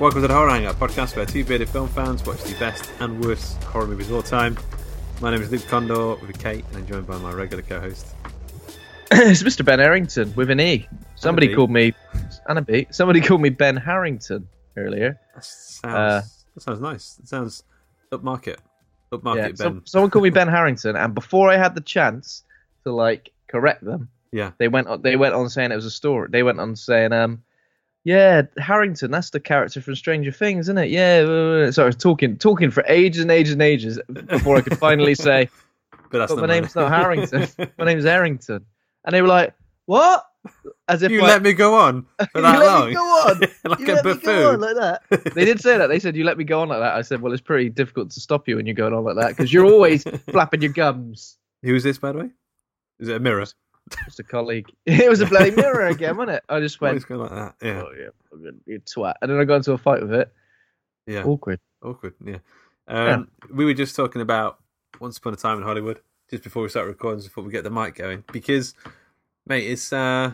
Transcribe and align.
Welcome 0.00 0.22
to 0.22 0.28
the 0.28 0.34
Horror 0.34 0.50
Hangout 0.50 0.76
podcast 0.78 1.16
where 1.16 1.26
two 1.26 1.44
bearded 1.44 1.68
film 1.68 1.88
fans 1.88 2.24
watch 2.24 2.42
the 2.44 2.56
best 2.58 2.88
and 3.00 3.22
worst 3.24 3.62
horror 3.64 3.86
movies 3.86 4.08
of 4.08 4.14
all 4.16 4.22
time. 4.22 4.56
My 5.20 5.30
name 5.32 5.42
is 5.42 5.50
Luke 5.50 5.66
Condor 5.66 6.14
with 6.14 6.38
Kate 6.38 6.64
and 6.68 6.76
I'm 6.78 6.86
joined 6.86 7.06
by 7.06 7.18
my 7.18 7.32
regular 7.32 7.62
co-host. 7.64 8.06
it's 9.10 9.42
Mr. 9.42 9.64
Ben 9.64 9.80
Harrington 9.80 10.32
with 10.36 10.50
an 10.50 10.60
E. 10.60 10.86
Somebody 11.16 11.52
called 11.54 11.70
me 11.70 11.94
and 12.46 12.58
a 12.58 12.62
B. 12.62 12.86
Somebody 12.90 13.20
called 13.20 13.40
me 13.40 13.48
Ben 13.50 13.76
Harrington 13.76 14.48
earlier. 14.76 15.18
That 15.34 15.44
sounds, 15.44 15.84
Uh, 15.94 16.22
that 16.54 16.60
sounds 16.60 16.80
nice. 16.80 17.18
It 17.20 17.28
sounds 17.28 17.64
upmarket. 18.12 18.58
Upmarket 19.12 19.36
Yeah, 19.36 19.46
Ben. 19.48 19.56
some- 19.56 19.82
someone 19.84 20.10
called 20.10 20.24
me 20.24 20.30
Ben 20.30 20.48
Harrington, 20.56 20.94
and 20.96 21.14
before 21.14 21.50
I 21.50 21.56
had 21.56 21.74
the 21.74 21.80
chance 21.80 22.44
to 22.84 22.92
like 22.92 23.30
correct 23.48 23.84
them, 23.84 24.10
Yeah. 24.30 24.52
they 24.58 24.68
went 24.68 24.86
on. 24.86 25.02
They 25.02 25.16
went 25.16 25.34
on 25.34 25.48
saying 25.50 25.72
it 25.72 25.76
was 25.76 25.86
a 25.86 25.90
story. 25.90 26.28
They 26.30 26.42
went 26.44 26.60
on 26.60 26.76
saying, 26.76 27.12
um, 27.12 27.42
yeah, 28.08 28.42
Harrington, 28.56 29.10
that's 29.10 29.28
the 29.30 29.40
character 29.40 29.82
from 29.82 29.94
Stranger 29.94 30.32
Things, 30.32 30.64
isn't 30.66 30.78
it? 30.78 30.88
Yeah. 30.90 31.24
blah, 31.24 31.34
blah, 31.34 31.62
blah." 31.64 31.70
So 31.72 31.82
I 31.82 31.86
was 31.86 31.96
talking, 31.96 32.38
talking 32.38 32.70
for 32.70 32.82
ages 32.88 33.20
and 33.20 33.30
ages 33.30 33.52
and 33.52 33.60
ages 33.62 34.00
before 34.28 34.56
I 34.56 34.62
could 34.62 34.78
finally 34.78 35.14
say, 35.28 35.50
But 36.10 36.18
that's 36.20 36.32
but 36.34 36.40
my 36.40 36.46
name's 36.46 36.74
not 36.74 36.90
Harrington. 36.90 37.46
my 37.78 37.84
name's 37.90 38.04
Harrington. 38.04 38.64
And 39.04 39.14
they 39.14 39.20
were 39.20 39.28
like, 39.28 39.52
what? 39.84 40.24
As 40.88 41.02
if 41.02 41.10
you 41.12 41.20
like, 41.20 41.28
let 41.28 41.42
me 41.42 41.52
go 41.52 41.74
on 41.74 42.06
for 42.18 42.26
you 42.36 42.42
that 42.42 42.58
let 42.58 42.66
long. 42.66 42.88
me 42.88 42.94
go 42.94 43.00
on. 43.02 43.40
like 43.40 43.50
you 43.60 43.66
a 43.66 43.68
let 43.68 43.80
me 43.80 43.84
go 43.86 43.94
on 43.94 44.02
buffoon. 44.02 44.60
like 44.60 44.76
that. 44.76 45.34
They 45.34 45.44
did 45.44 45.60
say 45.60 45.76
that. 45.76 45.88
They 45.88 45.98
said 45.98 46.16
you 46.16 46.24
let 46.24 46.38
me 46.38 46.44
go 46.44 46.60
on 46.60 46.68
like 46.68 46.78
that. 46.80 46.94
I 46.94 47.02
said, 47.02 47.20
well, 47.20 47.32
it's 47.34 47.42
pretty 47.42 47.68
difficult 47.68 48.10
to 48.12 48.20
stop 48.20 48.48
you 48.48 48.56
when 48.56 48.64
you're 48.64 48.74
going 48.74 48.94
on 48.94 49.04
like 49.04 49.16
that 49.16 49.28
because 49.30 49.52
you're 49.52 49.66
always 49.66 50.04
flapping 50.30 50.62
your 50.62 50.72
gums. 50.72 51.36
Who 51.62 51.74
is 51.74 51.82
this, 51.82 51.98
by 51.98 52.12
the 52.12 52.18
way? 52.20 52.30
Is 53.00 53.08
it 53.08 53.16
a 53.16 53.20
mirror? 53.20 53.44
Just 54.04 54.20
a 54.20 54.24
colleague. 54.24 54.70
It 54.86 55.08
was 55.08 55.20
a 55.20 55.26
bloody 55.26 55.50
mirror 55.50 55.86
again, 55.86 56.16
wasn't 56.16 56.36
it? 56.36 56.44
I 56.48 56.60
just 56.60 56.80
went, 56.80 57.06
going 57.06 57.20
like 57.20 57.30
that? 57.30 57.54
Yeah. 57.62 57.82
oh 57.82 57.92
yeah, 57.98 58.50
you 58.66 58.80
twat, 58.80 59.14
and 59.22 59.30
then 59.30 59.38
I 59.38 59.44
got 59.44 59.56
into 59.56 59.72
a 59.72 59.78
fight 59.78 60.02
with 60.02 60.12
it. 60.12 60.32
Yeah. 61.06 61.24
Awkward. 61.24 61.60
Awkward. 61.82 62.14
Yeah. 62.24 62.38
Um, 62.86 63.30
We 63.52 63.64
were 63.64 63.74
just 63.74 63.96
talking 63.96 64.20
about 64.20 64.58
Once 65.00 65.18
Upon 65.18 65.32
a 65.32 65.36
Time 65.36 65.58
in 65.58 65.64
Hollywood 65.64 66.00
just 66.30 66.42
before 66.42 66.62
we 66.62 66.68
start 66.68 66.86
recording, 66.86 67.22
before 67.22 67.44
we 67.44 67.50
get 67.50 67.64
the 67.64 67.70
mic 67.70 67.94
going, 67.94 68.22
because, 68.32 68.74
mate, 69.46 69.66
it's 69.66 69.92
uh, 69.92 70.32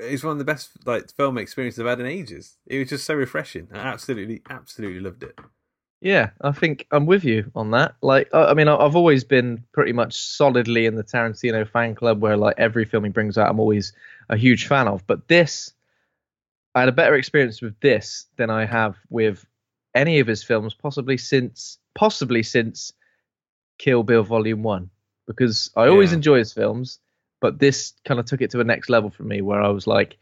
it's 0.00 0.22
one 0.22 0.32
of 0.32 0.38
the 0.38 0.44
best 0.44 0.70
like 0.86 1.10
film 1.12 1.38
experiences 1.38 1.80
I've 1.80 1.86
had 1.86 2.00
in 2.00 2.06
ages. 2.06 2.56
It 2.66 2.78
was 2.78 2.88
just 2.88 3.04
so 3.04 3.14
refreshing. 3.14 3.68
I 3.72 3.78
absolutely, 3.78 4.42
absolutely 4.48 5.00
loved 5.00 5.22
it. 5.22 5.38
Yeah, 6.00 6.30
I 6.42 6.52
think 6.52 6.86
I'm 6.92 7.06
with 7.06 7.24
you 7.24 7.50
on 7.56 7.72
that. 7.72 7.96
Like, 8.02 8.28
I 8.32 8.46
I 8.46 8.54
mean, 8.54 8.68
I've 8.68 8.94
always 8.94 9.24
been 9.24 9.64
pretty 9.72 9.92
much 9.92 10.14
solidly 10.14 10.86
in 10.86 10.94
the 10.94 11.02
Tarantino 11.02 11.68
fan 11.68 11.94
club, 11.94 12.20
where 12.20 12.36
like 12.36 12.54
every 12.56 12.84
film 12.84 13.04
he 13.04 13.10
brings 13.10 13.36
out, 13.36 13.50
I'm 13.50 13.58
always 13.58 13.92
a 14.28 14.36
huge 14.36 14.66
fan 14.66 14.86
of. 14.86 15.04
But 15.06 15.26
this, 15.28 15.72
I 16.74 16.80
had 16.80 16.88
a 16.88 16.92
better 16.92 17.14
experience 17.16 17.60
with 17.60 17.78
this 17.80 18.26
than 18.36 18.48
I 18.48 18.64
have 18.64 18.96
with 19.10 19.44
any 19.94 20.20
of 20.20 20.28
his 20.28 20.44
films, 20.44 20.72
possibly 20.72 21.16
since, 21.16 21.78
possibly 21.96 22.44
since 22.44 22.92
Kill 23.78 24.04
Bill 24.04 24.22
Volume 24.22 24.62
One, 24.62 24.90
because 25.26 25.68
I 25.76 25.88
always 25.88 26.10
Yeah. 26.10 26.16
enjoy 26.16 26.38
his 26.38 26.52
films, 26.52 27.00
but 27.40 27.58
this 27.58 27.94
kind 28.04 28.20
of 28.20 28.26
took 28.26 28.40
it 28.40 28.50
to 28.52 28.60
a 28.60 28.64
next 28.64 28.88
level 28.88 29.10
for 29.10 29.24
me, 29.24 29.40
where 29.40 29.60
I 29.60 29.68
was 29.68 29.88
like, 29.88 30.16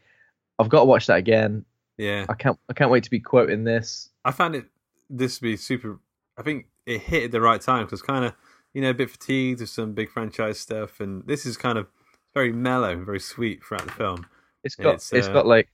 I've 0.57 0.69
got 0.69 0.79
to 0.79 0.85
watch 0.85 1.05
that 1.05 1.17
again. 1.19 1.65
Yeah, 1.99 2.25
I 2.29 2.33
can't, 2.33 2.57
I 2.69 2.73
can't 2.73 2.89
wait 2.89 3.03
to 3.03 3.11
be 3.11 3.19
quoting 3.19 3.63
this. 3.63 4.09
I 4.25 4.31
found 4.31 4.55
it 4.55 4.65
this 5.09 5.37
to 5.37 5.41
be 5.41 5.57
super. 5.57 5.99
I 6.37 6.43
think 6.43 6.67
it 6.85 7.01
hit 7.01 7.23
at 7.25 7.31
the 7.31 7.41
right 7.41 7.61
time 7.61 7.85
because 7.85 8.01
kind 8.01 8.25
of 8.25 8.33
you 8.73 8.81
know 8.81 8.89
a 8.91 8.93
bit 8.93 9.09
fatigued 9.09 9.59
with 9.59 9.69
some 9.69 9.93
big 9.93 10.09
franchise 10.09 10.59
stuff, 10.59 10.99
and 10.99 11.25
this 11.25 11.45
is 11.45 11.57
kind 11.57 11.77
of 11.77 11.87
very 12.33 12.51
mellow 12.51 12.91
and 12.91 13.05
very 13.05 13.19
sweet 13.19 13.63
throughout 13.63 13.85
the 13.85 13.91
film. 13.91 14.27
It's 14.63 14.75
got 14.75 14.95
it's, 14.95 15.13
it's 15.13 15.27
uh, 15.27 15.33
got 15.33 15.47
like 15.47 15.69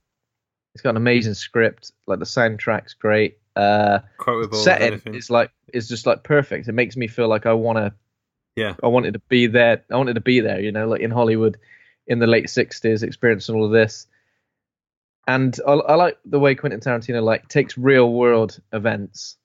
it's 0.74 0.82
got 0.82 0.90
an 0.90 0.96
amazing 0.96 1.34
script. 1.34 1.92
Like 2.06 2.18
the 2.18 2.24
soundtrack's 2.24 2.94
great. 2.94 3.38
Uh, 3.56 4.00
Quotable, 4.18 4.58
setting 4.58 5.14
is 5.14 5.30
like 5.30 5.50
is 5.72 5.88
just 5.88 6.06
like 6.06 6.24
perfect. 6.24 6.68
It 6.68 6.72
makes 6.72 6.96
me 6.96 7.06
feel 7.06 7.28
like 7.28 7.46
I 7.46 7.52
wanna 7.52 7.94
Yeah, 8.56 8.74
I 8.82 8.88
wanted 8.88 9.14
to 9.14 9.20
be 9.28 9.46
there. 9.46 9.84
I 9.90 9.96
wanted 9.96 10.14
to 10.14 10.20
be 10.20 10.40
there. 10.40 10.60
You 10.60 10.72
know, 10.72 10.88
like 10.88 11.00
in 11.00 11.10
Hollywood 11.10 11.58
in 12.06 12.18
the 12.18 12.26
late 12.26 12.46
'60s, 12.46 13.02
experiencing 13.02 13.54
all 13.54 13.64
of 13.64 13.72
this. 13.72 14.06
And 15.26 15.58
I, 15.66 15.72
I 15.72 15.94
like 15.94 16.18
the 16.24 16.38
way 16.38 16.54
Quentin 16.54 16.80
Tarantino 16.80 17.22
like 17.22 17.48
takes 17.48 17.78
real 17.78 18.12
world 18.12 18.60
events, 18.72 19.36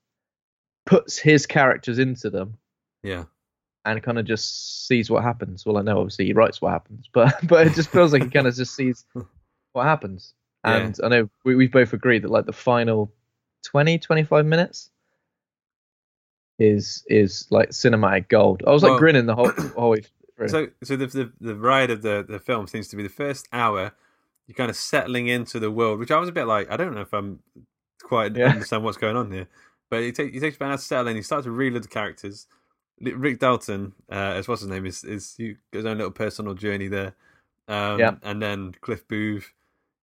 puts 0.86 1.18
his 1.18 1.46
characters 1.46 2.00
into 2.00 2.30
them, 2.30 2.58
yeah. 3.04 3.24
and 3.86 4.04
kind 4.04 4.20
of 4.20 4.26
just 4.26 4.88
sees 4.88 5.10
what 5.10 5.24
happens. 5.24 5.66
Well, 5.66 5.78
I 5.78 5.82
know 5.82 6.00
obviously 6.00 6.26
he 6.26 6.34
writes 6.34 6.62
what 6.62 6.72
happens, 6.72 7.10
but 7.14 7.36
but 7.48 7.68
it 7.68 7.74
just 7.74 7.90
feels 7.90 8.14
like 8.14 8.24
he 8.24 8.30
kind 8.30 8.48
of 8.48 8.56
just 8.56 8.76
sees 8.76 9.06
what 9.74 9.84
happens. 9.86 10.34
Yeah. 10.66 10.78
And 10.78 11.00
I 11.04 11.08
know 11.08 11.30
we 11.46 11.56
we 11.56 11.68
both 11.68 11.94
agreed 11.94 12.24
that 12.24 12.32
like 12.32 12.46
the 12.46 12.54
final 12.54 13.12
20, 13.64 14.00
25 14.00 14.46
minutes 14.46 14.90
is 16.60 17.04
is 17.08 17.48
like 17.50 17.70
cinematic 17.70 18.28
gold. 18.28 18.64
I 18.68 18.72
was 18.72 18.84
like 18.84 18.92
Well- 18.92 19.00
grinning 19.00 19.26
the 19.26 19.36
whole 19.36 19.52
whole 19.78 19.92
way 19.92 20.02
through. 20.36 20.50
So, 20.50 20.68
so 20.84 20.96
the, 20.96 21.08
the 21.08 21.32
the 21.40 21.56
ride 21.56 21.90
of 21.90 22.02
the 22.02 22.26
the 22.28 22.40
film 22.40 22.68
seems 22.68 22.90
to 22.90 22.96
be 22.96 23.04
the 23.04 23.10
first 23.10 23.48
hour. 23.54 23.94
You're 24.50 24.56
kind 24.56 24.72
of 24.72 24.76
settling 24.76 25.28
into 25.28 25.60
the 25.60 25.70
world, 25.70 26.00
which 26.00 26.10
I 26.10 26.18
was 26.18 26.28
a 26.28 26.32
bit 26.32 26.46
like, 26.46 26.72
I 26.72 26.76
don't 26.76 26.96
know 26.96 27.02
if 27.02 27.14
I'm 27.14 27.38
quite 28.02 28.36
Yeah. 28.36 28.48
understand 28.50 28.84
what's 28.84 28.98
going 28.98 29.16
on 29.16 29.32
here. 29.32 29.48
But 29.92 30.02
it, 30.02 30.16
take, 30.16 30.34
it 30.34 30.40
takes 30.40 30.56
about 30.56 30.66
an 30.66 30.72
hour 30.72 30.78
to 30.78 30.84
settle 30.84 31.08
in. 31.08 31.16
You 31.18 31.22
start 31.22 31.44
to 31.44 31.52
reload 31.52 31.84
the 31.84 31.88
characters. 31.88 32.48
Rick 33.00 33.38
Dalton, 33.40 33.94
uh, 34.12 34.16
as 34.16 34.48
what's 34.48 34.62
his 34.62 34.70
name, 34.72 34.88
is 34.88 35.04
is 35.04 35.38
goes 35.72 35.86
on 35.86 35.92
a 35.92 35.96
little 35.96 36.12
personal 36.12 36.56
journey 36.56 36.88
there. 36.88 37.14
Um, 37.68 38.00
Yeah. 38.00 38.16
And 38.24 38.42
then 38.42 38.74
Cliff 38.82 39.08
Booth 39.08 39.54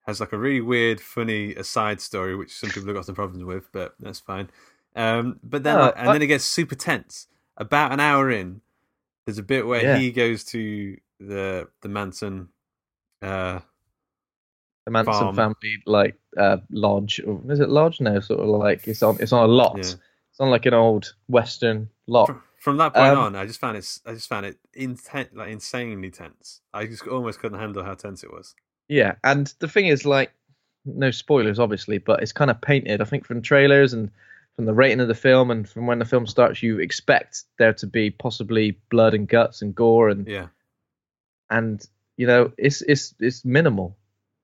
has 0.07 0.21
like 0.21 0.33
a 0.33 0.39
really 0.39 0.61
weird, 0.61 1.01
funny 1.01 1.53
aside 1.57 2.01
story, 2.01 2.37
which 2.37 2.57
some 2.57 2.71
people 2.71 2.87
have 2.87 2.95
got 2.95 3.05
some 3.07 3.17
problems 3.17 3.43
with, 3.45 3.71
but 3.73 3.97
that's 3.99 4.21
fine. 4.21 4.49
Um, 4.95 5.41
but 5.43 5.65
then, 5.65 5.77
Oh, 5.77 5.93
and 5.97 6.09
I- 6.09 6.13
then 6.13 6.23
it 6.23 6.29
gets 6.29 6.45
super 6.45 6.77
tense. 6.77 7.27
About 7.57 7.91
an 7.93 7.99
hour 8.01 8.31
in, 8.31 8.61
there's 9.27 9.39
a 9.39 9.43
bit 9.43 9.67
where 9.67 9.83
Yeah. 9.83 9.97
he 9.99 10.13
goes 10.13 10.45
to 10.45 10.97
the 11.19 11.69
the 11.81 11.89
Manson 11.89 12.49
uh, 13.23 13.61
the 14.87 14.91
Manson 14.91 15.13
Farm. 15.13 15.35
family 15.35 15.77
like 15.85 16.17
uh, 16.39 16.59
lodge. 16.71 17.21
Or, 17.27 17.41
is 17.51 17.61
it 17.61 17.69
lodge? 17.69 18.01
No, 18.01 18.21
sort 18.21 18.41
of 18.41 18.47
like 18.47 18.89
it's 18.89 19.03
on 19.03 19.19
it's 19.21 19.33
on 19.33 19.45
a 19.45 19.53
lot. 19.53 19.77
Yeah. 19.77 19.81
It's 19.81 20.41
on 20.41 20.51
like 20.51 20.65
an 20.67 20.75
old 20.75 21.13
western 21.29 21.91
lot. 22.07 22.27
From, 22.27 22.43
from 22.61 22.77
that 22.79 22.95
point 22.95 23.13
Um, 23.13 23.19
on, 23.19 23.37
I 23.37 23.47
just 23.47 23.61
found 23.61 23.77
it. 23.77 23.99
I 24.07 24.15
just 24.15 24.29
found 24.29 24.47
it 24.47 24.59
inten- 24.77 25.35
like 25.35 25.51
insanely 25.51 26.11
tense. 26.11 26.61
I 26.73 26.87
just 26.87 27.07
almost 27.07 27.41
couldn't 27.41 27.59
handle 27.59 27.83
how 27.85 27.95
tense 27.95 28.23
it 28.23 28.33
was. 28.33 28.55
Yeah, 28.89 29.17
and 29.25 29.53
the 29.59 29.67
thing 29.69 29.87
is, 29.87 30.05
like, 30.05 30.31
no 30.85 31.11
spoilers, 31.11 31.59
obviously, 31.59 31.99
but 31.99 32.23
it's 32.23 32.33
kind 32.33 32.51
of 32.51 32.61
painted. 32.61 33.01
I 33.01 33.05
think 33.05 33.27
from 33.27 33.43
trailers 33.43 33.93
and 33.93 34.11
from 34.55 34.67
the 34.67 34.75
rating 34.75 35.01
of 35.01 35.09
the 35.09 35.15
film 35.15 35.51
and 35.51 35.69
from 35.69 35.87
when 35.87 35.99
the 35.99 36.05
film 36.05 36.27
starts, 36.27 36.63
you 36.63 36.79
expect 36.79 37.43
there 37.59 37.73
to 37.73 37.87
be 37.87 38.11
possibly 38.11 38.79
blood 38.91 39.15
and 39.15 39.27
guts 39.29 39.63
and 39.63 39.75
gore 39.75 40.09
and 40.09 40.27
Yeah, 40.29 40.47
and 41.51 41.85
you 42.17 42.27
know 42.27 42.53
it's 42.57 42.83
it's 42.83 43.15
it's 43.19 43.45
minimal, 43.45 43.97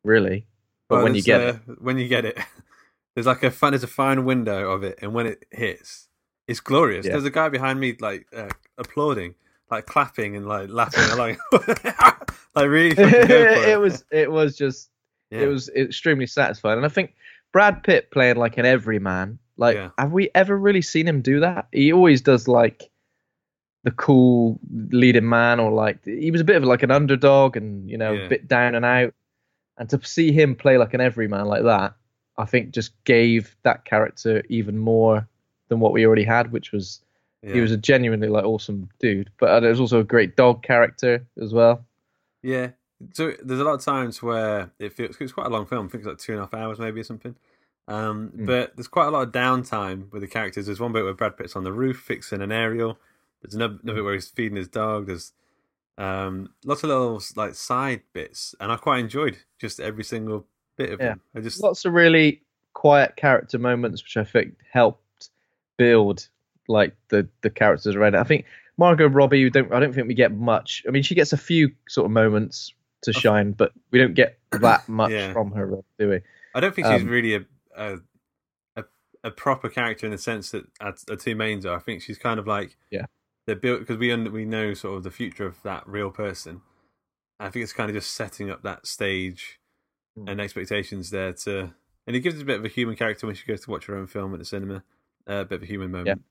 really. 0.04 0.46
But 0.88 0.96
Well, 0.96 1.04
when 1.04 1.14
you 1.14 1.22
get 1.22 1.40
it, 1.40 1.54
uh, 1.54 1.72
when 1.80 1.98
you 1.98 2.08
get 2.08 2.24
it, 2.24 2.38
there's 3.14 3.26
like 3.26 3.42
a 3.42 3.50
fun. 3.50 3.72
There's 3.72 3.82
a 3.84 3.88
fine 3.88 4.24
window 4.24 4.70
of 4.70 4.82
it, 4.84 4.98
and 5.02 5.14
when 5.14 5.26
it 5.26 5.44
hits, 5.50 6.08
it's 6.48 6.60
glorious. 6.60 7.06
Yeah. 7.06 7.12
There's 7.12 7.24
a 7.24 7.30
guy 7.30 7.48
behind 7.48 7.80
me 7.80 7.96
like 8.00 8.26
uh, 8.36 8.48
applauding, 8.78 9.34
like 9.70 9.86
clapping 9.86 10.36
and 10.36 10.46
like 10.46 10.68
laughing 10.68 11.10
along, 11.12 11.36
like 12.54 12.68
really. 12.68 12.94
go 12.94 13.04
it 13.04 13.80
was 13.80 14.04
it 14.10 14.30
was 14.30 14.56
just 14.56 14.90
Yeah. 15.30 15.40
it 15.42 15.46
was 15.46 15.68
extremely 15.70 16.26
satisfying, 16.26 16.76
and 16.78 16.86
I 16.86 16.90
think 16.90 17.14
Brad 17.52 17.82
Pitt 17.82 18.10
playing 18.10 18.36
like 18.36 18.58
an 18.58 18.66
everyman. 18.66 19.38
Like, 19.58 19.76
Yeah. 19.76 19.90
have 19.98 20.12
we 20.12 20.30
ever 20.34 20.56
really 20.56 20.82
seen 20.82 21.06
him 21.06 21.20
do 21.20 21.40
that? 21.40 21.68
He 21.72 21.92
always 21.92 22.22
does 22.22 22.48
like 22.48 22.90
the 23.84 23.90
cool 23.90 24.58
leading 24.90 25.28
man, 25.28 25.60
or 25.60 25.70
like 25.70 26.04
he 26.04 26.30
was 26.30 26.40
a 26.40 26.44
bit 26.44 26.56
of 26.56 26.64
like 26.64 26.82
an 26.82 26.90
underdog, 26.90 27.56
and 27.56 27.88
you 27.90 27.98
know, 27.98 28.12
Yeah. 28.12 28.26
a 28.26 28.28
bit 28.28 28.48
down 28.48 28.74
and 28.74 28.84
out. 28.84 29.14
And 29.82 29.90
to 29.90 30.00
see 30.06 30.30
him 30.30 30.54
play 30.54 30.78
like 30.78 30.94
an 30.94 31.00
everyman 31.00 31.46
like 31.46 31.64
that, 31.64 31.96
I 32.38 32.44
think 32.44 32.70
just 32.70 32.92
gave 33.02 33.56
that 33.64 33.84
character 33.84 34.44
even 34.48 34.78
more 34.78 35.26
than 35.66 35.80
what 35.80 35.92
we 35.92 36.06
already 36.06 36.22
had, 36.22 36.52
which 36.52 36.70
was 36.70 37.00
Yeah. 37.42 37.54
he 37.54 37.60
was 37.60 37.72
a 37.72 37.76
genuinely 37.76 38.28
like 38.28 38.44
awesome 38.44 38.88
dude. 39.00 39.30
But 39.40 39.50
uh, 39.50 39.58
there's 39.60 39.80
also 39.80 39.98
a 39.98 40.04
great 40.04 40.36
dog 40.36 40.62
character 40.62 41.26
as 41.40 41.52
well. 41.52 41.84
Yeah. 42.44 42.68
So 43.12 43.32
there's 43.42 43.58
a 43.58 43.64
lot 43.64 43.74
of 43.74 43.84
times 43.84 44.22
where 44.22 44.70
it 44.78 44.92
feels 44.92 45.16
it's 45.20 45.32
quite 45.32 45.48
a 45.48 45.50
long 45.50 45.66
film. 45.66 45.86
I 45.86 45.88
think 45.90 46.02
it's 46.02 46.08
like 46.08 46.18
two 46.18 46.32
and 46.34 46.38
a 46.38 46.44
half 46.44 46.54
hours 46.54 46.78
maybe 46.78 47.00
or 47.00 47.04
something. 47.04 47.34
Um, 47.88 48.28
Hmm. 48.28 48.44
But 48.46 48.76
there's 48.76 48.86
quite 48.86 49.08
a 49.08 49.10
lot 49.10 49.26
of 49.26 49.32
downtime 49.32 50.12
with 50.12 50.22
the 50.22 50.28
characters. 50.28 50.66
There's 50.66 50.78
one 50.78 50.92
bit 50.92 51.02
where 51.02 51.12
Brad 51.12 51.36
Pitt's 51.36 51.56
on 51.56 51.64
the 51.64 51.72
roof 51.72 51.98
fixing 51.98 52.40
an 52.40 52.52
aerial. 52.52 53.00
There's 53.42 53.54
another, 53.56 53.78
another 53.82 53.96
bit 53.98 54.04
where 54.04 54.14
he's 54.14 54.28
feeding 54.30 54.56
his 54.56 54.68
dog. 54.68 55.08
There's 55.08 55.32
um, 55.98 56.50
lots 56.64 56.82
of 56.82 56.88
little 56.88 57.22
like 57.36 57.54
side 57.54 58.02
bits, 58.12 58.54
and 58.60 58.72
I 58.72 58.76
quite 58.76 59.00
enjoyed 59.00 59.36
just 59.60 59.80
every 59.80 60.04
single 60.04 60.46
bit 60.76 60.90
of 60.92 61.00
Yeah. 61.00 61.08
them. 61.10 61.20
I 61.36 61.40
just 61.40 61.62
lots 61.62 61.84
of 61.84 61.92
really 61.92 62.42
quiet 62.74 63.16
character 63.16 63.58
moments, 63.58 64.02
which 64.02 64.16
I 64.16 64.24
think 64.24 64.54
helped 64.70 65.30
build 65.76 66.28
like 66.68 66.94
the 67.08 67.28
the 67.42 67.50
characters 67.50 67.94
around 67.94 68.14
it. 68.14 68.18
I 68.20 68.24
think 68.24 68.46
Margot 68.78 69.08
Robbie, 69.08 69.50
don't 69.50 69.72
I 69.72 69.80
don't 69.80 69.92
think 69.94 70.08
we 70.08 70.14
get 70.14 70.32
much. 70.32 70.82
I 70.88 70.90
mean, 70.90 71.02
she 71.02 71.14
gets 71.14 71.32
a 71.32 71.36
few 71.38 71.70
sort 71.88 72.06
of 72.06 72.10
moments 72.12 72.72
to 73.02 73.12
shine, 73.12 73.52
but 73.52 73.72
we 73.90 73.98
don't 73.98 74.14
get 74.14 74.38
that 74.52 74.88
much 74.88 75.10
Yeah. 75.10 75.32
from 75.32 75.50
her, 75.52 75.66
do 75.98 76.08
we? 76.08 76.20
I 76.54 76.60
don't 76.60 76.74
think 76.74 76.86
she's 76.86 77.02
Um, 77.02 77.08
really 77.08 77.34
a, 77.34 77.44
a 77.76 77.98
a 78.76 78.84
a 79.24 79.30
proper 79.30 79.68
character 79.68 80.06
in 80.06 80.12
the 80.12 80.18
sense 80.18 80.50
that 80.52 80.64
our, 80.80 80.94
the 81.06 81.16
two 81.16 81.34
mains 81.34 81.66
are. 81.66 81.76
I 81.76 81.80
think 81.80 82.00
she's 82.02 82.18
kind 82.18 82.38
of 82.40 82.46
like 82.46 82.76
Yeah. 82.90 83.06
They're 83.52 83.60
built 83.60 83.80
because 83.80 83.98
we 83.98 84.10
un, 84.10 84.32
we 84.32 84.44
know 84.44 84.72
sort 84.72 84.96
of 84.96 85.02
the 85.02 85.10
future 85.10 85.46
of 85.46 85.62
that 85.62 85.86
real 85.86 86.10
person. 86.10 86.62
I 87.38 87.50
think 87.50 87.64
it's 87.64 87.72
kind 87.72 87.90
of 87.90 87.96
just 87.96 88.14
setting 88.14 88.50
up 88.50 88.62
that 88.62 88.86
stage 88.86 89.58
Hmm. 90.16 90.28
and 90.28 90.40
expectations 90.40 91.08
there 91.10 91.32
to, 91.32 91.72
and 92.06 92.14
it 92.14 92.20
gives 92.20 92.36
us 92.36 92.42
a 92.42 92.44
bit 92.44 92.58
of 92.58 92.64
a 92.64 92.68
human 92.68 92.96
character 92.96 93.26
when 93.26 93.34
she 93.34 93.46
goes 93.46 93.62
to 93.62 93.70
watch 93.70 93.86
her 93.86 93.96
own 93.96 94.06
film 94.06 94.34
at 94.34 94.38
the 94.38 94.44
cinema. 94.44 94.82
Uh, 95.28 95.34
a 95.36 95.44
bit 95.44 95.56
of 95.56 95.62
a 95.62 95.66
human 95.66 95.90
moment. 95.90 96.22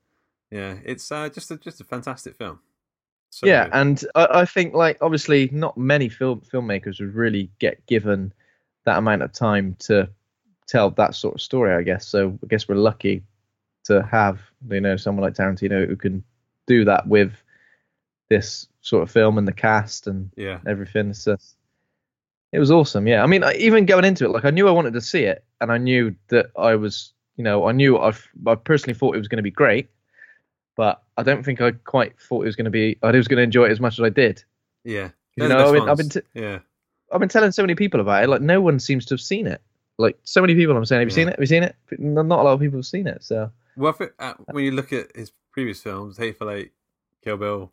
Yeah, 0.51 0.75
it's 0.83 1.11
uh, 1.11 1.29
just 1.29 1.49
a 1.49 1.57
just 1.57 1.81
a 1.81 1.83
fantastic 1.83 2.35
film. 2.35 2.59
So 3.31 3.47
yeah, 3.47 3.63
good. 3.65 3.73
and 3.73 4.05
I, 4.13 4.27
I 4.41 4.45
think 4.45 4.73
like 4.73 4.97
obviously 5.01 5.49
not 5.51 5.77
many 5.77 6.09
film 6.09 6.41
filmmakers 6.41 6.99
would 6.99 7.15
really 7.15 7.49
get 7.57 7.85
given 7.87 8.33
that 8.85 8.97
amount 8.97 9.23
of 9.23 9.31
time 9.31 9.77
to 9.79 10.09
tell 10.67 10.91
that 10.91 11.15
sort 11.15 11.35
of 11.35 11.41
story. 11.41 11.73
I 11.73 11.81
guess 11.81 12.07
so. 12.07 12.37
I 12.43 12.47
guess 12.47 12.67
we're 12.67 12.75
lucky 12.75 13.23
to 13.85 14.03
have 14.03 14.41
you 14.69 14.81
know 14.81 14.95
someone 14.97 15.23
like 15.23 15.33
Tarantino 15.33 15.87
who 15.87 15.95
can 15.95 16.23
do 16.71 16.85
that 16.85 17.07
with 17.07 17.33
this 18.29 18.67
sort 18.81 19.03
of 19.03 19.11
film 19.11 19.37
and 19.37 19.47
the 19.47 19.53
cast 19.67 20.07
and 20.07 20.31
yeah, 20.35 20.59
everything. 20.65 21.09
It's 21.09 21.25
just, 21.25 21.55
it 22.51 22.59
was 22.59 22.71
awesome. 22.71 23.07
Yeah, 23.07 23.23
I 23.23 23.27
mean, 23.27 23.43
I, 23.43 23.53
even 23.53 23.85
going 23.85 24.05
into 24.05 24.25
it, 24.25 24.31
like 24.31 24.45
I 24.45 24.51
knew 24.51 24.67
I 24.67 24.71
wanted 24.71 24.93
to 24.93 25.01
see 25.01 25.23
it, 25.23 25.43
and 25.59 25.71
I 25.71 25.77
knew 25.77 26.15
that 26.29 26.47
I 26.57 26.75
was, 26.75 27.13
you 27.37 27.43
know, 27.43 27.67
I 27.67 27.71
knew 27.71 27.97
I, 27.97 28.13
I 28.47 28.55
personally 28.55 28.97
thought 28.97 29.15
it 29.15 29.19
was 29.19 29.27
going 29.27 29.43
to 29.43 29.51
be 29.51 29.51
great, 29.63 29.89
but 30.75 31.01
I 31.17 31.23
don't 31.23 31.43
think 31.43 31.61
I 31.61 31.71
quite 31.71 32.19
thought 32.19 32.43
it 32.43 32.51
was 32.51 32.55
going 32.55 32.71
to 32.71 32.71
be. 32.71 32.97
I 33.03 33.11
was 33.11 33.27
going 33.27 33.37
to 33.37 33.43
enjoy 33.43 33.65
it 33.65 33.71
as 33.71 33.79
much 33.79 33.99
as 33.99 34.03
I 34.03 34.09
did. 34.09 34.43
yeah. 34.83 35.09
You 35.37 35.47
They're 35.47 35.57
know, 35.57 35.69
I 35.69 35.71
mean, 35.71 35.89
I've 35.89 35.97
been 35.97 36.09
t- 36.09 36.27
yeah. 36.33 36.59
I've 37.11 37.19
been 37.21 37.29
telling 37.29 37.51
so 37.53 37.63
many 37.63 37.75
people 37.75 38.01
about 38.01 38.23
it. 38.23 38.29
Like 38.29 38.41
no 38.41 38.59
one 38.59 38.79
seems 38.79 39.05
to 39.05 39.13
have 39.13 39.21
seen 39.21 39.47
it. 39.47 39.61
Like 40.01 40.17
so 40.23 40.41
many 40.41 40.55
people, 40.55 40.75
I'm 40.75 40.85
saying, 40.85 40.99
have 41.01 41.07
you 41.09 41.11
Yeah. 41.11 41.15
seen 41.15 41.27
it? 41.29 41.31
Have 41.33 41.39
you 41.39 41.45
seen 41.45 41.63
it? 41.63 41.75
Not 41.99 42.39
a 42.39 42.43
lot 42.43 42.53
of 42.53 42.59
people 42.59 42.79
have 42.79 42.85
seen 42.85 43.07
it. 43.07 43.23
So 43.23 43.51
Well, 43.77 43.93
I 43.93 43.97
think, 43.97 44.11
uh, 44.19 44.33
when 44.51 44.63
you 44.65 44.71
look 44.71 44.91
at 44.91 45.15
his 45.15 45.31
previous 45.51 45.81
films, 45.81 46.17
Hateful 46.17 46.49
Eight, 46.49 46.71
Kill 47.23 47.37
Bill, 47.37 47.71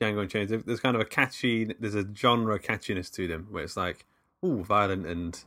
Django 0.00 0.22
Unchained, 0.22 0.48
there- 0.50 0.58
there's 0.58 0.80
kind 0.80 0.94
of 0.96 1.00
a 1.02 1.04
catchy, 1.04 1.64
there's 1.78 1.94
a 1.94 2.06
genre 2.14 2.58
catchiness 2.58 3.12
to 3.14 3.26
them 3.28 3.46
where 3.50 3.64
it's 3.64 3.76
like, 3.76 4.06
ooh, 4.44 4.62
violent 4.64 5.06
and 5.06 5.44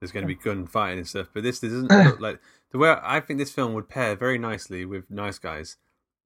there's 0.00 0.12
going 0.12 0.22
to 0.22 0.28
be 0.28 0.36
gunfighting 0.36 0.98
and 0.98 1.08
stuff. 1.08 1.28
But 1.34 1.42
this, 1.42 1.58
this 1.60 1.72
doesn't 1.72 1.90
look 1.90 2.20
like 2.20 2.40
the 2.70 2.78
way 2.78 2.94
I 3.02 3.20
think 3.20 3.38
this 3.38 3.52
film 3.52 3.74
would 3.74 3.88
pair 3.88 4.14
very 4.14 4.38
nicely 4.38 4.84
with 4.84 5.10
Nice 5.10 5.38
Guys. 5.38 5.76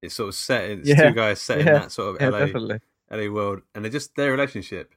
It's 0.02 0.14
sort 0.14 0.28
of 0.28 0.34
set, 0.34 0.68
in, 0.68 0.80
it's 0.80 0.88
Yeah. 0.88 1.08
two 1.08 1.14
guys 1.14 1.40
set 1.40 1.58
in 1.60 1.66
that 1.66 1.92
sort 1.92 2.16
of 2.16 2.20
yeah, 2.20 2.28
LA, 2.30 2.38
definitely. 2.46 2.80
LA 3.10 3.28
world, 3.32 3.62
and 3.74 3.84
they're 3.84 3.92
just 3.92 4.14
their 4.16 4.32
relationship, 4.32 4.94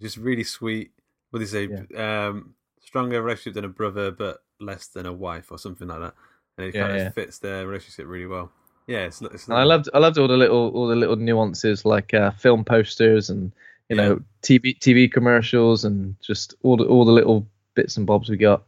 just 0.00 0.16
really 0.18 0.44
sweet. 0.44 0.90
What 1.30 1.38
do 1.38 1.44
you 1.44 1.46
say? 1.48 1.96
Um, 1.96 2.54
stronger 2.82 3.22
relationship 3.22 3.54
than 3.54 3.64
a 3.64 3.68
brother, 3.68 4.10
but 4.10 4.42
less 4.60 4.86
than 4.88 5.06
a 5.06 5.12
wife, 5.12 5.50
or 5.52 5.58
something 5.58 5.88
like 5.88 6.00
that. 6.00 6.14
And 6.58 6.66
it 6.66 6.72
Yeah, 6.72 6.78
kind 6.78 6.92
of 6.92 7.02
yeah. 7.02 7.12
fits 7.14 7.38
their 7.38 7.66
relationship 7.66 8.06
really 8.06 8.26
well. 8.26 8.52
Yeah, 8.86 9.04
it's, 9.06 9.22
it's 9.22 9.48
And 9.48 9.58
I 9.58 9.62
loved 9.64 9.88
I 9.94 9.98
loved 9.98 10.18
all 10.18 10.28
the 10.28 10.36
little 10.36 10.70
all 10.70 10.86
the 10.86 10.96
little 10.96 11.16
nuances 11.16 11.84
like 11.84 12.14
uh, 12.14 12.30
film 12.32 12.64
posters 12.64 13.30
and 13.30 13.52
you 13.88 13.96
Yeah. 13.96 13.96
know 13.96 14.20
TV 14.42 14.78
TV 14.78 15.10
commercials 15.12 15.84
and 15.84 16.16
just 16.20 16.54
all 16.62 16.76
the 16.76 16.84
all 16.86 17.04
the 17.04 17.12
little 17.12 17.46
bits 17.74 17.96
and 17.96 18.06
bobs 18.06 18.28
we 18.28 18.36
got. 18.36 18.64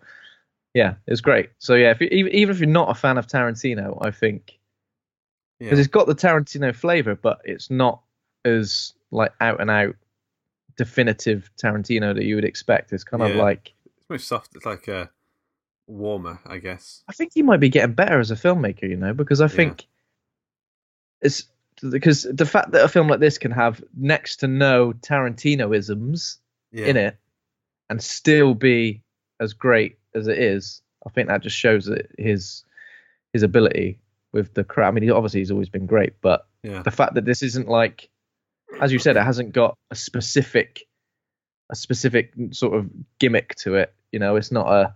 Yeah, 0.74 0.96
it's 1.06 1.20
great. 1.20 1.50
So 1.58 1.74
yeah, 1.74 1.90
if 1.92 2.00
you, 2.00 2.08
even 2.10 2.32
even 2.32 2.54
if 2.54 2.60
you're 2.60 2.68
not 2.68 2.90
a 2.90 2.94
fan 2.94 3.18
of 3.18 3.26
Tarantino, 3.26 3.98
I 4.06 4.10
think 4.10 4.58
because 5.68 5.78
it's 5.78 5.88
got 5.88 6.06
the 6.06 6.14
Tarantino 6.14 6.74
flavor, 6.74 7.14
but 7.14 7.40
it's 7.44 7.70
not 7.70 8.02
as 8.44 8.92
like 9.10 9.32
out 9.40 9.60
and 9.60 9.70
out 9.70 9.96
definitive 10.76 11.50
Tarantino 11.62 12.14
that 12.14 12.24
you 12.24 12.36
would 12.36 12.46
expect. 12.46 12.92
It's 12.92 13.04
kind 13.04 13.22
of 13.22 13.34
like 13.34 13.73
more 14.14 14.18
soft. 14.18 14.54
It's 14.54 14.66
like 14.66 14.88
a 14.88 15.10
warmer, 15.86 16.40
I 16.46 16.58
guess. 16.58 17.02
I 17.08 17.12
think 17.12 17.32
he 17.34 17.42
might 17.42 17.60
be 17.60 17.68
getting 17.68 17.94
better 17.94 18.20
as 18.20 18.30
a 18.30 18.36
filmmaker, 18.36 18.88
you 18.88 18.96
know, 18.96 19.12
because 19.12 19.40
I 19.40 19.48
think 19.48 19.86
it's 21.20 21.44
because 21.90 22.22
the 22.22 22.46
fact 22.46 22.70
that 22.72 22.84
a 22.84 22.88
film 22.88 23.08
like 23.08 23.20
this 23.20 23.38
can 23.38 23.50
have 23.50 23.82
next 23.96 24.36
to 24.36 24.46
no 24.48 24.92
Tarantinoisms 24.92 26.38
Yeah, 26.72 26.86
in 26.86 26.96
it 26.96 27.16
and 27.90 28.02
still 28.02 28.54
be 28.54 29.02
as 29.40 29.52
great 29.52 29.98
as 30.14 30.28
it 30.28 30.38
is, 30.38 30.80
I 31.04 31.10
think 31.10 31.28
that 31.28 31.42
just 31.42 31.56
shows 31.56 31.86
that 31.86 32.08
his 32.16 32.64
his 33.32 33.42
ability 33.42 33.98
with 34.32 34.54
the 34.54 34.64
crowd. 34.64 34.88
I 34.88 34.90
mean, 34.92 35.04
he, 35.04 35.10
obviously 35.10 35.40
he's 35.40 35.50
always 35.50 35.68
been 35.68 35.86
great, 35.86 36.20
but 36.20 36.46
yeah, 36.62 36.82
the 36.82 36.92
fact 36.92 37.14
that 37.14 37.24
this 37.24 37.42
isn't 37.42 37.68
like, 37.68 38.08
as 38.80 38.92
you 38.92 39.00
said, 39.00 39.16
it 39.16 39.24
hasn't 39.24 39.52
got 39.52 39.76
a 39.90 39.96
specific 39.96 40.86
a 41.70 41.76
specific 41.76 42.32
sort 42.52 42.74
of 42.74 42.90
gimmick 43.18 43.54
to 43.56 43.74
it. 43.74 43.94
You 44.14 44.20
know, 44.20 44.36
it's 44.36 44.50
not 44.50 44.66
a 44.72 44.94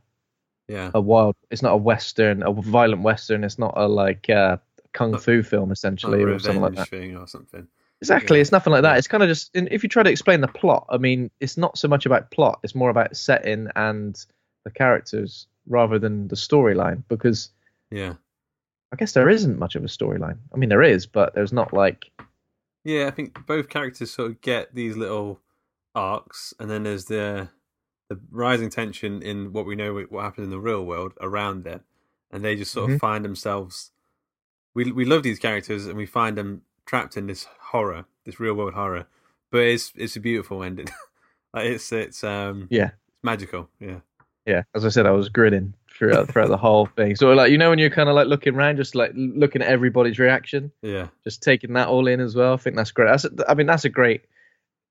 yeah. 0.68 0.90
a 0.94 1.00
wild 1.00 1.34
it's 1.50 1.62
not 1.62 1.72
a 1.72 1.76
western 1.76 2.42
a 2.42 2.52
violent 2.52 3.02
western 3.02 3.42
it's 3.42 3.58
not 3.58 3.72
a 3.76 3.88
like 3.88 4.28
uh 4.30 4.58
kung 4.92 5.16
fu 5.18 5.42
film 5.42 5.72
essentially 5.72 6.22
or 6.22 6.38
something 6.38 6.60
like 6.60 6.75
that 6.75 6.88
thing 6.88 7.16
or 7.16 7.26
something. 7.26 7.66
exactly 8.02 8.37
yeah. 8.37 8.42
it's 8.42 8.52
nothing 8.52 8.72
like 8.72 8.82
that 8.82 8.98
it's 8.98 9.08
kind 9.08 9.22
of 9.22 9.28
just 9.28 9.50
if 9.54 9.82
you 9.82 9.88
try 9.88 10.02
to 10.02 10.10
explain 10.10 10.42
the 10.42 10.48
plot 10.48 10.87
i 10.90 10.98
mean 10.98 11.30
it's 11.40 11.56
not 11.56 11.78
so 11.78 11.88
much 11.88 12.04
about 12.04 12.30
plot 12.30 12.60
it's 12.62 12.75
more 12.75 12.90
about 12.90 13.16
setting 13.16 13.66
and 13.76 14.26
the 14.64 14.70
characters 14.70 15.46
rather 15.66 15.98
than 15.98 16.28
the 16.28 16.37
storyline 16.37 17.02
because 17.08 17.50
Yeah, 17.90 18.14
i 18.92 18.96
guess 18.96 19.12
there 19.12 19.30
isn't 19.30 19.58
much 19.58 19.75
of 19.75 19.84
a 19.84 19.88
storyline 19.88 20.37
i 20.52 20.56
mean 20.58 20.68
there 20.68 20.82
is 20.82 21.06
but 21.06 21.34
there's 21.34 21.52
not 21.52 21.72
like 21.72 22.10
yeah. 22.84 23.06
I 23.06 23.10
think 23.10 23.46
both 23.46 23.68
characters 23.68 24.12
sort 24.12 24.30
of 24.30 24.40
get 24.40 24.75
these 24.75 24.96
little 24.96 25.40
arcs, 25.94 26.54
and 26.58 26.70
then 26.70 26.84
there's 26.84 27.04
the 27.06 27.50
the 28.08 28.18
rising 28.30 28.70
tension 28.70 29.22
in 29.22 29.52
what 29.52 29.66
we 29.66 29.76
know 29.76 29.94
what 30.08 30.22
happened 30.22 30.44
in 30.44 30.50
the 30.50 30.58
real 30.60 30.84
world 30.84 31.12
around 31.20 31.66
it, 31.66 31.82
and 32.30 32.44
they 32.44 32.56
just 32.56 32.72
sort 32.72 32.90
of 32.90 32.96
Mhm. 32.96 33.00
find 33.00 33.24
themselves. 33.24 33.92
We 34.74 34.92
we 34.92 35.04
love 35.04 35.22
these 35.22 35.38
characters, 35.38 35.86
and 35.86 35.96
we 35.96 36.06
find 36.06 36.36
them 36.36 36.62
trapped 36.86 37.16
in 37.16 37.26
this 37.26 37.46
horror, 37.60 38.06
this 38.24 38.40
real 38.40 38.54
world 38.54 38.74
horror. 38.74 39.06
But 39.50 39.62
it's 39.62 39.92
it's 39.96 40.16
a 40.16 40.20
beautiful 40.20 40.62
ending. 40.62 40.88
like 41.54 41.66
it's 41.66 41.92
it's 41.92 42.24
um 42.24 42.66
yeah 42.70 42.90
it's 43.08 43.22
magical. 43.24 43.68
Yeah, 43.80 44.00
yeah, 44.46 44.62
as 44.74 44.84
I 44.84 44.88
said, 44.88 45.06
I 45.06 45.10
was 45.10 45.28
grinning 45.28 45.74
throughout 45.90 46.28
throughout 46.28 46.48
the 46.48 46.56
whole 46.56 46.86
thing. 46.86 47.16
So 47.16 47.32
like 47.32 47.50
you 47.50 47.58
know 47.58 47.70
when 47.70 47.78
you're 47.78 47.90
kind 47.90 48.08
of 48.08 48.14
like 48.14 48.28
looking 48.28 48.54
around, 48.54 48.76
just 48.76 48.94
like 48.94 49.12
looking 49.14 49.60
at 49.62 49.68
everybody's 49.68 50.18
reaction, 50.18 50.72
Yeah, 50.80 51.08
just 51.24 51.42
taking 51.42 51.74
that 51.74 51.88
all 51.88 52.06
in 52.06 52.20
as 52.20 52.34
well. 52.34 52.54
I 52.54 52.56
think 52.56 52.76
that's 52.76 52.92
great. 52.92 53.08
That's 53.08 53.26
I 53.48 53.54
mean 53.54 53.66
that's 53.66 53.84
a 53.84 53.90
great 53.90 54.22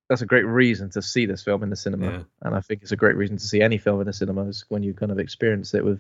that's 0.10 0.22
a 0.22 0.26
great 0.26 0.46
reason 0.46 0.90
to 0.92 1.02
see 1.02 1.26
this 1.26 1.44
film 1.44 1.64
in 1.64 1.70
the 1.70 1.76
cinema, 1.76 2.06
Yeah. 2.12 2.24
and 2.44 2.56
I 2.56 2.62
think 2.62 2.82
it's 2.82 2.92
a 2.92 2.96
great 2.98 3.16
reason 3.16 3.38
to 3.38 3.44
see 3.44 3.62
any 3.62 3.78
film 3.78 4.00
in 4.00 4.08
the 4.08 4.14
cinemas 4.14 4.66
when 4.70 4.84
you 4.84 4.94
kind 4.94 5.12
of 5.12 5.20
experience 5.20 5.74
it 5.74 5.84
with 5.84 6.00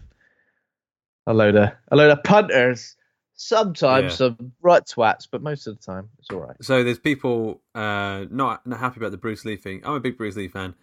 a 1.25 1.33
load 1.33 1.55
of 1.55 1.71
a 1.89 1.95
load 1.95 2.11
of 2.11 2.23
punters. 2.23 2.95
Sometimes 3.39 4.13
Yeah. 4.13 4.17
some 4.17 4.51
right 4.61 4.83
twats, 4.83 5.27
but 5.29 5.43
most 5.43 5.67
of 5.67 5.77
the 5.77 5.83
time 5.83 6.09
it's 6.17 6.29
all 6.31 6.39
right. 6.39 6.55
So 6.61 6.83
there's 6.83 6.97
people 6.99 7.61
uh, 7.75 8.25
not 8.31 8.65
not 8.65 8.79
happy 8.79 8.99
about 8.99 9.11
the 9.11 9.17
Bruce 9.17 9.45
Lee 9.45 9.57
thing. 9.57 9.81
I'm 9.85 9.93
a 9.93 9.99
big 9.99 10.17
Bruce 10.17 10.35
Lee 10.35 10.47
fan, 10.47 10.73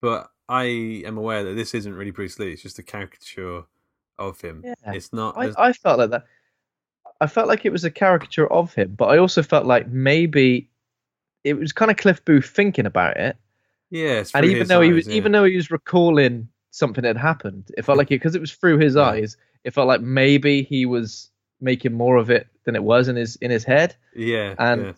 but 0.00 0.30
I 0.48 1.02
am 1.04 1.18
aware 1.18 1.44
that 1.44 1.54
this 1.54 1.74
isn't 1.74 1.94
really 1.94 2.10
Bruce 2.12 2.38
Lee. 2.38 2.52
It's 2.52 2.62
just 2.62 2.78
a 2.78 2.82
caricature 2.82 3.64
of 4.18 4.40
him. 4.40 4.62
Yeah. 4.64 4.74
It's 4.86 5.12
not. 5.12 5.36
I, 5.36 5.52
I 5.58 5.72
felt 5.74 5.98
like 5.98 6.10
that. 6.10 6.24
I 7.20 7.26
felt 7.26 7.48
like 7.48 7.66
it 7.66 7.72
was 7.72 7.84
a 7.84 7.90
caricature 7.90 8.46
of 8.50 8.72
him, 8.72 8.94
but 8.96 9.06
I 9.06 9.18
also 9.18 9.42
felt 9.42 9.66
like 9.66 9.88
maybe 9.88 10.70
it 11.48 11.58
was 11.58 11.72
kind 11.72 11.90
of 11.90 11.96
Cliff 11.96 12.24
Booth 12.24 12.46
thinking 12.48 12.86
about 12.86 13.16
it, 13.16 13.36
yeah, 13.90 14.24
and 14.34 14.44
even 14.46 14.68
though 14.68 14.80
he 14.80 14.92
was 14.92 15.06
yeah. 15.08 15.14
even 15.14 15.32
though 15.32 15.44
he 15.44 15.56
was 15.56 15.70
recalling 15.70 16.48
something 16.70 17.02
that 17.02 17.16
had 17.16 17.16
happened, 17.16 17.70
it 17.76 17.84
felt 17.84 17.98
like 17.98 18.08
it 18.10 18.16
because 18.16 18.34
it 18.34 18.40
was 18.40 18.52
through 18.52 18.78
his 18.78 18.94
Yeah. 18.94 19.02
eyes. 19.02 19.36
It 19.64 19.74
felt 19.74 19.88
like 19.88 20.00
maybe 20.00 20.62
he 20.62 20.86
was 20.86 21.30
making 21.60 21.92
more 21.92 22.16
of 22.16 22.30
it 22.30 22.46
than 22.64 22.76
it 22.76 22.82
was 22.84 23.08
in 23.08 23.16
his 23.16 23.36
in 23.36 23.50
his 23.50 23.64
head. 23.64 23.96
yeah, 24.14 24.54
and. 24.58 24.94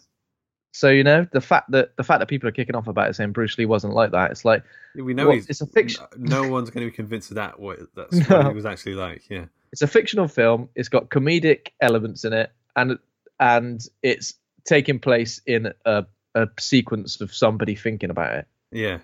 So 0.73 0.88
you 0.88 1.02
know 1.02 1.26
the 1.33 1.40
fact 1.40 1.73
that 1.73 1.97
the 1.97 2.04
fact 2.04 2.21
that 2.21 2.28
people 2.28 2.49
are 2.49 2.52
kicking 2.52 2.76
off 2.76 2.87
about 2.87 3.11
it 3.11 3.16
saying 3.16 3.33
Bruce 3.33 3.59
Lee 3.59 3.66
wasn't 3.66 3.92
like 3.92 4.12
that. 4.12 4.30
It's 4.30 4.45
like 4.45 4.62
we 4.95 5.14
know 5.14 5.33
he's. 5.33 5.49
it's 5.49 5.61
a 5.61 5.66
fiction. 5.66 6.04
No 6.16 6.49
one's 6.49 6.71
going 6.71 6.87
to 6.87 6.90
be 6.92 6.95
convinced 6.95 7.33
of 7.33 7.35
that. 7.35 7.59
What 7.59 7.80
that's 7.97 8.16
what 8.28 8.30
No. 8.45 8.49
he 8.50 8.54
was 8.54 8.64
actually 8.66 8.95
like. 8.95 9.28
Yeah, 9.28 9.47
it's 9.73 9.83
a 9.83 9.88
fictional 9.88 10.28
film. 10.28 10.69
It's 10.76 10.88
got 10.88 11.09
comedic 11.11 11.71
elements 11.80 12.25
in 12.25 12.33
it, 12.33 12.52
and 12.76 13.00
and 13.40 13.80
it's 14.04 14.35
taking 14.64 15.00
place 15.00 15.40
in 15.45 15.73
a, 15.87 16.04
a 16.35 16.49
sequence 16.59 17.21
of 17.21 17.35
somebody 17.35 17.75
thinking 17.75 18.11
about 18.11 18.35
it. 18.35 18.47
yeah. 18.73 18.99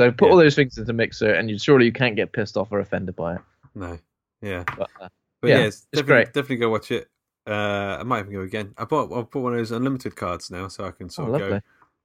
So 0.00 0.10
put 0.10 0.26
Yeah. 0.26 0.32
all 0.32 0.36
those 0.38 0.56
things 0.56 0.76
into 0.76 0.86
the 0.86 0.92
mixer, 0.92 1.32
and 1.32 1.48
you 1.48 1.56
surely 1.56 1.86
you 1.86 1.92
can't 1.92 2.16
get 2.16 2.32
pissed 2.32 2.56
off 2.56 2.72
or 2.72 2.80
offended 2.80 3.14
by 3.14 3.36
it. 3.36 3.40
No, 3.76 3.96
yeah. 4.42 4.64
But, 4.76 4.90
uh, 5.00 5.08
But 5.40 5.48
Yeah, 5.50 5.58
yeah, 5.58 5.64
it's 5.66 5.80
definitely, 5.92 6.12
great. 6.12 6.26
definitely 6.26 6.56
go 6.56 6.70
watch 6.70 6.90
it. 6.90 7.08
Uh, 7.46 7.98
I 8.00 8.02
might 8.02 8.20
even 8.20 8.32
go 8.32 8.40
again. 8.40 8.74
I 8.76 8.86
bought 8.86 9.12
I 9.12 9.22
bought 9.22 9.34
one 9.34 9.52
of 9.52 9.58
those 9.58 9.70
unlimited 9.70 10.16
cards 10.16 10.50
now, 10.50 10.66
so 10.68 10.84
I 10.84 10.90
can 10.90 11.06
oh, 11.06 11.08
sort 11.10 11.28
of 11.28 11.40
lovely. 11.40 11.60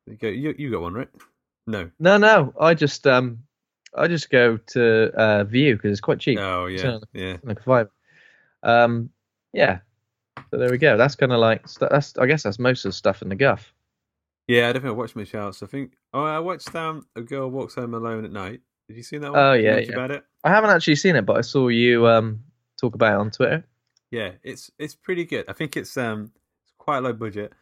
go. 0.07 0.15
go 0.19 0.27
you 0.27 0.53
you 0.57 0.69
got 0.71 0.81
one, 0.81 0.93
right? 0.93 1.09
No. 1.65 1.89
No, 1.99 2.17
no, 2.17 2.53
I 2.59 2.73
just 2.75 3.07
um, 3.07 3.39
I 3.95 4.07
just 4.07 4.29
go 4.29 4.57
to 4.57 5.11
uh, 5.15 5.43
View 5.45 5.75
because 5.75 5.91
it's 5.91 6.01
quite 6.01 6.19
cheap. 6.19 6.37
Oh 6.39 6.67
yeah, 6.67 6.99
yeah. 7.13 7.37
like 7.43 7.63
five. 7.63 7.89
Um, 8.61 9.09
yeah. 9.53 9.79
So 10.51 10.57
there 10.57 10.69
we 10.69 10.77
go. 10.77 10.95
That's 10.97 11.15
kind 11.15 11.31
of 11.31 11.39
like 11.39 11.65
that's. 11.71 12.17
I 12.17 12.25
guess 12.27 12.43
that's 12.43 12.59
most 12.59 12.85
of 12.85 12.89
the 12.89 12.93
stuff 12.93 13.21
in 13.23 13.29
the 13.29 13.35
guff. 13.35 13.73
Yeah, 14.49 14.69
I 14.69 14.73
definitely 14.73 14.97
watched 14.97 15.15
much 15.15 15.35
else. 15.35 15.61
I 15.61 15.67
think. 15.67 15.93
Oh, 16.11 16.23
I 16.23 16.39
watched 16.39 16.73
um, 16.75 17.05
a 17.15 17.21
girl 17.21 17.49
walks 17.51 17.75
home 17.75 17.93
alone 17.93 18.25
at 18.25 18.31
night. 18.31 18.61
Did 18.87 18.97
you 18.97 19.03
see 19.03 19.19
that 19.19 19.31
one? 19.31 19.39
Oh, 19.39 19.53
yeah, 19.53 19.77
yeah. 19.77 19.93
About 19.93 20.09
it. 20.09 20.23
I 20.43 20.49
haven't 20.49 20.71
actually 20.71 20.95
seen 20.95 21.15
it, 21.15 21.25
but 21.25 21.37
I 21.37 21.41
saw 21.41 21.67
you 21.67 22.07
um 22.07 22.39
talk 22.81 22.95
about 22.95 23.13
it 23.13 23.19
on 23.19 23.29
Twitter. 23.29 23.63
Yeah, 24.09 24.31
it's 24.43 24.71
it's 24.79 24.95
pretty 24.95 25.25
good. 25.25 25.45
I 25.47 25.53
think 25.53 25.77
it's 25.77 25.95
um 25.97 26.31
it's 26.63 26.73
quite 26.79 27.03
low 27.03 27.13
budget. 27.13 27.53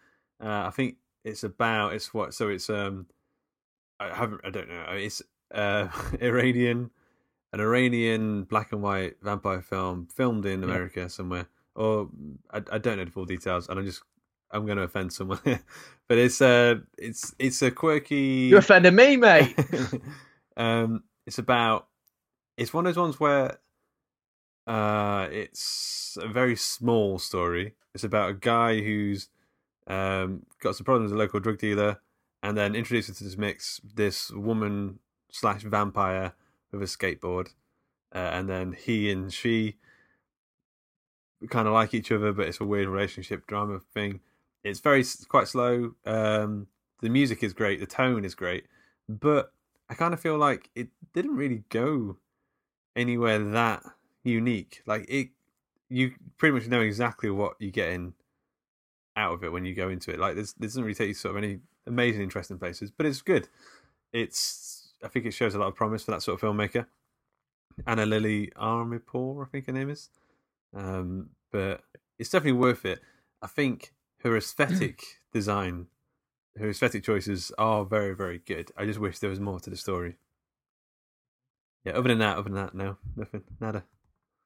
Uh, 0.41 0.63
I 0.67 0.69
think 0.69 0.95
it's 1.25 1.43
about 1.43 1.93
it's 1.93 2.13
what 2.13 2.33
so 2.33 2.47
it's 2.47 2.69
um 2.69 3.07
I 3.99 4.15
haven't 4.15 4.41
I 4.45 4.49
don't 4.49 4.69
know 4.69 4.85
it's 4.91 5.21
uh 5.53 5.89
Iranian 6.21 6.91
an 7.51 7.59
Iranian 7.59 8.43
black 8.43 8.71
and 8.71 8.81
white 8.81 9.15
vampire 9.21 9.61
film 9.61 10.07
filmed 10.15 10.45
in 10.45 10.61
Yeah. 10.61 10.67
America 10.67 11.09
somewhere 11.09 11.47
or 11.75 12.09
I, 12.51 12.61
I 12.71 12.77
don't 12.77 12.97
know 12.97 13.03
the 13.05 13.11
full 13.11 13.25
details 13.25 13.67
and 13.67 13.77
I'm 13.77 13.85
just 13.85 14.03
I'm 14.51 14.65
going 14.65 14.77
to 14.77 14.83
offend 14.83 15.11
someone 15.13 15.39
but 16.07 16.17
it's 16.17 16.41
uh 16.41 16.75
it's 16.97 17.35
it's 17.37 17.61
a 17.61 17.71
quirky 17.71 18.47
You're 18.49 18.59
offending 18.59 18.95
me, 18.95 19.17
mate. 19.17 19.55
um, 20.57 21.03
it's 21.25 21.37
about 21.37 21.87
it's 22.57 22.73
one 22.73 22.85
of 22.85 22.95
those 22.95 23.01
ones 23.01 23.19
where 23.19 23.57
uh, 24.65 25.27
it's 25.31 26.17
a 26.21 26.27
very 26.27 26.55
small 26.55 27.19
story. 27.19 27.75
It's 27.93 28.03
about 28.03 28.29
a 28.31 28.33
guy 28.33 28.81
who's 28.81 29.29
um, 29.87 30.45
got 30.61 30.75
some 30.75 30.85
problems 30.85 31.11
with 31.11 31.19
a 31.19 31.23
local 31.23 31.39
drug 31.39 31.59
dealer, 31.59 32.01
and 32.43 32.57
then 32.57 32.75
introduces 32.75 33.17
to 33.17 33.23
this 33.23 33.37
mix 33.37 33.79
this 33.95 34.31
woman 34.31 34.99
slash 35.31 35.63
vampire 35.63 36.33
with 36.71 36.81
a 36.81 36.85
skateboard, 36.85 37.49
uh, 38.13 38.29
and 38.33 38.49
then 38.49 38.73
he 38.73 39.11
and 39.11 39.31
she 39.33 39.77
kind 41.49 41.67
of 41.67 41.73
like 41.73 41.93
each 41.93 42.11
other, 42.11 42.33
but 42.33 42.47
it's 42.47 42.59
a 42.59 42.65
weird 42.65 42.87
relationship 42.87 43.45
drama 43.47 43.79
thing. 43.93 44.19
It's 44.67 44.79
very 44.79 45.03
quite 45.27 45.47
slow. 45.47 45.95
Um, 46.05 46.67
the 47.01 47.09
music 47.09 47.43
is 47.43 47.53
great, 47.53 47.79
the 47.79 47.85
tone 47.85 48.25
is 48.25 48.35
great, 48.35 48.65
but 49.07 49.53
I 49.89 49.93
kind 49.93 50.13
of 50.13 50.19
feel 50.19 50.37
like 50.37 50.69
it 50.75 50.89
didn't 51.13 51.35
really 51.35 51.63
go 51.69 52.17
anywhere 52.95 53.39
that 53.39 53.83
unique. 54.23 54.81
Like 54.85 55.05
it, 55.07 55.29
you 55.89 56.11
pretty 56.37 56.53
much 56.53 56.67
know 56.67 56.81
exactly 56.81 57.29
what 57.29 57.55
you're 57.59 57.71
getting 57.71 58.13
out 59.15 59.33
of 59.33 59.43
it 59.43 59.51
when 59.51 59.65
you 59.65 59.73
go 59.73 59.89
into 59.89 60.11
it. 60.11 60.19
Like 60.19 60.35
there's, 60.35 60.53
there 60.53 60.67
doesn't 60.67 60.83
really 60.83 60.95
take 60.95 61.09
you 61.09 61.13
sort 61.13 61.37
of 61.37 61.43
any 61.43 61.59
amazing, 61.85 62.21
interesting 62.21 62.57
places, 62.57 62.91
but 62.91 63.05
it's 63.05 63.21
good. 63.21 63.47
It's, 64.11 64.93
I 65.03 65.07
think 65.07 65.25
it 65.25 65.31
shows 65.31 65.55
a 65.55 65.59
lot 65.59 65.67
of 65.67 65.75
promise 65.75 66.03
for 66.03 66.11
that 66.11 66.21
sort 66.21 66.41
of 66.41 66.49
filmmaker. 66.49 66.87
Ana 67.85 68.05
Lily 68.05 68.51
Amirpour, 68.59 69.45
I 69.45 69.49
think 69.49 69.67
her 69.67 69.71
name 69.71 69.89
is. 69.89 70.09
Um, 70.75 71.29
but 71.51 71.81
it's 72.17 72.29
definitely 72.29 72.59
worth 72.59 72.85
it. 72.85 72.99
I 73.41 73.47
think 73.47 73.93
her 74.27 74.37
aesthetic 74.37 75.01
design, 75.33 75.87
her 76.57 76.69
aesthetic 76.69 77.03
choices 77.03 77.51
are 77.57 77.85
very, 77.85 78.15
very 78.15 78.39
good. 78.39 78.71
I 78.77 78.85
just 78.85 78.99
wish 78.99 79.19
there 79.19 79.29
was 79.29 79.39
more 79.39 79.59
to 79.59 79.69
the 79.69 79.77
story. 79.77 80.15
Yeah, 81.83 81.93
other 81.93 82.09
than 82.09 82.19
that, 82.19 82.37
other 82.37 82.49
than 82.49 82.55
that, 82.55 82.75
no, 82.75 82.97
nothing, 83.15 83.43
nada. 83.59 83.83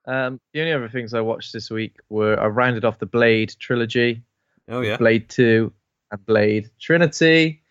Um, 0.05 0.39
the 0.53 0.61
only 0.61 0.73
other 0.73 0.89
things 0.89 1.13
I 1.13 1.21
watched 1.21 1.53
this 1.53 1.69
week 1.69 1.97
were 2.09 2.39
I 2.39 2.47
rounded 2.47 2.85
off 2.85 2.99
the 2.99 3.05
Blade 3.05 3.55
trilogy, 3.59 4.21
Oh 4.69 4.81
yeah, 4.81 4.97
Blade 4.97 5.29
Two, 5.29 5.73
and 6.11 6.25
Blade 6.25 6.69
Trinity. 6.79 7.61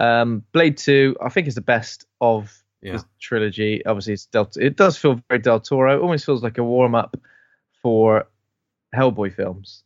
Um, 0.00 0.44
Blade 0.52 0.76
Two, 0.76 1.16
I 1.22 1.28
think, 1.28 1.46
is 1.46 1.54
the 1.54 1.60
best 1.60 2.06
of 2.20 2.62
yeah, 2.82 2.98
the 2.98 3.04
trilogy. 3.20 3.84
Obviously, 3.84 4.14
it's 4.14 4.26
Del- 4.26 4.50
it 4.56 4.76
does 4.76 4.96
feel 4.96 5.20
very 5.28 5.40
Del 5.40 5.60
Toro. 5.60 5.96
It 5.96 6.02
almost 6.02 6.24
feels 6.24 6.42
like 6.42 6.58
a 6.58 6.64
warm 6.64 6.94
up 6.94 7.16
for 7.82 8.26
Hellboy 8.94 9.34
films. 9.34 9.82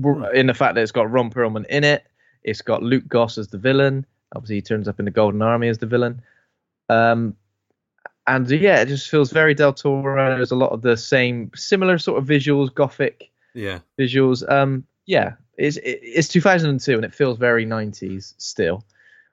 Hmm. 0.00 0.24
In 0.34 0.46
the 0.46 0.54
fact 0.54 0.74
that 0.74 0.82
it's 0.82 0.92
got 0.92 1.10
Ron 1.10 1.30
Perlman 1.30 1.66
in 1.66 1.84
it, 1.84 2.04
it's 2.42 2.62
got 2.62 2.82
Luke 2.82 3.06
Goss 3.08 3.38
as 3.38 3.48
the 3.48 3.58
villain. 3.58 4.06
Obviously, 4.34 4.56
he 4.56 4.62
turns 4.62 4.88
up 4.88 4.98
in 4.98 5.04
the 5.04 5.10
Golden 5.10 5.42
Army 5.42 5.68
as 5.68 5.78
the 5.78 5.86
villain. 5.86 6.22
Um, 6.88 7.36
and 8.26 8.48
yeah, 8.50 8.80
it 8.80 8.86
just 8.86 9.08
feels 9.10 9.30
very 9.32 9.54
Del 9.54 9.72
Toro. 9.72 10.36
There's 10.36 10.52
a 10.52 10.56
lot 10.56 10.70
of 10.72 10.82
the 10.82 10.96
same, 10.96 11.50
similar 11.54 11.98
sort 11.98 12.18
of 12.18 12.26
visuals, 12.28 12.72
gothic 12.72 13.30
yeah, 13.54 13.80
visuals. 13.98 14.48
Um, 14.50 14.84
yeah, 15.06 15.32
it's 15.58 15.76
it, 15.78 16.00
it's 16.02 16.28
2002 16.28 16.94
and 16.94 17.04
it 17.04 17.12
feels 17.14 17.36
very 17.36 17.66
90s 17.66 18.34
still, 18.38 18.84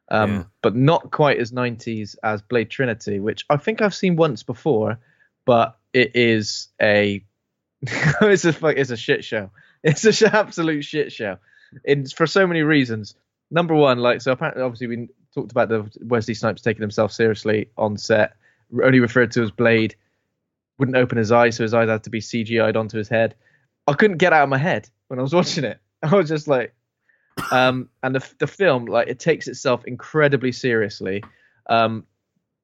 um, 0.10 0.32
Yeah. 0.32 0.44
but 0.62 0.76
not 0.76 1.12
quite 1.12 1.40
as 1.40 1.52
90s 1.52 2.16
as 2.24 2.42
Blade 2.42 2.70
Trinity, 2.70 3.20
which 3.20 3.46
I 3.50 3.58
think 3.58 3.82
I've 3.82 3.96
seen 3.96 4.16
once 4.16 4.44
before, 4.44 5.00
but 5.46 5.78
it 5.94 6.16
is 6.16 6.68
a 6.82 7.24
it's 7.82 8.44
a 8.46 8.52
fuck- 8.54 8.76
it's 8.78 8.92
a 8.92 8.98
shit 8.98 9.24
show. 9.24 9.52
It's 9.84 10.04
a 10.06 10.12
sh- 10.12 10.24
absolute 10.24 10.84
shit 10.84 11.12
show. 11.12 11.38
It's 11.84 12.12
for 12.12 12.28
so 12.28 12.48
many 12.48 12.62
reasons. 12.64 13.16
Number 13.52 13.74
one, 13.74 14.00
like 14.00 14.22
so 14.22 14.32
apparently, 14.32 14.64
obviously 14.64 14.88
we 14.88 15.08
talked 15.34 15.52
about 15.52 15.70
the 15.70 15.90
Wesley 16.02 16.34
Snipes 16.34 16.62
taking 16.62 16.82
himself 16.82 17.12
seriously 17.12 17.70
on 17.78 17.98
set, 17.98 18.34
only 18.84 19.00
referred 19.00 19.32
to 19.32 19.44
as 19.44 19.52
Blade. 19.52 19.96
Wouldn't 20.78 20.98
open 20.98 21.18
his 21.18 21.32
eyes, 21.32 21.58
so 21.58 21.64
his 21.64 21.74
eyes 21.74 21.90
had 21.90 22.04
to 22.04 22.10
be 22.10 22.22
CGI'd 22.22 22.78
onto 22.78 22.98
his 22.98 23.10
head. 23.10 23.36
I 23.88 23.94
couldn't 23.94 24.18
get 24.18 24.34
out 24.34 24.44
of 24.44 24.50
my 24.50 24.58
head 24.58 24.90
when 25.08 25.20
I 25.20 25.24
was 25.24 25.34
watching 25.36 25.64
it. 25.64 25.80
I 26.02 26.16
was 26.16 26.30
just 26.30 26.48
like, 26.48 26.74
um, 27.52 27.90
and 28.04 28.16
the 28.16 28.34
the 28.40 28.48
film 28.48 28.86
like 28.86 29.08
it 29.08 29.20
takes 29.20 29.48
itself 29.48 29.84
incredibly 29.86 30.52
seriously. 30.52 31.24
Um, 31.70 32.06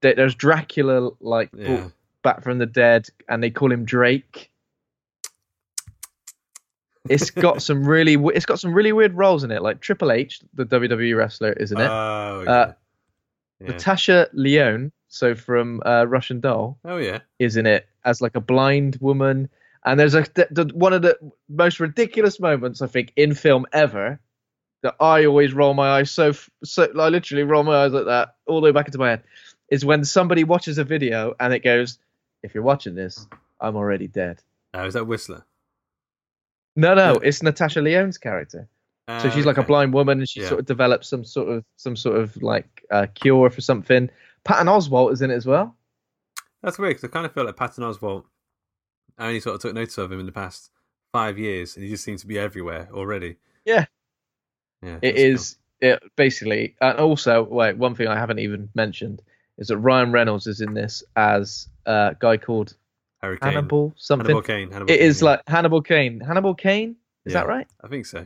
there's 0.02 0.36
Dracula 0.36 1.12
like 1.20 1.50
yeah. 1.58 1.88
back 2.24 2.44
from 2.44 2.60
the 2.60 2.66
dead, 2.66 3.08
and 3.28 3.42
they 3.42 3.50
call 3.50 3.72
him 3.72 3.86
Drake. 3.86 4.52
It's 7.10 7.30
got 7.30 7.62
some 7.62 7.86
really 7.86 8.16
it's 8.34 8.46
got 8.46 8.60
some 8.60 8.74
really 8.74 8.92
weird 8.92 9.14
roles 9.14 9.44
in 9.44 9.52
it. 9.52 9.62
Like 9.62 9.82
Triple 9.82 10.12
H, 10.12 10.42
the 10.54 10.66
WWE 10.66 11.18
wrestler, 11.18 11.54
isn't 11.54 11.80
it. 11.80 11.90
Oh 11.90 12.44
yeah. 12.44 12.52
Uh, 12.52 12.74
yeah. 13.60 13.68
Natasha 13.68 14.30
Lyonne, 14.34 14.92
so 15.08 15.36
from 15.36 15.82
uh, 15.86 16.06
Russian 16.08 16.40
Doll, 16.40 16.78
oh 16.84 16.98
yeah. 16.98 17.20
is 17.40 17.58
in 17.58 17.66
it 17.66 17.88
as 18.04 18.22
like 18.22 18.36
a 18.36 18.42
blind 18.42 18.98
woman. 19.02 19.50
And 19.86 20.00
there's 20.00 20.16
a 20.16 20.26
the, 20.34 20.48
the, 20.50 20.72
one 20.74 20.94
of 20.94 21.04
the 21.04 21.18
most 21.48 21.80
ridiculous 21.80 22.40
moments 22.40 22.82
I 22.82 22.88
think 22.88 23.14
in 23.16 23.34
film 23.36 23.66
ever 23.72 24.20
that 24.82 24.96
I 25.00 25.26
always 25.26 25.54
roll 25.54 25.74
my 25.74 25.90
eyes 25.90 26.12
so 26.12 26.30
f- 26.30 26.50
so 26.64 26.88
I 27.00 27.10
literally 27.10 27.44
roll 27.44 27.64
my 27.64 27.86
eyes 27.86 27.92
like 27.92 28.06
that 28.06 28.36
all 28.46 28.62
the 28.62 28.66
way 28.66 28.72
back 28.72 28.88
into 28.88 28.98
my 28.98 29.10
head 29.10 29.24
is 29.70 29.86
when 29.86 30.04
somebody 30.04 30.44
watches 30.44 30.78
a 30.78 30.84
video 30.84 31.36
and 31.40 31.54
it 31.54 31.64
goes 31.64 31.98
if 32.44 32.54
you're 32.54 32.64
watching 32.64 32.94
this, 32.94 33.28
I'm 33.60 33.76
already 33.76 34.08
dead. 34.08 34.42
Oh, 34.74 34.86
is 34.86 34.94
that 34.94 35.08
Whistler? 35.08 35.44
No, 36.76 36.94
no, 36.94 37.14
Yeah. 37.14 37.20
it's 37.24 37.42
Natasha 37.44 37.80
Lyonne's 37.82 38.18
character. 38.18 38.68
So 39.08 39.14
Uh, 39.14 39.30
she's 39.30 39.46
like 39.46 39.58
a 39.58 39.64
blind 39.64 39.94
woman, 39.94 40.20
and 40.20 40.28
she 40.28 40.42
Yeah. 40.42 40.48
sort 40.50 40.60
of 40.62 40.66
develops 40.66 41.08
some 41.08 41.24
sort 41.24 41.50
of 41.50 41.64
some 41.76 41.96
sort 41.96 42.18
of 42.20 42.36
like 42.42 42.84
uh, 42.90 43.06
cure 43.14 43.50
for 43.50 43.62
something. 43.62 44.10
Patton 44.44 44.68
Oswalt 44.68 45.14
is 45.14 45.22
in 45.22 45.30
it 45.32 45.36
as 45.36 45.46
well. 45.46 45.76
That's 46.64 46.80
weird 46.80 46.96
because 46.96 47.04
I 47.08 47.12
kind 47.12 47.26
of 47.26 47.32
feel 47.34 47.46
like 47.46 47.56
Patton 47.56 47.84
Oswalt. 47.84 48.26
I 49.18 49.28
only 49.28 49.40
sort 49.40 49.56
of 49.56 49.62
took 49.62 49.76
notice 49.76 49.98
of 50.00 50.12
him 50.12 50.20
in 50.20 50.26
the 50.26 50.32
past 50.32 50.72
five 51.14 51.38
years, 51.38 51.76
and 51.76 51.84
he 51.84 51.90
just 51.92 52.04
seems 52.04 52.22
to 52.22 52.28
be 52.28 52.40
everywhere 52.40 52.90
already. 52.92 53.38
Yeah. 53.64 53.86
Yeah, 54.82 54.98
It 55.02 55.32
that's 55.34 55.54
cool. 55.82 55.90
it 55.92 56.04
basically, 56.16 56.76
and 56.82 56.98
also 57.00 57.44
wait, 57.44 57.78
one 57.78 57.96
thing 57.96 58.08
I 58.08 58.18
haven't 58.20 58.40
even 58.40 58.70
mentioned 58.76 59.22
is 59.58 59.68
that 59.68 59.78
Ryan 59.78 60.12
Reynolds 60.12 60.48
is 60.48 60.62
in 60.62 60.74
this 60.74 61.04
as 61.16 61.70
a 61.86 62.16
guy 62.20 62.38
called 62.38 62.76
Harry 63.26 63.38
Kane. 63.40 63.54
Hannibal 63.54 63.94
something. 63.98 64.26
Hannibal 64.28 64.42
Kane. 64.44 64.72
Hannibal 64.72 64.94
It 64.94 64.98
Kane, 65.00 65.08
is 65.08 65.22
yeah. 65.22 65.26
like 65.26 65.42
Hannibal 65.48 65.82
Kane. 65.82 66.20
Hannibal 66.20 66.54
Kane, 66.56 66.96
is 67.26 67.34
Yeah. 67.34 67.40
that 67.42 67.48
right? 67.48 67.68
I 67.84 67.88
think 67.88 68.06
so. 68.06 68.26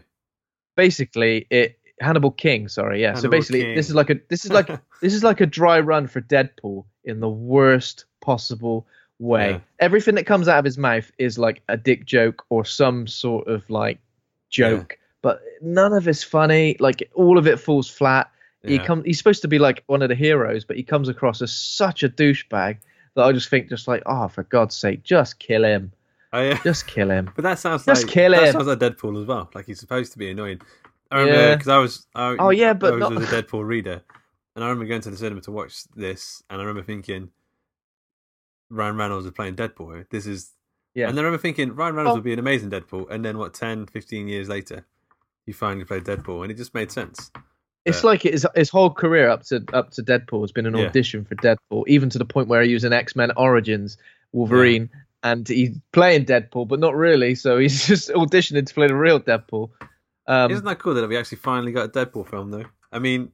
Basically, 0.75 1.48
it 1.50 1.79
Hannibal 2.01 2.32
King. 2.32 2.68
Sorry, 2.68 3.01
yeah. 3.01 3.13
so 3.15 3.29
basically, 3.29 3.62
King. 3.62 3.75
this 3.75 3.89
is 3.89 3.96
like 3.96 4.10
a 4.10 4.20
this 4.29 4.46
is 4.46 4.51
like 4.51 4.68
this 5.01 5.13
is 5.13 5.24
like 5.24 5.41
a 5.41 5.46
dry 5.46 5.79
run 5.79 6.08
for 6.08 6.22
Deadpool 6.22 6.86
in 7.06 7.20
the 7.22 7.29
worst 7.29 8.06
possible 8.22 8.88
way. 9.20 9.51
Yeah. 9.51 9.60
Everything 9.79 10.15
that 10.15 10.25
comes 10.25 10.48
out 10.48 10.60
of 10.60 10.65
his 10.65 10.77
mouth 10.77 11.10
is 11.18 11.38
like 11.38 11.62
a 11.70 11.77
dick 11.77 12.06
joke 12.06 12.46
or 12.50 12.65
some 12.65 13.08
sort 13.08 13.48
of 13.48 13.70
like 13.70 14.00
joke, 14.50 14.98
but 15.22 15.41
none 15.62 15.94
of 15.94 16.08
it's 16.08 16.24
funny. 16.24 16.75
Like 16.79 17.10
all 17.13 17.38
of 17.38 17.48
it 17.48 17.60
falls 17.60 17.89
flat. 17.89 18.29
He 18.63 18.77
comes. 18.77 19.06
He's 19.06 19.18
supposed 19.18 19.41
to 19.44 19.48
be 19.48 19.60
like 19.60 19.84
one 19.88 20.01
of 20.01 20.10
the 20.10 20.15
heroes, 20.15 20.65
but 20.65 20.75
he 20.75 20.84
comes 20.84 21.08
across 21.08 21.41
as 21.41 21.56
such 21.56 22.03
a 22.03 22.10
douchebag 22.10 22.79
that 23.16 23.24
I 23.25 23.32
just 23.32 23.50
think, 23.50 23.70
just 23.70 23.88
like, 23.88 24.04
oh, 24.06 24.28
for 24.28 24.44
God's 24.44 24.75
sake, 24.75 25.04
just 25.04 25.39
kill 25.39 25.63
him. 25.66 25.92
Oh, 26.32 26.42
yeah. 26.42 26.60
Just 26.63 26.86
kill 26.88 27.10
him. 27.10 27.32
But 27.36 27.42
that 27.44 27.58
sounds 27.60 27.86
Just 27.86 28.04
like 28.06 28.13
kill 28.13 28.32
that 28.34 28.54
sounds 28.54 28.68
like 28.68 28.78
Deadpool 28.80 29.20
as 29.20 29.25
well. 29.28 29.50
Like 29.56 29.66
he's 29.66 29.80
supposed 29.80 30.12
to 30.12 30.20
be 30.20 30.30
annoying. 30.30 30.62
I 31.12 31.20
remember 31.22 31.39
Yeah. 31.42 31.56
because 31.56 31.68
I 31.70 31.78
was. 31.80 32.06
I, 32.13 32.36
Oh, 32.38 32.50
yeah, 32.51 32.74
but 32.74 32.89
I 32.94 32.96
was 32.98 33.00
not- 33.01 33.16
was 33.16 33.34
a 33.34 33.42
Deadpool 33.44 33.66
reader, 33.66 34.01
and 34.56 34.63
I 34.63 34.68
remember 34.68 34.86
going 34.88 35.01
to 35.01 35.10
the 35.10 35.18
cinema 35.18 35.42
to 35.42 35.51
watch 35.51 35.86
this, 35.96 36.44
and 36.50 36.62
I 36.62 36.63
remember 36.63 36.84
thinking, 36.86 37.32
Ryan 38.70 38.96
Reynolds 38.98 39.25
is 39.25 39.32
playing 39.32 39.56
Deadpool. 39.56 40.06
This 40.12 40.28
is, 40.28 40.51
Yeah. 40.94 41.08
And 41.10 41.18
then 41.18 41.24
I 41.25 41.28
remember 41.28 41.42
thinking 41.42 41.74
Ryan 41.74 41.96
Reynolds 41.96 42.13
Oh. 42.13 42.18
would 42.18 42.24
be 42.24 42.34
an 42.34 42.39
amazing 42.39 42.70
Deadpool, 42.70 43.10
and 43.10 43.25
then 43.25 43.38
what, 43.39 43.54
10, 43.56 43.88
15 43.88 44.28
years 44.28 44.48
later, 44.50 44.86
he 45.48 45.51
finally 45.51 45.86
played 45.86 46.04
Deadpool, 46.04 46.44
and 46.44 46.51
it 46.51 46.56
just 46.58 46.75
made 46.75 46.92
sense. 46.92 47.32
It's 47.86 48.04
like 48.04 48.22
his 48.24 48.46
his 48.56 48.70
whole 48.70 48.92
career 48.92 49.30
up 49.30 49.44
to 49.48 49.64
up 49.74 49.92
to 49.92 50.04
Deadpool 50.04 50.42
has 50.42 50.52
been 50.52 50.66
an 50.66 50.76
Yeah. 50.78 50.88
audition 50.88 51.26
for 51.26 51.36
Deadpool, 51.36 51.86
even 51.88 52.10
to 52.12 52.18
the 52.20 52.26
point 52.26 52.48
where 52.48 52.62
he 52.64 52.74
was 52.74 52.84
in 52.84 52.94
X 52.94 53.16
Men 53.16 53.32
Origins 53.38 53.98
Wolverine, 54.32 54.90
and 55.24 55.48
he's 55.48 55.76
playing 55.92 56.26
Deadpool, 56.26 56.68
but 56.68 56.80
not 56.80 56.96
really. 56.96 57.36
So 57.36 57.58
he's 57.58 57.86
just 57.88 58.10
auditioning 58.10 58.66
to 58.68 58.74
play 58.74 58.88
the 58.88 58.96
real 58.96 59.20
Deadpool. 59.20 59.70
Um, 60.28 60.52
Isn't 60.52 60.66
that 60.66 60.78
cool 60.80 60.94
that 60.94 61.08
we 61.10 61.18
actually 61.18 61.40
finally 61.40 61.72
got 61.72 61.86
a 61.86 61.90
Deadpool 62.06 62.30
film 62.30 62.52
though? 62.52 62.66
I 62.92 63.00
mean, 63.00 63.32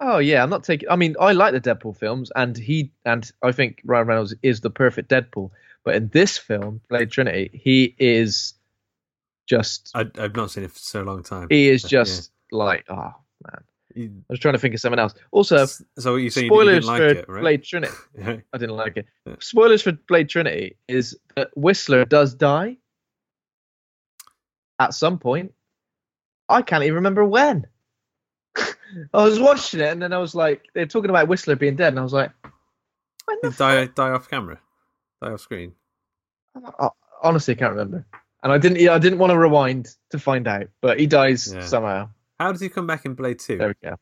oh 0.00 0.18
yeah, 0.18 0.42
I'm 0.42 0.50
not 0.50 0.64
taking. 0.64 0.88
I 0.90 0.96
mean, 0.96 1.16
I 1.18 1.32
like 1.32 1.52
the 1.54 1.60
Deadpool 1.60 1.96
films, 1.96 2.30
and 2.36 2.56
he 2.56 2.92
and 3.06 3.30
I 3.42 3.52
think 3.52 3.80
Ryan 3.84 4.06
Reynolds 4.08 4.34
is 4.42 4.60
the 4.60 4.70
perfect 4.70 5.08
Deadpool. 5.10 5.50
But 5.84 5.94
in 5.94 6.08
this 6.08 6.36
film, 6.36 6.80
Blade 6.90 7.10
Trinity, 7.12 7.50
he 7.54 7.94
is 7.98 8.54
just 9.46 9.92
I, 9.94 10.06
I've 10.18 10.34
not 10.34 10.50
seen 10.50 10.64
it 10.64 10.72
for 10.72 10.78
so 10.80 11.02
long 11.02 11.22
time. 11.22 11.46
he 11.48 11.68
is 11.68 11.84
Yeah. 11.84 11.88
just 12.04 12.32
like 12.50 12.84
oh 12.90 13.14
I 13.96 14.10
was 14.28 14.38
trying 14.40 14.54
to 14.54 14.58
think 14.58 14.74
of 14.74 14.80
something 14.80 14.98
else. 14.98 15.14
Also, 15.30 15.64
so 15.66 16.12
what 16.12 16.16
you 16.18 16.30
saying? 16.30 16.46
You 16.46 16.50
spoilers 16.50 16.74
didn't 16.74 16.86
like 16.86 16.98
for 16.98 17.08
it, 17.08 17.28
right? 17.28 17.40
Blade 17.40 17.64
Trinity. 17.64 17.94
I 18.52 18.58
didn't 18.58 18.76
like 18.76 18.96
it. 18.96 19.06
Spoilers 19.40 19.82
for 19.82 19.92
Blade 19.92 20.28
Trinity 20.28 20.76
is 20.88 21.16
that 21.36 21.48
Whistler 21.56 22.04
does 22.04 22.34
die 22.34 22.76
at 24.78 24.94
some 24.94 25.18
point. 25.18 25.52
I 26.48 26.62
can't 26.62 26.84
even 26.84 26.96
remember 26.96 27.24
when. 27.24 27.66
I 28.56 28.64
was 29.24 29.40
watching 29.40 29.80
it 29.80 29.88
and 29.90 30.00
then 30.00 30.12
I 30.12 30.18
was 30.18 30.34
like, 30.34 30.62
they're 30.74 30.86
talking 30.86 31.10
about 31.10 31.28
Whistler 31.28 31.56
being 31.56 31.76
dead, 31.76 31.88
and 31.92 31.98
I 31.98 32.02
was 32.02 32.12
like, 32.12 32.30
when 33.24 33.38
the 33.42 33.50
Did 33.50 33.58
die 33.58 33.86
die 33.86 34.10
off 34.10 34.28
camera, 34.30 34.60
die 35.22 35.32
off 35.32 35.40
screen. 35.40 35.72
I- 36.78 36.88
honestly, 37.22 37.54
I 37.54 37.58
can't 37.58 37.72
remember. 37.72 38.06
And 38.42 38.52
I 38.52 38.58
didn't. 38.58 38.78
Yeah, 38.78 38.94
I 38.94 38.98
didn't 38.98 39.18
want 39.18 39.32
to 39.32 39.38
rewind 39.38 39.88
to 40.10 40.18
find 40.20 40.46
out, 40.46 40.68
but 40.80 41.00
he 41.00 41.06
dies 41.06 41.52
Yeah. 41.52 41.62
somehow. 41.62 42.10
How 42.38 42.52
does 42.52 42.60
he 42.60 42.68
come 42.68 42.86
back 42.86 43.04
in 43.04 43.14
Blade 43.14 43.38
Two? 43.38 43.58
There 43.58 43.68
we 43.68 43.88
go. 43.88 43.96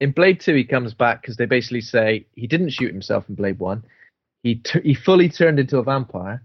In 0.00 0.12
Blade 0.12 0.40
Two, 0.40 0.54
he 0.54 0.64
comes 0.64 0.94
back 0.94 1.22
because 1.22 1.36
they 1.36 1.46
basically 1.46 1.80
say 1.80 2.26
he 2.34 2.46
didn't 2.46 2.70
shoot 2.70 2.92
himself 2.92 3.28
in 3.28 3.34
Blade 3.34 3.58
One. 3.58 3.84
He 4.42 4.56
t- 4.56 4.80
he 4.82 4.94
fully 4.94 5.28
turned 5.28 5.58
into 5.58 5.78
a 5.78 5.82
vampire, 5.82 6.42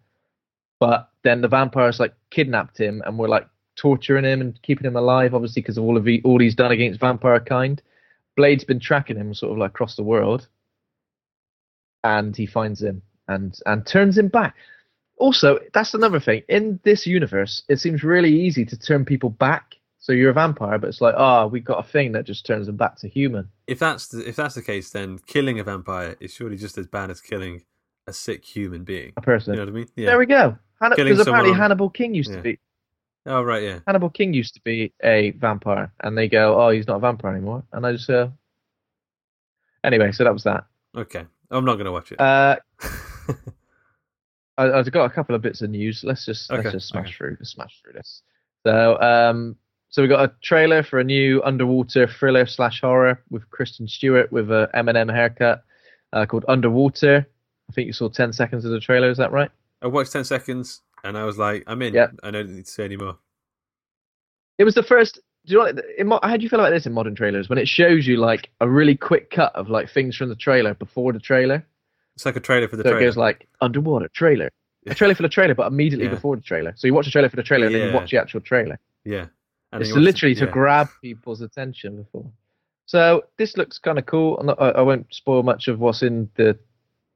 but 0.79 1.11
then 1.23 1.41
the 1.41 1.47
vampires 1.47 1.99
like 1.99 2.13
kidnapped 2.31 2.79
him 2.79 3.03
and 3.05 3.17
were 3.17 3.27
like 3.27 3.47
torturing 3.75 4.25
him 4.25 4.41
and 4.41 4.59
keeping 4.63 4.85
him 4.85 4.95
alive, 4.95 5.33
obviously 5.33 5.61
because 5.61 5.77
of 5.77 5.83
all 5.83 5.97
of 5.97 6.05
he, 6.05 6.21
all 6.23 6.39
he's 6.39 6.55
done 6.55 6.71
against 6.71 6.99
vampire 6.99 7.39
kind. 7.39 7.81
Blade's 8.35 8.63
been 8.63 8.79
tracking 8.79 9.17
him 9.17 9.33
sort 9.33 9.51
of 9.51 9.59
like 9.59 9.69
across 9.71 9.95
the 9.95 10.03
world, 10.03 10.47
and 12.03 12.35
he 12.35 12.47
finds 12.47 12.81
him 12.81 13.03
and 13.27 13.59
and 13.67 13.85
turns 13.85 14.17
him 14.17 14.29
back. 14.29 14.55
Also, 15.17 15.59
that's 15.73 15.93
another 15.93 16.19
thing. 16.19 16.41
In 16.49 16.79
this 16.83 17.05
universe, 17.05 17.63
it 17.69 17.79
seems 17.79 18.03
really 18.03 18.41
easy 18.41 18.65
to 18.65 18.77
turn 18.77 19.05
people 19.05 19.29
back. 19.29 19.75
So 20.03 20.11
you're 20.11 20.31
a 20.31 20.33
vampire, 20.33 20.77
but 20.79 20.89
it's 20.89 20.99
like, 20.99 21.15
oh, 21.17 21.47
we've 21.47 21.63
got 21.63 21.79
a 21.79 21.87
thing 21.87 22.11
that 22.11 22.25
just 22.25 22.45
turns 22.45 22.67
them 22.67 22.75
back 22.75 22.97
to 22.97 23.07
human. 23.07 23.47
If 23.67 23.79
that's 23.79 24.07
the, 24.09 24.27
if 24.27 24.35
that's 24.35 24.53
the 24.53 24.61
case, 24.61 24.89
then 24.89 25.17
killing 25.27 25.61
a 25.61 25.63
vampire 25.63 26.17
is 26.19 26.33
surely 26.33 26.57
just 26.57 26.77
as 26.77 26.87
bad 26.87 27.09
as 27.09 27.21
killing 27.21 27.63
a 28.05 28.11
sick 28.11 28.43
human 28.43 28.83
being. 28.83 29.13
A 29.15 29.21
person. 29.21 29.53
You 29.53 29.59
know 29.61 29.65
what 29.65 29.69
I 29.69 29.75
mean? 29.75 29.87
Yeah. 29.95 30.05
There 30.07 30.19
we 30.19 30.25
go. 30.25 30.57
Hanna- 30.81 30.97
Because 30.97 31.21
apparently 31.21 31.51
someone- 31.51 31.57
Hannibal 31.57 31.89
King 31.89 32.13
used 32.13 32.31
Yeah. 32.31 32.35
to 32.35 32.41
be 32.41 32.59
Oh 33.25 33.43
right, 33.43 33.63
yeah. 33.63 33.79
Hannibal 33.87 34.09
King 34.09 34.33
used 34.33 34.55
to 34.55 34.61
be 34.65 34.91
a 35.01 35.31
vampire, 35.31 35.93
and 36.01 36.17
they 36.17 36.27
go, 36.27 36.61
oh, 36.61 36.71
he's 36.71 36.85
not 36.87 36.97
a 36.97 36.99
vampire 36.99 37.31
anymore, 37.31 37.63
and 37.71 37.85
I 37.87 37.93
just 37.93 38.09
uh... 38.09 38.27
anyway, 39.85 40.11
so 40.11 40.25
that 40.25 40.33
was 40.33 40.43
that. 40.43 40.65
Okay, 40.93 41.25
I'm 41.49 41.63
not 41.63 41.75
going 41.75 41.85
to 41.85 41.93
watch 41.93 42.11
it. 42.11 42.19
Uh, 42.19 42.57
I, 44.57 44.71
I've 44.73 44.91
got 44.91 45.05
a 45.05 45.09
couple 45.09 45.35
of 45.35 45.41
bits 45.41 45.61
of 45.61 45.69
news. 45.69 46.03
Let's 46.03 46.25
just 46.25 46.51
Okay, 46.51 46.63
let's 46.63 46.73
just 46.73 46.89
smash 46.89 47.05
okay. 47.07 47.13
through, 47.15 47.37
smash 47.43 47.79
through 47.81 47.93
this. 47.93 48.23
So, 48.67 48.99
um, 48.99 49.55
so 49.93 50.01
we 50.01 50.07
got 50.07 50.27
a 50.27 50.33
trailer 50.41 50.81
for 50.81 50.97
a 50.99 51.03
new 51.03 51.39
underwater 51.43 52.07
thriller 52.07 52.47
slash 52.47 52.81
horror 52.81 53.21
with 53.29 53.47
Kristen 53.51 53.87
Stewart 53.87 54.31
with 54.31 54.49
a 54.49 54.67
Eminem 54.73 55.13
haircut 55.13 55.63
uh, 56.13 56.25
called 56.25 56.45
Underwater. 56.47 57.27
I 57.69 57.73
think 57.73 57.85
you 57.85 57.93
saw 57.93 58.09
ten 58.09 58.33
seconds 58.33 58.65
of 58.65 58.71
the 58.71 58.79
trailer. 58.79 59.11
Is 59.11 59.19
that 59.19 59.31
right? 59.31 59.51
I 59.83 59.87
watched 59.87 60.11
ten 60.11 60.23
seconds 60.23 60.81
and 61.03 61.15
I 61.15 61.25
was 61.25 61.37
like, 61.37 61.63
I'm 61.67 61.79
in. 61.83 61.93
Yeah. 61.93 62.07
I 62.23 62.31
don't 62.31 62.49
need 62.55 62.65
to 62.65 62.71
say 62.71 62.85
anymore. 62.85 63.19
It 64.57 64.63
was 64.63 64.73
the 64.73 64.81
first. 64.81 65.19
Do 65.45 65.53
you 65.53 65.59
know 65.59 65.65
what, 65.65 65.85
in, 66.23 66.29
how 66.31 66.37
do 66.37 66.41
you 66.43 66.49
feel 66.49 66.59
about 66.59 66.71
this 66.71 66.87
in 66.87 66.93
modern 66.93 67.13
trailers 67.13 67.47
when 67.47 67.59
it 67.59 67.67
shows 67.67 68.07
you 68.07 68.17
like 68.17 68.49
a 68.61 68.67
really 68.67 68.95
quick 68.97 69.29
cut 69.29 69.55
of 69.55 69.69
like 69.69 69.91
things 69.91 70.17
from 70.17 70.29
the 70.29 70.35
trailer 70.35 70.73
before 70.73 71.13
the 71.13 71.19
trailer? 71.19 71.63
It's 72.15 72.25
like 72.25 72.35
a 72.35 72.39
trailer 72.39 72.67
for 72.67 72.77
the 72.77 72.83
so 72.83 72.89
trailer. 72.89 73.01
it 73.01 73.05
goes 73.05 73.17
like 73.17 73.47
underwater 73.61 74.07
trailer, 74.07 74.49
a 74.87 74.95
trailer 74.95 75.13
for 75.13 75.21
the 75.21 75.29
trailer, 75.29 75.53
but 75.53 75.67
immediately 75.67 76.05
Yeah. 76.07 76.15
before 76.15 76.35
the 76.35 76.41
trailer. 76.41 76.73
So 76.77 76.87
you 76.87 76.95
watch 76.95 77.05
the 77.05 77.11
trailer 77.11 77.29
for 77.29 77.35
the 77.35 77.43
trailer 77.43 77.67
and 77.67 77.75
then 77.75 77.89
you 77.89 77.93
watch 77.93 78.09
the 78.09 78.17
actual 78.17 78.41
trailer. 78.41 78.79
yeah, 79.05 79.27
and 79.73 79.81
it's 79.81 79.89
then 79.89 79.99
you 79.99 80.01
watch 80.01 80.13
literally 80.13 80.35
to 80.35 80.45
yeah. 80.45 80.51
grab 80.51 80.89
people's 81.01 81.41
attention 81.41 81.97
before. 81.97 82.31
So 82.85 83.23
this 83.37 83.57
looks 83.57 83.79
kind 83.79 83.97
of 83.97 84.05
cool. 84.05 84.41
Not, 84.43 84.61
I, 84.61 84.69
I 84.69 84.81
won't 84.81 85.13
spoil 85.13 85.43
much 85.43 85.67
of 85.67 85.79
what's 85.79 86.03
in 86.03 86.29
the 86.35 86.57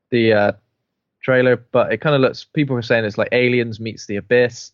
the 0.09 0.33
uh, 0.33 0.51
trailer, 1.21 1.57
but 1.57 1.91
it 1.91 2.01
kind 2.01 2.15
of 2.15 2.21
looks. 2.21 2.43
People 2.45 2.75
are 2.77 2.81
saying 2.81 3.05
it's 3.05 3.17
like 3.17 3.29
aliens 3.31 3.79
meets 3.79 4.05
the 4.05 4.15
abyss, 4.15 4.71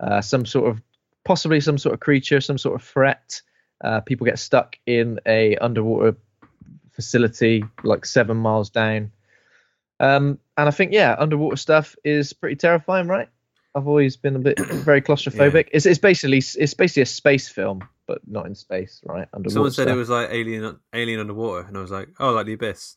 uh, 0.00 0.20
some 0.20 0.46
sort 0.46 0.70
of 0.70 0.82
possibly 1.24 1.60
some 1.60 1.78
sort 1.78 1.94
of 1.94 2.00
creature, 2.00 2.40
some 2.40 2.58
sort 2.58 2.74
of 2.74 2.86
threat. 2.86 3.40
Uh, 3.84 4.00
people 4.00 4.24
get 4.24 4.38
stuck 4.38 4.76
in 4.86 5.18
a 5.26 5.56
underwater 5.56 6.16
facility 6.92 7.64
like 7.82 8.04
seven 8.04 8.36
miles 8.36 8.70
down. 8.70 9.10
Um, 10.00 10.38
and 10.56 10.68
I 10.68 10.72
think 10.72 10.92
yeah, 10.92 11.14
underwater 11.18 11.56
stuff 11.56 11.96
is 12.04 12.32
pretty 12.32 12.56
terrifying, 12.56 13.06
right? 13.06 13.28
I've 13.74 13.88
always 13.88 14.16
been 14.16 14.36
a 14.36 14.38
bit 14.38 14.58
very 14.60 15.00
claustrophobic. 15.02 15.68
It's, 15.72 15.86
it's 15.86 15.98
basically 15.98 16.38
it's 16.38 16.74
basically 16.74 17.02
a 17.02 17.06
space 17.06 17.48
film, 17.48 17.82
but 18.06 18.20
not 18.26 18.46
in 18.46 18.54
space, 18.54 19.00
right? 19.04 19.26
Underwater. 19.32 19.54
Someone 19.54 19.70
said 19.72 19.88
it 19.88 19.94
was 19.94 20.10
like 20.10 20.28
Alien, 20.30 20.78
Alien 20.92 21.20
underwater, 21.20 21.66
and 21.66 21.76
I 21.76 21.80
was 21.80 21.90
like, 21.90 22.08
oh, 22.20 22.32
like 22.32 22.46
the 22.46 22.52
Abyss. 22.54 22.96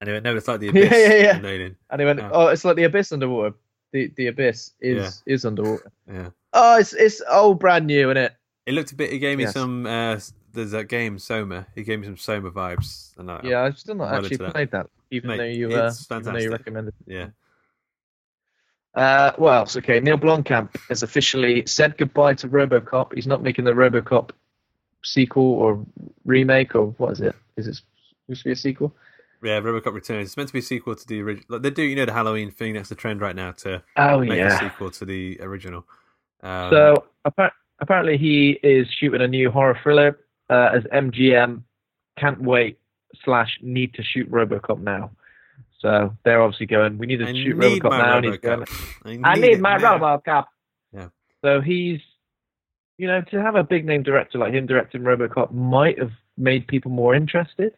And 0.00 0.08
they 0.08 0.12
went, 0.12 0.24
no, 0.24 0.36
it's 0.36 0.48
like 0.48 0.60
the 0.60 0.68
Abyss. 0.70 0.90
yeah, 0.92 1.14
yeah. 1.14 1.36
in 1.38 1.44
Alien. 1.44 1.76
and 1.90 2.00
he 2.00 2.04
went, 2.06 2.20
Oh. 2.20 2.30
"Oh, 2.32 2.46
it's 2.48 2.64
like 2.64 2.76
the 2.76 2.84
abyss 2.84 3.12
underwater. 3.12 3.54
The 3.92 4.12
the 4.16 4.26
abyss 4.26 4.72
is 4.80 5.22
is 5.26 5.44
underwater. 5.44 5.90
Yeah, 6.12 6.30
Oh, 6.52 6.78
it's 6.78 6.92
it's 6.92 7.20
all 7.22 7.54
brand 7.54 7.86
new, 7.86 8.08
isn't 8.10 8.16
it? 8.16 8.34
it 8.66 8.72
looked 8.74 8.92
a 8.92 8.96
bit. 8.96 9.12
He 9.12 9.18
gave 9.20 9.38
me 9.38 9.44
Yes. 9.44 9.52
some. 9.54 9.86
Uh, 9.86 10.18
there's 10.52 10.72
that 10.72 10.88
game 10.88 11.18
Soma. 11.20 11.66
He 11.74 11.82
gave 11.84 12.00
me 12.00 12.06
some 12.06 12.16
Soma 12.16 12.50
vibes, 12.50 13.16
and 13.16 13.30
I, 13.30 13.40
Yeah, 13.44 13.62
I've 13.62 13.78
still 13.78 13.94
not 13.94 14.12
actually 14.12 14.32
into 14.34 14.44
that. 14.44 14.52
played 14.54 14.70
that, 14.72 14.88
even 15.12 15.28
Mate, 15.28 15.36
though 15.36 15.44
you 15.44 15.68
uh, 15.72 15.92
even 16.10 16.22
though 16.32 16.38
you 16.40 16.50
recommended. 16.50 16.94
yeah. 17.06 17.28
Uh, 18.96 19.32
what 19.36 19.52
else? 19.52 19.76
Okay, 19.76 20.00
Neil 20.00 20.16
Blomkamp 20.16 20.74
has 20.88 21.02
officially 21.02 21.64
said 21.66 21.98
goodbye 21.98 22.34
to 22.34 22.48
RoboCop. 22.48 23.14
He's 23.14 23.26
not 23.26 23.42
making 23.42 23.66
the 23.66 23.72
RoboCop 23.72 24.30
sequel 25.04 25.44
or 25.44 25.84
remake 26.24 26.74
or 26.74 26.86
what 26.98 27.12
is 27.12 27.20
it? 27.20 27.36
Is 27.56 27.68
it 27.68 27.76
supposed 28.24 28.42
to 28.42 28.44
be 28.48 28.52
a 28.52 28.56
sequel? 28.56 28.94
Yeah, 29.42 29.60
RoboCop 29.60 29.92
Returns. 29.92 30.28
It's 30.28 30.36
meant 30.36 30.48
to 30.48 30.52
be 30.54 30.60
a 30.60 30.62
sequel 30.62 30.96
to 30.96 31.06
the 31.06 31.20
original. 31.20 31.44
Like 31.50 31.62
they 31.62 31.70
do, 31.70 31.82
you 31.82 31.94
know, 31.94 32.06
the 32.06 32.12
Halloween 32.14 32.50
thing. 32.50 32.72
That's 32.72 32.88
the 32.88 32.94
trend 32.94 33.20
right 33.20 33.36
now 33.36 33.52
to 33.52 33.82
Oh 33.96 34.20
make 34.20 34.40
a 34.40 34.58
sequel 34.58 34.90
to 34.92 35.04
the 35.04 35.38
original. 35.42 35.84
Um, 36.42 36.70
So 36.70 37.04
appa- 37.26 37.52
apparently 37.80 38.16
he 38.16 38.58
is 38.62 38.88
shooting 38.98 39.20
a 39.20 39.28
new 39.28 39.50
horror 39.50 39.78
thriller 39.82 40.18
uh, 40.48 40.70
as 40.74 40.84
MGM. 40.84 41.62
Can't 42.18 42.40
wait 42.40 42.78
slash 43.24 43.58
need 43.60 43.92
to 43.94 44.02
shoot 44.02 44.30
RoboCop 44.30 44.80
now. 44.80 45.10
So 45.78 46.16
they're 46.24 46.40
obviously 46.42 46.66
going. 46.66 46.98
We 46.98 47.06
need 47.06 47.18
to 47.18 47.26
I 47.28 47.32
shoot 47.32 47.56
need 47.56 47.82
RoboCop 47.82 47.90
now. 47.98 48.16
and 48.16 48.26
he's 48.26 48.38
going, 48.38 48.60
RoboCop. 48.60 49.20
I 49.24 49.34
need 49.36 49.44
it 49.52 49.60
my 49.60 49.76
now. 49.76 49.98
RoboCop. 49.98 50.44
Yeah. 50.92 51.08
So 51.44 51.60
he's, 51.60 52.00
you 52.98 53.06
know, 53.06 53.20
to 53.30 53.42
have 53.42 53.54
a 53.56 53.62
big 53.64 53.84
name 53.84 54.02
director 54.02 54.38
like 54.38 54.54
him 54.54 54.66
directing 54.66 55.02
RoboCop 55.02 55.52
might 55.52 55.98
have 55.98 56.12
made 56.38 56.66
people 56.66 56.90
more 56.90 57.14
interested. 57.14 57.72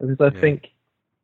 Because 0.00 0.16
I 0.20 0.34
Yeah. 0.34 0.40
think 0.40 0.68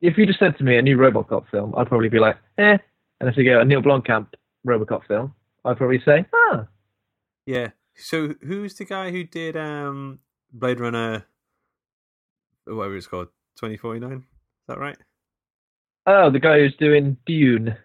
if 0.01 0.17
you 0.17 0.25
just 0.25 0.39
said 0.39 0.57
to 0.59 0.63
me 0.63 0.77
a 0.77 0.81
new 0.81 0.97
RoboCop 0.97 1.49
film, 1.49 1.73
I'd 1.75 1.87
probably 1.87 2.09
be 2.09 2.19
like, 2.19 2.37
eh. 2.57 2.77
And 3.19 3.27
if 3.29 3.35
you 3.35 3.43
go 3.43 3.59
a 3.59 3.65
Neil 3.65 3.81
Blomkamp 3.81 4.27
RoboCop 4.65 5.05
film, 5.07 5.33
I'd 5.65 5.77
probably 5.77 5.99
say, 6.05 6.25
ah, 6.51 6.67
Yeah. 7.45 7.69
So 7.95 8.35
who's 8.45 8.75
the 8.75 8.85
guy 8.85 9.11
who 9.11 9.23
did 9.25 9.57
um 9.57 10.19
Blade 10.53 10.79
Runner? 10.79 11.25
Whatever 12.65 12.95
it's 12.95 13.07
called, 13.07 13.27
twenty 13.57 13.75
forty 13.77 13.99
nine. 13.99 14.17
Is 14.19 14.67
that 14.67 14.77
right? 14.77 14.97
Oh, 16.11 16.29
the 16.31 16.39
guy 16.39 16.57
who's 16.59 16.75
doing 16.77 17.17
Dune. 17.27 17.75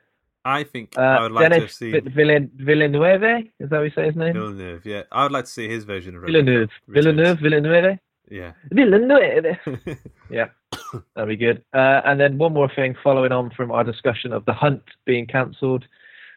I 0.46 0.62
think 0.64 0.96
I 0.98 1.16
Uh, 1.16 1.22
would 1.22 1.32
like 1.32 1.44
to 1.52 1.58
Denis 1.58 1.74
see 1.76 1.90
Vi- 1.92 2.00
Villen- 2.00 2.50
Villeneuve, 2.56 3.48
is 3.60 3.68
that 3.70 3.78
what 3.78 3.84
you 3.84 3.90
say 3.90 4.06
his 4.06 4.16
name? 4.16 4.32
Villeneuve. 4.34 4.84
Yeah, 4.86 5.02
I 5.12 5.22
would 5.24 5.32
like 5.32 5.44
to 5.44 5.50
see 5.50 5.68
his 5.68 5.84
version 5.84 6.16
of 6.16 6.22
Villeneuve. 6.22 6.70
Villeneuve, 6.88 7.38
Villeneuve. 7.38 7.98
Yeah. 8.30 8.52
Villeneuve. 8.70 9.58
Yeah, 10.30 10.48
that'd 11.14 11.28
be 11.28 11.36
good. 11.36 11.62
Uh, 11.74 12.00
and 12.06 12.18
then 12.18 12.38
one 12.38 12.52
more 12.54 12.70
thing, 12.74 12.96
following 13.04 13.30
on 13.30 13.50
from 13.50 13.70
our 13.70 13.84
discussion 13.84 14.32
of 14.32 14.44
The 14.46 14.54
Hunt 14.54 14.82
being 15.04 15.26
cancelled. 15.26 15.84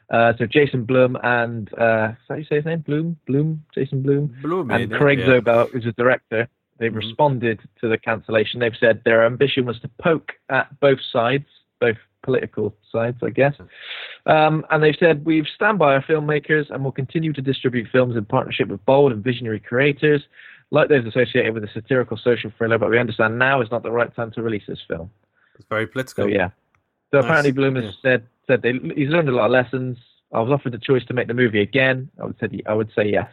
Uh, 0.10 0.34
so 0.38 0.46
Jason 0.46 0.84
Blum 0.84 1.18
and 1.24 1.70
uh, 1.74 2.12
is 2.12 2.18
that 2.28 2.30
how 2.30 2.36
you 2.36 2.46
say 2.46 2.56
his 2.58 2.66
name? 2.66 2.80
Bloom, 2.80 3.18
Bloom, 3.28 3.64
Jason 3.74 4.02
Bloom, 4.04 4.36
Bloom, 4.42 4.70
and 4.72 4.92
Craig 4.92 5.20
yeah. 5.20 5.28
Zobel, 5.28 5.70
who's 5.72 5.86
a 5.86 5.94
director. 5.94 6.48
They've 6.80 6.92
Mhm. 6.92 6.98
responded 6.98 7.60
to 7.82 7.88
the 7.90 7.98
cancellation. 7.98 8.60
They've 8.60 8.76
said 8.80 9.02
their 9.04 9.26
ambition 9.26 9.66
was 9.66 9.80
to 9.82 9.90
poke 10.02 10.34
at 10.50 10.68
both 10.80 11.00
sides, 11.02 11.46
both 11.80 11.98
political 12.24 12.76
sides, 12.92 13.18
I 13.24 13.30
guess. 13.30 13.54
Um, 14.26 14.66
and 14.70 14.84
they've 14.84 14.96
said 15.00 15.26
we've 15.26 15.48
stand 15.54 15.80
by 15.80 15.94
our 15.94 16.04
filmmakers 16.04 16.70
and 16.70 16.84
will 16.84 16.92
continue 16.92 17.34
to 17.34 17.42
distribute 17.42 17.88
films 17.92 18.16
in 18.16 18.26
partnership 18.26 18.68
with 18.68 18.86
bold 18.86 19.12
and 19.12 19.24
visionary 19.24 19.60
creators, 19.60 20.24
like 20.72 20.90
those 20.90 21.06
associated 21.06 21.54
with 21.54 21.64
a 21.64 21.70
satirical 21.74 22.18
social 22.18 22.52
thriller. 22.58 22.78
But 22.78 22.90
we 22.90 23.00
understand 23.00 23.40
now 23.40 23.62
is 23.62 23.72
not 23.72 23.84
the 23.84 23.92
right 23.92 24.14
time 24.16 24.32
to 24.32 24.42
release 24.42 24.64
this 24.68 24.80
film. 24.88 25.10
It's 25.56 25.66
very 25.70 25.88
political. 25.88 26.26
So 26.26 26.28
yeah. 26.28 26.50
So 27.12 27.18
Nice. 27.18 27.26
apparently 27.26 27.52
Bloom 27.52 27.76
has 27.76 27.86
Yeah. 27.86 27.92
said 28.02 28.28
said 28.48 28.62
they, 28.62 28.74
he's 28.96 29.10
learned 29.10 29.30
a 29.30 29.34
lot 29.34 29.46
of 29.46 29.52
lessons. 29.52 29.98
I 30.34 30.42
was 30.42 30.52
offered 30.52 30.74
the 30.74 30.78
choice 30.78 31.06
to 31.06 31.14
make 31.14 31.28
the 31.28 31.34
movie 31.34 31.62
again. 31.62 32.10
I 32.22 32.26
would 32.26 32.38
say 32.40 32.62
I 32.66 32.74
would 32.74 32.92
say 32.94 33.10
yes. 33.10 33.32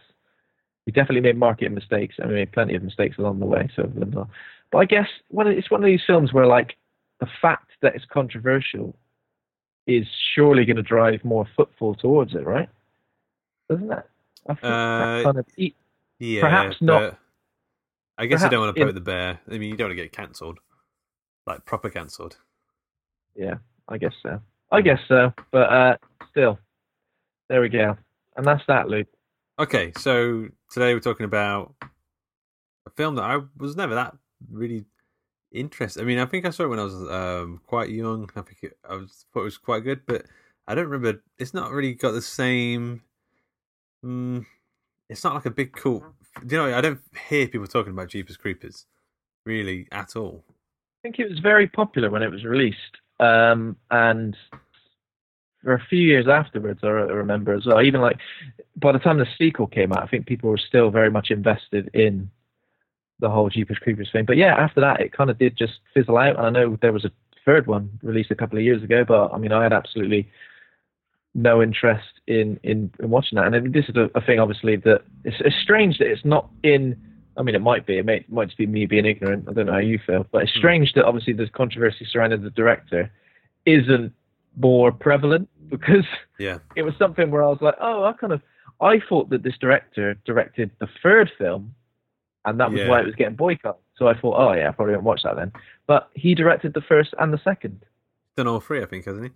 We 0.87 0.92
definitely 0.92 1.22
made 1.22 1.37
marketing 1.38 1.74
mistakes 1.74 2.16
and 2.18 2.28
we 2.28 2.35
made 2.35 2.52
plenty 2.52 2.74
of 2.74 2.83
mistakes 2.83 3.18
along 3.18 3.40
the 3.40 3.46
way. 3.46 3.68
So 3.74 3.90
but 4.70 4.78
I 4.78 4.85
guess 4.85 5.09
one 5.28 5.48
it's 5.48 5.70
one 5.70 5.83
of 5.83 5.87
these 5.87 6.02
films 6.07 6.33
where 6.33 6.46
like 6.46 6.76
the 7.20 7.26
fact 7.40 7.63
that 7.85 7.94
it's 7.94 8.05
controversial 8.07 8.97
is 9.87 10.07
surely 10.35 10.64
going 10.64 10.77
to 10.77 10.83
drive 10.83 11.25
more 11.25 11.47
footfall 11.57 11.94
towards 11.94 12.35
it, 12.35 12.44
right? 12.44 12.68
Doesn't 13.70 13.88
that? 13.88 14.09
I 14.49 14.55
think 14.55 14.64
Uh, 14.64 15.23
kind 15.25 15.38
of 15.38 15.47
e- 15.57 15.75
Yeah, 16.18 16.40
Perhaps 16.40 16.83
not- 16.83 17.18
I 18.18 18.27
guess 18.27 18.42
I 18.42 18.49
don't 18.49 18.61
want 18.61 18.75
to 18.77 18.81
in- 18.83 18.88
poke 18.88 18.94
the 18.94 19.01
bear. 19.01 19.40
I 19.49 19.59
mean, 19.59 19.70
you 19.70 19.77
don't 19.77 19.88
want 19.88 19.99
to 19.99 20.03
get 20.03 20.12
cancelled, 20.12 20.59
like 21.47 21.64
proper 21.64 21.90
cancelled. 21.90 22.38
yeah, 23.35 23.55
I 23.88 23.99
guess 23.99 24.14
so. 24.23 24.40
I 24.70 24.81
guess 24.81 25.01
so. 25.09 25.33
But 25.51 25.68
uh, 25.73 25.97
still, 26.31 26.59
there 27.49 27.61
we 27.61 27.68
go. 27.68 27.97
And 28.37 28.47
that's 28.47 28.64
that, 28.68 28.88
Luke. 28.88 29.09
Okay, 29.59 29.92
so 29.99 30.49
today 30.70 30.94
we're 30.94 31.01
talking 31.01 31.25
about 31.27 31.75
a 32.87 32.90
film 32.97 33.16
that 33.16 33.25
I 33.25 33.40
was 33.57 33.77
never 33.77 33.94
that 33.97 34.16
really 34.51 34.85
interested. 35.55 36.03
I 36.03 36.05
mean, 36.05 36.19
I 36.19 36.27
think 36.27 36.45
I 36.45 36.51
saw 36.51 36.64
it 36.64 36.69
when 36.69 36.79
I 36.79 36.85
was 36.85 36.95
um, 36.95 37.61
quite 37.67 37.90
young. 37.90 38.29
I 38.37 38.43
think 38.43 38.59
it, 38.62 38.77
I 38.88 38.97
was 38.97 39.27
thought 39.33 39.43
it 39.43 39.45
was 39.45 39.59
quite 39.59 39.85
good, 39.85 40.03
but 40.07 40.27
I 40.67 40.75
don't 40.75 40.88
remember. 40.88 41.23
It's 41.38 41.55
not 41.55 41.71
really 41.71 41.95
got 41.95 42.12
the 42.12 42.23
same. 42.23 43.03
Mm, 44.05 44.45
it's 45.09 45.25
not 45.25 45.35
like 45.35 45.47
a 45.47 45.51
big 45.51 45.73
cool. 45.73 46.05
You 46.49 46.57
know, 46.57 46.77
I 46.77 46.81
don't 46.81 47.01
hear 47.29 47.49
people 47.49 47.67
talking 47.67 47.93
about 47.93 48.09
Jeepers 48.09 48.37
Creepers 48.37 48.87
really 49.47 49.87
at 49.93 50.17
all. 50.17 50.45
I 50.49 51.09
think 51.09 51.19
it 51.19 51.31
was 51.31 51.38
very 51.38 51.69
popular 51.69 52.11
when 52.11 52.23
it 52.23 52.31
was 52.31 52.45
released, 52.45 52.79
um, 53.21 53.77
and 53.90 54.37
for 55.62 55.75
a 55.75 55.87
few 55.88 56.01
years 56.01 56.29
afterwards, 56.29 56.81
I 56.83 56.88
remember 56.88 57.55
as 57.55 57.67
well. 57.67 57.83
Even 57.83 58.01
like 58.01 58.19
by 58.77 58.93
the 58.93 58.99
time 58.99 59.19
the 59.19 59.27
sequel 59.38 59.67
came 59.67 59.93
out, 59.93 60.03
I 60.03 60.07
think 60.07 60.27
people 60.27 60.51
were 60.51 60.59
still 60.59 60.90
very 60.90 61.11
much 61.11 61.31
invested 61.31 61.90
in 61.95 62.31
the 63.20 63.31
whole 63.31 63.48
Jeepers 63.48 63.79
Creepers 63.79 64.11
thing. 64.12 64.24
But 64.24 64.37
yeah, 64.37 64.55
after 64.57 64.81
that, 64.81 65.00
it 65.00 65.12
kind 65.12 65.31
of 65.31 65.38
did 65.38 65.57
just 65.57 65.74
fizzle 65.92 66.18
out. 66.18 66.37
And 66.37 66.46
I 66.46 66.50
know 66.50 66.79
there 66.81 66.92
was 66.92 67.05
a 67.05 67.11
third 67.44 67.66
one 67.66 67.90
released 68.03 68.31
a 68.31 68.35
couple 68.35 68.59
of 68.59 68.64
years 68.64 68.83
ago, 68.83 69.05
but 69.07 69.33
I 69.33 69.38
mean, 69.38 69.53
I 69.53 69.62
had 69.62 69.72
absolutely 69.72 70.29
no 71.35 71.62
interest 71.62 72.20
in 72.27 72.59
in, 72.62 72.90
in 73.00 73.11
watching 73.11 73.37
that. 73.37 73.53
And 73.53 73.72
this 73.72 73.87
is 73.88 73.96
a, 73.96 74.11
a 74.14 74.20
thing, 74.20 74.38
obviously, 74.38 74.77
that 74.77 75.03
it's, 75.24 75.37
it's 75.40 75.57
strange 75.62 75.98
that 75.98 76.11
it's 76.11 76.24
not 76.24 76.48
in. 76.62 77.00
I 77.37 77.42
mean, 77.42 77.57
it 77.57 77.62
might 77.62 77.85
be. 77.85 77.98
It 77.98 78.07
may, 78.07 78.24
might 78.29 78.46
just 78.46 78.59
be 78.59 78.66
me 78.66 78.87
being 78.87 79.07
ignorant. 79.07 79.46
I 79.48 79.53
don't 79.53 79.66
know 79.66 79.72
how 79.72 79.79
you 79.79 79.98
feel, 80.07 80.24
but 80.31 80.42
it's 80.42 80.53
hmm. 80.53 80.61
strange 80.61 80.92
that 80.94 81.05
obviously 81.05 81.33
there's 81.33 81.50
controversy 81.50 82.07
surrounding 82.09 82.42
the 82.42 82.50
director 82.50 83.11
isn't 83.66 84.12
more 84.57 84.92
prevalent 84.92 85.48
because 85.68 86.07
Yeah, 86.38 86.59
it 86.77 86.83
was 86.83 86.94
something 86.98 87.31
where 87.31 87.42
I 87.42 87.48
was 87.48 87.59
like, 87.61 87.74
oh, 87.81 88.05
I 88.05 88.12
kind 88.12 88.33
of, 88.33 88.42
I 88.81 89.00
thought 89.09 89.31
that 89.31 89.42
this 89.42 89.59
director 89.59 90.14
directed 90.24 90.70
the 90.79 90.88
third 91.03 91.31
film, 91.38 91.74
and 92.44 92.61
that 92.61 92.70
was 92.70 92.80
Yeah. 92.80 92.88
why 92.88 93.00
it 93.00 93.07
was 93.07 93.14
getting 93.14 93.37
boycotted. 93.37 93.80
So 93.96 94.09
I 94.09 94.14
thought, 94.18 94.37
oh 94.37 94.52
yeah, 94.52 94.68
I 94.68 94.72
probably 94.72 94.94
won't 94.94 95.04
watch 95.04 95.22
that 95.24 95.37
then. 95.37 95.52
But 95.87 96.11
he 96.14 96.35
directed 96.35 96.74
the 96.74 96.80
first 96.83 97.14
and 97.18 97.33
the 97.33 97.38
second. 97.44 97.85
done 98.37 98.48
all 98.48 98.59
three, 98.61 98.83
I 98.83 98.87
think, 98.87 99.04
hasn't 99.04 99.26
he? 99.26 99.30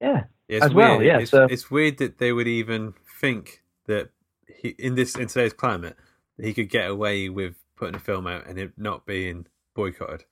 Yeah, 0.00 0.24
Yeah, 0.48 0.64
As 0.64 0.74
well, 0.74 0.98
weird. 0.98 1.06
yeah, 1.06 1.18
It's, 1.20 1.30
so- 1.30 1.44
it's 1.48 1.70
weird 1.70 1.98
that 1.98 2.18
they 2.18 2.32
would 2.32 2.48
even 2.48 2.94
think 3.20 3.62
that 3.86 4.10
he, 4.48 4.70
in 4.78 4.94
this 4.96 5.14
in 5.16 5.28
today's 5.28 5.52
climate, 5.52 5.96
he 6.40 6.52
could 6.52 6.68
get 6.68 6.90
away 6.90 7.28
with 7.28 7.54
putting 7.76 7.94
a 7.94 8.00
film 8.00 8.26
out 8.26 8.46
and 8.46 8.58
it 8.58 8.72
not 8.76 9.06
being 9.06 9.46
boycotted. 9.74 10.24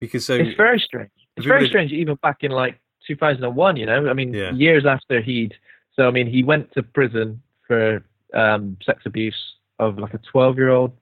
Because 0.00 0.26
so 0.26 0.34
it's 0.34 0.56
very 0.56 0.80
strange. 0.80 1.10
It's 1.36 1.46
very 1.46 1.68
strange, 1.68 1.92
even 1.92 2.16
back 2.16 2.38
in 2.42 2.50
like 2.50 2.80
2001. 3.06 3.76
You 3.76 3.86
know, 3.86 4.08
I 4.08 4.12
mean, 4.14 4.34
Yeah. 4.34 4.50
years 4.52 4.84
after 4.84 5.20
he'd. 5.20 5.54
So 5.94 6.08
I 6.08 6.10
mean, 6.10 6.26
he 6.26 6.42
went 6.42 6.72
to 6.72 6.82
prison 6.82 7.40
for 7.68 8.02
um, 8.34 8.76
sex 8.84 9.02
abuse 9.06 9.36
of 9.78 9.98
like 9.98 10.14
a 10.14 10.18
12 10.18 10.56
year 10.56 10.70
old 10.70 10.92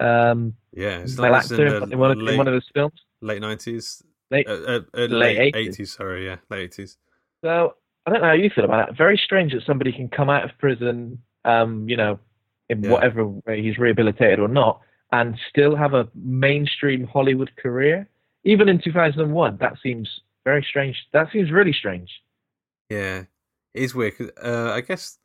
um, 0.00 0.54
yeah, 0.72 0.98
it's 0.98 1.16
male 1.18 1.32
like 1.32 1.42
actor 1.44 1.76
in 1.76 1.92
in 1.92 1.98
one, 1.98 2.10
of, 2.12 2.18
late, 2.18 2.32
in 2.32 2.38
one 2.38 2.48
of 2.48 2.54
his 2.54 2.64
films. 2.74 3.00
late 3.20 3.40
nineties, 3.40 4.02
Late- 4.30 4.48
uh, 4.48 4.52
uh, 4.52 4.80
uh, 4.94 5.00
late 5.06 5.10
late 5.38 5.54
80s. 5.54 5.56
eighties. 5.56 5.92
Sorry, 5.92 6.24
yeah, 6.26 6.36
late 6.50 6.62
eighties. 6.64 6.96
So 7.44 7.74
I 8.06 8.10
don't 8.10 8.20
know 8.22 8.28
how 8.28 8.32
you 8.34 8.50
feel 8.50 8.64
about 8.64 8.88
it. 8.88 8.96
Very 8.96 9.16
strange 9.22 9.52
that 9.52 9.62
somebody 9.66 9.92
can 9.92 10.08
come 10.08 10.30
out 10.30 10.44
of 10.44 10.50
prison, 10.58 11.20
um, 11.44 11.88
you 11.88 11.96
know, 11.96 12.18
in 12.68 12.82
Yeah. 12.82 12.90
whatever 12.90 13.26
way 13.26 13.62
he's 13.62 13.78
rehabilitated 13.78 14.38
or 14.40 14.48
not, 14.48 14.80
and 15.12 15.36
still 15.48 15.74
have 15.76 15.94
a 15.94 16.08
mainstream 16.14 17.04
Hollywood 17.06 17.50
career. 17.56 18.08
Even 18.44 18.68
in 18.68 18.80
2001, 18.80 19.58
that 19.58 19.74
seems 19.82 20.08
very 20.44 20.62
strange. 20.68 20.96
That 21.12 21.30
seems 21.30 21.50
really 21.50 21.72
strange. 21.74 22.10
Yeah, 22.88 23.24
it 23.74 23.82
is 23.82 23.94
weird. 23.94 24.16
'cause, 24.16 24.30
uh, 24.42 24.72
I 24.74 24.80
guess 24.80 25.18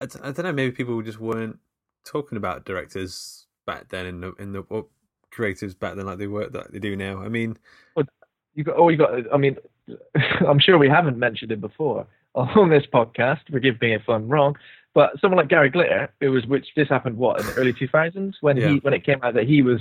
I, 0.00 0.06
d- 0.06 0.18
I 0.22 0.32
don't 0.32 0.44
know. 0.44 0.52
Maybe 0.52 0.72
people 0.72 1.00
just 1.02 1.20
weren't 1.20 1.58
talking 2.04 2.36
about 2.36 2.64
directors 2.64 3.45
back 3.66 3.88
then 3.88 4.06
in 4.06 4.20
the 4.20 4.32
in 4.38 4.52
the 4.52 4.60
or 4.70 4.86
creators 5.30 5.74
back 5.74 5.96
then 5.96 6.06
like 6.06 6.18
they 6.18 6.26
were 6.26 6.48
that 6.48 6.72
they 6.72 6.78
do 6.78 6.96
now. 6.96 7.20
I 7.20 7.28
mean, 7.28 7.56
You 8.54 8.64
got, 8.64 8.76
oh, 8.78 8.88
you 8.88 8.96
got. 8.96 9.10
I 9.32 9.36
mean, 9.36 9.56
I'm 10.48 10.58
sure 10.58 10.78
we 10.78 10.88
haven't 10.88 11.18
mentioned 11.18 11.52
it 11.52 11.60
before 11.60 12.06
on 12.34 12.70
this 12.70 12.84
podcast. 12.92 13.40
Forgive 13.50 13.80
me 13.80 13.94
if 13.94 14.08
I'm 14.08 14.28
wrong, 14.28 14.56
but 14.94 15.10
someone 15.20 15.36
like 15.38 15.48
Gary 15.48 15.68
Glitter, 15.68 16.10
it 16.20 16.28
was 16.30 16.46
which 16.46 16.66
this 16.76 16.88
happened 16.88 17.18
what 17.18 17.40
in 17.40 17.46
the 17.46 17.54
early 17.54 17.72
2000s 17.74 18.34
when 18.40 18.56
Yeah. 18.56 18.68
he 18.70 18.76
when 18.78 18.94
it 18.94 19.04
came 19.04 19.18
out 19.22 19.34
that 19.34 19.46
he 19.46 19.60
was 19.62 19.80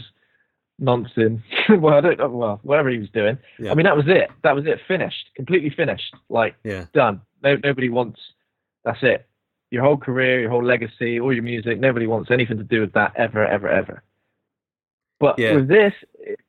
nonsense. 0.77 1.41
well, 1.69 1.93
I 1.95 2.01
don't 2.01 2.17
know. 2.19 2.27
Well, 2.29 2.59
whatever 2.63 2.89
he 2.89 2.97
was 2.97 3.09
doing. 3.11 3.37
Yeah. 3.59 3.71
I 3.71 3.75
mean, 3.75 3.85
that 3.85 3.95
was 3.95 4.05
it. 4.07 4.29
That 4.43 4.55
was 4.55 4.65
it. 4.65 4.79
Finished. 4.87 5.29
Completely 5.35 5.69
finished. 5.69 6.13
Like 6.29 6.55
yeah, 6.63 6.85
done. 6.93 7.21
No, 7.43 7.55
nobody 7.63 7.89
wants. 7.89 8.19
That's 8.83 8.99
it. 9.03 9.25
Your 9.71 9.83
whole 9.83 9.97
career, 9.97 10.41
your 10.41 10.49
whole 10.49 10.63
legacy, 10.63 11.19
all 11.19 11.33
your 11.33 11.43
music. 11.43 11.79
Nobody 11.79 12.07
wants 12.07 12.31
anything 12.31 12.57
to 12.57 12.63
do 12.63 12.81
with 12.81 12.93
that 12.93 13.13
ever, 13.15 13.45
ever, 13.45 13.67
ever. 13.67 14.03
But 15.19 15.39
Yeah. 15.39 15.55
with 15.55 15.67
this, 15.67 15.93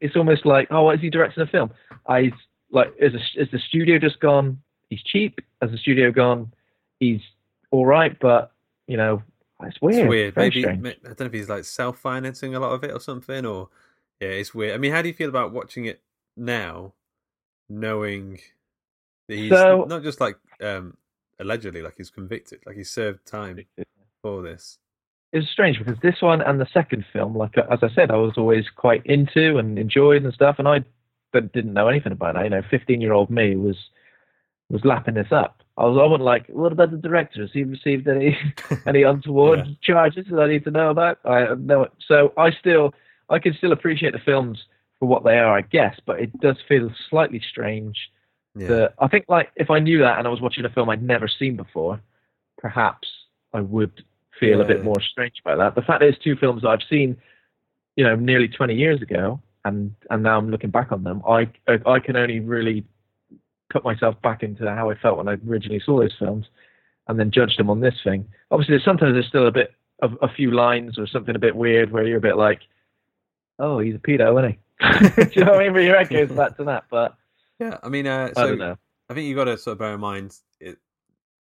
it's 0.01 0.17
almost 0.17 0.45
like, 0.45 0.69
oh, 0.71 0.91
is 0.91 1.01
he 1.01 1.11
directing 1.11 1.43
a 1.43 1.47
film? 1.47 1.71
I 2.09 2.33
like, 2.71 2.93
is, 2.99 3.15
a, 3.15 3.41
is 3.41 3.49
the 3.51 3.59
studio 3.59 3.99
just 3.99 4.21
gone? 4.21 4.61
He's 4.91 5.03
cheap. 5.03 5.41
Has 5.63 5.71
the 5.71 5.79
studio 5.79 6.11
gone? 6.13 6.53
He's 7.01 7.21
all 7.71 7.87
right, 7.87 8.17
but 8.21 8.53
you 8.87 8.97
know, 8.97 9.23
it's 9.63 9.81
weird. 9.81 10.01
it's 10.01 10.09
weird. 10.09 10.35
Very 10.35 10.49
Maybe 10.49 10.61
strange. 10.63 10.87
I 10.87 11.09
don't 11.09 11.21
know 11.21 11.27
if 11.27 11.33
he's 11.33 11.49
like 11.49 11.65
self 11.65 11.99
financing 11.99 12.55
a 12.55 12.61
lot 12.61 12.73
of 12.73 12.85
it 12.85 12.93
or 12.93 13.01
something. 13.01 13.45
Or 13.47 13.69
yeah, 14.21 14.29
it's 14.29 14.55
weird. 14.55 14.75
I 14.75 14.79
mean, 14.79 14.93
how 14.93 15.03
do 15.03 15.09
you 15.09 15.15
feel 15.15 15.29
about 15.29 15.53
watching 15.53 15.87
it 15.87 16.01
now 16.37 16.93
knowing 17.69 18.39
that 19.29 19.37
he's 19.37 19.51
So- 19.51 19.85
not 19.89 20.03
just 20.03 20.21
like 20.21 20.37
um, 20.61 20.97
allegedly, 21.39 21.83
like 21.83 21.95
he's 21.97 22.11
convicted, 22.11 22.61
like 22.67 22.77
he 22.77 22.85
served 22.85 23.27
time 23.27 23.61
for 24.23 24.43
this. 24.43 24.79
it 25.33 25.39
was 25.39 25.49
strange 25.49 25.79
because 25.79 25.99
this 26.03 26.21
one 26.23 26.41
and 26.43 26.61
the 26.61 26.67
second 26.73 27.05
film, 27.13 27.37
like 27.37 27.57
uh, 27.59 27.63
as 27.71 27.81
I 27.83 27.89
said, 27.95 28.11
I 28.11 28.17
was 28.17 28.35
always 28.37 28.65
quite 28.75 29.05
into 29.07 29.59
and 29.59 29.79
enjoyed 29.79 30.25
and 30.25 30.33
stuff, 30.35 30.57
and 30.59 30.69
I 30.69 30.85
didn't 31.33 31.75
know 31.75 31.89
anything 31.89 32.13
about 32.13 32.35
that. 32.35 32.45
You 32.45 32.51
know, 32.51 32.63
fifteen-year-old 32.71 33.31
me 33.31 33.57
was 33.57 33.77
was 34.71 34.85
lapping 34.85 35.15
this 35.15 35.31
up. 35.31 35.63
I 35.79 35.85
was, 35.85 35.99
I 36.01 36.05
wasn't 36.07 36.23
like, 36.25 36.47
what 36.49 36.73
about 36.73 36.91
the 36.91 36.97
director? 36.97 37.43
Has 37.43 37.51
he 37.53 37.65
received 37.65 38.09
any 38.09 38.37
any 38.87 39.03
untoward 39.03 39.61
Yeah. 39.67 39.73
charges 39.83 40.27
that 40.31 40.41
I 40.41 40.49
need 40.49 40.65
to 40.65 40.71
know 40.71 40.91
about? 40.91 41.19
I 41.25 41.55
know. 41.55 41.89
So 42.09 42.33
I 42.39 42.51
still, 42.51 42.95
I 43.29 43.39
can 43.39 43.53
still 43.55 43.73
appreciate 43.73 44.13
the 44.13 44.19
films 44.25 44.59
for 44.99 45.07
what 45.07 45.25
they 45.25 45.39
are, 45.39 45.57
I 45.57 45.61
guess, 45.61 46.01
but 46.07 46.19
it 46.21 46.41
does 46.41 46.57
feel 46.67 46.91
slightly 47.11 47.41
strange 47.47 47.97
Yeah, 48.57 48.69
that 48.69 48.95
I 48.99 49.09
think 49.09 49.27
like 49.29 49.51
if 49.57 49.71
I 49.71 49.79
knew 49.79 49.99
that 49.99 50.19
and 50.19 50.27
I 50.27 50.31
was 50.31 50.41
watching 50.41 50.65
a 50.65 50.71
film 50.71 50.89
I'd 50.89 51.03
never 51.03 51.29
seen 51.29 51.57
before, 51.57 52.01
perhaps 52.59 53.07
I 53.53 53.61
would 53.61 54.03
feel 54.41 54.61
a 54.61 54.65
bit 54.65 54.85
more 54.85 55.01
strange 55.01 55.35
about 55.45 55.59
that. 55.59 55.75
The 55.75 55.87
fact 55.87 56.03
is, 56.03 56.15
two 56.23 56.37
films 56.37 56.63
that 56.63 56.69
I've 56.69 56.89
seen, 56.89 57.17
you 57.97 58.05
know, 58.05 58.17
nearly 58.17 58.49
20 58.49 58.75
years 58.75 59.03
ago, 59.03 59.41
and 59.65 59.95
and 60.11 60.23
now 60.23 60.39
I'm 60.39 60.51
looking 60.51 60.71
back 60.71 60.93
on 60.93 61.05
them, 61.05 61.23
I 61.29 61.51
I, 61.69 61.79
I 61.87 62.01
can 62.01 62.17
only 62.17 62.41
really 62.41 62.85
put 63.71 63.85
myself 63.85 64.21
back 64.23 64.43
into 64.43 64.69
how 64.71 64.91
I 64.91 64.95
felt 64.95 65.19
when 65.19 65.29
I 65.29 65.37
originally 65.49 65.81
saw 65.85 66.01
those 66.01 66.15
films, 66.19 66.47
and 67.09 67.19
then 67.19 67.31
judge 67.31 67.57
them 67.57 67.71
on 67.71 67.81
this 67.81 67.97
thing. 68.03 68.27
Obviously, 68.51 68.79
sometimes 68.85 69.15
there's 69.15 69.29
still 69.29 69.47
a 69.47 69.53
bit 69.53 69.75
of 70.01 70.17
a 70.23 70.29
few 70.29 70.51
lines 70.51 70.99
or 70.99 71.07
something 71.07 71.35
a 71.35 71.39
bit 71.39 71.57
weird 71.57 71.91
where 71.91 72.07
you're 72.07 72.19
a 72.19 72.23
bit 72.23 72.37
like, 72.37 72.61
oh, 73.59 73.79
he's 73.79 73.95
a 73.95 73.99
pedo, 73.99 74.39
isn't 74.39 74.53
he? 74.53 75.25
Do 75.25 75.31
you 75.41 75.45
know 75.45 75.53
what 75.53 75.61
I 75.61 75.65
mean? 75.65 75.73
But 75.73 75.83
Your 75.83 75.97
head 75.99 76.11
goes 76.11 76.37
back 76.37 76.57
to 76.59 76.65
that, 76.65 76.85
but 76.91 77.17
yeah. 77.59 77.79
I 77.83 77.89
mean, 77.89 78.07
uh, 78.07 78.31
I 78.37 78.41
so 78.41 78.47
don't 78.49 78.59
know. 78.59 78.77
I 79.09 79.15
think 79.15 79.27
you've 79.29 79.37
got 79.37 79.45
to 79.45 79.59
sort 79.59 79.73
of 79.73 79.79
bear 79.79 79.95
in 79.95 80.01
mind 80.01 80.37
it. 80.61 80.79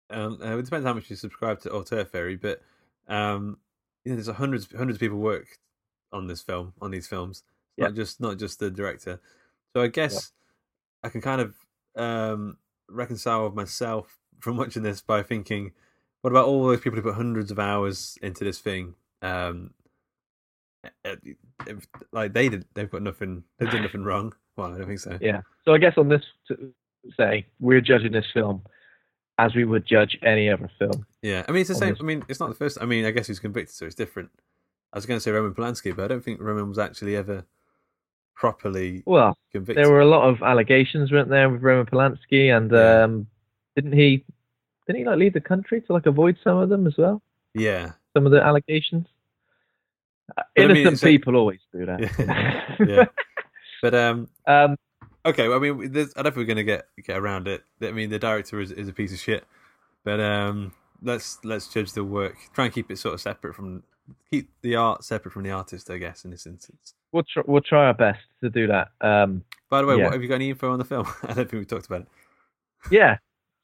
Um, 0.10 0.40
uh, 0.42 0.58
it 0.58 0.66
depends 0.66 0.86
how 0.86 0.94
much 0.94 1.10
you 1.10 1.16
subscribe 1.16 1.60
to 1.62 1.72
Auteur 1.72 2.04
Theory, 2.06 2.36
but 2.38 2.62
um, 3.08 3.58
you 4.06 4.12
know, 4.12 4.16
there's 4.22 4.36
hundreds 4.36 4.68
hundreds 4.72 4.98
of 4.98 5.02
people 5.02 5.18
work 5.18 5.48
on 6.14 6.28
this 6.28 6.42
film, 6.42 6.74
on 6.82 6.92
these 6.92 7.08
films, 7.08 7.44
Yeah. 7.76 7.88
not 7.88 7.96
just 7.96 8.22
not 8.22 8.38
just 8.38 8.60
the 8.60 8.72
director. 8.72 9.20
So 9.76 9.82
I 9.82 9.88
guess 9.88 10.32
I 11.04 11.10
can 11.10 11.22
kind 11.22 11.42
of 11.42 11.56
um, 11.96 12.58
reconcile 12.90 13.44
with 13.46 13.54
myself 13.54 14.18
from 14.40 14.56
watching 14.58 14.84
this 14.84 15.02
by 15.02 15.24
thinking, 15.24 15.74
what 16.22 16.32
about 16.32 16.46
all 16.46 16.66
those 16.68 16.80
people 16.80 16.98
who 16.98 17.04
put 17.04 17.16
hundreds 17.16 17.52
of 17.52 17.60
hours 17.60 18.18
into 18.22 18.44
this 18.44 18.60
thing? 18.60 18.96
Um, 19.22 19.72
uh, 21.04 21.16
if, 21.66 21.86
like 22.12 22.34
they 22.34 22.50
did, 22.50 22.66
they've 22.74 22.90
got 22.90 23.02
nothing. 23.02 23.44
They've 23.60 23.70
done 23.70 23.82
nothing 23.84 24.04
wrong. 24.04 24.34
Well, 24.58 24.74
I 24.74 24.78
don't 24.80 24.88
think 24.88 25.00
so. 25.00 25.18
Yeah. 25.22 25.42
So 25.66 25.74
I 25.74 25.78
guess 25.78 25.94
on 25.98 26.10
this, 26.10 26.24
to 26.50 26.74
say 27.16 27.46
we're 27.60 27.80
judging 27.82 28.12
this 28.12 28.26
film 28.34 28.64
as 29.38 29.54
we 29.56 29.64
would 29.66 29.86
judge 29.86 30.18
any 30.24 30.50
other 30.50 30.70
film. 30.80 31.06
Yeah, 31.22 31.46
I 31.48 31.52
mean 31.52 31.62
it's 31.62 31.70
the 31.70 31.76
same. 31.76 31.92
this. 31.92 32.02
I 32.02 32.04
mean 32.04 32.24
it's 32.28 32.40
not 32.40 32.50
the 32.50 32.56
first. 32.56 32.78
I 32.82 32.86
mean 32.86 33.06
I 33.06 33.12
guess 33.12 33.28
he's 33.28 33.40
convicted, 33.40 33.76
so 33.76 33.86
it's 33.86 33.96
different. 33.96 34.30
I 34.92 34.98
was 34.98 35.06
going 35.06 35.18
to 35.18 35.22
say 35.22 35.32
Roman 35.32 35.54
Polanski, 35.54 35.96
but 35.96 36.06
I 36.06 36.08
don't 36.08 36.24
think 36.24 36.42
Roman 36.42 36.68
was 36.70 36.80
actually 36.80 37.16
ever 37.16 37.46
properly 38.36 39.04
Well, 39.06 39.38
convicted. 39.52 39.84
there 39.84 39.92
were 39.92 40.00
a 40.02 40.06
lot 40.06 40.28
of 40.30 40.42
allegations, 40.42 41.12
weren't 41.12 41.30
there, 41.30 41.50
with 41.50 41.62
Roman 41.62 41.86
Polanski, 41.86 42.56
and 42.56 42.72
Yeah. 42.72 43.04
um, 43.04 43.28
didn't 43.76 43.94
he? 43.94 44.24
Didn't 44.88 45.00
he 45.00 45.06
like 45.06 45.18
leave 45.18 45.34
the 45.34 45.42
country 45.42 45.82
to 45.82 45.94
like 45.94 46.06
avoid 46.06 46.38
some 46.44 46.58
of 46.58 46.70
them 46.70 46.88
as 46.88 46.96
well? 46.98 47.22
Yeah, 47.54 47.92
Some 48.16 48.26
of 48.26 48.32
the 48.32 48.42
allegations. 48.42 49.08
But 50.36 50.46
I 50.58 50.68
mean, 50.68 50.78
Innocent 50.78 51.02
people 51.02 51.36
always 51.36 51.60
do 51.74 51.86
that. 51.86 52.00
Yeah. 52.80 52.86
yeah. 52.88 53.06
But 53.82 53.94
um, 53.96 54.28
um, 54.48 54.76
okay. 55.26 55.48
Well, 55.48 55.58
I 55.58 55.62
mean, 55.62 55.82
I 55.84 55.94
don't 55.94 56.16
think 56.16 56.36
we're 56.36 56.44
going 56.46 56.58
to 56.58 56.64
get 56.64 56.88
get 57.06 57.18
around 57.18 57.48
it. 57.48 57.64
I 57.82 57.92
mean, 57.92 58.10
the 58.10 58.20
director 58.20 58.60
is, 58.60 58.72
is 58.72 58.88
a 58.88 58.94
piece 58.94 59.14
of 59.14 59.20
shit. 59.20 59.46
But 60.04 60.20
um, 60.20 60.74
let's 61.02 61.38
let's 61.44 61.68
judge 61.68 61.92
the 61.94 62.04
work. 62.04 62.36
Try 62.54 62.66
and 62.66 62.74
keep 62.74 62.90
it 62.92 62.98
sort 62.98 63.14
of 63.14 63.22
separate 63.22 63.56
from 63.56 63.84
keep 64.32 64.50
the 64.62 64.76
art 64.76 65.04
separate 65.04 65.32
from 65.32 65.44
the 65.44 65.52
artist, 65.52 65.90
I 65.90 65.98
guess, 65.98 66.24
in 66.24 66.32
this 66.32 66.46
instance. 66.46 66.94
we'll 67.12 67.24
tr- 67.24 67.42
we'll 67.46 67.62
try 67.62 67.88
our 67.88 67.94
best 67.94 68.20
to 68.42 68.50
do 68.50 68.68
that. 68.68 68.90
Um, 69.02 69.44
By 69.70 69.82
the 69.82 69.88
way, 69.88 69.98
Yeah. 69.98 70.06
what 70.06 70.14
have 70.14 70.22
you 70.24 70.30
got 70.30 70.36
any 70.36 70.50
info 70.50 70.72
on 70.72 70.80
the 70.80 70.86
film? 70.86 71.06
I 71.24 71.28
don't 71.34 71.50
think 71.50 71.54
we 71.54 71.66
talked 71.66 71.88
about 71.88 72.02
it. 72.02 72.08
Yeah. 72.90 73.18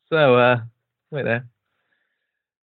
So, 0.10 0.36
uh, 0.36 0.58
wait 1.12 1.24
there. 1.24 1.48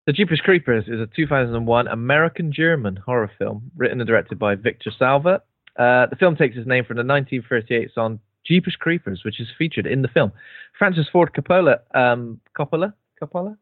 The 0.07 0.13
Jeepers 0.13 0.41
Creepers 0.41 0.86
is 0.88 0.99
a 1.01 1.07
2001 1.15 1.88
American 1.88 2.51
German 2.51 2.95
horror 2.95 3.29
film 3.38 3.69
written 3.75 3.99
and 4.01 4.07
directed 4.07 4.39
by 4.39 4.55
Victor 4.55 4.89
Salva. 4.97 5.43
Uh, 5.78 6.08
the 6.08 6.16
film 6.16 6.36
takes 6.36 6.58
its 6.58 6.68
name 6.68 6.84
from 6.84 6.98
the 6.98 7.04
1938 7.04 7.94
song 7.94 8.20
Jeepers 8.46 8.76
Creepers, 8.76 9.24
which 9.24 9.40
is 9.40 9.48
featured 9.58 9.86
in 9.86 10.02
the 10.02 10.08
film. 10.08 10.32
Francis 10.78 11.08
Ford 11.12 11.32
Coppola, 11.34 11.80
um, 11.94 12.40
Coppola, 12.58 12.94
Coppola, 13.22 13.58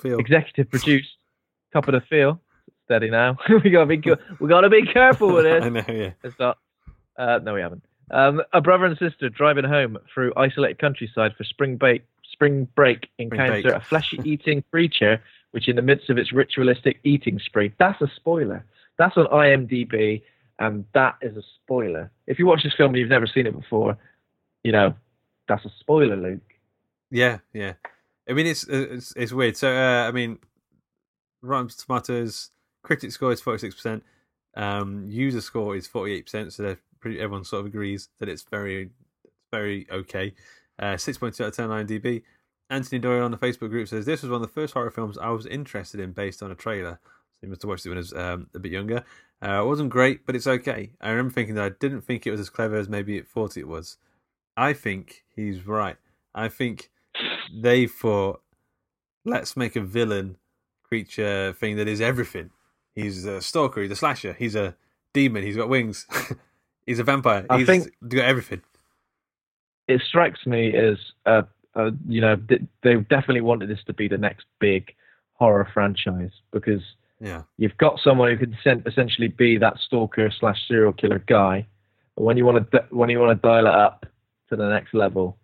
field. 0.00 0.20
executive 0.20 0.70
produced. 0.70 1.08
Coppola 1.74 2.02
Phil, 2.08 2.40
steady 2.84 3.10
now. 3.10 3.36
we 3.64 3.70
gotta 3.70 3.86
be 3.86 4.02
we 4.40 4.48
gotta 4.48 4.70
be 4.70 4.82
careful 4.82 5.32
with 5.32 5.44
this. 5.44 5.62
I 5.64 5.68
know. 5.68 5.84
Yeah. 5.88 6.10
It's 6.22 6.38
not. 6.38 6.58
Uh, 7.18 7.38
no, 7.42 7.54
we 7.54 7.60
haven't. 7.60 7.84
Um, 8.10 8.42
a 8.52 8.60
brother 8.60 8.84
and 8.86 8.98
sister 8.98 9.28
driving 9.28 9.64
home 9.64 9.98
through 10.12 10.32
isolated 10.36 10.78
countryside 10.78 11.34
for 11.36 11.44
spring 11.44 11.76
break. 11.76 12.02
Spring 12.32 12.68
break 12.74 13.08
encounter 13.18 13.62
break. 13.62 13.74
a 13.74 13.80
fleshy-eating 13.80 14.62
creature, 14.70 15.22
which, 15.52 15.68
in 15.68 15.76
the 15.76 15.82
midst 15.82 16.10
of 16.10 16.18
its 16.18 16.32
ritualistic 16.32 17.00
eating 17.02 17.38
spree, 17.38 17.72
that's 17.78 18.00
a 18.02 18.10
spoiler. 18.14 18.64
That's 18.98 19.16
on 19.16 19.26
IMDb, 19.26 20.22
and 20.58 20.84
that 20.94 21.16
is 21.22 21.36
a 21.36 21.42
spoiler. 21.62 22.10
If 22.26 22.38
you 22.38 22.46
watch 22.46 22.62
this 22.62 22.74
film 22.74 22.90
and 22.90 22.98
you've 22.98 23.08
never 23.08 23.26
seen 23.26 23.46
it 23.46 23.58
before, 23.58 23.98
you 24.64 24.72
know 24.72 24.94
that's 25.48 25.64
a 25.64 25.70
spoiler, 25.80 26.16
Luke. 26.16 26.40
Yeah, 27.10 27.38
yeah. 27.52 27.74
I 28.28 28.32
mean, 28.32 28.46
it's 28.46 28.64
it's 28.68 29.12
it's 29.16 29.32
weird. 29.32 29.56
So, 29.56 29.74
uh, 29.74 30.08
I 30.08 30.12
mean, 30.12 30.38
Rotten 31.42 31.68
Tomatoes 31.68 32.50
critic 32.82 33.12
score 33.12 33.32
is 33.32 33.40
forty 33.40 33.58
six 33.58 33.74
percent. 33.74 34.02
Um, 34.56 35.06
user 35.08 35.40
score 35.40 35.76
is 35.76 35.86
forty 35.86 36.14
eight 36.14 36.26
percent. 36.26 36.52
So 36.52 36.76
pretty. 37.00 37.20
Everyone 37.20 37.44
sort 37.44 37.60
of 37.60 37.66
agrees 37.66 38.08
that 38.18 38.28
it's 38.28 38.42
very, 38.42 38.90
very 39.52 39.86
okay. 39.90 40.34
Uh, 40.78 40.96
six 40.96 41.18
point 41.18 41.34
two 41.34 41.44
out 41.44 41.48
of 41.48 41.56
ten 41.56 41.68
IMDb. 41.68 42.22
Anthony 42.68 42.98
Doyle 42.98 43.22
on 43.22 43.30
the 43.30 43.36
Facebook 43.36 43.70
group 43.70 43.86
says 43.86 44.04
this 44.04 44.22
was 44.22 44.30
one 44.30 44.42
of 44.42 44.48
the 44.48 44.52
first 44.52 44.74
horror 44.74 44.90
films 44.90 45.16
I 45.18 45.30
was 45.30 45.46
interested 45.46 46.00
in 46.00 46.10
based 46.10 46.42
on 46.42 46.50
a 46.50 46.56
trailer. 46.56 46.98
So 47.04 47.38
he 47.42 47.46
must 47.46 47.62
have 47.62 47.68
watched 47.68 47.86
it 47.86 47.90
when 47.90 47.98
I 47.98 48.00
was 48.00 48.12
um, 48.12 48.48
a 48.54 48.58
bit 48.58 48.72
younger. 48.72 49.04
Uh, 49.44 49.62
it 49.62 49.66
wasn't 49.66 49.90
great, 49.90 50.24
but 50.26 50.34
it's 50.34 50.46
okay. 50.46 50.92
I 51.00 51.10
remember 51.10 51.32
thinking 51.32 51.54
that 51.56 51.64
I 51.64 51.68
didn't 51.80 52.02
think 52.02 52.26
it 52.26 52.30
was 52.30 52.40
as 52.40 52.48
clever 52.50 52.76
as 52.76 52.88
maybe 52.88 53.16
it 53.18 53.28
thought 53.28 53.56
it 53.56 53.68
was. 53.68 53.98
I 54.56 54.72
think 54.72 55.24
he's 55.34 55.66
right. 55.66 55.96
I 56.34 56.48
think 56.48 56.90
they 57.54 57.86
thought, 57.86 58.40
let's 59.24 59.56
make 59.56 59.76
a 59.76 59.80
villain 59.82 60.36
creature 60.82 61.52
thing 61.52 61.76
that 61.76 61.88
is 61.88 62.00
everything. 62.00 62.50
He's 62.94 63.26
a 63.26 63.42
stalker, 63.42 63.82
he's 63.82 63.90
a 63.90 63.96
slasher, 63.96 64.32
he's 64.32 64.54
a 64.54 64.74
demon, 65.12 65.42
he's 65.42 65.56
got 65.56 65.68
wings, 65.68 66.06
he's 66.86 66.98
a 66.98 67.04
vampire, 67.04 67.44
I 67.50 67.58
he's 67.58 67.66
think- 67.66 67.94
got 68.08 68.24
everything. 68.24 68.62
it 69.86 70.00
strikes 70.08 70.46
me 70.46 70.74
as 70.74 70.96
uh, 71.26 71.42
uh, 71.74 71.90
you 72.08 72.20
know 72.22 72.36
they 72.82 72.94
definitely 72.94 73.42
wanted 73.42 73.68
this 73.68 73.84
to 73.86 73.92
be 73.92 74.08
the 74.08 74.16
next 74.18 74.46
big 74.60 74.94
horror 75.34 75.68
franchise 75.74 76.30
because 76.52 76.80
Yeah. 77.20 77.42
you've 77.56 77.76
got 77.78 77.98
someone 78.04 78.30
who 78.30 78.36
can 78.36 78.82
essentially 78.86 79.28
be 79.28 79.56
that 79.58 79.78
stalker 79.78 80.30
slash 80.38 80.58
serial 80.68 80.92
killer 80.92 81.18
guy. 81.26 81.66
But 82.14 82.24
when 82.24 82.36
you 82.36 82.44
want 82.44 82.70
to 82.70 82.84
when 82.90 83.08
you 83.10 83.18
want 83.18 83.40
to 83.40 83.46
dial 83.48 83.66
it 83.66 83.74
up 83.74 84.06
to 84.50 84.56
the 84.56 84.68
next 84.68 84.94
level, 84.94 85.36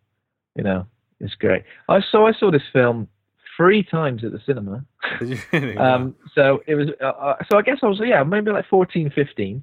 you 0.54 0.64
know, 0.64 0.86
it's 1.20 1.34
great. 1.34 1.64
I 1.88 2.00
saw 2.10 2.26
I 2.26 2.32
saw 2.32 2.50
this 2.50 2.62
film 2.72 3.08
three 3.56 3.82
times 3.82 4.24
at 4.24 4.32
the 4.32 4.40
cinema. 4.44 4.84
Really? 5.52 5.76
Um, 5.76 6.16
so 6.34 6.62
it 6.66 6.74
was. 6.74 6.88
Uh, 7.00 7.06
uh, 7.06 7.36
so 7.50 7.58
I 7.58 7.62
guess 7.62 7.78
I 7.82 7.86
was 7.86 8.00
yeah 8.02 8.22
maybe 8.22 8.50
like 8.50 8.66
14, 8.68 9.12
15. 9.14 9.62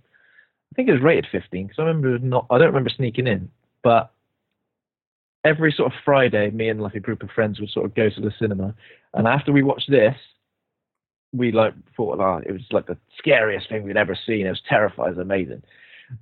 I 0.72 0.76
think 0.76 0.88
it 0.88 0.94
was 0.94 1.02
rated 1.02 1.28
15 1.32 1.68
because 1.68 1.80
I 1.80 1.84
remember 1.84 2.20
not. 2.20 2.46
I 2.52 2.58
don't 2.60 2.68
remember 2.68 2.92
sneaking 2.92 3.26
in, 3.28 3.50
but 3.84 4.12
every 5.44 5.72
sort 5.72 5.92
of 5.92 6.00
Friday, 6.06 6.52
me 6.52 6.70
and 6.70 6.82
like 6.82 6.94
a 6.94 7.00
group 7.00 7.24
of 7.24 7.32
friends 7.32 7.60
would 7.60 7.72
sort 7.72 7.86
of 7.88 7.96
go 7.96 8.10
to 8.10 8.22
the 8.22 8.32
cinema, 8.40 8.76
and 9.14 9.28
after 9.28 9.52
we 9.52 9.64
watched 9.64 9.90
this, 9.90 10.16
we 11.34 11.52
like 11.52 11.74
thought, 11.96 12.20
oh, 12.20 12.42
it 12.46 12.52
was 12.52 12.62
like 12.72 12.88
the 12.88 12.98
scariest 13.18 13.70
thing 13.70 13.84
we'd 13.84 13.98
ever 13.98 14.18
seen. 14.26 14.46
It 14.46 14.50
was 14.50 14.62
terrifying, 14.68 15.10
it 15.14 15.18
was 15.18 15.24
amazing. 15.24 15.62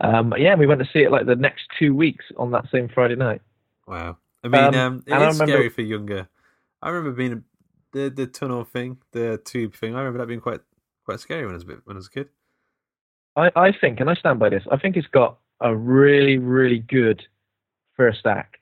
Um, 0.01 0.33
yeah, 0.37 0.55
we 0.55 0.67
went 0.67 0.81
to 0.81 0.89
see 0.91 0.99
it 0.99 1.11
like 1.11 1.25
the 1.25 1.35
next 1.35 1.63
two 1.79 1.95
weeks 1.95 2.25
on 2.37 2.51
that 2.51 2.65
same 2.71 2.89
Friday 2.89 3.15
night. 3.15 3.41
Wow. 3.87 4.17
I 4.43 4.49
mean, 4.49 4.63
Um, 4.63 4.75
um, 4.75 5.03
it 5.07 5.13
and 5.13 5.23
I 5.23 5.27
remember- 5.27 5.47
scary 5.53 5.69
for 5.69 5.81
younger. 5.81 6.27
I 6.81 6.89
remember 6.89 7.11
being 7.15 7.43
the 7.93 8.09
the 8.09 8.27
tunnel 8.27 8.63
thing, 8.65 8.97
the 9.13 9.37
tube 9.43 9.73
thing. 9.73 9.95
I 9.95 9.99
remember 9.99 10.19
that 10.19 10.27
being 10.27 10.41
quite 10.41 10.59
quite 11.05 11.19
scary 11.19 11.43
when 11.45 11.53
I 11.53 11.55
was 11.55 11.63
a 11.63 11.67
bit 11.67 11.79
when 11.85 11.95
I 11.95 11.99
was 11.99 12.07
a 12.07 12.11
kid. 12.11 12.29
I, 13.35 13.51
I 13.55 13.71
think, 13.71 13.99
and 13.99 14.09
I 14.09 14.13
stand 14.15 14.39
by 14.39 14.49
this, 14.49 14.63
I 14.71 14.77
think 14.77 14.97
it's 14.97 15.07
got 15.07 15.37
a 15.61 15.75
really, 15.75 16.37
really 16.37 16.79
good 16.79 17.23
first 17.95 18.25
act. 18.25 18.57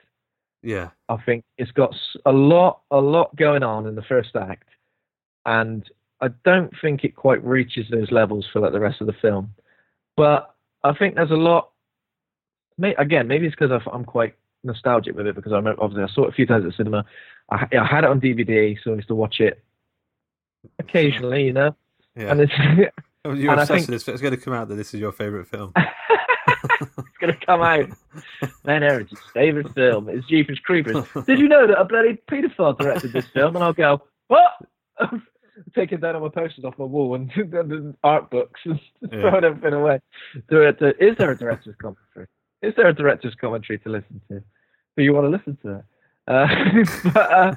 Yeah, 0.62 0.90
I 1.10 1.18
think 1.18 1.44
it's 1.58 1.72
got 1.72 1.96
a 2.26 2.32
lot, 2.32 2.82
a 2.92 3.00
lot 3.00 3.36
going 3.36 3.64
on 3.64 3.86
in 3.88 3.96
the 3.96 4.02
first 4.04 4.36
act, 4.36 4.68
and 5.46 5.90
I 6.22 6.30
don't 6.44 6.74
think 6.82 7.04
it 7.04 7.16
quite 7.16 7.44
reaches 7.44 7.86
those 7.90 8.12
levels 8.12 8.48
for 8.52 8.60
like 8.60 8.72
the 8.72 8.80
rest 8.80 9.02
of 9.02 9.08
the 9.08 9.14
film. 9.14 9.54
But 10.16 10.54
I 10.84 10.94
think 10.94 11.16
there's 11.16 11.32
a 11.32 11.36
lot. 11.36 11.72
May, 12.78 12.96
again, 12.96 13.28
maybe 13.28 13.46
it's 13.46 13.56
because 13.56 13.82
I'm 13.92 14.06
quite 14.06 14.36
nostalgic 14.64 15.16
with 15.16 15.28
it 15.28 15.36
because 15.36 15.52
I 15.54 15.58
remember 15.58 15.82
obviously 15.82 16.04
I 16.04 16.14
saw 16.14 16.26
it 16.26 16.30
a 16.30 16.34
few 16.34 16.46
times 16.46 16.66
at 16.66 16.72
the 16.72 16.78
cinema. 16.78 17.06
I, 17.52 17.68
I 17.80 17.86
had 17.86 18.04
it 18.04 18.10
on 18.10 18.20
DVD, 18.20 18.78
so 18.84 18.92
I 18.92 18.96
used 18.96 19.08
to 19.10 19.16
watch 19.16 19.40
it 19.40 19.64
occasionally, 20.80 21.46
you 21.46 21.54
know. 21.54 21.76
Yeah. 22.16 22.32
And 22.32 22.42
it's 22.42 22.54
You're 23.26 23.52
and 23.52 23.60
I 23.60 23.64
obsessed 23.64 23.70
think- 23.70 23.82
with 23.82 24.06
this. 24.06 24.08
It's 24.08 24.22
going 24.22 24.36
to 24.36 24.42
come 24.42 24.54
out 24.54 24.68
that 24.70 24.76
this 24.76 24.94
is 24.94 25.00
your 25.00 25.12
favourite 25.12 25.48
film. 25.48 25.74
it's 25.78 27.18
gonna 27.20 27.38
come 27.46 27.62
out. 27.62 27.90
Man 28.66 28.82
Heritage's 28.82 29.20
favourite 29.34 29.74
film 29.74 30.10
is 30.10 30.24
Jeepers 30.26 30.60
Creepers. 30.60 31.06
Did 31.26 31.40
you 31.40 31.48
know 31.48 31.68
that 31.68 31.80
a 31.80 31.86
bloody 31.86 32.18
paedophile 32.30 32.78
directed 32.78 33.14
this 33.14 33.26
film? 33.28 33.56
And 33.56 33.64
I'll 33.64 33.74
go, 33.74 34.02
what? 34.28 34.52
Taking 35.74 36.00
down 36.00 36.16
all 36.16 36.22
my 36.22 36.30
posters 36.30 36.66
off 36.66 36.78
my 36.78 36.86
wall 36.86 37.16
and, 37.16 37.32
and 37.54 37.96
art 38.04 38.30
books 38.30 38.60
and 38.66 38.80
Yeah. 39.02 39.22
throwing 39.22 39.44
everything 39.44 39.74
away. 39.74 40.00
Director, 40.50 40.92
is 40.92 41.16
there 41.18 41.32
a 41.32 41.38
director's 41.38 41.76
commentary? 41.78 42.28
Is 42.62 42.74
there 42.76 42.88
a 42.88 42.94
director's 42.94 43.36
commentary 43.36 43.80
to 43.80 43.90
listen 43.90 44.22
to? 44.30 44.44
Do 44.98 45.04
you 45.04 45.14
want 45.14 45.26
to 45.26 45.30
listen 45.30 45.58
to 45.64 45.80
it? 45.80 45.86
Uh, 46.28 47.10
but, 47.14 47.32
uh, 47.32 47.56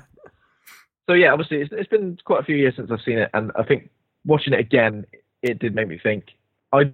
so 1.08 1.14
yeah, 1.14 1.32
obviously 1.32 1.62
it's, 1.62 1.72
it's 1.72 1.88
been 1.88 2.18
quite 2.24 2.40
a 2.40 2.44
few 2.44 2.56
years 2.56 2.76
since 2.76 2.90
I've 2.90 3.00
seen 3.00 3.18
it, 3.18 3.30
and 3.34 3.50
I 3.56 3.62
think 3.62 3.90
watching 4.26 4.52
it 4.52 4.60
again, 4.60 5.06
it 5.42 5.58
did 5.58 5.74
make 5.74 5.88
me 5.88 5.98
think. 6.00 6.24
I 6.72 6.92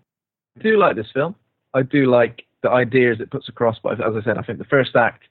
do 0.60 0.76
like 0.76 0.94
this 0.96 1.10
film. 1.12 1.34
I 1.74 1.82
do 1.82 2.06
like 2.06 2.44
the 2.62 2.70
ideas 2.70 3.18
it 3.20 3.30
puts 3.30 3.48
across, 3.48 3.78
but 3.82 3.94
as 4.00 4.14
I 4.14 4.22
said, 4.22 4.38
I 4.38 4.42
think 4.42 4.58
the 4.58 4.64
first 4.64 4.94
act 4.94 5.24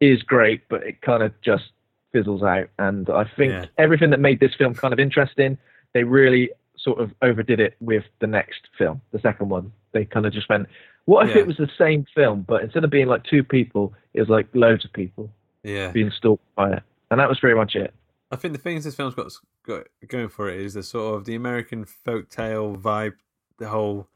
is 0.00 0.22
great, 0.22 0.68
but 0.68 0.82
it 0.82 1.00
kind 1.00 1.22
of 1.22 1.32
just 1.40 1.70
fizzles 2.12 2.42
out. 2.42 2.68
And 2.78 3.08
I 3.10 3.24
think 3.36 3.52
Yeah. 3.52 3.66
everything 3.78 4.10
that 4.10 4.20
made 4.20 4.40
this 4.40 4.54
film 4.54 4.74
kind 4.74 4.92
of 4.92 5.00
interesting, 5.00 5.58
they 5.94 6.04
really 6.04 6.50
sort 6.76 7.00
of 7.00 7.12
overdid 7.22 7.60
it 7.60 7.76
with 7.80 8.04
the 8.20 8.26
next 8.26 8.68
film, 8.76 9.00
the 9.12 9.18
second 9.18 9.48
one. 9.48 9.72
They 9.92 10.04
kind 10.04 10.26
of 10.26 10.32
just 10.32 10.48
went, 10.48 10.68
what 11.06 11.28
if 11.28 11.34
Yeah. 11.34 11.42
it 11.42 11.46
was 11.46 11.56
the 11.56 11.70
same 11.78 12.06
film, 12.14 12.42
but 12.46 12.62
instead 12.62 12.84
of 12.84 12.90
being 12.90 13.08
like 13.08 13.24
two 13.24 13.42
people, 13.42 13.94
it 14.14 14.20
was 14.20 14.28
like 14.28 14.46
loads 14.54 14.84
of 14.84 14.92
people 14.92 15.30
Yeah. 15.62 15.90
being 15.90 16.10
stalked 16.10 16.44
by 16.54 16.72
it? 16.74 16.82
And 17.10 17.18
that 17.20 17.28
was 17.28 17.38
very 17.40 17.54
much 17.54 17.74
it. 17.74 17.92
I 18.30 18.36
think 18.36 18.52
the 18.52 18.60
things 18.60 18.84
this 18.84 18.94
film's 18.94 19.14
got, 19.14 19.32
got 19.64 19.86
going 20.06 20.28
for 20.28 20.50
it 20.50 20.60
is 20.60 20.74
the 20.74 20.82
sort 20.82 21.14
of 21.16 21.24
the 21.24 21.34
American 21.34 21.84
folktale 21.84 22.76
vibe. 22.80 23.14
The 23.58 23.68
whole, 23.68 24.06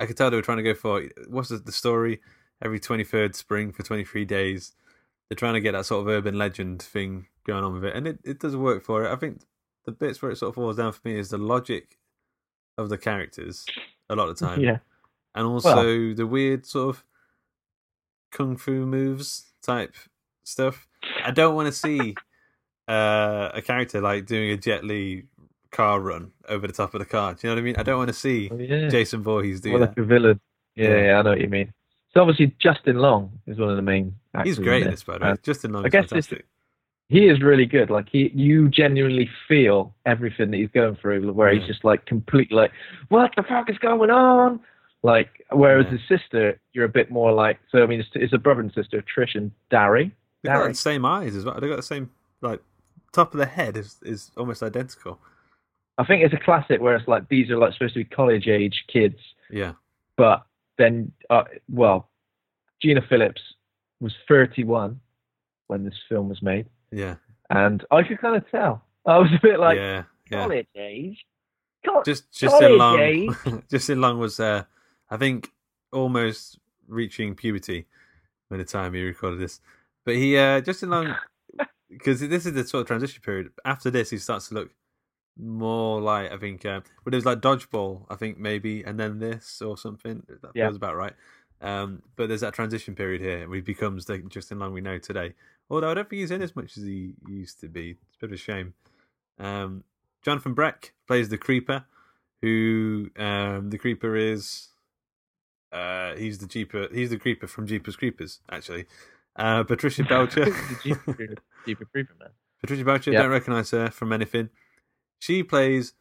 I 0.00 0.06
could 0.06 0.16
tell 0.16 0.30
they 0.30 0.36
were 0.36 0.42
trying 0.42 0.56
to 0.56 0.62
go 0.64 0.74
for 0.74 1.02
what's 1.28 1.50
the, 1.50 1.58
the 1.58 1.72
story? 1.72 2.20
Every 2.60 2.80
twenty 2.80 3.04
third 3.04 3.36
spring 3.36 3.70
for 3.70 3.82
twenty 3.84 4.02
three 4.04 4.24
days, 4.24 4.72
they're 5.28 5.36
trying 5.36 5.54
to 5.54 5.60
get 5.60 5.72
that 5.72 5.86
sort 5.86 6.00
of 6.02 6.08
urban 6.08 6.36
legend 6.38 6.82
thing 6.82 7.26
going 7.46 7.64
on 7.64 7.74
with 7.74 7.84
it, 7.84 7.94
and 7.96 8.06
it, 8.06 8.18
it 8.24 8.40
does 8.40 8.56
work 8.56 8.82
for 8.84 9.04
it. 9.04 9.12
I 9.12 9.16
think 9.16 9.40
the 9.84 9.92
bits 9.92 10.20
where 10.22 10.30
it 10.30 10.36
sort 10.36 10.50
of 10.50 10.54
falls 10.54 10.76
down 10.76 10.92
for 10.92 11.00
me 11.04 11.18
is 11.18 11.30
the 11.30 11.38
logic 11.38 11.98
of 12.76 12.88
the 12.88 12.98
characters 12.98 13.64
a 14.08 14.16
lot 14.16 14.28
of 14.28 14.38
the 14.38 14.46
time, 14.46 14.60
Yeah. 14.60 14.78
and 15.34 15.46
also 15.46 16.14
the 16.14 16.26
weird 16.26 16.64
sort 16.66 16.96
of 16.96 17.04
kung 18.32 18.56
fu 18.56 18.86
moves 18.86 19.52
type 19.62 19.94
stuff. 20.44 20.86
I 21.24 21.30
don't 21.30 21.54
want 21.54 21.66
to 21.66 21.72
see 21.72 22.14
uh, 22.88 23.50
a 23.54 23.62
character 23.62 24.00
like 24.00 24.26
doing 24.26 24.50
a 24.50 24.56
Jet 24.56 24.84
Li 24.84 25.24
car 25.70 26.00
run 26.00 26.32
over 26.48 26.66
the 26.66 26.72
top 26.72 26.94
of 26.94 27.00
the 27.00 27.04
car. 27.06 27.34
Do 27.34 27.46
you 27.46 27.50
know 27.50 27.56
what 27.56 27.60
I 27.60 27.64
mean? 27.64 27.76
I 27.76 27.82
don't 27.82 27.98
want 27.98 28.08
to 28.08 28.14
see 28.14 28.48
Oh, 28.50 28.56
yeah. 28.56 28.88
Jason 28.88 29.22
Voorhees 29.22 29.60
do 29.60 29.70
Well, 29.72 29.80
that. 29.80 29.88
like 29.90 29.98
a 29.98 30.02
villain. 30.04 30.40
Yeah. 30.74 30.96
yeah, 31.04 31.18
I 31.18 31.22
know 31.22 31.30
what 31.30 31.40
you 31.40 31.48
mean. 31.48 31.72
So 32.18 32.22
obviously 32.22 32.52
Justin 32.58 32.96
Long 32.96 33.30
is 33.46 33.58
one 33.58 33.70
of 33.70 33.76
the 33.76 33.82
main 33.82 34.16
actors. 34.34 34.56
He's 34.56 34.64
great 34.64 34.82
in 34.82 34.90
this, 34.90 35.04
by 35.04 35.18
the 35.18 35.24
way. 35.24 35.34
Justin 35.44 35.72
Long 35.72 35.84
I 35.84 35.86
is 35.86 35.92
guess 35.92 36.02
this- 36.10 36.26
fantastic. 36.26 36.46
he 37.08 37.28
is 37.28 37.40
really 37.40 37.64
good. 37.64 37.90
Like 37.90 38.08
he, 38.10 38.32
you 38.34 38.68
genuinely 38.68 39.30
feel 39.46 39.94
everything 40.04 40.50
that 40.50 40.56
he's 40.56 40.70
going 40.70 40.96
through. 40.96 41.32
Where 41.32 41.52
Yeah. 41.52 41.60
he's 41.60 41.68
just 41.68 41.84
like 41.84 42.06
completely 42.06 42.56
like, 42.56 42.72
what 43.08 43.30
the 43.36 43.44
fuck 43.44 43.70
is 43.70 43.78
going 43.78 44.10
on? 44.10 44.58
Like, 45.04 45.28
whereas 45.52 45.86
Yeah. 45.86 45.98
his 45.98 46.00
sister, 46.08 46.58
you're 46.72 46.86
a 46.86 46.88
bit 46.88 47.08
more 47.08 47.30
like. 47.30 47.60
So 47.70 47.84
I 47.84 47.86
mean, 47.86 48.00
it's, 48.00 48.08
it's 48.14 48.32
a 48.32 48.38
brother 48.38 48.62
and 48.62 48.72
sister, 48.72 49.00
Trish 49.16 49.36
and 49.36 49.52
Darry. 49.70 50.10
They've 50.42 50.52
got 50.52 50.66
the 50.68 50.74
same 50.74 51.04
eyes 51.04 51.36
as 51.36 51.44
well. 51.44 51.60
They've 51.60 51.70
got 51.70 51.76
the 51.76 51.82
same 51.82 52.10
like 52.40 52.60
top 53.12 53.32
of 53.32 53.38
the 53.38 53.46
head 53.46 53.76
is 53.76 53.96
is 54.02 54.32
almost 54.36 54.60
identical. 54.64 55.20
I 55.98 56.04
think 56.04 56.24
it's 56.24 56.34
a 56.34 56.38
classic 56.44 56.80
where 56.80 56.96
it's 56.96 57.06
like 57.06 57.28
these 57.28 57.48
are 57.50 57.58
like 57.58 57.74
supposed 57.74 57.94
to 57.94 58.00
be 58.00 58.04
college 58.06 58.48
age 58.48 58.84
kids, 58.92 59.18
Yeah, 59.50 59.74
but 60.16 60.44
then, 60.78 61.12
uh, 61.30 61.44
well, 61.70 62.08
Gina 62.80 63.00
Phillips 63.08 63.42
was 64.00 64.14
31 64.28 65.00
when 65.66 65.84
this 65.84 65.94
film 66.08 66.28
was 66.28 66.40
made. 66.42 66.66
yeah, 66.92 67.16
and 67.50 67.84
I 67.90 68.02
could 68.02 68.20
kind 68.20 68.36
of 68.36 68.48
tell. 68.50 68.82
I 69.06 69.18
was 69.18 69.30
a 69.32 69.40
bit 69.42 69.58
like 69.58 69.76
yeah, 69.78 70.04
yeah. 70.30 70.38
college 70.42 70.66
age. 70.76 71.24
Co- 71.84 72.02
Just 72.04 72.24
college 72.40 73.00
age. 73.00 73.30
Long. 73.46 73.62
Justin 73.70 74.00
Long 74.00 74.18
was, 74.18 74.38
uh, 74.40 74.64
I 75.10 75.16
think, 75.16 75.50
almost 75.92 76.58
reaching 76.86 77.34
puberty 77.34 77.86
by 78.50 78.56
the 78.56 78.64
time 78.64 78.94
he 78.94 79.02
recorded 79.02 79.40
this. 79.40 79.60
But 80.04 80.16
he, 80.16 80.36
uh, 80.36 80.60
Justin 80.60 80.90
Long, 80.90 81.14
because 81.88 82.20
this 82.28 82.46
is 82.46 82.52
the 82.52 82.64
sort 82.64 82.82
of 82.82 82.86
transition 82.86 83.22
period. 83.22 83.50
After 83.64 83.90
this, 83.90 84.10
he 84.10 84.18
starts 84.18 84.48
to 84.48 84.54
look 84.54 84.70
more 85.38 86.00
like 86.00 86.32
I 86.32 86.36
think, 86.36 86.64
uh, 86.66 86.80
but 87.04 87.14
it 87.14 87.16
was 87.16 87.24
like 87.24 87.40
dodgeball, 87.40 88.06
I 88.10 88.16
think 88.16 88.38
maybe, 88.38 88.82
and 88.84 88.98
then 88.98 89.18
this 89.18 89.62
or 89.62 89.76
something. 89.78 90.22
That 90.28 90.50
Yeah. 90.54 90.66
feels 90.66 90.76
about 90.76 90.96
right. 90.96 91.14
Um, 91.60 92.02
but 92.16 92.28
there's 92.28 92.40
that 92.42 92.54
transition 92.54 92.94
period 92.94 93.20
here 93.20 93.52
he 93.52 93.60
becomes 93.60 94.04
the 94.04 94.18
Justin 94.18 94.58
Long 94.60 94.72
we 94.72 94.80
know 94.80 94.98
today. 94.98 95.34
Although 95.70 95.90
I 95.90 95.94
don't 95.94 96.08
think 96.08 96.20
he's 96.20 96.30
in 96.30 96.40
as 96.42 96.54
much 96.56 96.76
as 96.76 96.84
he 96.84 97.14
used 97.26 97.60
to 97.60 97.68
be. 97.68 97.96
It's 98.08 98.16
a 98.16 98.18
bit 98.20 98.30
of 98.30 98.34
a 98.34 98.36
shame. 98.36 98.74
Um, 99.38 99.84
Jonathan 100.22 100.54
Breck 100.54 100.94
plays 101.06 101.28
the 101.28 101.38
Creeper, 101.38 101.84
who 102.42 103.10
um, 103.16 103.70
the 103.70 103.78
Creeper 103.78 104.16
is. 104.16 104.68
Uh, 105.70 106.14
he's 106.14 106.38
the 106.38 106.46
Jeeper. 106.46 106.88
He's 106.92 107.10
the 107.10 107.18
Creeper 107.18 107.46
from 107.46 107.66
Jeepers 107.66 107.96
Creepers, 107.96 108.40
actually. 108.50 108.86
Uh, 109.36 109.62
Patricia 109.64 110.02
Belcher. 110.08 110.46
The 110.46 110.78
Jeepers 110.82 111.14
Creepers- 111.92 112.18
man. 112.18 112.30
Patricia 112.60 112.84
Belcher, 112.84 113.12
Yeah. 113.12 113.22
don't 113.22 113.30
recognise 113.30 113.70
her 113.72 113.90
from 113.90 114.12
anything. 114.12 114.48
She 115.20 115.42
plays 115.42 115.92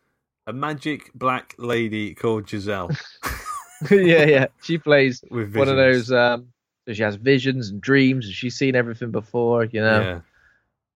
a 0.45 0.53
magic 0.53 1.11
black 1.15 1.55
lady 1.57 2.13
called 2.13 2.45
Jezelle. 2.45 2.95
yeah, 3.91 4.25
yeah. 4.25 4.47
She 4.63 4.77
plays 4.77 5.23
With 5.29 5.55
one 5.55 5.67
of 5.69 5.75
visions. 5.75 6.07
those. 6.07 6.11
Um, 6.11 6.47
so 6.87 6.93
she 6.93 7.03
has 7.03 7.15
visions 7.15 7.69
and 7.69 7.79
dreams, 7.81 8.25
and 8.25 8.33
she's 8.33 8.55
seen 8.55 8.75
everything 8.75 9.11
before. 9.11 9.65
You 9.65 9.81
know, 9.81 10.01
yeah, 10.01 10.19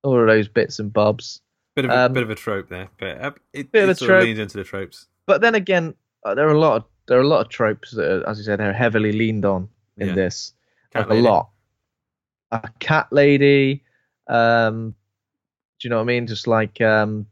all 0.03 0.19
of 0.19 0.25
those 0.27 0.47
bits 0.47 0.79
and 0.79 0.91
bobs. 0.91 1.41
bit 1.75 1.85
of 1.85 1.91
a 1.91 2.05
Um, 2.05 2.13
bit 2.13 2.23
of 2.23 2.29
a 2.29 2.35
trope 2.35 2.69
there, 2.69 2.89
but 2.97 3.21
uh, 3.21 3.31
it, 3.53 3.71
bit 3.71 3.83
of 3.83 3.89
it 3.89 3.91
a 3.91 3.95
sort 3.95 4.11
of 4.11 4.15
trope. 4.15 4.23
leans 4.23 4.39
into 4.39 4.57
the 4.57 4.63
tropes. 4.63 5.07
But 5.27 5.41
then 5.41 5.53
again, 5.55 5.93
uh, 6.25 6.33
there 6.33 6.47
are 6.47 6.53
a 6.53 6.59
lot 6.59 6.77
of 6.77 6.83
there 7.07 7.17
are 7.19 7.23
a 7.23 7.27
lot 7.27 7.41
of 7.45 7.49
tropes 7.49 7.91
that, 7.91 8.09
are, 8.09 8.29
as 8.29 8.37
you 8.37 8.43
said, 8.45 8.61
are 8.61 8.71
heavily 8.73 9.11
leaned 9.11 9.43
on 9.45 9.67
in 9.97 10.07
Yeah. 10.09 10.15
this. 10.15 10.53
Cat 10.91 11.01
like 11.01 11.09
lady. 11.09 11.27
a 11.27 11.29
lot. 11.29 11.49
A 12.51 12.69
cat 12.79 13.07
lady. 13.11 13.83
Um, 14.27 14.95
do 15.79 15.87
you 15.87 15.89
know 15.89 15.97
what 15.97 16.03
I 16.03 16.05
mean? 16.05 16.25
Just 16.27 16.47
like 16.47 16.79
um, 16.81 17.25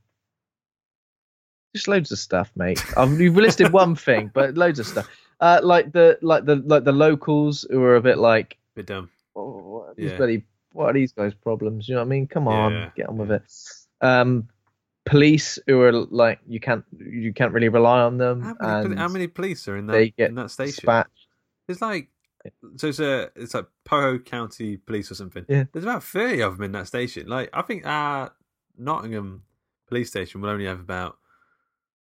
just 1.76 1.88
loads 1.88 2.12
of 2.12 2.20
stuff, 2.20 2.52
mate. 2.56 2.84
I've, 2.98 3.20
you've 3.20 3.36
listed 3.36 3.72
one 3.72 3.96
thing, 4.08 4.32
but 4.34 4.56
loads 4.58 4.80
of 4.80 4.86
stuff. 4.88 5.08
Uh, 5.40 5.60
like 5.64 5.92
the 5.94 6.18
like 6.22 6.46
the 6.46 6.58
like 6.66 6.84
the 6.84 6.92
locals 6.92 7.66
who 7.70 7.82
are 7.84 7.96
a 7.96 8.02
bit 8.02 8.18
like, 8.18 8.58
Bit 8.76 8.88
dumb. 8.88 9.10
oh, 9.36 9.50
what 9.62 9.84
are 9.90 9.94
these 9.96 10.12
Yeah. 10.12 10.18
bloody, 10.18 10.44
what 10.74 10.86
are 10.90 10.94
these 10.94 11.12
guys' 11.14 11.34
problems? 11.34 11.88
You 11.88 11.96
know 11.96 12.02
what 12.02 12.08
I 12.08 12.10
mean? 12.10 12.28
Come 12.28 12.48
on, 12.48 12.72
Yeah, 12.74 12.90
get 12.96 13.10
on 13.10 13.18
with 13.18 13.32
it. 13.32 13.44
Um, 14.02 14.48
police 15.06 15.58
who 15.66 15.82
are 15.82 15.92
like 15.92 16.40
you 16.48 16.60
can't 16.60 16.84
you 16.98 17.34
can't 17.34 17.54
really 17.54 17.70
rely 17.70 18.02
on 18.02 18.18
them. 18.18 18.42
How 18.42 18.56
many, 18.60 18.86
and 18.86 19.00
how 19.00 19.08
many 19.08 19.28
police 19.28 19.68
are 19.68 19.78
in 19.78 19.88
that 19.88 20.12
in 20.18 20.36
that 20.36 20.52
station? 20.52 20.72
dispatched. 20.76 21.28
It's 21.68 21.82
like 21.82 22.10
so 22.78 22.88
it's 22.88 23.00
a 23.00 23.30
it's 23.36 23.54
like 23.54 23.66
Poho 23.86 24.18
County 24.20 24.78
Police 24.78 25.12
or 25.12 25.16
something. 25.16 25.46
Yeah. 25.48 25.66
There's 25.72 25.86
about 25.86 26.04
thirty 26.04 26.42
of 26.42 26.58
them 26.58 26.64
in 26.66 26.72
that 26.74 26.88
station. 26.88 27.28
Like 27.28 27.50
I 27.54 27.62
think 27.62 27.86
our 27.86 28.34
Nottingham 28.78 29.44
police 29.88 30.10
station 30.10 30.42
will 30.42 30.50
only 30.50 30.66
have 30.66 30.80
about 30.80 31.18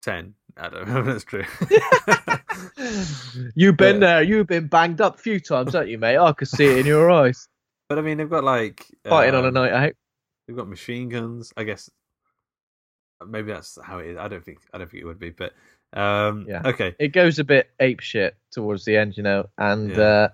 ten. 0.01 0.33
I 0.57 0.69
don't 0.69 0.87
know 0.87 0.99
if 0.99 1.05
that's 1.05 1.23
true. 1.23 1.43
You've 3.55 3.77
been 3.77 3.95
Yeah. 3.95 4.07
there. 4.07 4.23
You've 4.23 4.47
been 4.47 4.67
banged 4.67 5.01
up 5.01 5.15
a 5.15 5.17
few 5.21 5.39
times, 5.39 5.73
haven't 5.73 5.89
you, 5.89 5.97
mate? 5.97 6.17
I 6.17 6.31
could 6.33 6.47
see 6.47 6.65
it 6.65 6.77
in 6.79 6.85
your 6.85 7.09
eyes. 7.11 7.47
but 7.89 7.97
I 7.99 8.01
mean, 8.01 8.17
they've 8.17 8.29
got 8.29 8.43
like 8.43 8.85
Fighting 9.07 9.35
on 9.35 9.45
a 9.45 9.49
um, 9.49 9.53
night 9.53 9.71
out. 9.71 9.93
They've 10.47 10.57
got 10.57 10.67
machine 10.67 11.09
guns. 11.09 11.53
I 11.57 11.63
guess 11.63 11.89
maybe 13.25 13.51
that's 13.51 13.77
how 13.83 13.99
it 13.99 14.07
is. 14.11 14.17
I 14.17 14.27
don't 14.27 14.43
think 14.43 14.59
I 14.73 14.77
don't 14.77 14.89
think 14.89 15.01
it 15.03 15.05
would 15.05 15.19
be, 15.19 15.29
but 15.31 15.53
um, 15.93 16.45
Yeah. 16.47 16.61
Okay. 16.65 16.95
It 16.99 17.09
goes 17.09 17.39
a 17.39 17.43
bit 17.43 17.69
ape 17.79 17.99
shit 17.99 18.35
towards 18.51 18.85
the 18.85 18.97
end, 18.97 19.17
you 19.17 19.23
know, 19.23 19.49
and 19.57 19.91
Yeah. 19.91 19.99
uh, 20.01 20.29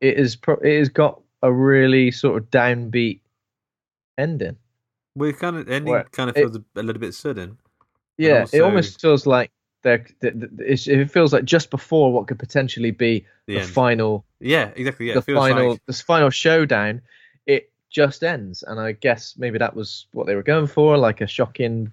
it 0.00 0.18
is 0.18 0.36
pro- 0.36 0.56
it 0.56 0.78
has 0.78 0.88
got 0.88 1.20
a 1.42 1.52
really 1.52 2.10
sort 2.10 2.42
of 2.42 2.50
downbeat 2.50 3.20
ending. 4.18 4.56
We 5.16 5.32
kind 5.32 5.56
of 5.56 5.68
ending 5.70 5.92
Well, 5.92 6.04
kind 6.12 6.28
of 6.30 6.36
feels 6.36 6.56
a, 6.56 6.64
a 6.76 6.82
little 6.82 7.00
bit 7.00 7.14
sudden. 7.14 7.58
Yeah, 8.18 8.46
it 8.52 8.60
almost 8.60 9.00
feels 9.00 9.26
like 9.26 9.50
there. 9.82 9.98
th- 10.20 10.34
th- 10.34 10.52
it's- 10.60 10.86
It 10.86 11.10
feels 11.10 11.32
like 11.32 11.44
just 11.44 11.70
before 11.70 12.12
what 12.12 12.26
could 12.28 12.38
potentially 12.38 12.90
be 12.90 13.26
The 13.46 13.58
the 13.58 13.62
final, 13.66 14.24
Yeah, 14.40 14.70
exactly. 14.76 15.08
Yeah, 15.08 15.14
the 15.14 15.22
final, 15.22 15.70
like 15.72 15.86
this 15.86 16.00
final 16.00 16.30
showdown. 16.30 17.02
It 17.46 17.70
just 17.90 18.22
ends, 18.24 18.62
and 18.62 18.80
I 18.80 18.92
guess 18.92 19.34
maybe 19.36 19.58
that 19.58 19.74
was 19.76 20.06
what 20.12 20.26
they 20.26 20.34
were 20.34 20.42
going 20.42 20.66
for, 20.66 20.96
like 20.96 21.20
a 21.20 21.26
shocking. 21.26 21.92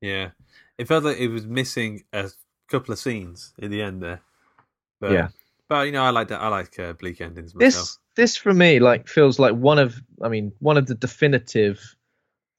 yeah, 0.00 0.30
it 0.78 0.88
felt 0.88 1.04
like 1.04 1.18
it 1.18 1.28
was 1.28 1.46
missing 1.46 2.02
a 2.12 2.30
couple 2.68 2.92
of 2.92 2.98
scenes 2.98 3.52
in 3.58 3.70
the 3.70 3.82
end 3.82 4.02
there. 4.02 4.20
But, 5.00 5.12
Yeah. 5.12 5.28
but 5.68 5.86
you 5.86 5.92
know, 5.92 6.02
I 6.04 6.10
like 6.10 6.28
that. 6.28 6.40
I 6.40 6.48
like 6.48 6.78
uh, 6.78 6.92
bleak 6.94 7.20
endings 7.20 7.54
myself. 7.54 7.74
This 7.74 7.98
this 8.14 8.36
for 8.36 8.52
me 8.52 8.78
like 8.78 9.08
feels 9.08 9.38
like 9.38 9.54
one 9.54 9.78
of 9.78 9.94
I 10.20 10.28
mean 10.28 10.52
one 10.58 10.76
of 10.76 10.86
the 10.86 10.94
definitive 10.94 11.96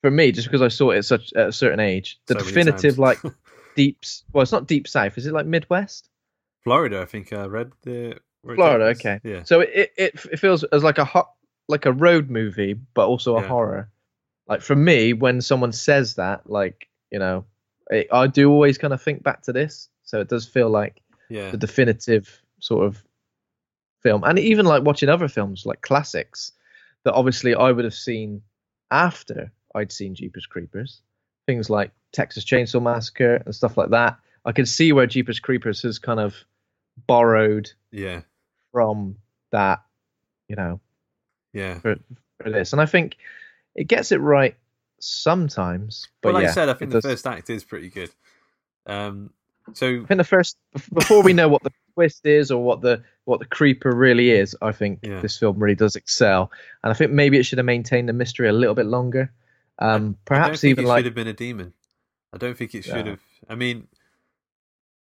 for 0.04 0.12
me 0.12 0.32
just 0.34 0.48
because 0.48 0.62
I 0.62 0.68
saw 0.68 0.92
it 0.92 0.98
at 0.98 1.06
such 1.06 1.34
at 1.34 1.48
a 1.48 1.52
certain 1.52 1.80
age 1.80 2.20
the 2.28 2.36
So 2.36 2.44
definitive 2.44 3.00
like 3.00 3.20
deep 3.76 4.04
well 4.34 4.44
it's 4.44 4.52
not 4.52 4.68
deep 4.68 4.88
south 4.88 5.18
is 5.18 5.26
it 5.26 5.34
like 5.34 5.46
midwest 5.48 6.10
Florida, 6.64 7.02
I 7.02 7.06
think 7.06 7.34
I 7.34 7.46
read 7.46 7.72
the 7.84 8.20
Florida 8.46 8.86
okay. 8.86 9.20
Yeah. 9.24 9.44
so 9.44 9.62
it, 9.62 9.92
it 9.98 10.26
it 10.32 10.38
feels 10.40 10.64
as 10.66 10.84
like 10.84 10.98
a 10.98 11.06
hot 11.06 11.32
like 11.70 11.86
a 11.86 11.92
road 11.94 12.30
movie 12.30 12.74
but 12.94 13.08
also 13.08 13.38
a 13.38 13.42
Yeah. 13.42 13.48
horror 13.48 13.90
like 14.48 14.62
for 14.62 14.76
me 14.76 15.14
when 15.14 15.42
someone 15.42 15.72
says 15.72 16.16
that 16.16 16.50
like 16.50 16.88
you 17.10 17.20
know 17.20 17.46
I, 17.92 18.06
I 18.12 18.28
do 18.28 18.52
always 18.52 18.78
kind 18.78 18.94
of 18.94 19.02
think 19.02 19.24
back 19.24 19.42
to 19.44 19.54
this 19.54 19.88
so 20.04 20.20
it 20.20 20.28
does 20.28 20.46
feel 20.48 20.70
like 20.70 21.02
Yeah. 21.30 21.52
the 21.52 21.58
definitive 21.58 22.42
sort 22.60 22.86
of 22.86 23.02
film 24.02 24.24
and 24.26 24.38
even 24.38 24.66
like 24.66 24.84
watching 24.84 25.08
other 25.08 25.30
films 25.30 25.66
like 25.66 25.82
classics 25.82 26.52
that 27.06 27.14
obviously 27.14 27.56
i 27.56 27.72
would 27.72 27.86
have 27.86 27.94
seen 27.96 28.42
after 28.92 29.52
i'd 29.76 29.92
seen 29.92 30.16
jeepers 30.16 30.46
creepers 30.46 31.02
things 31.46 31.70
like 31.70 31.92
texas 32.12 32.46
chainsaw 32.46 32.82
massacre 32.82 33.36
and 33.46 33.54
stuff 33.56 33.78
like 33.78 33.90
that 33.90 34.18
i 34.46 34.52
could 34.52 34.68
see 34.68 34.92
where 34.92 35.08
jeepers 35.08 35.40
creepers 35.40 35.82
has 35.82 36.00
kind 36.00 36.20
of 36.20 36.36
borrowed 37.08 37.72
Yeah. 37.92 38.22
from 38.72 39.18
that 39.52 39.84
you 40.48 40.56
know 40.56 40.80
Yeah. 41.54 41.80
for, 41.80 41.96
for 42.42 42.50
this 42.50 42.72
and 42.74 42.82
i 42.82 42.86
think 42.86 43.18
it 43.76 43.88
gets 43.88 44.12
it 44.12 44.18
right 44.22 44.56
sometimes 45.00 46.08
but 46.22 46.30
But 46.30 46.34
like 46.36 46.44
yeah, 46.44 46.50
I 46.50 46.54
said, 46.54 46.70
I 46.70 46.74
think 46.74 46.92
the 46.92 47.02
does- 47.02 47.12
first 47.12 47.28
act 47.28 47.50
is 47.50 47.64
pretty 47.64 47.90
good. 47.90 48.10
Um 48.86 49.32
so 49.74 49.88
I 49.88 50.06
think 50.06 50.18
the 50.18 50.24
first 50.26 50.58
before 50.94 51.24
we 51.24 51.32
know 51.34 51.48
what 51.48 51.64
the 51.64 51.72
twist 51.94 52.26
is 52.26 52.52
or 52.52 52.62
what 52.64 52.82
the 52.82 53.04
what 53.26 53.40
the 53.40 53.46
creeper 53.46 53.92
really 53.96 54.32
is, 54.32 54.56
I 54.62 54.72
think 54.74 55.00
Yeah. 55.04 55.22
this 55.22 55.38
film 55.38 55.58
really 55.60 55.76
does 55.76 55.96
excel, 55.96 56.52
and 56.84 56.92
I 56.92 56.94
think 56.94 57.12
maybe 57.12 57.38
it 57.38 57.44
should 57.44 57.58
have 57.60 57.66
maintained 57.66 58.10
the 58.10 58.14
mystery 58.14 58.50
a 58.50 58.54
little 58.54 58.76
bit 58.76 58.86
longer. 58.86 59.32
Um, 59.80 60.18
perhaps 60.26 60.64
even 60.64 60.86
it 60.86 60.88
like 60.88 61.00
should 61.00 61.06
have 61.06 61.16
been 61.16 61.28
a 61.28 61.34
demon. 61.34 61.74
I 62.32 62.38
don't 62.38 62.58
think 62.58 62.74
it 62.76 62.84
should 62.84 63.06
No. 63.06 63.12
have. 63.12 63.20
I 63.50 63.56
mean, 63.56 63.88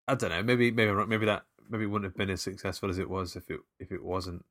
I 0.07 0.15
don't 0.15 0.29
know. 0.29 0.43
Maybe 0.43 0.71
maybe 0.71 0.91
maybe 1.07 1.25
that 1.27 1.43
maybe 1.69 1.85
it 1.85 1.87
wouldn't 1.87 2.11
have 2.11 2.17
been 2.17 2.29
as 2.29 2.41
successful 2.41 2.89
as 2.89 2.97
it 2.99 3.09
was 3.09 3.35
if 3.35 3.49
it 3.49 3.59
if 3.79 3.91
it 3.91 4.03
wasn't. 4.03 4.43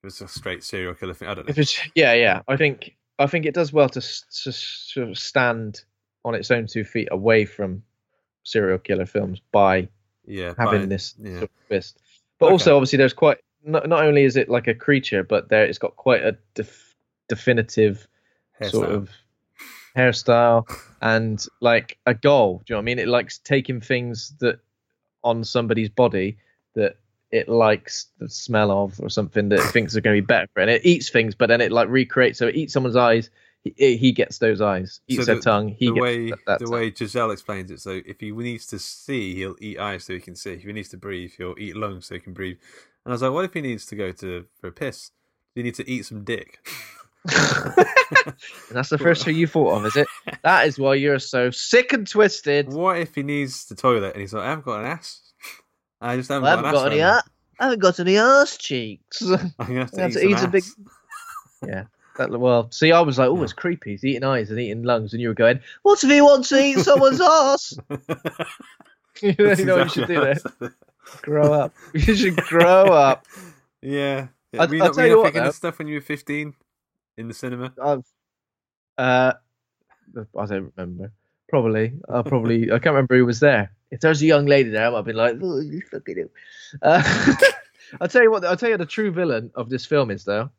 If 0.00 0.04
it 0.04 0.06
was 0.06 0.20
a 0.22 0.28
straight 0.28 0.64
serial 0.64 0.94
killer 0.94 1.14
thing. 1.14 1.28
I 1.28 1.34
don't 1.34 1.46
know. 1.46 1.50
if 1.50 1.58
it's 1.58 1.78
yeah 1.94 2.14
yeah. 2.14 2.42
I 2.48 2.56
think 2.56 2.96
I 3.18 3.26
think 3.26 3.46
it 3.46 3.54
does 3.54 3.72
well 3.72 3.88
to 3.90 4.00
to 4.00 4.52
sort 4.52 5.08
of 5.08 5.18
stand 5.18 5.82
on 6.24 6.34
its 6.34 6.50
own 6.50 6.66
two 6.66 6.84
feet 6.84 7.08
away 7.10 7.44
from 7.44 7.82
serial 8.44 8.78
killer 8.78 9.06
films 9.06 9.40
by 9.52 9.88
yeah, 10.26 10.54
having 10.58 10.82
by- 10.82 10.86
this 10.86 11.14
Yeah, 11.18 11.30
sort 11.40 11.42
of 11.44 11.66
twist. 11.68 12.00
But 12.38 12.46
Okay. 12.46 12.52
also, 12.52 12.76
obviously, 12.76 12.98
there's 12.98 13.12
quite 13.14 13.38
not, 13.64 13.88
not 13.88 14.04
only 14.04 14.22
is 14.24 14.36
it 14.36 14.48
like 14.48 14.68
a 14.68 14.74
creature, 14.74 15.24
but 15.24 15.48
there 15.48 15.64
it's 15.64 15.78
got 15.78 15.96
quite 15.96 16.22
a 16.22 16.36
def, 16.54 16.94
definitive 17.28 18.06
sort 18.64 18.90
of 18.90 19.10
hairstyle 19.96 20.66
and 21.00 21.44
like 21.60 21.98
a 22.06 22.14
goal. 22.14 22.58
Do 22.58 22.72
you 22.72 22.74
know 22.74 22.78
what 22.78 22.82
I 22.82 22.84
mean? 22.84 22.98
It 22.98 23.08
likes 23.08 23.38
taking 23.38 23.80
things 23.80 24.34
that 24.40 24.60
on 25.24 25.44
somebody's 25.44 25.88
body 25.88 26.38
that 26.74 26.96
it 27.30 27.48
likes 27.48 28.06
the 28.18 28.28
smell 28.28 28.70
of 28.70 28.98
or 29.00 29.10
something 29.10 29.48
that 29.50 29.58
it 29.58 29.72
thinks 29.72 29.96
are 29.96 30.00
going 30.00 30.16
to 30.16 30.22
be 30.22 30.26
better 30.26 30.46
for 30.54 30.60
it. 30.60 30.64
And 30.64 30.70
it 30.70 30.86
eats 30.86 31.10
things, 31.10 31.34
but 31.34 31.48
then 31.48 31.60
it 31.60 31.72
like 31.72 31.88
recreates. 31.88 32.38
So 32.38 32.46
it 32.46 32.56
eats 32.56 32.72
someone's 32.72 32.96
eyes. 32.96 33.30
He, 33.64 33.96
he 33.96 34.12
gets 34.12 34.38
those 34.38 34.60
eyes. 34.60 35.00
Eats 35.08 35.26
So 35.26 35.32
their 35.32 35.40
tongue. 35.40 35.68
He 35.68 35.88
the 35.88 35.94
gets 35.94 36.02
way 36.02 36.30
that, 36.30 36.38
that 36.46 36.58
the 36.60 36.64
tongue. 36.66 36.74
way 36.74 36.90
Jezelle 36.90 37.32
explains 37.32 37.70
it. 37.70 37.80
So 37.80 38.00
if 38.06 38.20
he 38.20 38.30
needs 38.30 38.66
to 38.68 38.78
see, 38.78 39.34
he'll 39.34 39.56
eat 39.60 39.78
eyes 39.78 40.04
so 40.04 40.14
he 40.14 40.20
can 40.20 40.36
see. 40.36 40.52
If 40.52 40.62
he 40.62 40.72
needs 40.72 40.88
to 40.90 40.96
breathe, 40.96 41.32
he'll 41.36 41.56
eat 41.58 41.76
lungs 41.76 42.06
so 42.06 42.14
he 42.14 42.20
can 42.20 42.32
breathe. 42.32 42.58
And 43.04 43.12
I 43.12 43.14
was 43.14 43.22
like, 43.22 43.32
what 43.32 43.44
if 43.44 43.52
he 43.52 43.60
needs 43.60 43.84
to 43.86 43.96
go 43.96 44.12
to 44.12 44.46
for 44.60 44.68
a 44.68 44.72
piss? 44.72 45.10
Do 45.54 45.60
you 45.60 45.64
need 45.64 45.74
to 45.74 45.90
eat 45.90 46.06
some 46.06 46.24
dick? 46.24 46.66
And 47.24 47.34
that's 48.70 48.88
the 48.88 48.98
first 48.98 49.24
thing 49.24 49.36
you 49.36 49.46
thought 49.46 49.76
of, 49.76 49.86
is 49.86 49.96
it? 49.96 50.06
That 50.42 50.66
is 50.66 50.78
why 50.78 50.94
you're 50.94 51.18
so 51.18 51.50
sick 51.50 51.92
and 51.92 52.06
twisted. 52.06 52.72
What 52.72 52.98
if 52.98 53.14
he 53.14 53.22
needs 53.22 53.66
the 53.66 53.74
toilet 53.74 54.14
and 54.14 54.20
he's 54.20 54.32
like, 54.32 54.44
I 54.44 54.50
haven't 54.50 54.64
got 54.64 54.80
an 54.80 54.86
ass. 54.86 55.20
I 56.00 56.16
just 56.16 56.28
haven't, 56.28 56.46
I 56.46 56.50
haven't 56.50 56.64
got, 56.64 56.72
got 56.72 56.92
any. 56.92 57.00
ass. 57.00 57.22
I 57.58 57.64
haven't 57.64 57.80
got 57.80 58.00
any 58.00 58.16
ass 58.16 58.56
cheeks. 58.56 59.22
I'm 59.30 59.52
gonna 59.58 59.80
have 59.80 59.90
to, 59.92 60.00
have 60.02 60.10
eat, 60.12 60.14
to 60.14 60.28
eat 60.28 60.42
a 60.42 60.48
big-. 60.48 60.64
Yeah. 61.66 61.84
That, 62.18 62.30
well, 62.38 62.70
see, 62.70 62.92
I 62.92 63.00
was 63.00 63.18
like, 63.18 63.28
oh, 63.28 63.42
it's 63.42 63.52
creepy. 63.52 63.92
He's 63.92 64.04
eating 64.04 64.24
eyes 64.24 64.50
and 64.50 64.58
eating 64.58 64.82
lungs, 64.82 65.12
and 65.12 65.22
you 65.22 65.28
were 65.28 65.34
going, 65.34 65.60
"What 65.82 66.02
if 66.02 66.10
he 66.10 66.20
wants 66.20 66.48
to 66.48 66.60
eat 66.60 66.78
someone's 66.80 67.20
ass?" 67.20 67.74
you 69.22 69.34
know 69.38 69.54
That's 69.54 69.62
what 69.62 69.84
you 69.84 69.88
should 69.88 70.08
do 70.08 70.20
there? 70.20 70.36
I. 70.60 70.68
Grow 71.22 71.52
up. 71.52 71.74
You 71.94 72.14
should 72.16 72.36
grow 72.36 72.86
up. 72.86 73.24
Yeah. 73.82 74.28
yeah. 74.52 74.66
Were 74.66 74.74
you 74.74 74.82
I'll 74.82 74.88
not, 74.88 74.94
tell 74.94 75.04
you 75.04 75.10
you 75.10 75.16
not 75.16 75.18
what, 75.18 75.24
thinking 75.26 75.42
though. 75.42 75.48
of 75.48 75.54
stuff 75.54 75.78
when 75.78 75.86
you 75.86 75.94
were 75.94 76.00
15 76.00 76.54
in 77.18 77.28
the 77.28 77.34
cinema? 77.34 77.72
I've, 77.82 78.04
uh, 78.96 79.32
I 80.16 80.46
don't 80.46 80.72
remember. 80.76 81.12
Probably. 81.48 81.92
I 82.08 82.22
probably. 82.22 82.64
I 82.72 82.78
can't 82.78 82.94
remember 82.94 83.16
who 83.16 83.26
was 83.26 83.40
there. 83.40 83.72
If 83.90 84.00
there's 84.00 84.20
a 84.22 84.26
young 84.26 84.46
lady 84.46 84.70
there, 84.70 84.86
I 84.86 84.90
might 84.90 85.04
been 85.04 85.16
like, 85.16 85.36
"Oh, 85.42 85.60
you 85.60 85.80
fucking 85.90 86.14
do." 86.14 86.30
Uh, 86.82 87.02
I'll 88.00 88.08
tell 88.08 88.22
you 88.22 88.30
what. 88.30 88.44
I'll 88.44 88.56
tell 88.56 88.68
you 88.70 88.76
the 88.76 88.84
true 88.86 89.10
villain 89.10 89.50
of 89.54 89.68
this 89.70 89.86
film 89.86 90.10
is 90.10 90.24
though, 90.24 90.50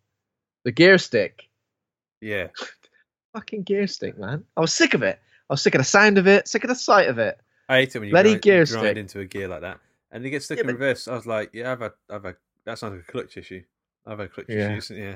the 0.63 0.71
gear 0.71 0.97
stick. 0.97 1.47
Yeah. 2.21 2.47
Fucking 3.33 3.61
gear 3.63 3.85
stick, 3.85 4.17
man. 4.17 4.43
I 4.57 4.61
was 4.61 4.73
sick 4.73 4.95
of 4.95 5.03
it. 5.03 5.19
I 5.49 5.53
was 5.53 5.61
sick 5.61 5.75
of 5.75 5.79
the 5.79 5.85
sound 5.85 6.17
of 6.17 6.27
it. 6.27 6.47
Sick 6.47 6.63
of 6.63 6.67
the 6.69 6.75
sight 6.75 7.07
of 7.09 7.19
it. 7.19 7.39
I 7.69 7.77
hate 7.77 7.95
it 7.95 7.99
when 7.99 8.07
you 8.07 8.13
Bloody 8.13 8.31
grind, 8.31 8.41
gear 8.41 8.59
you 8.61 8.65
grind 8.65 8.85
stick. 8.87 8.97
into 8.97 9.19
a 9.19 9.25
gear 9.25 9.47
like 9.47 9.61
that. 9.61 9.77
And 10.11 10.25
it 10.25 10.31
gets 10.31 10.45
stuck 10.45 10.57
Yeah, 10.57 10.61
in 10.61 10.67
but- 10.67 10.73
reverse. 10.73 11.07
I 11.07 11.13
was 11.13 11.27
like, 11.27 11.51
yeah, 11.53 11.71
I've 11.71 11.79
had, 11.79 11.91
I've 12.09 12.23
had, 12.23 12.35
that 12.65 12.79
sounds 12.79 12.95
like 12.95 13.07
a 13.07 13.11
clutch 13.11 13.37
issue. 13.37 13.61
I've 14.07 14.17
had 14.17 14.25
a 14.25 14.31
clutch 14.31 14.47
Yeah. 14.49 14.71
issues. 14.75 14.89
Yeah. 14.97 15.15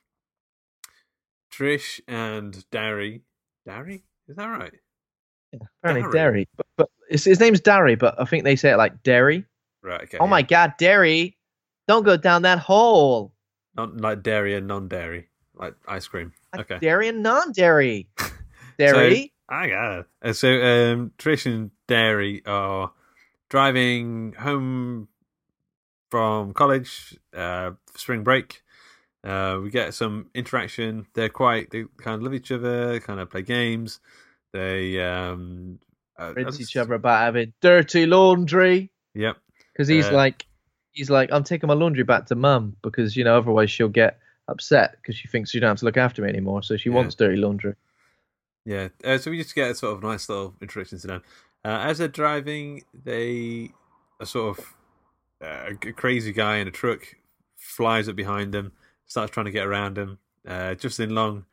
Trish 1.51 1.99
and 2.07 2.63
Darry. 2.71 3.21
Darry? 3.65 4.03
Is 4.27 4.35
that 4.37 4.45
right? 4.45 4.73
Apparently. 5.83 6.11
Derry. 6.11 6.47
But, 6.55 6.65
but 6.77 6.89
his, 7.09 7.25
his 7.25 7.39
name's 7.39 7.59
Darry, 7.59 7.95
but 7.95 8.19
I 8.19 8.25
think 8.25 8.43
they 8.43 8.55
say 8.55 8.71
it 8.71 8.77
like 8.77 9.03
Derry. 9.03 9.45
Right, 9.83 10.01
okay. 10.03 10.17
oh 10.19 10.27
my. 10.27 10.41
God, 10.43 10.73
Derry! 10.77 11.37
Don't 11.87 12.03
go 12.03 12.15
down 12.15 12.43
that 12.43 12.59
hole. 12.59 13.33
not 13.75 13.97
like 13.97 14.23
dairy 14.23 14.55
and 14.55 14.67
non-dairy, 14.67 15.27
like 15.55 15.73
ice 15.87 16.07
cream. 16.07 16.31
Okay. 16.55 16.77
Dairy 16.79 17.09
and 17.09 17.23
non-dairy. 17.23 18.07
Dairy. 18.77 19.33
So, 19.51 19.55
I 19.57 19.67
got 19.67 20.05
it. 20.23 20.33
So, 20.35 20.47
um, 20.47 21.11
Trish 21.17 21.45
and 21.45 21.71
Dairy 21.85 22.41
are 22.45 22.93
driving 23.49 24.31
home 24.39 25.09
from 26.09 26.53
college, 26.53 27.17
uh, 27.35 27.71
spring 27.97 28.23
break. 28.23 28.61
Uh, 29.23 29.59
we 29.61 29.69
get 29.69 29.93
some 29.93 30.29
interaction. 30.33 31.05
They're 31.13 31.29
quite, 31.29 31.69
they 31.69 31.85
kind 31.97 32.15
of 32.15 32.23
love 32.23 32.33
each 32.33 32.51
other, 32.51 32.99
kind 32.99 33.19
of 33.19 33.29
play 33.29 33.43
games. 33.43 33.99
They, 34.53 34.99
um, 35.01 35.79
uh, 36.17 36.33
rinse 36.35 36.59
each 36.59 36.75
other 36.77 36.93
about 36.95 37.21
having 37.21 37.53
dirty 37.61 38.05
laundry 38.05 38.91
Yep. 39.15 39.37
because 39.73 39.87
he's 39.87 40.07
Uh, 40.09 40.13
like, 40.13 40.45
he's 40.91 41.09
like, 41.09 41.31
I'm 41.31 41.43
taking 41.43 41.67
my 41.67 41.73
laundry 41.73 42.03
back 42.03 42.25
to 42.27 42.35
mum 42.35 42.75
because 42.81 43.15
you 43.15 43.23
know 43.23 43.37
otherwise 43.37 43.71
she'll 43.71 43.87
get 43.89 44.19
upset 44.47 44.97
because 44.97 45.15
she 45.15 45.27
thinks 45.27 45.51
she 45.51 45.59
don't 45.59 45.69
have 45.69 45.79
to 45.79 45.85
look 45.85 45.97
after 45.97 46.21
me 46.21 46.29
anymore, 46.29 46.63
so 46.63 46.75
she 46.77 46.89
Yeah. 46.89 46.95
wants 46.95 47.15
dirty 47.15 47.37
laundry. 47.37 47.75
Yeah, 48.65 48.89
uh, 49.03 49.17
so 49.17 49.31
we 49.31 49.37
just 49.37 49.55
get 49.55 49.71
a 49.71 49.75
sort 49.75 49.95
of 49.95 50.03
nice 50.03 50.27
little 50.29 50.55
introduction 50.61 50.99
to 50.99 51.07
them. 51.07 51.23
Uh, 51.63 51.79
as 51.81 51.97
they're 51.99 52.07
driving, 52.07 52.83
they 52.93 53.71
a 54.19 54.25
sort 54.25 54.57
of 54.59 54.65
uh, 55.41 55.73
a 55.87 55.91
crazy 55.93 56.31
guy 56.31 56.57
in 56.57 56.67
a 56.67 56.71
truck 56.71 57.15
flies 57.57 58.07
up 58.09 58.15
behind 58.15 58.53
them, 58.53 58.71
starts 59.11 59.31
trying 59.31 59.45
to 59.45 59.51
get 59.51 59.65
around 59.67 59.97
him. 59.97 60.17
Uh, 60.47 60.73
Justin 60.73 61.13
Long 61.13 61.45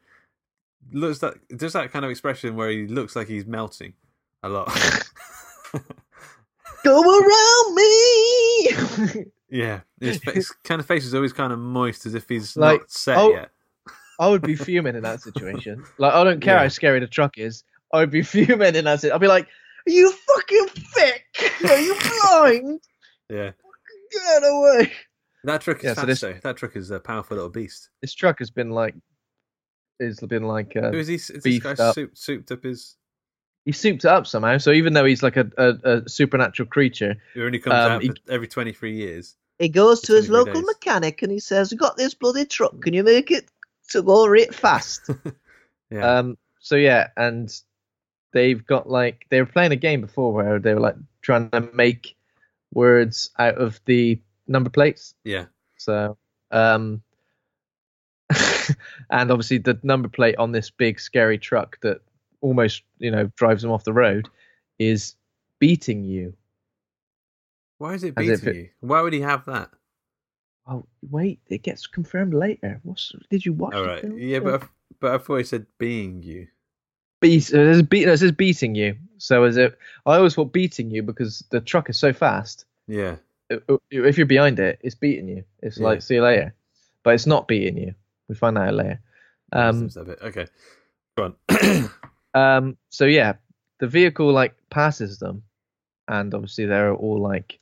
looks 0.92 1.18
that 1.18 1.34
does 1.56 1.72
that 1.74 1.90
kind 1.92 2.04
of 2.04 2.10
expression 2.10 2.54
where 2.56 2.70
he 2.70 2.86
looks 2.86 3.14
like 3.16 3.26
he's 3.28 3.44
melting 3.44 3.92
a 4.42 4.48
lot. 4.48 4.68
Go 6.84 7.02
around 7.02 7.74
me. 7.74 9.24
yeah, 9.50 9.80
his 10.00 10.18
face, 10.18 10.50
kind 10.64 10.80
of 10.80 10.86
face 10.86 11.04
is 11.04 11.14
always 11.14 11.32
kind 11.32 11.52
of 11.52 11.58
moist, 11.58 12.06
as 12.06 12.14
if 12.14 12.28
he's 12.28 12.56
Like, 12.56 12.80
not 12.80 12.90
set 12.90 13.18
oh, 13.18 13.30
yet. 13.32 13.50
I 14.20 14.28
would 14.28 14.42
be 14.42 14.54
fuming 14.54 14.94
in 14.94 15.02
that 15.02 15.20
situation. 15.20 15.84
Like, 15.98 16.14
I 16.14 16.22
don't 16.24 16.40
care 16.40 16.54
Yeah. 16.54 16.62
how 16.62 16.68
scary 16.68 17.00
the 17.00 17.08
truck 17.08 17.36
is. 17.36 17.64
I 17.92 17.98
would 17.98 18.10
be 18.10 18.22
fuming 18.34 18.76
in 18.76 18.84
that. 18.84 19.04
I'd 19.04 19.20
be 19.20 19.26
like, 19.26 19.46
"Are 19.86 19.90
you 19.90 20.12
fucking 20.12 20.66
thick? 20.94 21.24
Are 21.68 21.78
you 21.78 21.96
blind? 22.22 22.80
Yeah, 23.28 23.50
Get 24.12 24.42
away!" 24.44 24.92
That 25.44 25.60
truck 25.60 25.78
is 25.78 25.84
Yeah, 25.84 25.94
so 25.94 26.06
this- 26.06 26.20
though. 26.20 26.34
That 26.42 26.56
truck 26.56 26.76
is 26.76 26.90
a 26.90 27.00
powerful 27.00 27.36
little 27.36 27.50
beast. 27.50 27.90
This 28.00 28.14
truck 28.14 28.38
has 28.40 28.50
been 28.50 28.70
like, 28.70 28.94
has 30.00 30.18
been 30.20 30.44
like, 30.44 30.76
uh, 30.76 30.90
Who 30.90 30.98
is 30.98 31.08
he? 31.08 31.14
Is 31.16 31.28
this 31.28 31.58
guy 31.58 31.72
up. 31.72 31.94
soup, 31.94 32.16
souped 32.16 32.50
up 32.52 32.62
his? 32.64 32.96
he 33.64 33.72
souped 33.72 34.04
it 34.04 34.08
up 34.08 34.26
somehow. 34.26 34.56
So 34.58 34.70
even 34.72 34.92
though 34.94 35.04
he's 35.04 35.22
like 35.22 35.36
a, 35.36 35.50
a, 35.58 35.68
a 35.98 36.08
supernatural 36.08 36.68
creature, 36.68 37.16
It 37.34 37.40
only 37.40 37.58
comes 37.58 37.74
Um, 37.74 37.92
out 37.92 38.02
he- 38.02 38.12
every 38.28 38.48
twenty 38.48 38.72
three 38.72 38.94
years. 38.96 39.36
he 39.58 39.68
goes 39.68 40.00
to 40.02 40.14
his 40.14 40.30
local 40.30 40.54
days. 40.54 40.64
mechanic 40.66 41.22
and 41.22 41.30
he 41.32 41.40
says, 41.40 41.72
"I 41.72 41.76
got 41.76 41.96
this 41.96 42.14
bloody 42.14 42.46
truck. 42.46 42.80
Can 42.80 42.94
you 42.94 43.02
make 43.04 43.30
it 43.30 43.48
to 43.90 44.02
go 44.02 44.26
right 44.26 44.54
fast?" 44.54 45.10
Yeah, 45.90 46.18
Um. 46.18 46.38
So 46.60 46.76
yeah, 46.76 47.08
and 47.16 47.50
they've 48.32 48.64
got 48.66 48.88
like 48.88 49.24
they 49.30 49.40
were 49.40 49.46
playing 49.46 49.72
a 49.72 49.76
game 49.76 50.00
before 50.02 50.32
where 50.32 50.58
they 50.58 50.74
were 50.74 50.80
like 50.80 50.96
trying 51.22 51.48
to 51.50 51.62
make 51.74 52.14
words 52.72 53.30
out 53.38 53.54
of 53.56 53.80
the 53.86 54.20
number 54.48 54.70
plates. 54.70 55.14
yeah, 55.24 55.46
So, 55.76 56.16
um, 56.50 57.02
and 59.10 59.30
obviously 59.30 59.58
the 59.58 59.78
number 59.82 60.08
plate 60.08 60.36
on 60.38 60.52
this 60.52 60.70
big 60.70 61.00
scary 61.00 61.38
truck 61.38 61.78
that 61.80 62.00
almost 62.40 62.82
you 62.98 63.10
know 63.10 63.30
drives 63.36 63.62
them 63.62 63.70
off 63.70 63.84
the 63.84 63.92
road 63.92 64.28
is 64.78 65.14
beating 65.58 66.04
you. 66.04 66.34
Why 67.78 67.94
is 67.94 68.04
it 68.04 68.14
beating 68.14 68.48
it- 68.48 68.54
you? 68.56 68.68
Why 68.80 69.00
would 69.02 69.12
he 69.12 69.20
have 69.20 69.44
that? 69.46 69.70
Oh 70.66 70.84
wait, 71.10 71.40
it 71.46 71.62
gets 71.62 71.86
confirmed 71.86 72.34
later. 72.34 72.80
What's 72.82 73.12
did 73.30 73.46
you 73.46 73.54
watch? 73.54 73.74
All 73.74 73.84
the 73.84 73.96
film? 74.02 74.18
yeah, 74.18 74.40
but 74.40 74.62
I, 74.62 74.66
but 75.00 75.14
I 75.14 75.18
thought 75.18 75.36
he 75.38 75.44
said 75.44 75.66
being 75.78 76.22
you. 76.22 76.48
beat. 77.20 77.48
uh, 77.54 77.56
There's 77.56 77.82
beat. 77.82 78.04
no, 78.06 78.12
It 78.12 78.18
says 78.18 78.32
beating 78.32 78.74
you. 78.74 78.96
So 79.16 79.44
is 79.44 79.56
it? 79.56 79.78
I 80.04 80.16
always 80.16 80.34
thought 80.34 80.52
beating 80.52 80.90
you 80.90 81.02
because 81.02 81.42
the 81.50 81.60
truck 81.62 81.88
is 81.88 81.98
so 81.98 82.12
fast. 82.12 82.66
Yeah, 82.86 83.16
If 83.50 84.18
you're 84.18 84.26
behind 84.26 84.58
it, 84.58 84.78
it's 84.82 84.94
beating 84.94 85.28
you. 85.28 85.44
It's 85.62 85.78
Yeah. 85.78 85.84
like 85.86 86.02
see 86.02 86.14
you 86.16 86.22
later, 86.22 86.54
but 87.02 87.14
it's 87.14 87.26
not 87.26 87.48
beating 87.48 87.76
you. 87.78 87.94
We 88.28 88.34
find 88.34 88.56
that 88.56 88.68
out 88.68 88.74
later. 88.74 89.00
Um, 89.52 89.78
Seems 89.80 89.96
a 89.96 90.04
bit- 90.04 90.18
okay, 90.22 90.46
go 91.16 91.34
on. 91.48 91.90
um. 92.34 92.76
So 92.90 93.04
yeah, 93.06 93.34
the 93.80 93.86
vehicle 93.86 94.30
like 94.32 94.54
passes 94.70 95.18
them, 95.18 95.44
and 96.06 96.34
obviously 96.34 96.66
they're 96.66 96.94
all 96.94 97.20
like, 97.20 97.58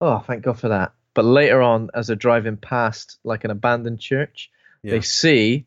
"Oh, 0.00 0.18
thank 0.20 0.42
God 0.44 0.58
for 0.58 0.68
that." 0.68 0.92
But 1.14 1.26
later 1.26 1.60
on, 1.60 1.90
as 1.92 2.06
they're 2.06 2.16
driving 2.16 2.56
past 2.56 3.18
like 3.24 3.44
an 3.44 3.50
abandoned 3.50 4.00
church, 4.00 4.50
yeah, 4.82 4.92
they 4.92 5.00
see 5.02 5.66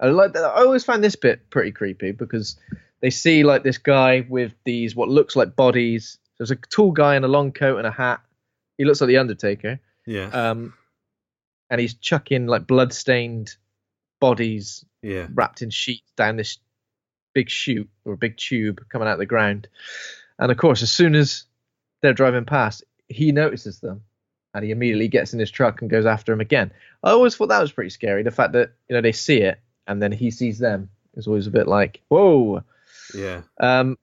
I 0.00 0.08
like 0.08 0.34
I 0.36 0.62
always 0.64 0.84
find 0.84 1.04
this 1.04 1.14
bit 1.14 1.48
pretty 1.50 1.70
creepy 1.70 2.10
because 2.10 2.56
they 3.00 3.10
see 3.10 3.44
like 3.44 3.62
this 3.62 3.78
guy 3.78 4.26
with 4.28 4.52
these 4.64 4.96
what 4.96 5.08
looks 5.08 5.36
like 5.36 5.54
bodies. 5.54 6.18
There's 6.38 6.50
a 6.50 6.56
tall 6.56 6.90
guy 6.90 7.16
in 7.16 7.22
a 7.24 7.28
long 7.28 7.52
coat 7.52 7.78
and 7.78 7.86
a 7.86 7.90
hat. 7.92 8.20
He 8.80 8.86
looks 8.86 9.02
like 9.02 9.08
the 9.08 9.18
Undertaker. 9.18 9.78
yeah, 10.06 10.28
Um, 10.28 10.72
and 11.68 11.78
he's 11.78 11.92
chucking 11.92 12.46
like 12.46 12.66
blood-stained 12.66 13.54
bodies 14.22 14.86
yeah, 15.02 15.26
wrapped 15.34 15.60
in 15.60 15.68
sheets 15.68 16.10
down 16.16 16.36
this 16.36 16.56
big 17.34 17.50
chute 17.50 17.90
or 18.06 18.14
a 18.14 18.16
big 18.16 18.38
tube 18.38 18.80
coming 18.88 19.06
out 19.06 19.12
of 19.12 19.18
the 19.18 19.26
ground. 19.26 19.68
And 20.38 20.50
of 20.50 20.56
course, 20.56 20.82
as 20.82 20.90
soon 20.90 21.14
as 21.14 21.44
they're 22.00 22.14
driving 22.14 22.46
past, 22.46 22.82
he 23.08 23.32
notices 23.32 23.80
them 23.80 24.00
and 24.54 24.64
he 24.64 24.70
immediately 24.70 25.08
gets 25.08 25.34
in 25.34 25.40
his 25.40 25.50
truck 25.50 25.82
and 25.82 25.90
goes 25.90 26.06
after 26.06 26.32
him 26.32 26.40
again. 26.40 26.72
I 27.04 27.10
always 27.10 27.36
thought 27.36 27.50
that 27.50 27.60
was 27.60 27.72
pretty 27.72 27.90
scary. 27.90 28.22
The 28.22 28.30
fact 28.30 28.54
that, 28.54 28.72
you 28.88 28.96
know, 28.96 29.02
they 29.02 29.12
see 29.12 29.42
it 29.42 29.60
and 29.86 30.02
then 30.02 30.10
he 30.10 30.30
sees 30.30 30.58
them 30.58 30.88
is 31.16 31.26
always 31.26 31.46
a 31.46 31.50
bit 31.50 31.68
like, 31.68 32.00
whoa. 32.08 32.62
yeah. 33.14 33.42
Um, 33.60 33.98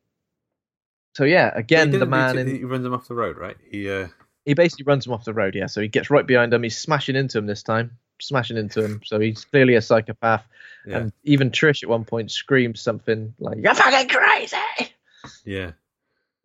so 1.15 1.23
yeah, 1.23 1.51
again, 1.55 1.89
the 1.89 2.05
man 2.05 2.37
it, 2.37 2.47
in, 2.47 2.55
he 2.57 2.63
runs 2.63 2.85
him 2.85 2.93
off 2.93 3.07
the 3.07 3.15
road, 3.15 3.37
right? 3.37 3.57
He 3.71 3.89
uh, 3.89 4.09
he 4.47 4.53
basically 4.53 4.85
runs 4.85 5.05
him 5.05 5.13
off 5.13 5.25
the 5.25 5.33
road. 5.33 5.53
Yeah, 5.53 5.67
so 5.67 5.81
he 5.81 5.87
gets 5.89 6.09
right 6.09 6.25
behind 6.25 6.53
him. 6.53 6.63
He's 6.63 6.77
smashing 6.77 7.15
into 7.17 7.37
him 7.37 7.45
this 7.45 7.61
time, 7.61 7.91
smashing 8.19 8.55
into 8.57 8.83
him. 8.83 9.01
So 9.05 9.19
he's 9.19 9.43
clearly 9.45 9.75
a 9.75 9.81
psychopath. 9.81 10.45
yeah, 10.85 10.97
And 10.99 11.13
even 11.25 11.51
Trish 11.51 11.83
at 11.83 11.89
one 11.89 12.05
point 12.05 12.31
screams 12.31 12.79
something 12.81 13.33
like, 13.39 13.57
"You're 13.61 13.75
fucking 13.75 14.07
crazy!" 14.07 14.57
yeah. 15.45 15.71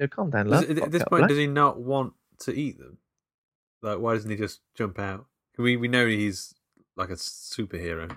Yeah, 0.01 0.07
calm 0.09 0.31
down, 0.31 0.49
Does- 0.49 0.69
love. 0.69 0.79
at 0.79 0.91
this 0.91 1.05
point, 1.05 1.29
does 1.29 1.39
he 1.39 1.47
not 1.47 1.79
want 1.81 2.15
to 2.41 2.53
eat 2.53 2.79
them? 2.79 2.99
Like, 3.83 3.99
why 3.99 4.15
doesn't 4.15 4.31
he 4.31 4.37
just 4.37 4.61
jump 4.75 4.99
out? 4.99 5.27
We 5.57 5.77
we 5.77 5.87
know 5.89 6.07
he's 6.07 6.55
like 6.97 7.11
a 7.11 7.15
superhero. 7.15 8.15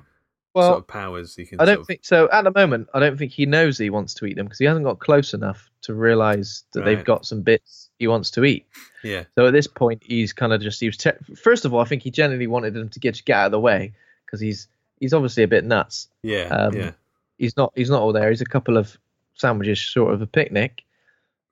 Well, 0.56 0.70
sort 0.72 0.80
of 0.80 0.88
powers 0.88 1.36
he 1.36 1.46
can. 1.46 1.60
I 1.62 1.66
don't 1.66 1.82
of- 1.82 1.88
think 1.88 2.04
so. 2.04 2.30
At 2.32 2.44
the 2.44 2.52
moment, 2.56 2.88
I 2.94 3.00
don't 3.00 3.18
think 3.18 3.32
he 3.32 3.46
knows 3.46 3.78
he 3.78 3.90
wants 3.90 4.14
to 4.16 4.26
eat 4.26 4.36
them 4.36 4.46
because 4.46 4.60
he 4.60 4.66
hasn't 4.66 4.86
got 4.86 5.00
close 5.00 5.34
enough 5.34 5.70
to 5.84 5.94
realize 5.94 6.64
that 6.74 6.84
they've 6.86 7.04
got 7.04 7.26
some 7.26 7.42
bits 7.42 7.90
he 8.00 8.08
wants 8.08 8.32
to 8.32 8.44
eat. 8.44 8.66
Yeah, 9.04 9.26
So 9.36 9.46
at 9.46 9.52
this 9.52 9.68
point, 9.68 10.02
he's 10.04 10.34
kind 10.34 10.52
of 10.54 10.62
just 10.62 10.80
he 10.80 10.88
was. 10.88 10.98
Te- 10.98 11.12
First 11.36 11.66
of 11.66 11.74
all, 11.74 11.80
I 11.82 11.86
think 11.86 12.02
he 12.02 12.10
genuinely 12.12 12.48
wanted 12.48 12.74
them 12.74 12.90
to 12.90 13.00
get 13.00 13.24
get 13.26 13.38
out 13.38 13.46
of 13.48 13.52
the 13.52 13.60
way 13.60 13.94
because 14.26 14.40
he's 14.40 14.68
he's 15.00 15.14
obviously 15.14 15.44
a 15.44 15.48
bit 15.48 15.64
nuts. 15.66 16.08
yeah, 16.24 16.48
Um, 16.48 16.74
yeah, 16.76 16.92
He's 17.38 17.56
not 17.58 17.72
he's 17.76 17.90
not 17.90 18.02
all 18.02 18.14
there. 18.14 18.30
He's 18.30 18.42
a 18.42 18.46
couple 18.46 18.78
of 18.78 18.98
sandwiches 19.36 19.78
short 19.78 20.14
of 20.14 20.22
a 20.22 20.28
picnic. 20.28 20.82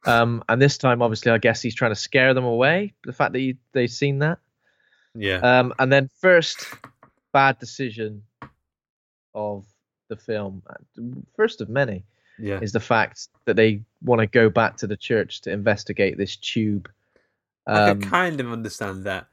Um, 0.06 0.44
and 0.50 0.62
this 0.62 0.78
time, 0.78 1.02
obviously, 1.02 1.32
I 1.32 1.38
guess 1.38 1.62
he's 1.62 1.76
trying 1.76 1.92
to 1.92 1.96
scare 1.96 2.34
them 2.34 2.44
away. 2.44 2.94
The 3.06 3.14
fact 3.14 3.34
that 3.34 3.40
he, 3.40 3.58
they've 3.72 3.90
seen 3.90 4.20
that. 4.20 4.40
yeah. 5.16 5.38
Um, 5.38 5.74
and 5.80 5.92
then 5.92 6.10
first 6.20 6.66
bad 7.32 7.58
decision 7.60 8.24
of 9.36 9.66
the 10.10 10.16
film, 10.16 10.62
first 11.36 11.62
of 11.62 11.70
many, 11.70 12.04
yeah. 12.40 12.60
is 12.62 12.72
the 12.72 12.80
fact 12.80 13.28
that 13.46 13.56
they 13.56 13.82
want 14.04 14.20
to 14.20 14.28
go 14.28 14.50
back 14.50 14.78
to 14.78 14.88
the 14.88 14.98
church 14.98 15.42
to 15.42 15.52
investigate 15.52 16.18
this 16.18 16.36
tube. 16.36 16.90
I 17.68 17.90
Um, 17.92 18.02
can 18.02 18.10
kind 18.10 18.40
of 18.42 18.52
understand 18.52 19.06
that, 19.06 19.28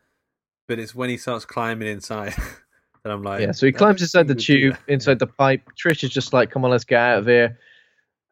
but 0.69 0.79
it's 0.79 0.95
when 0.95 1.11
he 1.11 1.17
starts 1.17 1.45
climbing 1.45 1.89
inside 1.89 2.35
that 3.03 3.13
I'm 3.13 3.23
like, 3.23 3.41
yeah, 3.41 3.53
so 3.53 3.67
he 3.67 3.73
climbs 3.73 4.01
inside 4.03 4.29
the 4.29 4.35
think 4.35 4.47
he 4.47 4.55
would 4.55 4.61
do 4.61 4.71
tube, 4.73 4.79
inside 4.89 5.19
the 5.19 5.27
pipe. 5.27 5.63
Trish 5.83 6.05
is 6.05 6.11
just 6.11 6.33
like, 6.33 6.51
"Come 6.51 6.65
on, 6.65 6.71
let's 6.71 6.85
get 6.85 7.01
out 7.01 7.19
of 7.19 7.27
here." 7.27 7.59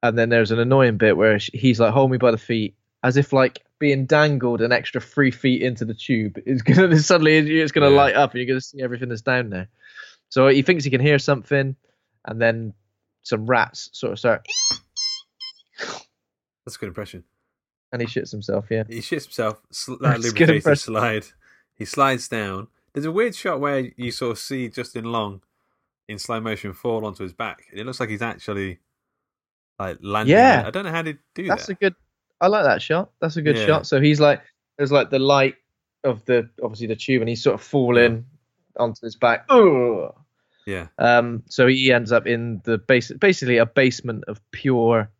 And 0.05 0.16
then 0.16 0.29
there's 0.29 0.53
an 0.53 0.61
annoying 0.61 0.97
bit 0.97 1.16
where 1.16 1.39
he's 1.39 1.81
like, 1.81 1.93
"Hold 1.93 2.11
me 2.12 2.19
by 2.19 2.31
the 2.31 2.39
feet," 2.39 2.75
as 3.03 3.16
if 3.16 3.33
like 3.33 3.64
being 3.81 4.07
dangled 4.07 4.61
an 4.61 4.73
extra 4.73 5.01
three 5.01 5.31
feet 5.31 5.62
into 5.62 5.85
the 5.85 5.95
tube 5.95 6.39
is 6.47 6.62
gonna 6.62 6.97
suddenly 6.99 7.37
it's 7.61 7.73
gonna 7.73 7.91
Yeah. 7.91 7.97
light 7.97 8.14
up 8.14 8.33
and 8.33 8.39
you're 8.41 8.47
gonna 8.47 8.61
see 8.61 8.83
everything 8.83 9.09
that's 9.09 9.23
down 9.23 9.51
there. 9.51 9.69
So 10.31 10.49
he 10.49 10.62
thinks 10.62 10.85
he 10.85 10.91
can 10.91 11.01
hear 11.01 11.18
something, 11.18 11.74
and 12.26 12.41
then 12.41 12.74
some 13.22 13.47
rats 13.47 13.89
sort 13.93 14.12
of 14.12 14.18
start, 14.18 14.47
That's 16.64 16.76
a 16.76 16.79
good 16.79 16.89
impression. 16.89 17.24
and 17.93 18.03
he 18.03 18.07
shits 18.09 18.31
himself. 18.31 18.66
Yeah, 18.70 18.85
He 18.89 18.99
shits 18.99 19.24
himself. 19.24 19.61
Sl- 19.72 19.95
That's 20.01 20.22
that 20.22 20.29
a 20.29 20.33
good 20.33 20.49
lubricated 20.49 20.57
impression. 20.57 20.95
slide. 20.95 21.24
He 21.74 21.85
slides 21.85 22.29
down. 22.29 22.68
There's 22.93 23.07
a 23.07 23.12
weird 23.12 23.35
shot 23.35 23.61
where 23.61 23.91
you 23.97 24.11
sort 24.11 24.33
of 24.33 24.39
see 24.39 24.68
Justin 24.68 25.05
Long 25.05 25.43
in 26.09 26.18
slow 26.18 26.41
motion 26.41 26.72
fall 26.72 27.05
onto 27.07 27.22
his 27.22 27.33
back, 27.33 27.66
and 27.70 27.81
it 27.81 27.87
looks 27.87 28.01
like 28.01 28.09
he's 28.11 28.22
actually 28.22 28.79
like 29.79 29.99
landing. 30.03 30.35
Yeah. 30.35 30.64
I 30.66 30.70
don't 30.70 30.85
know 30.85 30.91
how 30.91 31.03
to 31.03 31.16
do 31.35 31.47
that's 31.47 31.66
that. 31.66 31.72
a 31.72 31.76
good. 31.76 31.95
I 32.41 32.49
like 32.49 32.64
that 32.64 32.83
shot. 32.83 33.11
That's 33.20 33.37
a 33.37 33.43
good 33.43 33.57
Yeah. 33.57 33.66
shot. 33.66 33.87
So 33.87 34.01
he's 34.01 34.20
like, 34.20 34.43
there's 34.76 34.93
like 34.93 35.11
the 35.11 35.18
light 35.18 35.57
of 36.05 36.24
the 36.24 36.49
obviously 36.62 36.87
the 36.89 36.97
tube, 36.97 37.22
and 37.22 37.29
he's 37.29 37.43
sort 37.43 37.55
of 37.55 37.62
falling, 37.62 38.24
onto 38.79 39.01
his 39.05 39.16
back. 39.16 39.45
Ugh. 39.49 40.14
Yeah. 40.66 40.89
Um, 40.99 41.43
so 41.49 41.66
he 41.66 41.93
ends 41.93 42.12
up 42.12 42.26
in 42.26 42.61
the 42.64 42.76
base, 42.79 43.11
basically 43.12 43.57
a 43.57 43.66
basement 43.66 44.24
of 44.29 44.41
pure 44.51 45.11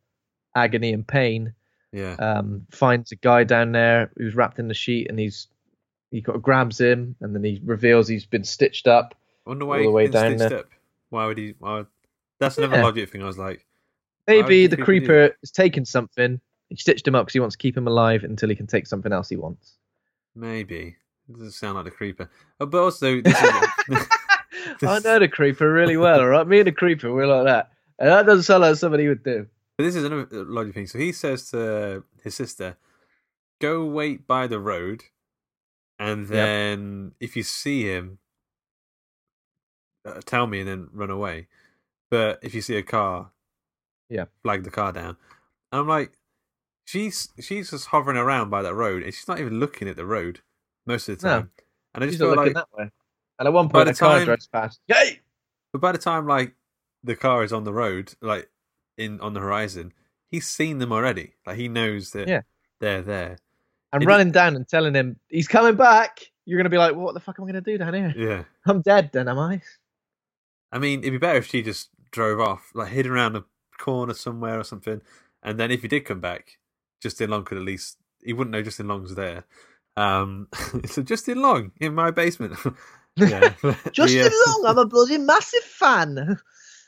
agony 0.55 0.93
and 0.93 1.07
pain. 1.07 1.55
Yeah. 1.93 2.15
Um, 2.15 2.67
finds 2.71 3.13
a 3.13 3.17
guy 3.17 3.45
down 3.45 3.73
there 3.73 4.11
who's 4.17 4.35
wrapped 4.35 4.59
in 4.59 4.69
the 4.69 4.75
sheet, 4.75 5.09
and 5.09 5.19
he's 5.19 5.49
he 6.11 6.21
got 6.21 6.43
grabs 6.43 6.79
him, 6.81 7.17
and 7.21 7.35
then 7.35 7.43
he 7.45 7.61
reveals 7.65 8.09
he's 8.09 8.27
been 8.27 8.45
stitched 8.45 8.87
up. 8.87 9.15
I 9.47 9.51
wonder 9.51 9.65
all 9.67 9.83
the 9.83 9.91
way 9.91 10.09
down 10.09 10.37
there. 10.37 10.59
up. 10.59 10.69
Why 11.11 11.27
would 11.27 11.39
he? 11.39 11.55
Why. 11.59 11.85
That's 12.41 12.59
another 12.59 12.77
Yeah. 12.77 12.85
logic 12.85 13.11
thing. 13.11 13.23
I 13.23 13.27
was 13.27 13.39
like, 13.39 13.65
Maybe 14.27 14.67
the 14.67 14.77
creeper 14.77 15.35
has 15.41 15.51
taken 15.51 15.87
something. 15.87 16.39
He 16.69 16.77
stitched 16.77 17.09
him 17.09 17.15
up 17.15 17.25
because 17.25 17.33
he 17.33 17.41
wants 17.41 17.57
to 17.57 17.63
keep 17.63 17.75
him 17.75 17.87
alive 17.89 18.25
until 18.25 18.51
he 18.51 18.55
can 18.55 18.67
take 18.67 18.87
something 18.87 19.11
else 19.13 19.31
he 19.31 19.37
wants. 19.37 19.79
maybe. 20.35 20.97
It 21.29 21.33
doesn't 21.35 21.51
sound 21.53 21.77
like 21.77 21.85
the 21.85 21.91
creeper. 21.91 22.31
Oh, 22.61 22.67
but 22.67 22.83
also, 22.83 23.21
this 23.21 23.35
is, 23.41 23.51
I 24.83 24.99
know 25.01 25.19
the 25.19 25.29
creeper 25.29 25.71
really 25.73 25.97
well, 25.97 26.21
all 26.21 26.27
right? 26.29 26.47
Me 26.47 26.59
and 26.59 26.67
the 26.67 26.73
creeper, 26.73 27.13
we're 27.13 27.27
like 27.27 27.45
that. 27.45 27.71
And 27.99 28.09
that 28.11 28.27
doesn't 28.27 28.45
sound 28.45 28.63
like 28.63 28.77
somebody 28.77 29.09
would 29.09 29.23
do. 29.23 29.47
But 29.77 29.85
this 29.85 29.95
is 29.97 30.05
another 30.05 30.27
logic 30.45 30.75
thing. 30.75 30.87
So 30.87 30.99
he 30.99 31.13
says 31.13 31.51
to 31.51 32.05
his 32.23 32.35
sister, 32.35 32.77
"Go 33.61 33.85
wait 33.85 34.27
by 34.27 34.47
the 34.47 34.59
road, 34.59 35.05
and 35.99 36.29
then 36.29 37.13
if 37.21 37.37
you 37.37 37.43
see 37.43 37.85
him, 37.85 38.19
uh, 40.05 40.21
tell 40.25 40.47
me, 40.47 40.61
and 40.61 40.69
then 40.69 40.89
run 40.93 41.11
away. 41.11 41.49
But 42.11 42.39
if 42.43 42.55
you 42.55 42.61
see 42.63 42.77
a 42.77 42.83
car, 42.83 43.33
Yeah. 44.09 44.27
flag 44.43 44.65
the 44.65 44.71
car 44.71 44.93
down." 44.93 45.17
And 45.71 45.81
I'm 45.81 45.89
like, 45.89 46.13
she's 46.87 47.29
she's 47.41 47.71
just 47.71 47.87
hovering 47.89 48.17
around 48.17 48.51
by 48.51 48.63
that 48.63 48.75
road, 48.75 49.03
and 49.03 49.13
she's 49.13 49.29
not 49.29 49.41
even 49.41 49.61
looking 49.61 49.89
at 49.89 49.97
the 49.97 50.07
road 50.07 50.41
most 50.89 51.09
of 51.09 51.19
the 51.21 51.27
No. 51.27 51.33
time. 51.41 51.51
And 51.95 52.05
I 52.05 52.07
just 52.09 52.19
feel 52.19 52.35
like, 52.35 52.55
that 52.55 52.69
way. 52.77 52.91
And 53.39 53.47
at 53.47 53.53
one 53.53 53.69
point, 53.69 53.87
the 53.87 53.93
a 53.93 53.95
car 53.95 54.17
time- 54.17 54.25
drives 54.25 54.47
past. 54.49 54.81
Yay! 54.89 55.21
but 55.73 55.81
by 55.81 55.93
the 55.93 55.99
time 55.99 56.27
like 56.27 56.55
the 57.05 57.15
car 57.15 57.45
is 57.45 57.53
on 57.53 57.63
the 57.65 57.73
road, 57.73 58.15
like 58.21 58.51
in 58.97 59.21
on 59.21 59.35
the 59.35 59.41
horizon, 59.41 59.93
he's 60.31 60.47
seen 60.49 60.79
them 60.79 60.93
already. 60.93 61.35
Like 61.47 61.57
he 61.57 61.69
knows 61.69 62.11
that 62.13 62.27
Yeah. 62.27 62.41
they're 62.81 63.03
there. 63.03 63.39
And 63.93 64.03
It- 64.03 64.07
running 64.07 64.33
down 64.33 64.57
and 64.57 64.67
telling 64.67 64.95
him 64.95 65.19
he's 65.29 65.47
coming 65.49 65.77
back. 65.77 66.21
You're 66.47 66.59
gonna 66.59 66.71
be 66.71 66.79
like, 66.79 66.97
what 66.97 67.15
the 67.15 67.21
fuck 67.21 67.39
am 67.39 67.45
I 67.45 67.49
gonna 67.49 67.61
do 67.61 67.77
down 67.79 67.95
here? 67.95 68.13
Yeah. 68.17 68.45
I'm 68.67 68.81
dead, 68.83 69.11
then, 69.13 69.29
am 69.29 69.39
I? 69.39 69.61
I 70.73 70.79
mean, 70.79 71.01
it'd 71.01 71.13
be 71.13 71.19
better 71.19 71.39
if 71.39 71.47
she 71.47 71.63
just 71.63 71.91
drove 72.11 72.41
off, 72.41 72.71
like 72.75 72.89
hid 72.89 73.07
around 73.07 73.37
a 73.37 73.45
corner 73.79 74.15
somewhere 74.15 74.59
or 74.59 74.65
something, 74.65 75.01
and 75.43 75.59
then 75.61 75.71
if 75.71 75.83
he 75.83 75.89
did 75.89 76.01
come 76.07 76.21
back, 76.21 76.59
Justin 77.01 77.31
Long 77.31 77.45
could 77.45 77.59
at 77.59 77.65
least 77.65 77.99
he 78.23 78.33
wouldn't 78.33 78.53
know 78.53 78.63
Justin 78.63 78.89
Long's 78.89 79.15
there. 79.15 79.45
Um, 79.99 80.49
so 80.87 81.03
Justin 81.03 81.43
Long 81.43 81.73
in 81.81 81.95
my 81.95 82.11
basement. 82.11 82.55
yeah, 83.17 83.55
Justin 83.93 84.23
Yeah. 84.25 84.29
Long, 84.47 84.65
I'm 84.67 84.79
a 84.79 84.87
bloody 84.87 85.19
massive 85.19 85.63
fan. 85.63 86.39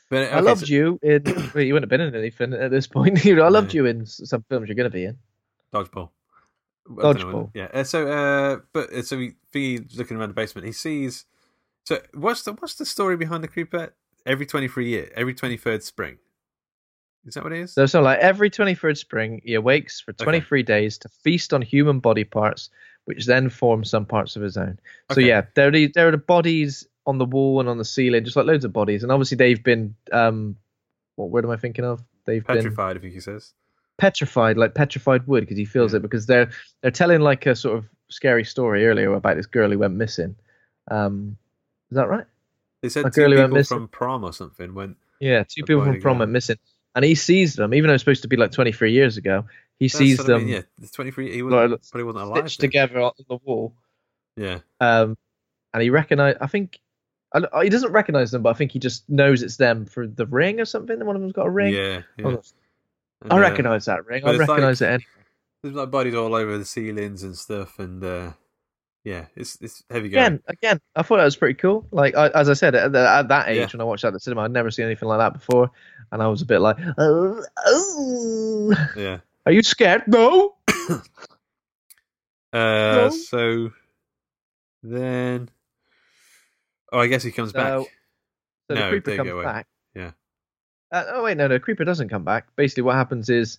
But, 0.09 0.31
I 0.33 0.39
loved 0.39 0.67
so- 0.67 0.73
you 0.73 0.99
in. 1.01 1.23
Well, 1.53 1.63
you 1.63 1.73
wouldn't 1.73 1.89
have 1.91 1.97
been 1.99 2.01
in 2.07 2.15
anything 2.15 2.53
at 2.53 2.71
this 2.71 2.87
point. 2.87 3.25
I 3.25 3.47
loved 3.49 3.73
No. 3.73 3.77
you 3.79 3.85
in 3.85 4.05
some 4.05 4.43
films 4.49 4.67
you're 4.67 4.75
going 4.75 4.89
to 4.89 4.93
be 4.93 5.05
in. 5.05 5.17
Dodgeball. 5.73 6.09
Dodgeball. 6.89 7.51
Yeah. 7.53 7.67
uh, 7.73 7.83
So, 7.83 8.07
uh, 8.07 8.59
but 8.73 8.91
uh, 8.93 9.03
so 9.03 9.17
he, 9.19 9.31
he's 9.53 9.97
looking 9.97 10.17
around 10.17 10.29
the 10.29 10.33
basement. 10.33 10.65
He 10.67 10.73
sees. 10.73 11.25
So 11.85 11.99
what's 12.13 12.43
the 12.43 12.53
what's 12.53 12.75
the 12.75 12.85
story 12.85 13.17
behind 13.17 13.43
the 13.43 13.47
creeper? 13.47 13.93
Every 14.25 14.45
twenty 14.45 14.67
three 14.67 14.89
year, 14.89 15.09
every 15.15 15.33
twenty 15.33 15.57
third 15.57 15.81
spring. 15.83 16.17
Is 17.25 17.35
that 17.35 17.43
what 17.43 17.53
it 17.53 17.59
is? 17.59 17.73
So, 17.73 17.85
so 17.85 18.01
like 18.01 18.17
every 18.17 18.49
23rd 18.49 18.97
spring, 18.97 19.41
he 19.45 19.53
awakes 19.53 20.01
for 20.01 20.11
23 20.11 20.63
days 20.63 20.97
to 20.97 21.07
feast 21.09 21.53
on 21.53 21.61
human 21.61 21.99
body 21.99 22.23
parts, 22.23 22.71
which 23.05 23.25
then 23.25 23.49
forms 23.49 23.89
some 23.89 24.05
parts 24.05 24.35
of 24.35 24.41
his 24.41 24.57
own. 24.57 24.79
So 25.11 25.19
Okay. 25.19 25.27
yeah, 25.27 25.43
there 25.55 25.67
are 25.67 25.71
the, 25.71 25.87
there 25.87 26.07
are 26.07 26.11
the 26.11 26.17
bodies 26.17 26.87
on 27.05 27.17
the 27.17 27.25
wall 27.25 27.59
and 27.59 27.67
on 27.67 27.77
the 27.77 27.85
ceiling, 27.85 28.23
just 28.23 28.35
like 28.35 28.45
loads 28.45 28.63
of 28.65 28.71
bodies, 28.73 29.03
and 29.03 29.11
obviously 29.11 29.37
they've 29.37 29.63
been 29.63 29.95
um, 30.11 30.55
what 31.15 31.29
word 31.29 31.45
am 31.45 31.51
I 31.51 31.57
thinking 31.57 31.83
of? 31.85 32.01
They've 32.25 32.45
been 32.45 32.57
Petrified, 32.57 32.97
I 32.97 32.99
think 32.99 33.13
he 33.13 33.19
says. 33.19 33.53
petrified, 33.97 34.57
like 34.57 34.75
petrified 34.75 35.25
wood, 35.27 35.41
because 35.41 35.57
he 35.57 35.65
feels 35.65 35.93
Yeah. 35.93 35.97
it. 35.97 36.01
Because 36.03 36.25
they're 36.27 36.49
they're 36.81 36.91
telling 36.91 37.21
like 37.21 37.45
a 37.47 37.55
sort 37.55 37.77
of 37.77 37.85
scary 38.09 38.43
story 38.45 38.85
earlier 38.85 39.13
about 39.13 39.37
this 39.37 39.45
girl 39.47 39.71
who 39.71 39.79
went 39.79 39.95
missing. 39.95 40.35
Um, 40.89 41.37
is 41.89 41.95
that 41.95 42.07
right? 42.09 42.25
They 42.81 42.89
said 42.89 43.05
A 43.05 43.09
two 43.09 43.21
girl 43.21 43.31
who 43.31 43.37
went 43.37 43.51
people 43.53 43.63
from 43.63 43.87
prom 43.87 44.23
or 44.23 44.33
something 44.33 44.73
went. 44.73 44.97
Yeah, 45.19 45.43
two 45.43 45.63
people 45.63 45.83
from 45.83 45.99
prom 46.01 46.19
went 46.19 46.31
missing, 46.31 46.57
and 46.95 47.03
he 47.05 47.15
sees 47.15 47.55
them, 47.55 47.73
even 47.73 47.87
though 47.87 47.93
it's 47.95 48.01
supposed 48.01 48.21
to 48.23 48.27
be 48.27 48.37
like 48.37 48.51
23 48.51 48.91
years 48.91 49.17
ago. 49.17 49.45
He 49.81 49.87
That's 49.87 49.97
sees 49.97 50.17
what 50.19 50.25
I 50.25 50.33
them 50.33 50.41
mean, 50.45 50.53
yeah, 50.53 50.61
the 50.77 50.87
twenty 50.89 51.09
three. 51.09 51.33
He 51.33 51.41
like, 51.41 51.51
wasn't, 51.71 51.89
probably 51.89 52.03
wasn't 52.03 52.23
alive. 52.25 52.37
stitched 52.51 52.61
then. 52.61 52.69
together 52.69 52.99
on 53.01 53.11
the 53.27 53.37
wall. 53.43 53.73
Yeah. 54.37 54.59
Um, 54.79 55.17
and 55.73 55.81
he 55.81 55.89
recognize. 55.89 56.35
I 56.39 56.45
think 56.45 56.79
I, 57.33 57.63
he 57.63 57.69
doesn't 57.69 57.91
recognize 57.91 58.29
them, 58.29 58.43
but 58.43 58.51
I 58.51 58.53
think 58.53 58.73
he 58.73 58.77
just 58.77 59.09
knows 59.09 59.41
it's 59.41 59.57
them 59.57 59.87
for 59.87 60.05
the 60.05 60.27
ring 60.27 60.59
or 60.61 60.65
something. 60.65 61.03
One 61.03 61.15
of 61.15 61.21
them's 61.23 61.33
got 61.33 61.47
a 61.47 61.49
ring. 61.49 61.73
Yeah. 61.73 62.01
yeah. 62.15 62.25
Oh, 62.27 62.41
I 63.31 63.37
uh, 63.37 63.39
recognize 63.39 63.85
that 63.85 64.05
ring. 64.05 64.21
but 64.23 64.29
I 64.29 64.31
it's 64.33 64.39
like- 64.41 64.49
recognize 64.49 64.81
it. 64.83 64.89
Any- 64.89 65.07
There's 65.63 65.73
like 65.75 65.89
bodies 65.89 66.13
all 66.13 66.35
over 66.35 66.59
the 66.59 66.65
ceilings 66.65 67.23
and 67.23 67.35
stuff, 67.35 67.79
and 67.79 68.03
uh, 68.03 68.33
yeah, 69.03 69.25
it's 69.35 69.57
it's 69.61 69.83
heavy 69.89 70.09
going. 70.09 70.25
again, 70.25 70.43
again, 70.47 70.79
I 70.95 71.01
thought 71.01 71.17
that 71.17 71.25
was 71.25 71.35
pretty 71.37 71.55
cool. 71.55 71.87
Like 71.89 72.15
I, 72.15 72.27
as 72.29 72.49
I 72.49 72.53
said, 72.53 72.75
at, 72.75 72.91
the- 72.91 73.09
at 73.09 73.29
that 73.29 73.47
age 73.49 73.57
Yeah. 73.57 73.67
when 73.73 73.81
I 73.81 73.85
watched 73.85 74.03
that 74.03 74.09
at 74.09 74.13
the 74.13 74.19
cinema, 74.19 74.41
I'd 74.43 74.51
never 74.51 74.69
seen 74.69 74.85
anything 74.85 75.09
like 75.09 75.17
that 75.19 75.33
before, 75.33 75.71
and 76.11 76.21
I 76.21 76.27
was 76.27 76.43
a 76.43 76.45
bit 76.45 76.59
like, 76.59 76.77
oh, 76.99 77.43
oh. 77.65 78.73
Yeah. 78.95 79.17
"Are 79.45 79.51
you 79.51 79.63
scared?" 79.63 80.03
No. 80.07 80.55
Uh, 82.53 83.09
so 83.09 83.71
then, 84.83 85.49
oh, 86.91 86.99
I 86.99 87.07
guess 87.07 87.23
he 87.23 87.31
comes 87.31 87.53
back. 87.53 87.67
So 87.67 87.85
the 88.67 88.75
No, 88.75 88.89
creeper 88.89 89.11
they 89.11 89.15
comes 89.17 89.29
go 89.29 89.41
back. 89.41 89.67
Yeah. 89.95 90.11
Uh, 90.91 91.05
oh 91.13 91.23
wait, 91.23 91.37
no, 91.37 91.47
no, 91.47 91.59
creeper 91.59 91.85
doesn't 91.85 92.09
come 92.09 92.25
back. 92.25 92.47
Basically, 92.57 92.83
what 92.83 92.95
happens 92.95 93.29
is 93.29 93.57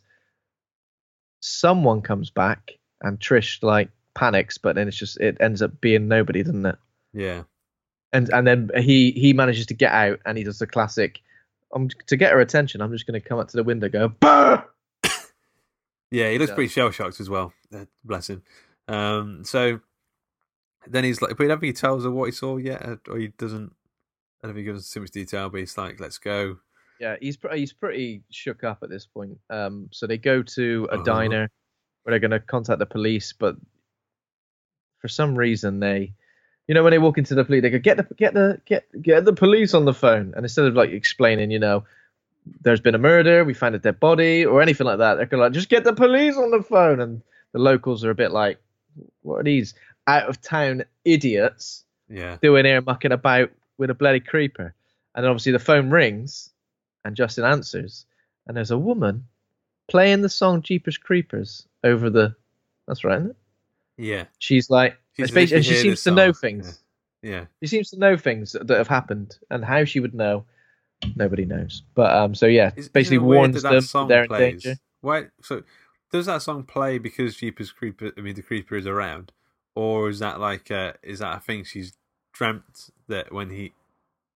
someone 1.41 2.03
comes 2.03 2.29
back, 2.29 2.73
and 3.01 3.19
Trish 3.19 3.63
like 3.63 3.89
panics, 4.15 4.59
but 4.59 4.75
then 4.75 4.89
it's 4.89 4.97
just 4.97 5.19
it 5.21 5.39
ends 5.41 5.63
up 5.63 5.81
being 5.81 6.09
nobody, 6.09 6.43
doesn't 6.43 6.67
it? 6.67 6.77
Yeah. 7.15 7.45
And 8.13 8.29
and 8.29 8.47
then 8.47 8.71
he 8.77 9.13
he 9.13 9.33
manages 9.33 9.67
to 9.67 9.75
get 9.75 9.93
out, 9.93 10.21
and 10.27 10.37
he 10.37 10.45
does 10.45 10.59
the 10.59 10.67
classic. 10.67 11.21
Um, 11.75 11.89
to 12.09 12.19
get 12.19 12.33
her 12.33 12.41
attention, 12.41 12.83
I'm 12.83 12.93
just 12.93 13.07
going 13.07 13.19
to 13.19 13.27
come 13.27 13.39
up 13.39 13.49
to 13.49 13.57
the 13.57 13.65
window, 13.65 13.89
go, 13.89 14.09
bah! 14.09 14.65
Yeah, 16.13 16.31
he 16.31 16.39
looks 16.39 16.51
Yeah. 16.51 16.55
pretty 16.55 16.69
shell 16.69 16.91
shocked 16.91 17.21
as 17.21 17.29
well. 17.31 17.53
Uh, 17.75 17.87
bless 18.05 18.29
him. 18.31 18.43
Um, 18.87 19.45
so 19.45 19.81
then 20.87 21.05
he's 21.05 21.23
like, 21.23 21.37
but 21.37 21.45
I 21.45 21.49
don't 21.49 21.61
think 21.61 21.75
he 21.77 21.81
tells 21.81 22.05
her 22.05 22.11
what 22.11 22.27
he 22.27 22.33
saw 22.33 22.57
yet, 22.59 23.01
or 23.09 23.19
he 23.19 23.29
doesn't. 23.29 23.73
I 24.43 24.47
don't 24.49 24.55
think 24.55 24.67
he 24.67 24.73
gives 24.73 24.91
too 24.91 25.01
much 25.01 25.11
detail, 25.13 25.49
but 25.51 25.61
he's 25.61 25.79
like, 25.79 26.01
"Let's 26.01 26.19
go." 26.19 26.59
Yeah, 27.01 27.17
he's 27.21 27.37
pretty 27.37 27.59
he's 27.61 27.73
pretty 27.73 28.23
shook 28.31 28.63
up 28.65 28.79
at 28.83 28.91
this 28.91 29.07
point. 29.07 29.39
Um, 29.51 29.89
so 29.93 30.07
they 30.07 30.19
go 30.19 30.43
to 30.43 30.89
a 30.91 30.95
Uh-huh. 30.95 31.05
diner 31.05 31.51
where 32.03 32.13
they're 32.13 32.19
going 32.29 32.33
to 32.33 32.41
contact 32.41 32.79
the 32.81 32.87
police, 32.87 33.33
but 33.33 33.57
for 35.01 35.09
some 35.09 35.37
reason 35.37 35.81
they, 35.81 36.13
you 36.69 36.75
know, 36.75 36.83
when 36.83 36.91
they 36.91 36.99
walk 36.99 37.19
into 37.19 37.35
the 37.35 37.45
police, 37.45 37.63
they 37.63 37.71
go 37.71 37.79
get 37.79 37.97
the 37.97 38.07
get 38.17 38.35
the 38.35 38.61
get 38.67 38.85
get 39.01 39.25
the 39.25 39.33
police 39.33 39.75
on 39.75 39.85
the 39.85 39.95
phone, 39.95 40.33
and 40.37 40.45
instead 40.45 40.65
of 40.67 40.75
like 40.75 40.91
explaining, 40.91 41.51
you 41.51 41.59
know, 41.61 41.85
there's 42.63 42.81
been 42.81 42.95
a 42.95 42.99
murder, 42.99 43.45
we 43.45 43.55
found 43.55 43.75
a 43.75 43.79
dead 43.79 44.01
body, 44.01 44.45
or 44.45 44.63
anything 44.63 44.87
like 44.87 44.99
that, 44.99 45.15
they're 45.15 45.27
going 45.27 45.43
like 45.43 45.53
just 45.53 45.69
get 45.69 45.85
the 45.85 45.93
police 45.93 46.37
on 46.37 46.51
the 46.51 46.63
phone, 46.63 47.01
and 47.01 47.23
the 47.53 47.59
locals 47.59 48.05
are 48.05 48.11
a 48.11 48.15
bit 48.15 48.33
like, 48.33 48.59
what 49.23 49.41
are 49.41 49.45
these 49.45 49.75
out 50.07 50.29
of 50.29 50.41
town 50.41 50.85
idiots? 51.05 51.85
Yeah. 52.13 52.37
doing 52.43 52.67
here 52.67 52.83
mucking 52.83 53.13
about 53.13 53.51
with 53.79 53.89
a 53.89 53.95
bloody 53.95 54.21
creeper. 54.21 54.75
And 55.15 55.27
obviously 55.27 55.53
the 55.53 55.59
phone 55.59 55.91
rings 55.91 56.51
and 57.05 57.17
Justin 57.17 57.45
answers 57.45 58.05
and 58.47 58.57
there's 58.57 58.71
a 58.71 58.79
woman 58.79 59.25
playing 59.89 60.21
the 60.21 60.29
song 60.29 60.63
Jeepers 60.63 60.99
Creepers 60.99 61.67
over 61.83 62.11
the 62.11 62.35
that's 62.87 63.05
right, 63.05 63.19
isn't 63.19 63.31
it? 63.31 63.37
Yeah. 63.97 64.25
She's 64.39 64.69
like 64.69 64.99
She's 65.17 65.31
basically, 65.31 65.63
she 65.63 65.77
seems 65.77 66.03
to 66.03 66.11
know 66.11 66.33
things. 66.33 66.83
Yeah. 67.23 67.47
She 67.63 67.69
seems 67.69 67.91
to 67.91 67.99
know 67.99 68.17
things 68.17 68.53
that, 68.53 68.67
that 68.67 68.79
have 68.79 68.89
happened 68.89 69.39
and 69.51 69.65
how 69.65 69.85
she 69.85 70.01
would 70.01 70.15
know 70.15 70.45
nobody 71.17 71.45
knows. 71.45 71.83
But 71.95 72.15
um 72.15 72.35
so 72.35 72.47
yeah, 72.47 72.71
basically 72.71 73.01
isn't 73.01 73.15
it 73.15 73.19
weird 73.19 73.39
warns 73.41 73.63
that 73.63 73.91
them 73.93 74.09
they're 74.09 74.25
in 74.25 74.31
danger. 74.31 74.77
Why? 75.01 75.27
So 75.43 75.63
does 76.11 76.27
that 76.27 76.43
song 76.43 76.65
play 76.65 76.99
because 76.99 77.37
Jeepers 77.37 77.73
Creeper? 77.73 78.13
I 78.17 78.21
mean, 78.21 78.35
the 78.35 78.43
creeper 78.43 78.77
is 78.77 78.87
around, 78.87 79.33
or 79.75 80.09
is 80.09 80.19
that 80.21 80.41
like 80.41 80.71
uh, 80.71 80.93
is 81.03 81.21
that 81.21 81.39
a 81.39 81.41
thing 81.41 81.65
she's 81.65 81.93
dreamt 82.33 82.91
that 83.09 83.33
when 83.33 83.51
he 83.51 83.73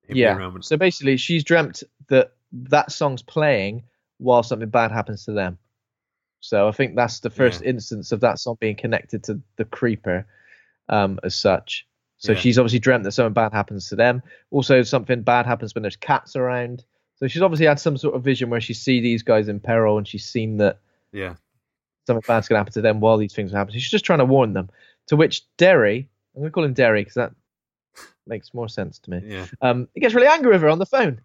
Yeah. 0.09 0.37
around 0.37 0.55
would- 0.55 0.65
So 0.65 0.77
basically 0.77 1.17
she's 1.17 1.45
dreamt 1.45 1.83
that 2.09 2.33
that 2.53 2.93
song's 2.93 3.23
playing 3.23 3.83
while 4.19 4.43
something 4.43 4.69
bad 4.69 4.91
happens 4.93 5.25
to 5.27 5.33
them. 5.33 5.59
So 6.41 6.69
I 6.69 6.73
think 6.73 6.95
that's 6.97 7.21
the 7.21 7.31
first 7.31 7.63
Yeah. 7.63 7.71
instance 7.71 8.13
of 8.13 8.21
that 8.21 8.39
song 8.39 8.57
being 8.61 8.77
connected 8.77 9.25
to 9.25 9.41
the 9.57 9.65
creeper 9.65 10.27
um, 10.89 11.19
as 11.25 11.35
such. 11.35 11.87
So 12.27 12.33
Yeah. 12.33 12.39
she's 12.39 12.59
obviously 12.59 12.79
dreamt 12.81 13.05
that 13.05 13.13
something 13.13 13.33
bad 13.33 13.53
happens 13.53 13.89
to 13.89 13.97
them. 13.97 14.23
Also, 14.51 14.83
something 14.83 15.23
bad 15.23 15.47
happens 15.47 15.75
when 15.75 15.83
there's 15.83 15.97
cats 15.97 16.37
around. 16.37 16.85
So 17.17 17.29
she's 17.29 17.41
obviously 17.43 17.67
had 17.67 17.81
some 17.81 17.97
sort 17.97 18.15
of 18.15 18.23
vision 18.23 18.51
where 18.51 18.61
she 18.61 18.75
see 18.75 19.01
these 19.01 19.23
guys 19.23 19.49
in 19.49 19.61
peril 19.61 19.97
and 19.97 20.07
she's 20.07 20.25
seen 20.27 20.59
that 20.59 20.79
yeah, 21.13 21.37
something 22.07 22.23
bad's 22.27 22.49
going 22.49 22.57
to 22.57 22.61
happen 22.61 22.73
to 22.75 22.81
them 22.83 23.01
while 23.01 23.17
these 23.17 23.33
things 23.33 23.55
are 23.55 23.57
happening. 23.57 23.79
She's 23.81 23.91
just 23.91 24.05
trying 24.05 24.19
to 24.19 24.25
warn 24.27 24.53
them. 24.53 24.69
To 25.07 25.17
which 25.17 25.43
Derry, 25.57 26.09
I'm 26.35 26.43
going 26.43 26.51
to 26.51 26.53
call 26.53 26.65
him 26.65 26.75
Derry 26.75 27.01
because 27.01 27.15
that 27.15 27.33
makes 28.27 28.53
more 28.53 28.69
sense 28.69 28.99
to 28.99 29.11
me. 29.11 29.23
Yeah. 29.25 29.47
Um, 29.63 29.89
he 29.95 30.01
gets 30.01 30.15
really 30.15 30.27
angry 30.27 30.53
with 30.53 30.61
her 30.63 30.69
on 30.69 30.79
the 30.79 30.87
phone. 30.87 31.21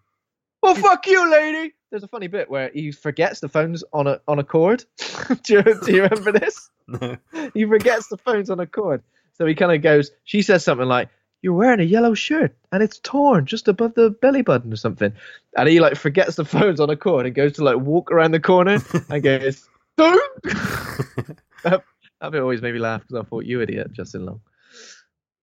Well, 0.62 0.74
fuck 0.76 1.06
you, 1.08 1.30
lady. 1.30 1.74
There's 1.90 2.04
a 2.04 2.08
funny 2.08 2.28
bit 2.28 2.48
where 2.48 2.70
he 2.72 2.92
forgets 2.92 3.40
the 3.40 3.48
phone's 3.48 3.82
on 3.92 4.06
a 4.06 4.20
on 4.28 4.38
a 4.38 4.44
cord. 4.44 4.84
do, 5.42 5.54
you, 5.54 5.62
do 5.62 5.92
you 5.92 6.02
remember 6.04 6.32
this? 6.32 6.68
No. 6.88 7.16
He 7.54 7.64
forgets 7.64 8.08
the 8.08 8.16
phone's 8.18 8.50
on 8.50 8.58
a 8.60 8.66
cord. 8.66 9.02
So 9.34 9.46
he 9.46 9.54
kind 9.54 9.72
of 9.72 9.82
goes. 9.82 10.10
She 10.24 10.42
says 10.42 10.64
something 10.64 10.86
like, 10.88 11.08
"You're 11.40 11.54
wearing 11.54 11.80
a 11.80 11.84
yellow 11.84 12.14
shirt 12.14 12.54
and 12.70 12.82
it's 12.82 12.98
torn 12.98 13.46
just 13.46 13.68
above 13.68 13.94
the 13.94 14.10
belly 14.10 14.42
button 14.42 14.72
or 14.72 14.76
something." 14.76 15.12
And 15.56 15.68
he 15.68 15.80
like 15.80 15.96
forgets 15.96 16.36
the 16.36 16.44
phone's 16.44 16.80
on 16.80 16.90
a 16.90 16.96
cord 16.96 17.26
and 17.26 17.34
goes 17.34 17.52
to 17.54 17.64
like 17.64 17.78
walk 17.78 18.10
around 18.12 18.32
the 18.32 18.40
corner 18.40 18.78
and 19.08 19.22
goes, 19.22 19.68
"Don't." 19.96 20.42
that, 20.44 21.82
that 22.20 22.32
bit 22.32 22.40
always 22.40 22.62
made 22.62 22.74
me 22.74 22.80
laugh 22.80 23.02
because 23.02 23.24
I 23.24 23.28
thought 23.28 23.44
you 23.44 23.60
idiot, 23.60 23.92
Justin 23.92 24.26
Long. 24.26 24.40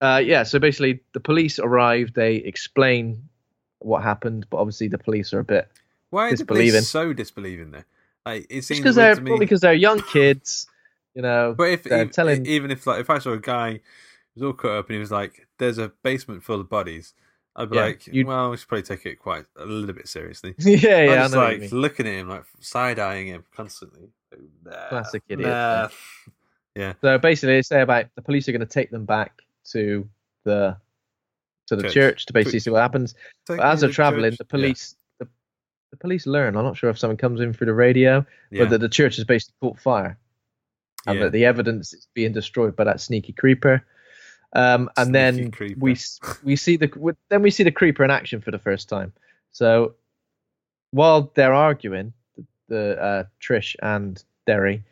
Uh, 0.00 0.22
yeah, 0.24 0.44
so 0.44 0.58
basically 0.58 1.00
the 1.12 1.20
police 1.20 1.58
arrive. 1.58 2.14
They 2.14 2.36
explain 2.36 3.28
what 3.80 4.02
happened, 4.02 4.46
but 4.50 4.58
obviously 4.58 4.88
the 4.88 4.98
police 4.98 5.32
are 5.34 5.40
a 5.40 5.44
bit 5.44 5.68
Why 6.10 6.26
are 6.26 6.30
the 6.30 6.36
Disbelieving. 6.38 6.70
police 6.72 6.88
so 6.88 7.12
disbelieving 7.12 7.70
there? 7.70 7.86
Like, 8.24 8.46
it 8.50 8.62
seems 8.64 8.80
because 8.80 8.96
they're 8.96 9.14
to 9.14 9.20
me. 9.20 9.26
probably 9.28 9.46
because 9.46 9.60
they're 9.60 9.72
young 9.74 10.00
kids, 10.02 10.66
you 11.14 11.22
know. 11.22 11.54
But 11.56 11.70
if 11.70 11.82
they're 11.84 12.04
e- 12.06 12.08
telling, 12.08 12.46
even 12.46 12.70
if 12.70 12.86
like 12.86 13.00
if 13.00 13.10
I 13.10 13.18
saw 13.18 13.32
a 13.32 13.38
guy 13.40 13.72
who 13.72 13.78
was 14.36 14.42
all 14.42 14.52
cut 14.52 14.70
up 14.72 14.86
and 14.88 14.94
he 14.94 15.00
was 15.00 15.10
like, 15.10 15.46
"There's 15.58 15.78
a 15.78 15.92
basement 16.02 16.42
full 16.44 16.60
of 16.60 16.68
bodies," 16.68 17.14
I'd 17.56 17.70
be 17.70 17.76
Yeah, 17.76 17.82
like, 17.84 18.06
you'd- 18.06 18.24
"Well, 18.24 18.50
we 18.50 18.56
should 18.56 18.68
probably 18.68 18.82
take 18.82 19.06
it 19.06 19.16
quite 19.18 19.44
a 19.56 19.64
little 19.64 19.94
bit 19.94 20.08
seriously." 20.08 20.54
yeah, 20.58 21.02
yeah, 21.04 21.12
I'm 21.12 21.18
I 21.18 21.22
just 21.22 21.34
like 21.34 21.72
looking 21.72 22.06
at 22.06 22.12
him, 22.14 22.28
like 22.28 22.44
side 22.60 22.98
eyeing 22.98 23.28
him 23.28 23.44
constantly. 23.54 24.08
Nah, 24.64 24.88
Classic 24.88 25.22
idiot, 25.28 25.48
Nah. 25.48 25.88
Yeah. 26.76 26.92
So 27.00 27.18
basically, 27.18 27.54
they 27.54 27.62
say 27.62 27.80
about 27.80 28.06
the 28.14 28.22
police 28.22 28.48
are 28.48 28.52
going 28.52 28.60
to 28.60 28.66
take 28.66 28.90
them 28.92 29.04
back 29.04 29.42
to 29.72 30.08
the 30.44 30.76
to 31.66 31.74
the 31.76 31.82
Church. 31.82 31.94
church, 31.94 32.26
to 32.26 32.32
basically 32.32 32.60
see 32.60 32.70
what 32.70 32.80
happens. 32.80 33.14
But 33.48 33.58
as 33.60 33.80
they're 33.80 33.90
traveling, 33.90 34.30
church. 34.30 34.38
the 34.38 34.44
police 34.44 34.94
the, 35.18 35.26
the 35.90 35.96
police 35.96 36.26
learn. 36.28 36.56
I'm 36.56 36.64
not 36.64 36.76
sure 36.76 36.88
if 36.88 36.96
someone 36.98 37.16
comes 37.16 37.40
in 37.40 37.52
through 37.52 37.66
the 37.66 37.74
radio, 37.74 38.24
Yeah. 38.52 38.62
but 38.64 38.70
that 38.70 38.78
the 38.80 38.88
church 38.88 39.16
has 39.16 39.24
basically 39.24 39.54
caught 39.60 39.80
fire, 39.80 40.16
and 41.06 41.18
Yeah. 41.18 41.24
that 41.24 41.32
the 41.32 41.44
evidence 41.44 41.92
is 41.92 42.06
being 42.14 42.32
destroyed 42.32 42.76
by 42.76 42.84
that 42.84 43.00
sneaky 43.00 43.32
creeper. 43.32 43.84
Um, 44.52 44.90
and 44.96 45.14
then 45.14 45.50
creeper. 45.52 45.78
we 45.78 45.96
we 46.42 46.56
see 46.56 46.76
the 46.76 47.14
then 47.28 47.42
we 47.42 47.50
see 47.50 47.62
the 47.62 47.70
creeper 47.70 48.02
in 48.04 48.10
action 48.10 48.40
for 48.40 48.50
the 48.50 48.58
first 48.58 48.88
time. 48.88 49.12
So 49.52 49.94
while 50.90 51.30
they're 51.34 51.54
arguing, 51.54 52.12
the, 52.36 52.44
the 52.68 53.02
uh, 53.02 53.24
Trish 53.40 53.76
and 53.80 54.22
Derry, 54.46 54.82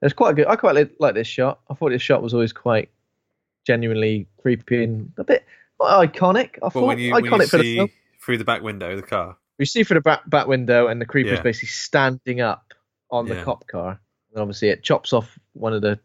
there's 0.00 0.12
quite 0.12 0.30
a 0.30 0.34
good. 0.34 0.46
I 0.46 0.54
quite 0.56 0.76
like, 0.76 0.94
like 1.00 1.14
this 1.14 1.26
shot. 1.26 1.60
I 1.68 1.74
thought 1.74 1.90
this 1.90 2.02
shot 2.02 2.22
was 2.22 2.32
always 2.32 2.52
quite 2.52 2.90
genuinely 3.66 4.28
creepy 4.40 4.84
and 4.84 5.12
a 5.18 5.24
bit 5.24 5.44
iconic. 5.80 6.58
I 6.62 6.68
thought 6.68 6.86
when 6.86 6.98
you, 6.98 7.12
when 7.12 7.24
iconic 7.24 7.40
you 7.40 7.46
for 7.48 7.58
the 7.58 7.90
through 8.20 8.38
the 8.38 8.44
back 8.44 8.62
window 8.62 8.90
of 8.90 8.96
the 8.96 9.06
car, 9.06 9.36
We 9.58 9.64
see 9.64 9.82
through 9.82 9.96
the 9.96 10.00
back, 10.02 10.28
back 10.30 10.46
window, 10.46 10.86
and 10.86 11.00
the 11.00 11.06
creeper's 11.06 11.38
Yeah. 11.38 11.42
basically 11.42 11.68
standing 11.68 12.40
up 12.40 12.72
on 13.10 13.26
the 13.26 13.42
cop 13.42 13.66
car. 13.66 14.00
And 14.32 14.40
obviously, 14.40 14.68
it 14.68 14.82
chops 14.82 15.12
off 15.12 15.38
one 15.54 15.72
of 15.72 15.82
the 15.82 15.98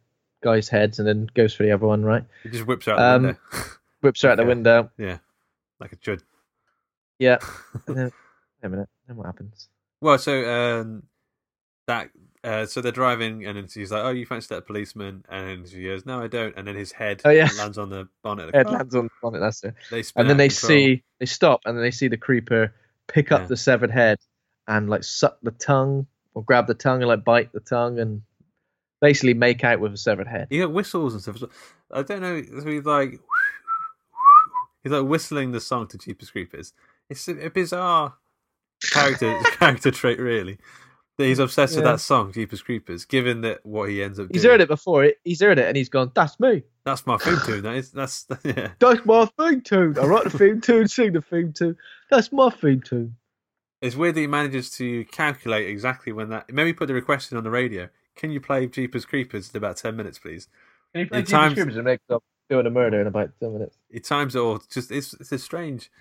guy's 0.44 0.68
heads 0.70 1.00
and 1.00 1.08
then 1.08 1.30
goes 1.34 1.54
for 1.54 1.64
the 1.64 1.72
other 1.72 1.86
one. 1.88 2.04
Right, 2.04 2.24
it 2.44 2.52
just 2.52 2.66
whips 2.68 2.88
out 2.88 2.98
the 2.98 3.04
Um, 3.04 3.24
window. 3.24 3.40
whips 4.02 4.22
her 4.22 4.30
out 4.30 4.36
the 4.38 4.44
Okay. 4.44 4.48
window. 4.50 4.92
yeah, 4.98 5.18
like 5.80 5.92
a 5.94 5.98
chud. 5.98 6.22
Yeah. 7.20 7.38
And 7.88 7.98
then, 7.98 8.06
wait 8.06 8.68
a 8.68 8.70
minute. 8.70 8.90
Then 9.08 9.18
what 9.18 9.26
happens? 9.26 9.68
Well, 10.02 10.18
so 10.18 10.80
um, 10.82 11.04
that 11.88 12.10
uh, 12.44 12.66
so 12.66 12.82
they're 12.82 12.92
driving, 12.92 13.46
and 13.46 13.58
then 13.58 13.68
she's 13.68 13.92
like, 13.92 14.04
"Oh, 14.04 14.10
you 14.10 14.26
fancy 14.26 14.54
that 14.56 14.66
policeman?" 14.68 15.24
And 15.30 15.68
she 15.68 15.84
goes, 15.84 16.06
"No, 16.06 16.22
I 16.22 16.28
don't." 16.28 16.56
And 16.58 16.68
then 16.68 16.76
his 16.76 16.92
head 16.92 17.22
Oh, 17.26 17.30
yeah. 17.30 17.48
lands 17.58 17.78
on 17.78 17.90
the 17.90 18.08
bonnet. 18.22 18.52
The 18.52 18.58
Head 18.58 18.66
car. 18.68 18.78
lands 18.78 18.96
on 18.96 19.10
on 19.24 19.36
it. 19.36 19.40
That's 19.40 19.64
it. 19.64 19.76
They 19.92 20.04
And 20.16 20.30
then 20.30 20.38
they 20.38 20.50
control. 20.50 20.68
see 20.70 21.04
they 21.20 21.26
stop, 21.26 21.62
and 21.66 21.78
then 21.78 21.84
they 21.84 21.92
see 21.92 22.08
the 22.10 22.18
creeper 22.18 22.74
pick 23.08 23.32
up 23.32 23.42
Yeah. 23.42 23.48
the 23.48 23.58
severed 23.58 23.92
head 23.92 24.18
and 24.68 24.90
like 24.90 25.04
suck 25.04 25.38
the 25.44 25.52
tongue 25.52 26.08
or 26.34 26.44
grab 26.44 26.68
the 26.68 26.74
tongue 26.74 27.02
and 27.02 27.08
like 27.08 27.24
bite 27.24 27.52
the 27.54 27.60
tongue 27.60 28.00
and 28.00 28.22
basically 29.02 29.34
make 29.34 29.64
out 29.64 29.80
with 29.80 29.94
a 29.94 29.98
severed 29.98 30.28
head. 30.28 30.48
You 30.50 30.62
got 30.62 30.74
whistles 30.74 31.14
and 31.14 31.22
stuff. 31.22 31.50
I 31.92 32.04
don't 32.04 32.22
know. 32.22 32.36
He's 32.36 32.86
like 32.86 33.20
he's 34.84 34.92
like 34.92 35.08
whistling 35.08 35.52
the 35.52 35.60
song 35.60 35.88
to 35.88 35.98
Jeepers 35.98 36.32
Creepers. 36.32 36.74
It's 37.10 37.28
a, 37.28 37.50
bizarre 37.50 38.16
character 38.92 39.40
character 39.60 39.92
trait, 39.92 40.20
really. 40.20 40.58
That 41.18 41.26
he's 41.26 41.38
obsessed 41.38 41.76
with 41.76 41.84
that 41.84 42.00
song, 42.00 42.32
Jeepers 42.32 42.64
Creepers. 42.64 43.06
Given 43.06 43.42
that 43.42 43.64
what 43.64 43.90
he 43.90 44.02
ends 44.02 44.20
up 44.20 44.30
He's 44.32 44.42
doing, 44.42 44.54
heard 44.54 44.62
it 44.62 44.68
before. 44.68 45.12
He's 45.24 45.42
heard 45.42 45.60
it, 45.60 45.68
and 45.68 45.78
he's 45.78 45.90
gone. 45.90 46.12
That's 46.16 46.40
me. 46.40 46.64
that's 46.86 47.06
my 47.06 47.18
theme 47.18 47.38
tune. 47.46 47.62
That 47.62 47.76
is 47.76 47.92
that's 47.92 48.26
yeah. 48.44 48.70
That's 48.80 49.06
my 49.06 49.30
theme 49.38 49.62
tune. 49.62 50.00
I 50.00 50.06
write 50.06 50.24
the 50.24 50.32
theme 50.32 50.60
tune, 50.60 50.88
sing 50.88 51.14
the 51.14 51.22
theme 51.22 51.54
tune. 51.54 51.78
That's 52.10 52.32
my 52.32 52.50
theme 52.50 52.82
tune. 52.82 53.16
It's 53.84 53.96
weird 53.98 54.16
that 54.16 54.22
he 54.22 54.28
manages 54.28 54.70
to 54.78 55.04
calculate 55.06 55.68
exactly 55.68 56.14
when 56.14 56.30
that. 56.30 56.52
Maybe 56.52 56.72
put 56.74 56.88
the 56.88 56.94
request 56.94 57.32
in 57.32 57.38
on 57.38 57.44
the 57.44 57.50
radio. 57.52 57.90
Can 58.16 58.32
you 58.32 58.40
play 58.40 58.66
Jeepers 58.68 59.06
Creepers 59.06 59.52
in 59.52 59.58
about 59.58 59.78
ten 59.78 59.96
minutes, 59.98 60.18
please? 60.20 60.48
Can 60.94 61.02
you 61.02 61.08
play 61.08 61.20
Jeepers 61.20 61.32
times- 61.32 61.54
Creepers 61.56 61.76
and 61.76 61.84
make 61.86 62.00
up 62.10 62.24
doing 62.50 62.66
a 62.66 62.70
murder 62.70 63.02
in 63.02 63.08
about 63.08 63.32
ten 63.42 63.54
minutes? 63.54 63.78
He 63.90 64.00
times 64.00 64.36
it 64.36 64.40
all. 64.40 64.60
Just 64.72 64.90
it's 64.92 65.14
it's 65.16 65.32
a 65.34 65.38
strange. 65.38 65.92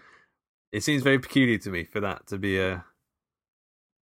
It 0.70 0.83
seems 0.83 1.03
very 1.03 1.18
peculiar 1.18 1.59
to 1.59 1.70
me 1.70 1.85
for 1.85 2.01
that 2.01 2.26
to 2.28 2.39
be 2.39 2.59
a 2.61 2.85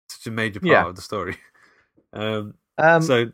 such 0.09 0.27
a 0.27 0.31
major 0.31 0.59
part 0.59 0.71
Yeah. 0.71 0.87
of 0.87 0.95
the 0.95 1.01
story. 1.01 1.37
Um, 2.11 2.55
Um, 2.77 3.01
so 3.03 3.31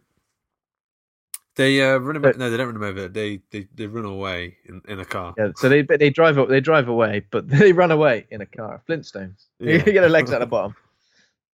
they 1.56 1.82
uh, 1.82 1.98
run 1.98 2.16
him. 2.18 2.22
no, 2.38 2.50
they 2.50 2.58
don't 2.58 2.68
run 2.68 2.76
him 2.76 2.84
over. 2.84 3.08
They 3.08 3.42
they, 3.52 3.68
they 3.76 3.88
run 3.88 4.06
away 4.06 4.58
in, 4.66 4.82
in 4.88 5.00
a 5.00 5.06
car. 5.06 5.34
yeah, 5.38 5.52
so 5.56 5.70
they 5.70 5.82
they 5.84 6.10
drive 6.10 6.38
up, 6.38 6.50
they 6.50 6.60
drive 6.60 6.88
away, 6.88 7.26
but 7.32 7.48
they 7.50 7.72
run 7.72 7.92
away 7.92 8.26
in 8.30 8.42
a 8.42 8.46
car. 8.46 8.82
Flintstones. 8.88 9.46
Yeah. 9.60 9.74
you 9.76 9.80
get 9.94 10.02
their 10.02 10.10
legs 10.10 10.32
at 10.32 10.40
the 10.40 10.46
bottom. 10.46 10.76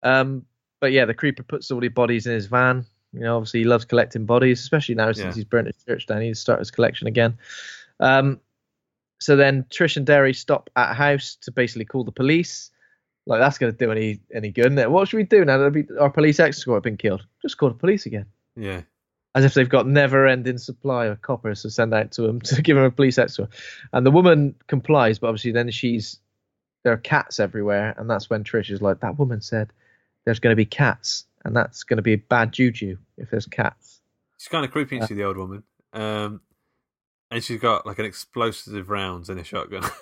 Um, 0.02 0.44
but 0.80 0.90
yeah, 0.92 1.04
the 1.04 1.14
creeper 1.14 1.42
puts 1.44 1.70
all 1.70 1.80
the 1.80 1.88
bodies 1.88 2.26
in 2.26 2.32
his 2.32 2.46
van. 2.46 2.84
You 3.12 3.20
know, 3.20 3.36
obviously 3.36 3.60
he 3.60 3.64
loves 3.66 3.84
collecting 3.84 4.24
bodies, 4.26 4.60
especially 4.60 4.94
now 4.96 5.12
since 5.12 5.18
Yeah. 5.26 5.34
he's 5.34 5.44
burnt 5.44 5.66
his 5.68 5.76
church 5.86 6.06
down. 6.06 6.20
He 6.22 6.28
needs 6.28 6.38
to 6.40 6.42
start 6.42 6.58
his 6.58 6.70
collection 6.70 7.06
again. 7.06 7.36
Um, 8.00 8.40
so 9.20 9.36
then 9.36 9.64
Trish 9.70 9.96
and 9.96 10.04
Derry 10.06 10.34
stop 10.34 10.68
at 10.74 10.90
a 10.90 10.94
house 10.94 11.36
to 11.42 11.52
basically 11.52 11.84
call 11.84 12.02
the 12.02 12.10
police. 12.10 12.70
Like 13.26 13.38
that's 13.38 13.58
going 13.58 13.70
to 13.72 13.78
do 13.78 13.92
any 13.92 14.18
any 14.34 14.50
good. 14.50 14.66
Isn't 14.66 14.78
it? 14.78 14.90
What 14.90 15.06
should 15.06 15.18
we 15.18 15.22
do 15.22 15.44
now 15.44 15.58
that 15.58 15.96
our 16.00 16.10
police 16.10 16.40
escort 16.40 16.76
have 16.78 16.82
been 16.82 16.96
killed? 16.96 17.24
Just 17.40 17.56
call 17.56 17.68
the 17.68 17.76
police 17.76 18.04
again. 18.06 18.26
Yeah, 18.56 18.80
As 19.34 19.44
if 19.46 19.54
they've 19.54 19.68
got 19.68 19.86
never-ending 19.86 20.58
supply 20.58 21.06
of 21.06 21.22
coppers 21.22 21.62
to 21.62 21.70
send 21.70 21.94
out 21.94 22.12
to 22.12 22.22
them 22.22 22.40
to 22.42 22.60
give 22.62 22.76
them 22.76 22.84
a 22.84 22.90
police 22.90 23.18
escort. 23.18 23.50
And 23.92 24.04
the 24.04 24.10
woman 24.10 24.54
complies, 24.66 25.18
but 25.18 25.28
obviously 25.28 25.52
then 25.52 25.70
she's 25.70 26.18
there 26.84 26.92
are 26.92 26.98
cats 26.98 27.38
everywhere, 27.40 27.94
and 27.96 28.10
that's 28.10 28.28
when 28.28 28.44
Trish 28.44 28.70
is 28.70 28.82
like, 28.82 29.00
"That 29.00 29.18
woman 29.18 29.40
said 29.40 29.72
there's 30.24 30.40
going 30.40 30.52
to 30.52 30.56
be 30.56 30.64
cats, 30.66 31.24
and 31.44 31.54
that's 31.56 31.84
going 31.84 31.96
to 31.98 32.02
be 32.02 32.14
a 32.14 32.18
bad 32.18 32.52
juju 32.52 32.96
if 33.16 33.30
there's 33.30 33.46
cats." 33.46 34.00
she's 34.38 34.48
kind 34.48 34.64
of 34.64 34.72
creepy, 34.72 35.00
Uh, 35.00 35.04
isn't 35.04 35.16
the 35.16 35.22
old 35.24 35.36
woman? 35.36 35.62
Um, 35.92 36.40
and 37.30 37.42
she's 37.44 37.60
got 37.60 37.86
like 37.86 38.00
an 38.00 38.04
explosive 38.04 38.90
rounds 38.90 39.30
in 39.30 39.38
a 39.38 39.44
shotgun. 39.44 39.84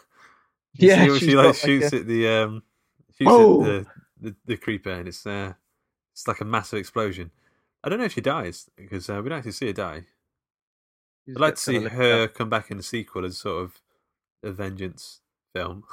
Yeah, 0.74 1.04
see 1.14 1.18
she 1.18 1.36
like 1.36 1.46
like, 1.46 1.54
shoots 1.56 1.92
a- 1.92 1.96
at 1.96 2.06
the 2.06 2.28
um, 2.28 2.62
shoots 3.18 3.30
Oh! 3.32 3.60
at 3.62 3.66
the, 3.66 3.86
the 4.30 4.36
the 4.46 4.56
creeper, 4.56 4.90
and 4.92 5.08
it's 5.08 5.26
uh, 5.26 5.52
it's 6.12 6.28
like 6.28 6.40
a 6.40 6.44
massive 6.44 6.78
explosion. 6.78 7.32
I 7.82 7.88
don't 7.88 7.98
know 7.98 8.04
if 8.04 8.12
she 8.14 8.20
dies 8.20 8.68
because 8.76 9.08
uh, 9.08 9.20
we 9.22 9.28
don't 9.28 9.38
actually 9.38 9.52
see 9.52 9.66
her 9.68 9.72
die. 9.72 10.02
She's 11.26 11.36
I'd 11.36 11.40
like 11.40 11.54
to 11.54 11.60
see 11.60 11.84
her 11.84 12.22
a- 12.24 12.28
come 12.28 12.48
back 12.50 12.70
in 12.70 12.76
the 12.76 12.82
sequel 12.82 13.24
as 13.24 13.38
sort 13.38 13.64
of 13.64 13.80
a 14.42 14.50
vengeance 14.52 15.20
film. 15.54 15.84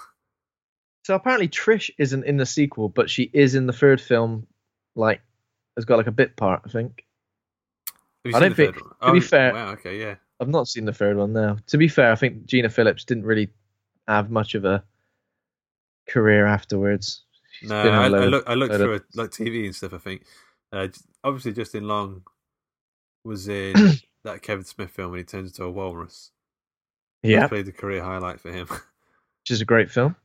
So 1.05 1.15
apparently 1.15 1.47
Trish 1.47 1.89
isn't 1.97 2.25
in 2.25 2.37
the 2.37 2.45
sequel, 2.45 2.89
but 2.89 3.09
she 3.09 3.29
is 3.33 3.55
in 3.55 3.67
the 3.67 3.73
third 3.73 4.01
film. 4.01 4.45
Like, 4.95 5.21
has 5.77 5.85
got 5.85 5.97
like 5.97 6.07
a 6.07 6.11
bit 6.11 6.35
part. 6.35 6.61
I 6.65 6.69
think. 6.69 7.05
I 8.33 8.39
don't 8.39 8.55
think- 8.55 8.75
to 8.75 8.83
be 9.13 9.19
Oh, 9.19 9.21
fair- 9.21 9.53
wow, 9.53 9.71
okay, 9.71 9.99
yeah, 9.99 10.15
I've 10.41 10.49
not 10.49 10.67
seen 10.67 10.83
the 10.85 10.91
third 10.93 11.15
one 11.15 11.31
now. 11.31 11.57
To 11.67 11.77
be 11.77 11.87
fair, 11.87 12.11
I 12.11 12.15
think 12.15 12.45
Gina 12.45 12.67
Phillips 12.69 13.05
didn't 13.05 13.23
really 13.25 13.49
have 14.07 14.29
much 14.31 14.53
of 14.55 14.65
a 14.65 14.83
career 16.09 16.45
afterwards. 16.45 17.23
She's 17.51 17.69
no, 17.69 17.83
been 17.83 17.93
in 17.93 17.99
a 17.99 18.01
I, 18.01 18.05
I 18.05 18.07
load- 18.09 18.29
look 18.31 18.43
I 18.49 18.53
looked 18.55 18.75
through 18.75 18.93
of- 18.95 19.03
like 19.15 19.29
TV 19.31 19.65
and 19.65 19.75
stuff. 19.75 19.93
I 19.93 19.97
think 19.99 20.23
uh, 20.71 20.87
obviously 21.23 21.53
Justin 21.53 21.87
Long 21.87 22.23
was 23.23 23.47
in 23.47 23.73
that 24.23 24.41
Kevin 24.41 24.65
Smith 24.65 24.91
film 24.91 25.11
when 25.11 25.19
he 25.19 25.23
turns 25.23 25.51
into 25.51 25.63
a 25.63 25.71
walrus. 25.71 26.31
Yeah, 27.23 27.41
probably 27.47 27.63
the 27.63 27.71
career 27.71 28.03
highlight 28.03 28.39
for 28.39 28.51
him. 28.51 28.67
which 28.69 29.51
is 29.51 29.61
a 29.61 29.65
great 29.65 29.89
film. 29.89 30.15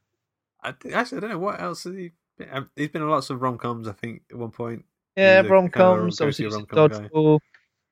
I, 0.62 0.72
th- 0.72 0.94
actually, 0.94 1.18
I 1.18 1.20
don't 1.22 1.30
know 1.30 1.38
what 1.38 1.60
else 1.60 1.84
has 1.84 1.94
he. 1.94 2.12
Been, 2.38 2.48
um, 2.52 2.70
he's 2.76 2.88
been 2.88 3.02
in 3.02 3.08
lots 3.08 3.30
of 3.30 3.42
rom 3.42 3.58
coms. 3.58 3.88
I 3.88 3.92
think 3.92 4.22
at 4.30 4.36
one 4.38 4.50
point. 4.50 4.84
Yeah, 5.16 5.40
rom 5.42 5.68
kind 5.68 5.94
of 5.94 5.98
coms. 6.00 6.20
Obviously, 6.20 6.44
he's 6.46 6.54
rom-com 6.54 6.88
guy. 6.88 7.38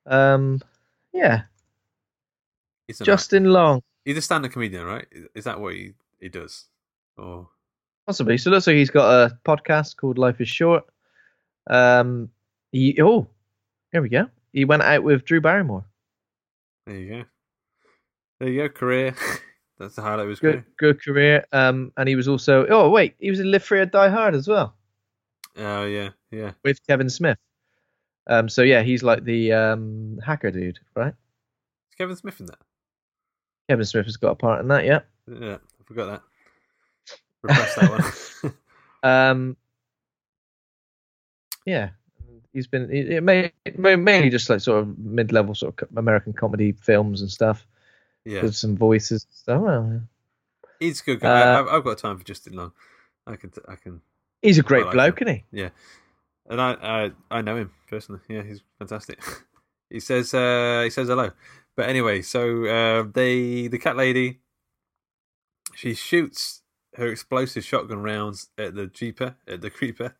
Um, 0.06 0.60
yeah, 1.12 1.42
Justin 3.02 3.44
Long, 3.44 3.82
He's 4.04 4.16
a 4.16 4.22
stand-up 4.22 4.52
comedian, 4.52 4.84
right? 4.84 5.06
Is- 5.10 5.28
Is 5.34 5.44
that 5.44 5.60
what 5.60 5.74
he, 5.74 5.92
he 6.20 6.28
does? 6.28 6.66
Or 7.18 7.48
possibly. 8.06 8.38
So 8.38 8.50
it 8.50 8.54
looks 8.54 8.66
like 8.66 8.76
he's 8.76 8.90
got 8.90 9.10
a 9.10 9.38
podcast 9.44 9.96
called 9.96 10.18
Life 10.18 10.40
Is 10.40 10.48
Short. 10.48 10.84
Um, 11.68 12.30
he 12.72 13.00
oh, 13.00 13.26
here 13.92 14.02
we 14.02 14.08
go. 14.08 14.28
He 14.52 14.64
went 14.64 14.82
out 14.82 15.02
with 15.02 15.24
Drew 15.24 15.40
Barrymore. 15.40 15.84
there 16.86 16.96
you 16.96 17.08
go. 17.10 17.24
There 18.40 18.48
you 18.48 18.62
go. 18.62 18.68
Career. 18.68 19.14
That's 19.78 19.94
the 19.96 20.02
highlight 20.02 20.24
of 20.24 20.28
his 20.28 20.40
good 20.40 20.52
career. 20.52 20.66
good 20.78 21.02
career. 21.02 21.44
Um, 21.52 21.92
and 21.96 22.08
he 22.08 22.14
was 22.16 22.28
also 22.28 22.66
oh 22.68 22.90
wait, 22.90 23.14
he 23.18 23.30
was 23.30 23.40
in 23.40 23.50
Live 23.50 23.64
Free 23.64 23.80
or 23.80 23.86
Die 23.86 24.08
Hard 24.08 24.34
as 24.34 24.46
well 24.46 24.74
Oh 25.56 25.84
yeah, 25.86 26.10
yeah. 26.30 26.52
with 26.62 26.86
Kevin 26.86 27.08
Smith. 27.10 27.38
Um, 28.26 28.48
so 28.48 28.62
yeah, 28.62 28.82
he's 28.82 29.02
like 29.02 29.24
the 29.24 29.52
um 29.52 30.18
hacker 30.24 30.50
dude, 30.50 30.78
right? 30.94 31.14
Is 31.88 31.94
Kevin 31.96 32.14
Smith 32.16 32.40
in 32.40 32.46
that? 32.46 32.58
Kevin 33.68 33.84
Smith 33.86 34.04
has 34.06 34.16
got 34.16 34.32
a 34.32 34.34
part 34.34 34.60
in 34.60 34.68
that, 34.68 34.84
yeah. 34.84 35.00
Yeah, 35.26 35.56
I 35.56 35.84
forgot 35.84 36.06
that. 36.06 37.16
Repress 37.42 37.74
that 37.76 37.90
one. 38.42 38.52
Um, 39.02 39.56
yeah, 41.64 41.90
he's 42.52 42.66
been 42.66 42.90
it, 42.90 43.10
it 43.10 43.22
may, 43.22 43.52
mainly 43.96 44.30
just 44.30 44.48
like 44.50 44.60
sort 44.60 44.80
of 44.82 44.98
mid-level 44.98 45.54
sort 45.54 45.80
of 45.80 45.96
American 45.96 46.32
comedy 46.32 46.72
films 46.72 47.20
and 47.20 47.30
stuff 47.30 47.66
yeah, 48.24 48.42
with 48.42 48.54
some 48.56 48.76
voices 48.76 49.24
and 49.24 49.34
stuff. 49.34 49.60
Well, 49.62 50.02
he's 50.78 51.00
a 51.00 51.04
good 51.04 51.20
guy. 51.20 51.28
I, 51.28 51.54
Uh, 51.54 51.60
I've, 51.60 51.68
I've 51.68 51.84
got 51.84 51.98
time 51.98 52.18
for 52.18 52.24
Justin 52.24 52.54
Long. 52.54 52.72
I 53.26 53.36
can, 53.36 53.52
I 53.68 53.76
can, 53.76 54.00
he's 54.42 54.58
a 54.58 54.62
great 54.62 54.84
like 54.86 54.94
bloke, 54.94 55.20
him. 55.20 55.28
isn't 55.28 55.44
he? 55.52 55.60
yeah. 55.62 55.68
And 56.48 56.60
I, 56.60 56.72
I, 56.72 57.10
I 57.30 57.42
know 57.42 57.56
him 57.56 57.70
personally. 57.88 58.20
Yeah, 58.28 58.42
he's 58.42 58.62
fantastic. 58.78 59.22
he 59.90 60.00
says, 60.00 60.34
uh, 60.34 60.80
he 60.84 60.90
says 60.90 61.08
hello. 61.08 61.30
But 61.76 61.88
anyway, 61.88 62.22
so 62.22 62.64
uh, 62.66 63.04
they, 63.12 63.68
the 63.68 63.78
cat 63.78 63.96
lady, 63.96 64.40
she 65.74 65.94
shoots 65.94 66.62
her 66.96 67.06
explosive 67.06 67.64
shotgun 67.64 68.02
rounds 68.02 68.48
at 68.58 68.74
the 68.74 68.88
jeeper, 68.88 69.36
at 69.46 69.60
the 69.60 69.70
creeper. 69.70 70.16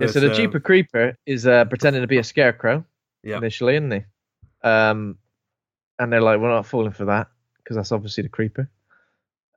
Yeah, 0.00 0.06
so 0.08 0.20
the 0.20 0.30
um, 0.30 0.34
Jeeper 0.34 0.60
Creeper 0.60 1.16
is 1.26 1.46
uh, 1.46 1.64
pretending 1.66 2.02
to 2.02 2.08
be 2.08 2.18
a 2.18 2.24
scarecrow 2.24 2.84
Yeah, 3.22 3.36
initially, 3.38 3.76
isn't 3.76 3.90
he? 3.92 4.04
Um, 4.62 5.18
and 5.98 6.12
they're 6.12 6.22
like, 6.22 6.40
we're 6.40 6.48
not 6.48 6.66
falling 6.66 6.92
for 6.92 7.04
that 7.06 7.28
because 7.58 7.76
that's 7.76 7.92
obviously 7.92 8.22
the 8.22 8.28
Creeper. 8.28 8.68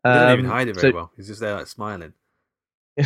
he 0.03 0.09
doesn't 0.09 0.33
even 0.39 0.45
Um, 0.45 0.51
hide 0.51 0.67
it 0.67 0.75
very 0.75 0.91
so- 0.91 0.95
well. 0.95 1.11
He's 1.15 1.27
just 1.27 1.39
there 1.39 1.55
like 1.55 1.67
smiling. 1.67 2.13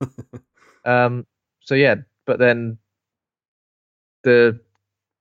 um, 0.84 1.26
so 1.60 1.74
yeah, 1.74 1.96
but 2.26 2.38
then 2.38 2.78
the 4.22 4.58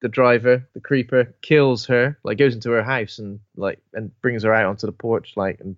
the 0.01 0.07
driver, 0.09 0.65
the 0.73 0.79
creeper, 0.79 1.33
kills 1.41 1.85
her, 1.87 2.17
like 2.23 2.37
goes 2.37 2.55
into 2.55 2.69
her 2.71 2.83
house 2.83 3.19
and 3.19 3.39
like 3.57 3.79
and 3.93 4.11
brings 4.21 4.43
her 4.43 4.53
out 4.53 4.65
onto 4.65 4.87
the 4.87 4.93
porch, 4.93 5.33
like 5.35 5.59
and 5.59 5.75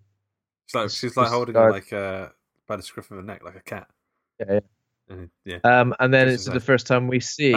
She's 0.68 0.76
like, 0.76 0.90
she's 0.92 1.18
like 1.18 1.28
holding 1.30 1.56
her 1.56 1.72
like 1.72 1.92
uh, 1.92 2.30
by 2.68 2.78
the 2.78 2.84
scruff 2.84 3.12
of 3.12 3.18
her 3.18 3.24
neck, 3.24 3.44
like 3.44 3.56
a 3.56 3.62
cat. 3.62 3.88
yeah, 4.40 4.46
yeah. 4.54 4.60
And, 5.12 5.30
yeah, 5.46 5.58
Um, 5.64 5.94
and 6.00 6.14
then 6.14 6.28
Just 6.30 6.48
it's 6.48 6.54
the 6.54 6.60
first 6.60 6.88
time 6.88 7.08
we 7.08 7.20
see 7.20 7.52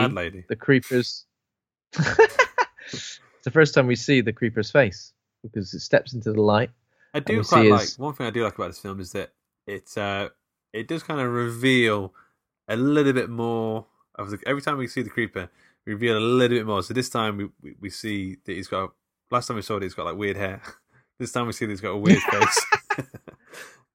the 0.48 0.56
creeper's. 0.56 1.24
it's 1.96 3.20
the 3.44 3.50
first 3.50 3.74
time 3.74 3.86
we 3.86 3.96
see 3.96 4.20
the 4.20 4.32
creeper's 4.32 4.70
face 4.70 5.12
because 5.42 5.72
it 5.74 5.80
steps 5.80 6.14
into 6.14 6.32
the 6.32 6.40
light. 6.42 6.70
I 7.14 7.20
do 7.20 7.42
quite 7.44 7.70
like 7.70 7.80
his- 7.82 7.98
one 7.98 8.14
thing 8.14 8.26
I 8.26 8.30
do 8.30 8.42
like 8.44 8.54
about 8.56 8.68
this 8.68 8.78
film 8.80 8.98
is 9.00 9.12
that 9.12 9.32
it 9.66 9.96
uh, 9.96 10.30
it 10.72 10.88
does 10.88 11.02
kind 11.02 11.20
of 11.20 11.30
reveal 11.30 12.12
a 12.68 12.76
little 12.76 13.12
bit 13.12 13.30
more 13.30 13.86
of 14.16 14.30
the 14.30 14.38
every 14.46 14.62
time 14.62 14.78
we 14.78 14.88
see 14.88 15.02
the 15.02 15.10
creeper, 15.10 15.48
we 15.86 15.92
reveal 15.92 16.18
a 16.18 16.20
little 16.20 16.58
bit 16.58 16.66
more. 16.66 16.82
So 16.82 16.92
this 16.94 17.08
time 17.08 17.36
we 17.36 17.44
we, 17.62 17.74
we 17.80 17.90
see 17.90 18.38
that 18.44 18.52
he's 18.52 18.68
got 18.68 18.92
last 19.30 19.46
time 19.46 19.56
we 19.56 19.62
saw 19.62 19.76
it 19.76 19.82
he's 19.84 19.94
got 19.94 20.06
like 20.06 20.16
weird 20.16 20.36
hair. 20.36 20.60
This 21.16 21.30
time 21.30 21.46
we 21.46 21.52
see 21.52 21.64
that 21.64 21.70
he's 21.70 21.80
got 21.80 21.90
a 21.90 21.96
weird 21.96 22.18
face. 22.32 22.66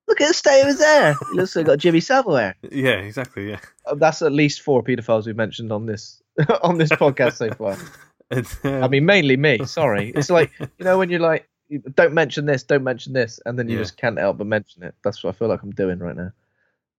Look 0.10 0.20
at 0.22 0.28
the 0.28 0.34
state 0.34 0.62
of 0.62 0.68
his 0.68 0.80
hair. 0.84 1.16
He 1.32 1.38
looks 1.38 1.56
like 1.56 1.68
got 1.68 1.78
Jimmy 1.80 2.00
Savile 2.02 2.36
hair. 2.36 2.56
yeah, 2.72 2.94
exactly. 2.98 3.50
Yeah. 3.52 3.60
Uh, 3.86 3.96
That's 3.96 4.22
at 4.22 4.32
least 4.34 4.62
four 4.62 4.84
paedophiles 4.84 5.26
we've 5.28 5.36
mentioned 5.38 5.72
on 5.72 5.86
this 5.86 6.22
on 6.64 6.78
this 6.78 6.90
podcast 6.90 7.34
so 7.38 7.52
far. 7.52 7.78
And, 8.32 8.46
um, 8.64 8.84
I 8.84 8.88
mean, 8.88 9.06
mainly 9.08 9.38
me. 9.38 9.66
Sorry. 9.66 10.12
It's 10.16 10.30
like 10.30 10.52
you 10.60 10.86
know 10.86 11.00
when 11.00 11.10
you're 11.10 11.20
like, 11.20 11.50
don't 11.96 12.14
mention 12.14 12.46
this, 12.46 12.62
don't 12.62 12.84
mention 12.84 13.12
this, 13.14 13.40
and 13.44 13.58
then 13.58 13.68
you 13.70 13.78
Yeah. 13.78 13.82
just 13.82 13.98
can't 13.98 14.20
help 14.20 14.38
but 14.38 14.46
mention 14.46 14.84
it. 14.84 14.94
That's 15.04 15.24
what 15.24 15.34
I 15.34 15.38
feel 15.40 15.48
like 15.48 15.64
I'm 15.64 15.72
doing 15.72 15.98
right 15.98 16.16
now. 16.16 16.32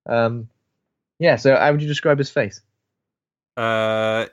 Um, 0.06 0.48
yeah. 1.20 1.36
So 1.36 1.54
how 1.54 1.70
would 1.70 1.82
you 1.82 1.86
describe 1.86 2.18
his 2.18 2.30
face? 2.30 2.62
Uh, 3.56 4.26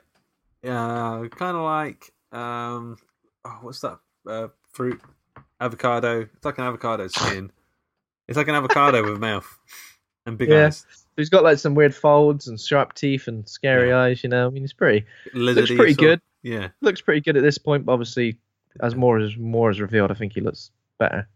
yeah, 0.64 1.24
kind 1.30 1.56
of 1.56 1.62
like 1.62 2.12
um, 2.32 2.96
oh, 3.44 3.58
what's 3.62 3.80
that 3.82 3.98
uh, 4.26 4.48
fruit? 4.72 5.00
Avocado. 5.60 6.22
It's 6.22 6.44
like 6.44 6.58
an 6.58 6.64
avocado 6.64 7.06
skin. 7.08 7.52
It's 8.28 8.36
like 8.36 8.48
an 8.48 8.54
avocado 8.54 9.02
with 9.02 9.14
a 9.14 9.18
mouth 9.18 9.58
and 10.26 10.36
big 10.38 10.50
Yeah. 10.50 10.66
eyes. 10.66 10.86
He's 11.16 11.30
got 11.30 11.42
like 11.42 11.58
some 11.58 11.74
weird 11.74 11.94
folds 11.94 12.46
and 12.46 12.60
sharp 12.60 12.94
teeth 12.94 13.26
and 13.26 13.48
scary 13.48 13.88
Yeah. 13.88 13.98
eyes. 14.00 14.22
You 14.22 14.28
know, 14.30 14.46
I 14.46 14.50
mean, 14.50 14.62
he's 14.62 14.72
pretty 14.72 15.04
Lizardy 15.34 15.76
pretty 15.76 15.94
sort 15.94 15.98
good. 16.06 16.20
Yeah, 16.42 16.68
looks 16.80 17.00
pretty 17.00 17.20
good 17.20 17.36
at 17.36 17.42
this 17.42 17.58
point. 17.58 17.84
But 17.86 17.92
obviously, 17.92 18.36
as 18.80 18.94
more 18.94 19.18
as 19.18 19.36
more 19.36 19.70
is 19.70 19.80
revealed, 19.80 20.10
I 20.10 20.14
think 20.14 20.32
he 20.34 20.40
looks 20.40 20.70
better. 20.98 21.26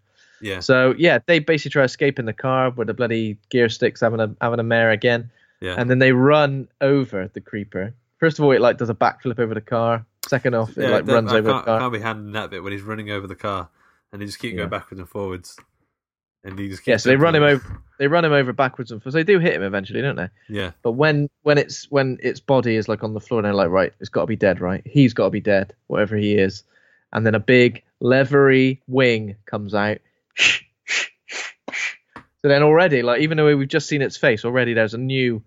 yeah, 0.41 0.61
So 0.61 0.95
yeah, 0.99 1.19
they 1.27 1.39
basically 1.41 1.71
try 1.71 1.83
to 1.83 1.87
escape 1.87 2.19
in 2.19 2.27
the 2.27 2.33
car 2.33 2.71
with 2.71 2.87
the 2.89 2.95
bloody 2.95 3.39
gear 3.51 3.69
sticks 3.69 4.01
having 4.01 4.21
a 4.21 4.35
having 4.41 4.61
a 4.61 4.65
mare 4.65 4.91
again. 4.91 5.31
yeah. 5.61 5.77
and 5.79 5.89
then 5.89 5.99
they 6.01 6.13
run 6.13 6.69
over 6.81 7.29
the 7.33 7.41
creeper. 7.41 7.95
First 8.19 8.39
of 8.39 8.45
all, 8.45 8.53
it 8.53 8.61
like 8.61 8.79
does 8.79 8.91
a 8.91 8.95
backflip 8.95 9.39
over 9.41 9.55
the 9.55 9.61
car. 9.61 10.05
Second 10.27 10.55
off, 10.55 10.77
it 10.79 10.83
yeah, 10.83 10.91
like 10.91 11.07
runs 11.07 11.33
I 11.33 11.39
over 11.39 11.49
the 11.53 11.61
car. 11.63 11.79
can't 11.81 11.93
be 11.93 11.99
handling 12.01 12.33
that 12.33 12.51
bit 12.51 12.63
when 12.63 12.73
he's 12.73 12.83
running 12.83 13.11
over 13.11 13.27
the 13.27 13.35
car, 13.37 13.69
and 14.13 14.21
they 14.23 14.27
just 14.27 14.39
keep 14.39 14.53
Yeah. 14.53 14.59
going 14.59 14.71
backwards 14.71 15.01
and 15.01 15.09
forwards, 15.09 15.57
and 16.45 16.59
he 16.59 16.69
just 16.69 16.87
Yeah, 16.87 16.97
so 16.97 17.09
they 17.09 17.17
run 17.17 17.35
him 17.35 17.43
over. 17.43 17.83
They 17.99 18.09
run 18.09 18.25
him 18.25 18.33
over 18.33 18.53
backwards 18.53 18.91
and 18.91 19.03
forwards. 19.03 19.15
They 19.15 19.25
do 19.25 19.39
hit 19.39 19.55
him 19.55 19.63
eventually, 19.63 20.03
don't 20.03 20.17
they? 20.17 20.29
Yeah, 20.49 20.73
But 20.83 20.93
when 20.93 21.31
when 21.43 21.59
it's 21.59 21.91
when 21.91 22.19
its 22.23 22.41
body 22.41 22.77
is 22.77 22.89
like 22.89 23.05
on 23.05 23.15
the 23.15 23.21
floor, 23.21 23.41
and 23.41 23.47
they're 23.47 23.55
like, 23.55 23.71
right, 23.71 23.93
it's 24.01 24.09
got 24.09 24.23
to 24.23 24.27
be 24.27 24.37
dead, 24.37 24.61
right? 24.61 24.83
He's 24.85 25.15
got 25.15 25.25
to 25.25 25.31
be 25.31 25.41
dead, 25.41 25.75
whatever 25.87 26.17
he 26.17 26.35
is. 26.35 26.65
And 27.13 27.27
then 27.27 27.35
a 27.35 27.41
big 27.41 27.83
leathery 28.01 28.81
wing 28.89 29.37
comes 29.45 29.75
out. 29.75 29.99
So 32.43 32.49
then 32.49 32.63
already, 32.65 33.03
like 33.03 33.21
even 33.21 33.37
though 33.37 33.57
we've 33.57 33.69
just 33.69 33.87
seen 33.87 34.03
its 34.03 34.17
face, 34.17 34.45
already 34.45 34.75
there's 34.75 34.95
a 34.95 34.99
new, 34.99 35.43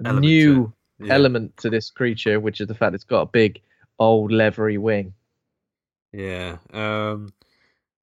a 0.00 0.08
Element 0.08 0.24
to 0.24 0.28
new 0.28 0.72
yeah. 0.98 1.14
element 1.14 1.56
to 1.58 1.70
this 1.70 1.90
creature, 1.90 2.40
which 2.40 2.60
is 2.60 2.66
the 2.66 2.74
fact 2.74 2.94
it's 2.94 3.04
got 3.04 3.22
a 3.22 3.26
big 3.26 3.60
old 3.98 4.32
leathery 4.32 4.78
wing. 4.78 5.14
Yeah. 6.12 6.58
Um. 6.72 7.32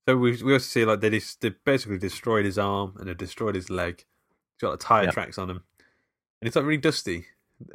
So 0.07 0.17
we 0.17 0.41
we 0.43 0.53
also 0.53 0.63
see 0.65 0.85
like 0.85 0.99
they 1.01 1.09
dis- 1.11 1.35
they 1.35 1.49
basically 1.63 1.97
destroyed 1.99 2.45
his 2.45 2.57
arm 2.57 2.95
and 2.99 3.07
they 3.07 3.13
destroyed 3.13 3.55
his 3.55 3.69
leg. 3.69 3.97
He's 3.97 4.61
got 4.61 4.71
like 4.71 4.79
tire 4.79 5.03
Yeah. 5.05 5.11
tracks 5.11 5.37
on 5.37 5.49
him, 5.49 5.63
and 6.41 6.47
it's 6.47 6.55
like 6.55 6.65
really 6.65 6.81
dusty. 6.81 7.25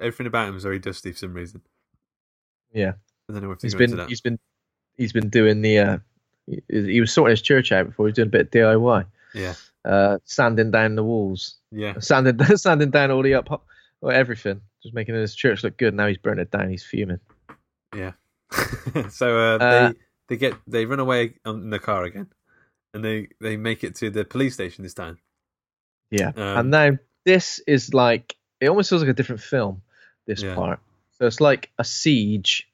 Everything 0.00 0.26
about 0.26 0.48
him 0.48 0.56
is 0.56 0.64
very 0.64 0.80
dusty 0.80 1.12
for 1.12 1.18
some 1.18 1.34
reason. 1.34 1.60
Yeah. 2.72 2.92
I 3.28 3.32
don't 3.32 3.42
know 3.42 3.52
if 3.52 3.62
He's 3.62 3.74
been 3.74 3.96
he's 4.08 4.20
been 4.20 4.38
he's 4.96 5.12
been 5.12 5.28
doing 5.28 5.62
the 5.62 5.78
uh 5.78 5.98
he, 6.46 6.62
he 6.68 7.00
was 7.00 7.12
sorting 7.12 7.30
his 7.32 7.42
church 7.42 7.70
out 7.72 7.86
before 7.86 8.06
he 8.06 8.10
was 8.10 8.16
doing 8.16 8.28
a 8.28 8.30
bit 8.30 8.40
of 8.42 8.50
DIY, 8.50 9.06
Yeah. 9.34 9.54
uh 9.84 10.18
sanding 10.24 10.70
down 10.72 10.96
the 10.96 11.04
walls, 11.04 11.56
Yeah. 11.70 11.94
sanding 12.00 12.38
sanding 12.56 12.90
down 12.90 13.10
all 13.12 13.22
the 13.22 13.34
up 13.34 13.48
well, 14.02 14.14
everything, 14.14 14.60
just 14.82 14.94
making 14.94 15.14
his 15.14 15.34
church 15.34 15.64
look 15.64 15.76
good. 15.78 15.94
Now 15.94 16.06
he's 16.08 16.18
burning 16.18 16.42
it 16.42 16.50
down. 16.50 16.68
He's 16.70 16.84
fuming. 16.84 17.20
Yeah. 17.96 18.12
so 19.10 19.38
uh, 19.38 19.58
Uh, 19.58 19.88
they 19.88 19.94
they 20.28 20.36
get 20.36 20.54
they 20.66 20.86
run 20.86 21.00
away 21.00 21.34
in 21.44 21.70
the 21.70 21.78
car 21.78 22.04
again, 22.04 22.28
and 22.94 23.04
they 23.04 23.28
they 23.40 23.56
make 23.56 23.84
it 23.84 23.94
to 23.96 24.10
the 24.10 24.24
police 24.24 24.54
station 24.54 24.82
this 24.82 24.94
time. 24.94 25.18
Yeah. 26.10 26.28
Um, 26.36 26.58
and 26.58 26.70
now 26.70 26.90
this 27.24 27.60
is 27.66 27.92
like 27.94 28.36
it 28.60 28.68
almost 28.68 28.90
feels 28.90 29.02
like 29.02 29.10
a 29.10 29.14
different 29.14 29.42
film. 29.42 29.82
This 30.26 30.42
Yeah. 30.42 30.54
part, 30.54 30.80
so 31.12 31.26
it's 31.26 31.40
like 31.40 31.70
a 31.78 31.84
siege 31.84 32.68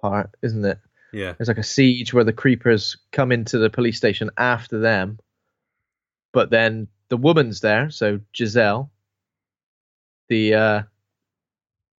part, 0.00 0.30
isn't 0.42 0.64
it? 0.64 0.78
Yeah. 1.10 1.34
it's 1.38 1.48
like 1.48 1.56
a 1.56 1.62
siege 1.62 2.12
where 2.12 2.24
the 2.24 2.34
creepers 2.34 2.98
come 3.12 3.32
into 3.32 3.56
the 3.56 3.70
police 3.70 3.96
station 3.96 4.28
after 4.36 4.78
them, 4.78 5.18
but 6.34 6.50
then 6.50 6.88
the 7.08 7.16
woman's 7.16 7.60
there. 7.60 7.88
So 7.88 8.20
Jezelle, 8.34 8.90
the 10.28 10.54
uh, 10.54 10.82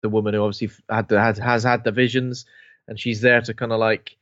the 0.03 0.11
woman 0.11 0.35
who 0.35 0.43
obviously 0.43 0.71
had 0.91 1.09
the, 1.09 1.19
has 1.19 1.39
has 1.39 1.65
had 1.65 1.85
the 1.85 1.91
visions, 1.93 2.45
and 2.87 3.01
she's 3.01 3.23
there 3.23 3.41
to 3.41 3.55
kind 3.55 3.73
of 3.73 3.81
like 3.81 4.18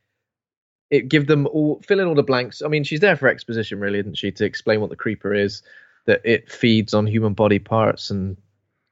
it 0.91 1.09
give 1.09 1.27
them 1.27 1.47
all 1.49 1.81
fill 1.87 2.01
in 2.01 2.07
all 2.07 2.15
the 2.15 2.23
blanks. 2.23 2.63
I 2.63 2.69
mean, 2.69 2.85
she's 2.85 3.01
there 3.01 3.17
for 3.17 3.29
exposition, 3.29 3.81
really, 3.81 3.99
isn't 3.99 4.17
she? 4.17 4.31
To 4.33 4.45
explain 4.45 4.81
what 4.81 4.91
the 4.91 4.97
creeper 4.97 5.35
is, 5.35 5.63
that 6.07 6.21
it 6.25 6.51
feeds 6.51 6.95
on 6.95 7.07
human 7.07 7.35
body 7.35 7.59
parts, 7.59 8.11
and 8.11 8.37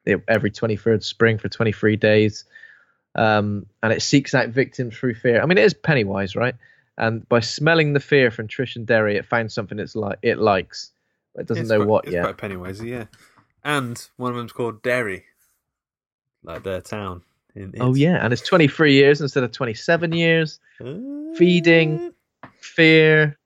it, 0.05 0.23
every 0.29 0.51
twenty 0.51 0.77
third 0.77 1.05
spring 1.05 1.39
for 1.39 1.49
twenty 1.49 1.73
three 1.73 1.97
days 1.97 2.45
um, 3.17 3.67
and 3.83 3.93
it 3.93 4.03
seeks 4.03 4.35
out 4.35 4.49
victims 4.49 4.97
through 4.97 5.15
fear. 5.15 5.41
I 5.41 5.47
mean, 5.47 5.57
it 5.59 5.65
is 5.65 5.75
Pennywise, 5.75 6.35
right? 6.35 6.57
And 6.99 7.29
by 7.29 7.41
smelling 7.41 7.93
the 7.93 8.01
fear 8.01 8.31
from 8.31 8.49
Trish 8.49 8.77
and 8.77 8.87
Derry, 8.87 9.17
it 9.17 9.25
finds 9.27 9.55
something 9.55 9.79
it's 9.79 9.95
like 9.97 10.19
it 10.23 10.39
likes, 10.39 10.91
but 11.35 11.43
it 11.43 11.47
doesn't 11.47 11.63
It's 11.63 11.71
know 11.71 11.79
quite- 11.79 11.89
what 11.89 12.05
it's 12.07 12.13
yet. 12.15 12.25
Quite 12.25 12.37
Pennywise, 12.39 12.83
yeah. 12.83 13.05
And 13.63 14.05
one 14.17 14.33
of 14.33 14.37
them's 14.37 14.53
called 14.53 14.83
Derry, 14.83 15.25
like 16.43 16.65
their 16.65 16.81
town. 16.81 17.23
Oh 17.81 17.95
yeah, 17.95 18.25
and 18.25 18.33
it's 18.33 18.43
23 18.43 18.95
years 18.95 19.21
instead 19.21 19.45
of 19.45 19.53
27 19.53 20.13
years. 20.13 20.59
Uh, 20.81 20.95
Feeding, 21.37 22.13
fear. 22.59 23.39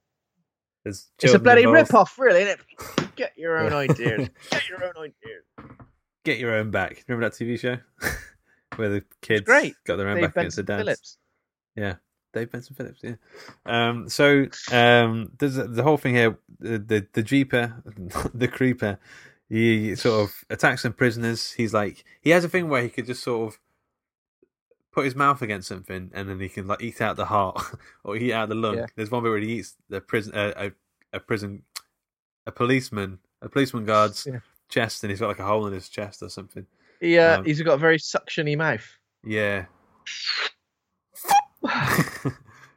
It's 0.84 1.10
a 1.22 1.38
bloody 1.38 1.62
involved. 1.62 1.90
rip-off, 1.90 2.18
really, 2.18 2.42
isn't 2.42 2.60
it? 2.60 3.16
Get 3.16 3.36
your 3.36 3.58
own 3.58 3.72
ideas. 3.72 4.28
Get 4.50 4.68
your 4.68 4.84
own 4.84 4.92
ideas. 4.96 5.44
Get 6.24 6.38
your 6.38 6.54
own 6.54 6.70
back. 6.70 7.04
Remember 7.06 7.28
that 7.28 7.36
TV 7.36 7.58
show 7.58 7.78
where 8.76 8.88
the 8.88 9.04
kids 9.20 9.42
great. 9.42 9.74
got 9.84 9.96
their 9.96 10.08
own 10.08 10.16
Dave 10.16 10.24
back 10.24 10.36
against 10.36 10.56
the 10.56 10.62
Benson 10.62 10.86
dads? 10.86 10.86
Phillips. 10.86 11.18
Yeah, 11.76 11.94
Dave 12.32 12.50
Benson 12.50 12.76
Phillips. 12.76 13.00
Yeah. 13.02 13.14
Um. 13.66 14.08
So 14.08 14.46
um. 14.72 15.32
There's 15.38 15.56
the 15.56 15.82
whole 15.82 15.96
thing 15.98 16.14
here. 16.14 16.38
The 16.58 16.78
the, 16.78 17.06
the 17.12 17.22
Jeeper, 17.22 17.82
the 18.34 18.48
Creeper. 18.48 18.98
He 19.50 19.94
sort 19.96 20.24
of 20.24 20.44
attacks 20.50 20.82
some 20.82 20.92
prisoners. 20.92 21.52
He's 21.52 21.72
like 21.74 22.04
he 22.20 22.30
has 22.30 22.44
a 22.44 22.48
thing 22.48 22.68
where 22.68 22.82
he 22.82 22.88
could 22.88 23.06
just 23.06 23.22
sort 23.22 23.52
of 23.52 23.58
put 24.92 25.04
his 25.04 25.14
mouth 25.14 25.42
against 25.42 25.68
something 25.68 26.10
and 26.14 26.28
then 26.28 26.40
he 26.40 26.48
can 26.48 26.66
like 26.66 26.82
eat 26.82 27.00
out 27.00 27.16
the 27.16 27.26
heart 27.26 27.60
or 28.04 28.16
eat 28.16 28.32
out 28.32 28.48
the 28.48 28.54
lung. 28.54 28.76
Yeah. 28.78 28.86
There's 28.96 29.10
one 29.10 29.22
bit 29.22 29.28
where 29.30 29.38
he 29.38 29.58
eats 29.58 29.76
the 29.88 30.00
prison 30.00 30.34
uh, 30.34 30.52
a 30.56 31.16
a 31.16 31.20
prison 31.20 31.62
a 32.46 32.52
policeman 32.52 33.18
a 33.42 33.48
policeman 33.48 33.84
guard's 33.84 34.26
Yeah. 34.26 34.40
chest 34.68 35.04
and 35.04 35.10
he's 35.10 35.20
got 35.20 35.28
like 35.28 35.38
a 35.38 35.44
hole 35.46 35.66
in 35.66 35.72
his 35.72 35.88
chest 35.88 36.22
or 36.22 36.28
something. 36.28 36.66
Yeah, 37.00 37.34
Um, 37.38 37.44
he's 37.44 37.62
got 37.62 37.74
a 37.74 37.78
very 37.78 37.98
suctiony 37.98 38.56
mouth. 38.56 38.86
Yeah. 39.24 39.66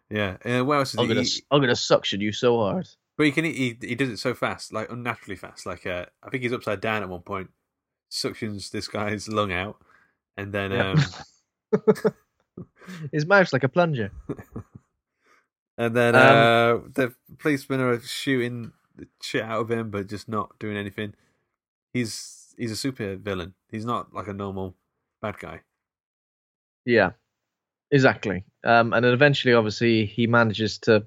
yeah. 0.09 0.37
Uh, 0.43 0.63
what 0.65 0.77
else 0.77 0.93
is 0.93 0.99
I'm 0.99 1.07
he? 1.07 1.13
gonna, 1.13 1.27
I'm 1.51 1.61
gonna 1.61 1.75
suction 1.75 2.21
you 2.21 2.31
so 2.31 2.57
hard. 2.59 2.87
But 3.17 3.25
he 3.25 3.31
can 3.31 3.45
he 3.45 3.77
he 3.81 3.95
does 3.95 4.09
it 4.09 4.17
so 4.17 4.33
fast, 4.33 4.73
like 4.73 4.91
unnaturally 4.91 5.35
fast. 5.35 5.65
Like 5.65 5.85
uh, 5.85 6.05
I 6.23 6.29
think 6.29 6.43
he's 6.43 6.53
upside 6.53 6.81
down 6.81 7.03
at 7.03 7.09
one 7.09 7.21
point, 7.21 7.49
suctions 8.11 8.71
this 8.71 8.87
guy's 8.87 9.27
lung 9.27 9.51
out, 9.51 9.77
and 10.37 10.51
then 10.53 10.71
um, 10.73 10.97
His 13.11 13.25
mouth's 13.25 13.53
like 13.53 13.63
a 13.63 13.69
plunger. 13.69 14.11
and 15.77 15.95
then 15.95 16.15
Um, 16.15 16.21
uh, 16.21 16.87
the 16.93 17.15
policemen 17.39 17.79
are 17.79 17.99
shooting 18.01 18.71
the 18.95 19.07
shit 19.21 19.43
out 19.43 19.61
of 19.61 19.71
him, 19.71 19.89
but 19.89 20.07
just 20.07 20.27
not 20.27 20.57
doing 20.59 20.77
anything. 20.77 21.13
He's 21.93 22.53
he's 22.57 22.71
a 22.71 22.75
super 22.75 23.15
villain. 23.15 23.53
He's 23.69 23.85
not 23.85 24.13
like 24.13 24.27
a 24.27 24.33
normal 24.33 24.75
bad 25.21 25.37
guy. 25.39 25.61
Yeah, 26.85 27.11
exactly. 27.91 28.43
Um, 28.63 28.93
and 28.93 29.03
then 29.05 29.13
eventually, 29.13 29.53
obviously, 29.53 30.05
he 30.05 30.27
manages 30.27 30.77
to. 30.79 31.05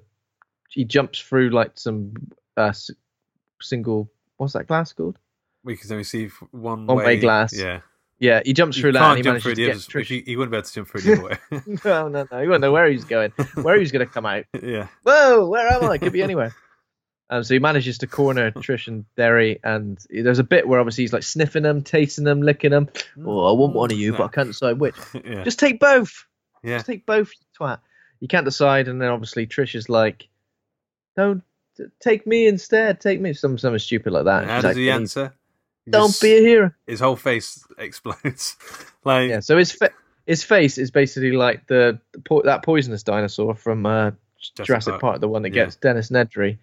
He 0.69 0.83
jumps 0.83 1.19
through 1.19 1.49
like 1.51 1.71
some 1.75 2.13
uh, 2.57 2.73
single. 3.61 4.09
What's 4.37 4.53
that 4.53 4.67
glass 4.67 4.91
called? 4.93 5.17
We 5.63 5.75
can 5.77 5.91
only 5.91 6.03
see 6.03 6.27
one 6.51 6.85
One-way 6.87 7.05
way. 7.05 7.19
glass. 7.19 7.57
Yeah, 7.57 7.81
Yeah, 8.19 8.41
he 8.45 8.53
jumps 8.53 8.77
through 8.79 8.93
that 8.93 9.17
he 9.17 9.23
jump 9.23 9.33
manages 9.33 9.43
through 9.43 9.55
to 9.55 9.65
the 9.65 9.71
other. 9.71 9.79
Trish. 9.79 10.05
he, 10.05 10.23
he 10.25 10.37
wouldn't 10.37 10.51
be 10.51 10.57
able 10.57 10.65
to 10.65 10.73
jump 10.73 10.87
through 10.87 11.01
the 11.01 11.13
other 11.13 11.23
way. 11.23 11.37
no, 11.85 12.07
no, 12.07 12.27
no. 12.31 12.41
He 12.41 12.47
wouldn't 12.47 12.61
know 12.61 12.71
where 12.71 12.87
he's 12.89 13.03
going, 13.03 13.31
where 13.55 13.77
he's 13.79 13.91
going 13.91 14.05
to 14.07 14.11
come 14.11 14.25
out. 14.25 14.45
yeah, 14.63 14.87
Whoa, 15.03 15.47
where 15.49 15.67
am 15.67 15.83
I? 15.83 15.97
Could 15.97 16.13
be 16.13 16.23
anywhere. 16.23 16.55
Um, 17.29 17.43
so 17.43 17.55
he 17.55 17.59
manages 17.59 17.97
to 17.99 18.07
corner 18.07 18.51
Trish 18.51 18.87
and 18.87 19.03
Derry, 19.17 19.59
and 19.63 19.97
there's 20.09 20.39
a 20.39 20.43
bit 20.43 20.67
where 20.67 20.79
obviously 20.79 21.03
he's 21.03 21.11
like 21.13 21.23
sniffing 21.23 21.63
them, 21.63 21.81
tasting 21.81 22.23
them, 22.23 22.41
licking 22.41 22.69
them. 22.71 22.87
Oh, 23.25 23.45
I 23.47 23.51
want 23.51 23.73
one 23.73 23.91
of 23.91 23.97
you, 23.97 24.13
but 24.13 24.25
I 24.25 24.27
can't 24.27 24.47
decide 24.47 24.79
which. 24.79 24.95
yeah, 25.25 25.43
Just 25.43 25.57
take 25.59 25.79
both. 25.79 26.25
yeah. 26.63 26.75
Just 26.77 26.85
take 26.85 27.05
both, 27.05 27.31
you 27.31 27.45
twat. 27.59 27.79
You 28.19 28.27
can't 28.27 28.45
decide, 28.45 28.87
and 28.87 29.01
then 29.01 29.09
obviously 29.09 29.45
Trish 29.47 29.75
is 29.75 29.89
like, 29.89 30.27
"Don't 31.17 31.43
take 31.99 32.25
me 32.27 32.47
instead. 32.47 33.01
Take 33.01 33.19
me." 33.19 33.33
Some 33.33 33.57
something 33.57 33.79
stupid 33.79 34.13
like 34.13 34.25
that. 34.25 34.45
How 34.45 34.55
She's 34.57 34.61
does 34.61 34.63
like, 34.69 34.77
he 34.77 34.83
"Please, 34.85 34.91
answer? 34.91 35.33
Don't 35.91 36.09
just- 36.09 36.21
be 36.21 36.37
a 36.37 36.41
hero. 36.41 36.71
His 36.87 36.99
whole 36.99 37.15
face 37.15 37.63
explodes. 37.77 38.55
like 39.03 39.29
Yeah. 39.29 39.39
So 39.41 39.57
his 39.57 39.71
fa- 39.71 39.91
his 40.25 40.43
face 40.43 40.77
is 40.77 40.89
basically 40.91 41.31
like 41.33 41.67
the, 41.67 41.99
the 42.13 42.19
po- 42.19 42.41
that 42.43 42.63
poisonous 42.63 43.03
dinosaur 43.03 43.55
from 43.55 43.85
uh, 43.85 44.11
Jurassic, 44.63 44.91
Park. 44.93 45.01
Park. 45.01 45.21
the 45.21 45.27
one 45.27 45.43
that 45.43 45.53
Yeah. 45.53 45.65
gets 45.65 45.75
Dennis 45.75 46.09
Nedry, 46.09 46.57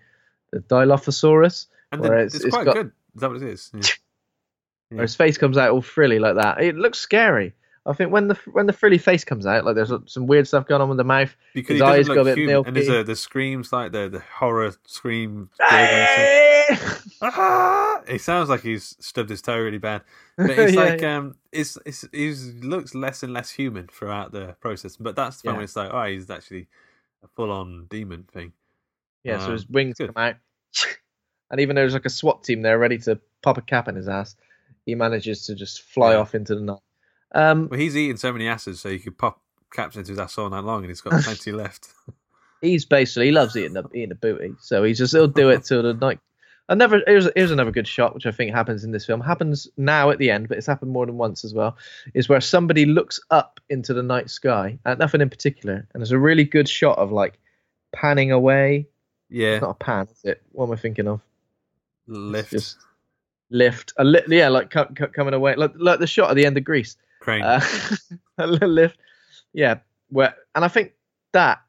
the 0.50 0.58
Dilophosaurus. 0.60 1.66
and 1.92 2.02
then 2.02 2.12
it's- 2.12 2.34
it's, 2.34 2.44
it's 2.46 2.54
quite 2.54 2.64
got- 2.64 2.74
good. 2.74 2.92
Is 3.14 3.20
that 3.20 3.30
what 3.30 3.42
it 3.42 3.48
is? 3.48 3.70
Yeah. 3.74 3.80
where 4.96 5.02
his 5.02 5.14
face 5.16 5.38
comes 5.38 5.56
out 5.56 5.70
all 5.70 5.82
frilly 5.82 6.18
like 6.18 6.36
that. 6.36 6.60
It 6.62 6.76
looks 6.76 6.98
scary. 6.98 7.54
I 7.84 7.92
think 7.94 8.12
when 8.12 8.28
the 8.28 8.34
when 8.52 8.66
the 8.66 8.72
frilly 8.72 8.98
face 8.98 9.24
comes 9.24 9.44
out, 9.44 9.64
like 9.64 9.74
there's 9.74 9.92
some 10.06 10.26
weird 10.28 10.46
stuff 10.46 10.66
going 10.68 10.80
on 10.80 10.88
with 10.88 10.98
the 10.98 11.04
mouth. 11.04 11.34
Because 11.52 11.74
his 11.74 11.82
eyes 11.82 12.06
go 12.08 12.20
a 12.20 12.24
bit 12.24 12.38
human. 12.38 12.64
And 12.66 12.76
there's 12.76 12.88
a, 12.88 13.02
the 13.02 13.16
screams 13.16 13.72
like 13.72 13.90
the, 13.90 14.08
the 14.08 14.20
horror 14.20 14.72
scream. 14.86 15.50
Ah! 17.20 18.02
It 18.06 18.20
sounds 18.20 18.48
like 18.48 18.62
he's 18.62 18.96
stubbed 19.00 19.30
his 19.30 19.42
toe 19.42 19.58
really 19.58 19.78
bad, 19.78 20.02
but 20.36 20.50
it's 20.50 20.74
Yeah, 20.74 20.80
like 20.80 21.00
yeah. 21.00 21.16
um, 21.16 21.34
it's 21.52 21.78
it's 21.86 22.04
he 22.12 22.30
looks 22.62 22.94
less 22.94 23.22
and 23.22 23.32
less 23.32 23.50
human 23.50 23.86
throughout 23.88 24.32
the 24.32 24.54
process. 24.60 24.96
But 24.96 25.16
that's 25.16 25.42
the 25.42 25.48
Yeah. 25.48 25.54
when 25.54 25.64
it's 25.64 25.76
like, 25.76 25.90
oh, 25.92 26.04
he's 26.04 26.30
actually 26.30 26.68
a 27.22 27.28
full 27.28 27.50
on 27.52 27.86
demon 27.88 28.24
thing. 28.32 28.52
Yeah, 29.24 29.38
so 29.38 29.52
his 29.52 29.62
Um, 29.62 29.68
wings 29.70 29.96
come 29.98 30.12
out, 30.16 30.34
and 31.50 31.60
even 31.60 31.76
though 31.76 31.82
there's 31.82 31.94
like 31.94 32.06
a 32.06 32.10
SWAT 32.10 32.42
team 32.42 32.62
there 32.62 32.78
ready 32.78 32.98
to 32.98 33.20
pop 33.42 33.56
a 33.58 33.62
cap 33.62 33.86
in 33.88 33.94
his 33.94 34.08
ass, 34.08 34.34
he 34.84 34.94
manages 34.96 35.46
to 35.46 35.54
just 35.54 35.82
fly 35.82 36.14
off 36.16 36.34
into 36.34 36.54
the 36.56 36.60
night. 36.60 36.78
Um, 37.34 37.68
Well, 37.68 37.80
he's 37.80 37.96
eating 37.96 38.16
so 38.16 38.32
many 38.32 38.46
asses, 38.48 38.80
so 38.80 38.88
you 38.88 38.98
could 38.98 39.16
pop 39.18 39.40
caps 39.72 39.96
into 39.96 40.10
his 40.12 40.18
ass 40.18 40.36
all 40.38 40.50
night 40.50 40.64
long, 40.64 40.80
and 40.82 40.88
he's 40.90 41.00
got 41.00 41.12
plenty 41.24 41.52
left. 41.52 41.88
he's 42.60 42.84
basically 42.84 43.26
he 43.26 43.32
loves 43.32 43.56
eating 43.56 43.72
the 43.74 43.84
eating 43.94 44.10
the 44.10 44.14
booty, 44.14 44.54
so 44.60 44.82
he's 44.84 44.98
just 44.98 45.12
he'll 45.12 45.26
do 45.28 45.48
it 45.50 45.64
till 45.64 45.82
the 45.82 45.94
night. 45.94 46.18
Another 46.68 47.02
here's 47.06 47.28
here's 47.34 47.50
another 47.50 47.72
good 47.72 47.88
shot 47.88 48.14
which 48.14 48.24
I 48.24 48.30
think 48.30 48.54
happens 48.54 48.84
in 48.84 48.92
this 48.92 49.04
film. 49.04 49.20
Happens 49.20 49.68
now 49.76 50.10
at 50.10 50.18
the 50.18 50.30
end, 50.30 50.48
but 50.48 50.56
it's 50.58 50.66
happened 50.66 50.92
more 50.92 51.04
than 51.06 51.16
once 51.18 51.44
as 51.44 51.52
well. 51.54 51.76
Is 52.14 52.28
where 52.28 52.40
somebody 52.40 52.86
looks 52.86 53.18
up 53.30 53.58
into 53.68 53.92
the 53.92 54.02
night 54.02 54.30
sky 54.30 54.78
at 54.86 54.98
nothing 54.98 55.20
in 55.20 55.28
particular, 55.28 55.86
and 55.92 56.00
there's 56.00 56.12
a 56.12 56.18
really 56.18 56.44
good 56.44 56.68
shot 56.68 56.98
of 56.98 57.10
like 57.12 57.38
panning 57.92 58.30
away. 58.30 58.86
Yeah, 59.28 59.58
Not 59.60 59.70
a 59.70 59.74
pan, 59.74 60.08
is 60.12 60.20
it? 60.24 60.42
What 60.52 60.66
am 60.66 60.72
I 60.72 60.76
thinking 60.76 61.08
of? 61.08 61.20
lift, 62.06 62.76
lift 63.50 63.92
a 63.96 64.04
li- 64.04 64.22
yeah, 64.28 64.48
like 64.48 64.70
co- 64.70 64.84
co- 64.96 65.06
coming 65.08 65.34
away, 65.34 65.54
like 65.56 65.72
like 65.76 65.98
the 66.00 66.06
shot 66.06 66.30
at 66.30 66.36
the 66.36 66.46
end 66.46 66.56
of 66.56 66.64
Grease. 66.64 66.96
Crane. 67.22 67.42
Uh, 67.42 67.60
a 68.38 68.46
little 68.46 68.68
lift. 68.68 68.98
Yeah, 69.52 69.78
where 70.08 70.34
and 70.54 70.64
I 70.64 70.68
think 70.68 70.92
that 71.32 71.60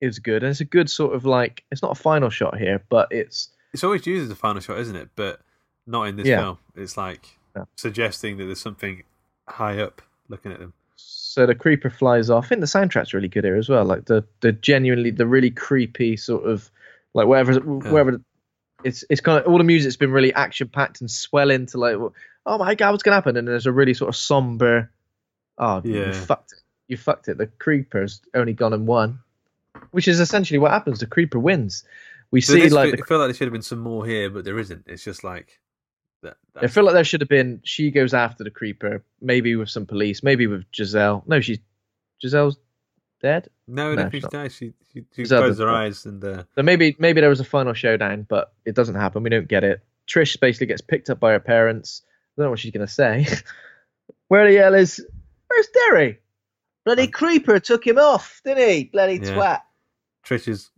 is 0.00 0.18
good, 0.18 0.42
and 0.42 0.50
it's 0.50 0.60
a 0.60 0.64
good 0.64 0.88
sort 0.90 1.14
of 1.14 1.24
like 1.24 1.64
it's 1.70 1.82
not 1.82 1.92
a 1.92 2.00
final 2.00 2.30
shot 2.30 2.58
here, 2.58 2.82
but 2.88 3.08
it's 3.10 3.48
It's 3.72 3.84
always 3.84 4.06
used 4.06 4.24
as 4.24 4.30
a 4.30 4.36
final 4.36 4.60
shot, 4.60 4.78
isn't 4.78 4.96
it? 4.96 5.10
But 5.16 5.40
not 5.86 6.04
in 6.04 6.16
this 6.16 6.26
Yeah. 6.26 6.38
film. 6.40 6.58
It's 6.76 6.96
like 6.96 7.26
Yeah. 7.56 7.64
suggesting 7.76 8.36
that 8.38 8.44
there's 8.46 8.60
something 8.60 9.02
high 9.48 9.78
up 9.80 10.02
looking 10.28 10.52
at 10.52 10.58
them. 10.60 10.72
so 10.96 11.46
the 11.46 11.54
creeper 11.54 11.90
flies 11.90 12.28
off. 12.30 12.44
I 12.44 12.48
think 12.48 12.60
the 12.60 12.66
soundtrack's 12.66 13.14
really 13.14 13.28
good 13.28 13.44
here 13.44 13.56
as 13.56 13.68
well. 13.68 13.84
Like 13.84 14.06
the 14.06 14.24
the 14.40 14.52
genuinely 14.52 15.10
the 15.10 15.26
really 15.26 15.50
creepy 15.50 16.16
sort 16.16 16.44
of 16.44 16.70
like 17.14 17.26
wherever 17.26 17.54
wherever 17.60 18.20
it's 18.84 19.04
it's 19.10 19.20
kind 19.20 19.38
of 19.40 19.46
all 19.50 19.58
the 19.58 19.64
music's 19.64 19.96
been 19.96 20.10
really 20.12 20.32
action 20.34 20.68
packed 20.68 21.00
and 21.00 21.10
swell 21.10 21.50
into 21.50 21.78
like 21.78 21.96
oh 22.50 22.58
my 22.58 22.74
god 22.74 22.90
what's 22.90 23.02
gonna 23.02 23.14
happen 23.14 23.36
and 23.36 23.48
there's 23.48 23.66
a 23.66 23.72
really 23.72 23.94
sort 23.94 24.08
of 24.08 24.16
somber 24.16 24.90
oh 25.58 25.80
yeah. 25.84 26.06
you 26.06 26.12
fucked 26.12 26.52
it 26.52 26.60
you 26.88 26.96
fucked 26.96 27.28
it 27.28 27.38
the 27.38 27.46
creeper's 27.46 28.20
only 28.34 28.52
gone 28.52 28.72
and 28.72 28.86
won 28.86 29.18
which 29.92 30.08
is 30.08 30.20
essentially 30.20 30.58
what 30.58 30.70
happens 30.70 31.00
the 31.00 31.06
creeper 31.06 31.38
wins 31.38 31.84
we 32.30 32.40
see 32.40 32.68
like 32.68 32.96
the 32.96 33.02
I 33.02 33.06
feel 33.06 33.18
like 33.18 33.26
there 33.26 33.34
should 33.34 33.46
have 33.46 33.52
been 33.52 33.62
some 33.62 33.80
more 33.80 34.06
here, 34.06 34.30
but 34.30 34.44
there 34.44 34.58
isn't. 34.58 34.84
It's 34.86 35.02
just 35.02 35.24
like 35.24 35.58
that. 36.22 36.36
I 36.54 36.68
feel 36.68 36.84
like 36.84 36.94
there 36.94 37.04
should 37.04 37.20
have 37.20 37.28
been. 37.28 37.60
She 37.64 37.90
goes 37.90 38.14
after 38.14 38.44
the 38.44 38.50
creeper, 38.50 39.02
maybe 39.20 39.56
with 39.56 39.68
some 39.68 39.86
police, 39.86 40.22
maybe 40.22 40.46
with 40.46 40.70
Jezelle. 40.72 41.26
No, 41.26 41.40
she's 41.40 41.58
Jezelle's 42.24 42.56
dead. 43.20 43.48
no, 43.66 43.94
No, 43.94 44.04
no, 44.04 44.10
she's 44.10 44.30
nice. 44.32 44.54
She, 44.54 44.72
she, 44.92 45.04
she 45.14 45.24
closes 45.24 45.58
her 45.58 45.68
eyes 45.68 46.04
and 46.06 46.24
uh, 46.24 46.44
So 46.54 46.62
maybe 46.62 46.96
maybe 46.98 47.20
there 47.20 47.30
was 47.30 47.40
a 47.40 47.44
final 47.44 47.72
showdown, 47.72 48.26
but 48.28 48.52
it 48.64 48.74
doesn't 48.74 48.94
happen. 48.94 49.22
We 49.22 49.30
don't 49.30 49.48
get 49.48 49.64
it. 49.64 49.82
Trish 50.06 50.38
basically 50.38 50.68
gets 50.68 50.80
picked 50.80 51.10
up 51.10 51.18
by 51.18 51.32
her 51.32 51.40
parents. 51.40 52.02
I 52.36 52.42
don't 52.42 52.46
know 52.46 52.50
what 52.50 52.58
she's 52.58 52.72
gonna 52.72 52.86
say. 52.88 53.26
Where 54.28 54.50
the 54.50 54.56
hell 54.58 54.74
is? 54.74 55.04
Where's 55.48 55.68
Derry? 55.68 56.18
Bloody 56.84 57.08
creeper 57.08 57.58
took 57.60 57.86
him 57.86 57.98
off, 57.98 58.40
didn't 58.44 58.68
he? 58.68 58.84
Bloody 58.84 59.14
Yeah. 59.16 59.34
twat. 59.34 59.60
Trish 60.24 60.46
has 60.46 60.70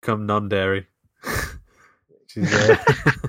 come 0.00 0.26
non-dairy. 0.26 0.86
she's 2.26 2.52
uh, 2.52 2.76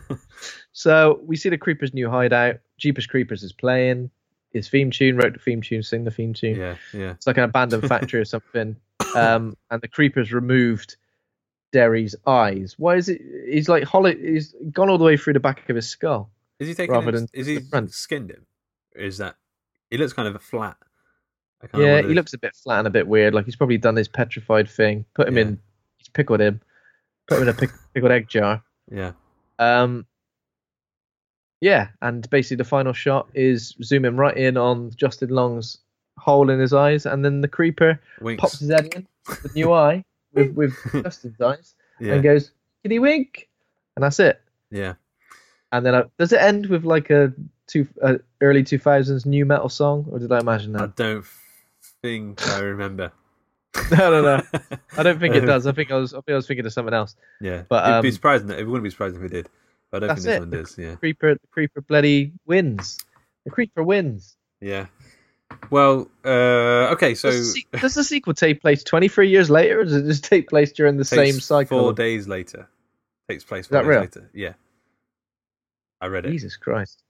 So 0.71 1.19
we 1.23 1.35
see 1.35 1.49
the 1.49 1.57
creeper's 1.57 1.93
new 1.93 2.09
hideout. 2.09 2.59
Jeepers 2.77 3.05
Creepers 3.05 3.43
is 3.43 3.53
playing. 3.53 4.09
His 4.51 4.69
theme 4.69 4.91
tune 4.91 5.17
wrote 5.17 5.33
the 5.33 5.39
theme 5.39 5.61
tune, 5.61 5.83
sing 5.83 6.03
the 6.03 6.11
theme 6.11 6.33
tune. 6.33 6.55
yeah, 6.55 6.75
yeah. 6.93 7.11
It's 7.11 7.27
like 7.27 7.37
an 7.37 7.43
abandoned 7.43 7.87
factory 7.87 8.19
or 8.21 8.25
something. 8.25 8.75
Um, 9.15 9.55
and 9.69 9.81
the 9.81 9.87
creeper's 9.87 10.31
removed 10.31 10.95
Derry's 11.71 12.15
eyes. 12.27 12.75
Why 12.77 12.95
is 12.95 13.09
it? 13.09 13.21
He's 13.47 13.67
like 13.69 13.83
hollow. 13.83 14.13
He's 14.15 14.53
gone 14.71 14.89
all 14.89 14.97
the 14.97 15.03
way 15.03 15.17
through 15.17 15.33
the 15.33 15.39
back 15.39 15.67
of 15.69 15.75
his 15.75 15.89
skull. 15.89 16.29
Is 16.63 16.69
he 16.69 16.73
taking? 16.75 16.93
Rather 16.93 17.09
Him, 17.09 17.15
than 17.15 17.27
is 17.33 17.47
he 17.47 17.59
skinned 17.89 18.31
him? 18.31 18.45
Is 18.95 19.17
that? 19.19 19.35
He 19.89 19.97
looks 19.97 20.13
kind 20.13 20.27
of 20.27 20.41
flat. 20.41 20.77
Yeah, 21.77 22.01
he 22.01 22.13
looks 22.13 22.33
a 22.33 22.37
bit 22.37 22.55
flat 22.55 22.79
and 22.79 22.87
a 22.87 22.91
bit 22.91 23.07
weird. 23.07 23.33
Like 23.33 23.45
he's 23.45 23.55
probably 23.55 23.77
done 23.77 23.95
this 23.95 24.07
petrified 24.07 24.69
thing. 24.69 25.05
Put 25.13 25.27
him 25.27 25.35
Yeah. 25.37 25.41
in. 25.43 25.59
He's 25.97 26.09
pickled 26.09 26.41
him. 26.41 26.59
Put 27.27 27.37
him 27.37 27.43
in 27.43 27.49
a 27.49 27.53
pick, 27.53 27.69
pickled 27.93 28.11
egg 28.11 28.27
jar. 28.27 28.61
Yeah, 28.91 29.13
Um. 29.59 30.05
Yeah, 31.61 31.87
and 32.01 32.29
basically 32.29 32.57
the 32.57 32.65
final 32.65 32.91
shot 32.91 33.29
is 33.33 33.73
zooming 33.81 34.17
right 34.17 34.35
in 34.35 34.57
on 34.57 34.91
Justin 34.97 35.29
Long's 35.29 35.77
hole 36.17 36.49
in 36.49 36.59
his 36.59 36.73
eyes, 36.73 37.05
and 37.05 37.23
then 37.23 37.39
the 37.39 37.47
creeper 37.47 37.97
winks. 38.19 38.41
pops 38.41 38.59
his 38.59 38.69
head 38.69 38.93
in 38.93 39.07
with 39.27 39.55
new 39.55 39.71
eye 39.85 40.03
with 40.33 40.53
with 40.55 40.75
Justin's 41.03 41.39
eyes, 41.39 41.75
yeah, 42.01 42.15
and 42.15 42.23
goes, 42.23 42.51
"Can 42.81 42.91
he 42.91 42.99
wink?" 42.99 43.47
And 43.95 44.03
that's 44.03 44.19
it. 44.19 44.41
yeah. 44.71 44.95
And 45.73 45.85
then 45.85 45.95
uh, 45.95 46.03
does 46.17 46.31
it 46.31 46.39
end 46.39 46.67
with 46.67 46.85
like 46.85 47.09
a 47.09 47.33
two 47.67 47.87
uh, 48.01 48.19
early 48.41 48.63
two 48.63 48.77
thousands 48.77 49.25
nu 49.25 49.43
metal 49.43 49.67
song, 49.69 50.05
or 50.11 50.19
did 50.19 50.31
I 50.31 50.39
imagine 50.39 50.71
that? 50.73 50.81
I 50.83 50.87
don't 50.95 51.25
think 52.01 52.47
I 52.49 52.59
remember. 52.59 53.11
No, 53.91 54.11
no, 54.11 54.21
no. 54.21 54.43
I 54.97 55.01
don't 55.01 55.19
think 55.19 55.33
it 55.35 55.41
Um, 55.41 55.47
does. 55.47 55.65
I 55.65 55.71
think 55.71 55.91
I 55.91 55.95
was. 55.95 56.13
I 56.13 56.17
think 56.17 56.29
I 56.29 56.35
was 56.35 56.45
thinking 56.47 56.65
of 56.67 56.71
something 56.73 56.93
else. 56.93 57.15
Yeah, 57.41 57.63
But, 57.67 57.89
it'd 57.89 58.03
be 58.03 58.09
um, 58.09 58.13
surprising. 58.13 58.49
It 58.51 58.67
wouldn't 58.67 58.83
be 58.83 58.91
surprising 58.91 59.17
if 59.19 59.25
it 59.25 59.31
did. 59.33 59.49
But 59.89 60.03
I 60.03 60.07
don't 60.07 60.15
think 60.17 60.25
this 60.25 60.35
it. 60.35 60.39
one 60.39 60.49
does. 60.51 60.77
Yeah, 60.77 60.95
Creeper, 60.95 61.33
the 61.33 61.47
creeper, 61.51 61.81
bloody 61.81 62.33
wins. 62.45 62.99
The 63.45 63.49
creeper 63.51 63.83
wins. 63.83 64.37
yeah. 64.61 64.85
Well, 65.69 66.09
uh, 66.25 66.93
okay, 66.93 67.13
so 67.15 67.29
does, 67.31 67.53
the, 67.53 67.65
does 67.79 67.93
the 67.95 68.03
sequel 68.03 68.33
take 68.33 68.59
place 68.61 68.83
23 68.83 69.29
years 69.29 69.49
later, 69.51 69.81
or 69.81 69.83
does 69.83 69.93
it 69.95 70.05
just 70.05 70.23
take 70.23 70.49
place 70.49 70.71
during 70.71 70.97
the 70.97 71.05
same 71.05 71.39
cycle? 71.39 71.79
Four 71.79 71.93
days 71.93 72.27
later, 72.27 72.67
takes 73.29 73.43
place. 73.43 73.67
Four 73.67 73.77
that 73.77 73.83
days 73.83 73.89
real? 73.89 73.99
later. 74.01 74.29
Yeah, 74.33 74.53
I 76.03 76.07
read 76.07 76.25
it. 76.25 76.31
Jesus 76.31 76.57
Christ. 76.57 77.01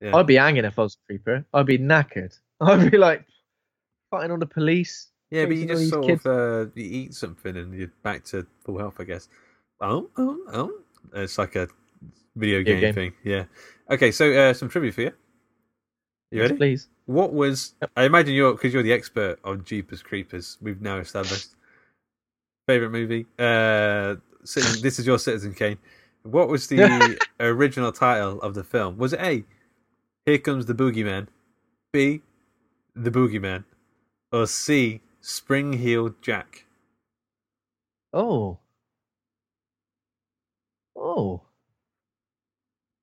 Yeah. 0.00 0.16
I'd 0.16 0.26
be 0.26 0.34
hanging 0.34 0.64
if 0.64 0.76
I 0.78 0.82
was 0.82 0.96
a 0.96 1.06
creeper. 1.06 1.44
I'd 1.54 1.66
be 1.66 1.78
knackered. 1.78 2.36
I'd 2.60 2.90
be 2.90 2.98
like 2.98 3.24
fighting 4.10 4.32
on 4.32 4.40
the 4.40 4.46
police. 4.46 5.08
Yeah, 5.30 5.46
but 5.46 5.54
you 5.54 5.66
just 5.66 5.90
sort 5.90 6.06
kids. 6.06 6.26
of 6.26 6.66
uh, 6.66 6.70
you 6.74 6.84
eat 6.84 7.14
something 7.14 7.56
and 7.56 7.72
you're 7.72 7.92
back 8.02 8.24
to 8.24 8.44
full 8.64 8.78
health, 8.78 8.96
I 8.98 9.04
guess. 9.04 9.28
Oh, 9.80 10.10
oh, 10.16 10.38
oh! 10.52 10.72
It's 11.14 11.38
like 11.38 11.54
a 11.54 11.68
video 12.34 12.62
game, 12.64 12.80
game. 12.80 12.94
thing. 12.94 13.12
Yeah. 13.22 13.44
Okay, 13.88 14.10
so 14.10 14.32
uh, 14.32 14.52
some 14.52 14.68
trivia 14.68 14.90
for 14.90 15.02
you. 15.02 15.12
You 16.32 16.40
Yes, 16.40 16.50
ready? 16.50 16.56
please. 16.56 16.88
What 17.06 17.32
was? 17.32 17.74
I 17.96 18.04
imagine 18.04 18.34
you're 18.34 18.52
because 18.54 18.74
you're 18.74 18.82
the 18.82 18.92
expert 18.92 19.38
on 19.44 19.64
Jeepers 19.64 20.02
Creepers. 20.02 20.58
We've 20.60 20.80
now 20.80 20.98
established. 20.98 21.50
Favorite 22.66 22.90
movie? 22.90 23.26
Uh, 23.38 24.16
Citizen, 24.44 24.82
this 24.82 24.98
is 24.98 25.06
your 25.06 25.18
Citizen 25.18 25.54
Kane. 25.54 25.78
What 26.22 26.48
was 26.48 26.66
the 26.66 27.18
original 27.40 27.92
title 27.92 28.40
of 28.42 28.54
the 28.54 28.64
film? 28.64 28.98
Was 28.98 29.12
it 29.12 29.20
A? 29.20 29.44
Here 30.26 30.38
comes 30.38 30.66
the 30.66 30.74
boogeyman. 30.74 31.28
B. 31.92 32.20
The 32.94 33.10
boogeyman. 33.10 33.64
Or 34.32 34.46
C. 34.46 35.00
Spring 35.20 35.72
Heeled 35.72 36.20
Jack. 36.22 36.66
Oh. 38.12 38.58
Oh. 40.96 41.42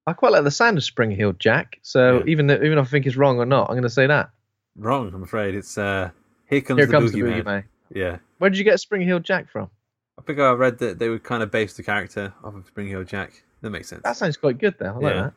I 0.06 0.14
quite 0.14 0.32
like 0.32 0.44
the 0.44 0.52
sound 0.52 0.78
of 0.78 0.84
Spring 0.84 1.12
Heeled 1.12 1.40
Jack. 1.40 1.80
So 1.82 2.20
Yeah. 2.20 2.24
even 2.28 2.48
though, 2.48 2.56
even 2.56 2.78
if 2.78 2.86
I 2.88 2.90
think 2.90 3.06
it's 3.06 3.18
wrong 3.18 3.40
or 3.40 3.46
not, 3.46 3.70
I'm 3.70 3.74
going 3.76 3.84
to 3.84 3.90
say 3.90 4.08
that. 4.08 4.30
Wrong, 4.78 5.12
I'm 5.14 5.24
afraid. 5.24 5.56
It's 5.56 5.78
uh, 5.78 6.12
Here 6.50 6.62
comes, 6.62 6.78
Here 6.78 6.86
the, 6.86 6.92
comes 6.92 7.12
the 7.12 7.20
boogeyman. 7.22 7.44
boogeyman. 7.44 7.64
Yeah, 7.94 8.18
Where 8.38 8.50
did 8.50 8.58
you 8.60 8.66
get 8.66 8.80
Spring 8.82 9.02
Heeled 9.02 9.24
Jack 9.24 9.50
from? 9.50 9.70
I 10.18 10.22
think 10.24 10.40
I 10.40 10.52
read 10.52 10.80
that 10.80 11.00
they 11.00 11.10
would 11.10 11.24
kind 11.24 11.44
of 11.44 11.52
base 11.52 11.74
the 11.74 11.84
character 11.84 12.34
off 12.44 12.56
of 12.56 12.66
Spring 12.68 12.88
Heeled 12.88 13.08
Jack. 13.08 13.44
That 13.62 13.70
makes 13.70 13.88
sense. 13.90 14.02
That 14.04 14.18
sounds 14.18 14.38
quite 14.38 14.58
good, 14.58 14.76
though. 14.80 14.88
I 14.88 14.98
like 14.98 15.16
Yeah. 15.16 15.30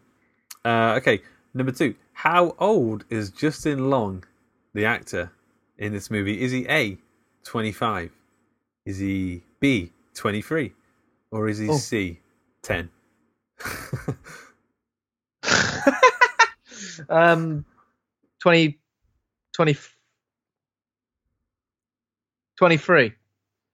that. 0.64 0.68
Uh, 0.68 0.96
okay, 0.98 1.22
number 1.54 1.72
two. 1.72 1.94
How 2.12 2.54
old 2.58 3.04
is 3.08 3.30
Justin 3.30 3.88
Long, 3.90 4.24
the 4.74 4.84
actor, 4.84 5.30
in 5.78 5.92
this 5.92 6.10
movie? 6.10 6.40
Is 6.42 6.52
he 6.52 6.66
A, 6.68 6.98
25? 7.44 8.10
Is 8.86 8.98
he 8.98 9.42
B, 9.60 9.92
23? 10.14 10.72
Or 11.30 11.48
is 11.48 11.58
he 11.58 11.68
Oh. 11.68 11.76
C, 11.76 12.18
10? 12.62 12.90
um, 17.08 17.64
20, 18.40 18.78
20, 19.54 19.76
23. 22.58 23.14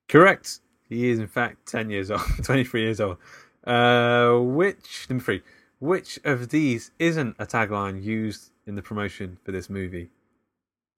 Correct. 0.08 0.60
He 0.88 1.10
is, 1.10 1.18
in 1.18 1.26
fact, 1.26 1.66
10 1.66 1.90
years 1.90 2.10
old, 2.10 2.22
23 2.42 2.82
years 2.82 3.00
old. 3.00 3.18
Uh, 3.64 4.38
which, 4.38 5.06
number 5.08 5.24
three, 5.24 5.42
which 5.80 6.18
of 6.24 6.50
these 6.50 6.92
isn't 6.98 7.36
a 7.38 7.46
tagline 7.46 8.02
used 8.02 8.50
in 8.66 8.76
the 8.76 8.82
promotion 8.82 9.38
for 9.44 9.52
this 9.52 9.68
movie? 9.68 10.10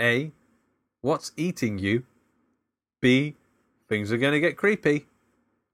A, 0.01 0.33
what's 1.01 1.33
eating 1.37 1.79
you? 1.79 2.05
B, 3.01 3.37
things 3.89 4.13
are 4.13 4.19
going 4.19 4.33
to 4.33 4.41
get 4.41 4.57
creepy. 4.57 5.07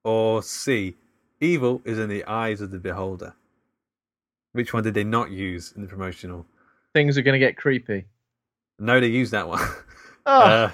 Or 0.04 0.42
C, 0.42 0.96
evil 1.40 1.82
is 1.84 1.98
in 1.98 2.08
the 2.08 2.24
eyes 2.24 2.60
of 2.60 2.70
the 2.70 2.78
beholder. 2.78 3.34
Which 4.52 4.72
one 4.72 4.84
did 4.84 4.94
they 4.94 5.04
not 5.04 5.30
use 5.30 5.72
in 5.74 5.82
the 5.82 5.88
promotional? 5.88 6.46
Things 6.92 7.18
are 7.18 7.22
going 7.22 7.32
to 7.32 7.44
get 7.44 7.56
creepy. 7.56 8.04
No, 8.78 9.00
they 9.00 9.08
used 9.08 9.32
that 9.32 9.48
one. 9.48 9.66
Oh. 10.26 10.40
Uh, 10.40 10.70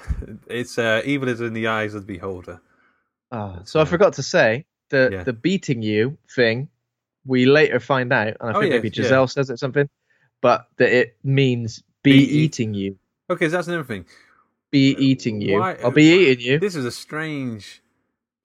it's 0.47 0.77
uh, 0.77 1.01
evil 1.03 1.27
is 1.27 1.41
in 1.41 1.51
the 1.51 1.67
eyes 1.67 1.93
of 1.93 2.07
the 2.07 2.13
beholder. 2.13 2.61
Oh, 3.31 3.59
so 3.63 3.79
I 3.79 3.85
forgot 3.85 4.13
to 4.13 4.23
say 4.23 4.65
the 4.89 5.09
Yeah. 5.11 5.23
the 5.23 5.33
beating 5.33 5.81
you 5.81 6.17
thing. 6.35 6.67
We 7.25 7.45
later 7.45 7.79
find 7.79 8.11
out, 8.11 8.27
and 8.27 8.37
I 8.41 8.49
Oh, 8.49 8.59
think 8.59 8.71
yeah, 8.71 8.77
maybe 8.79 8.89
yeah. 8.93 9.03
Jezelle 9.03 9.29
says 9.31 9.49
it 9.49 9.59
something, 9.59 9.87
but 10.41 10.67
that 10.77 10.91
it 10.91 11.17
means 11.23 11.83
be, 12.03 12.11
Be 12.13 12.23
eating 12.39 12.73
you, 12.73 12.97
Okay, 13.29 13.45
so 13.45 13.51
that's 13.51 13.67
another 13.67 13.83
thing. 13.83 14.05
be 14.71 14.95
eating 14.97 15.39
you. 15.39 15.59
Why- 15.59 15.75
I'll 15.83 15.91
be 15.91 16.03
eating 16.31 16.45
you. 16.45 16.59
This 16.59 16.75
is 16.75 16.83
a 16.85 16.91
strange 16.91 17.81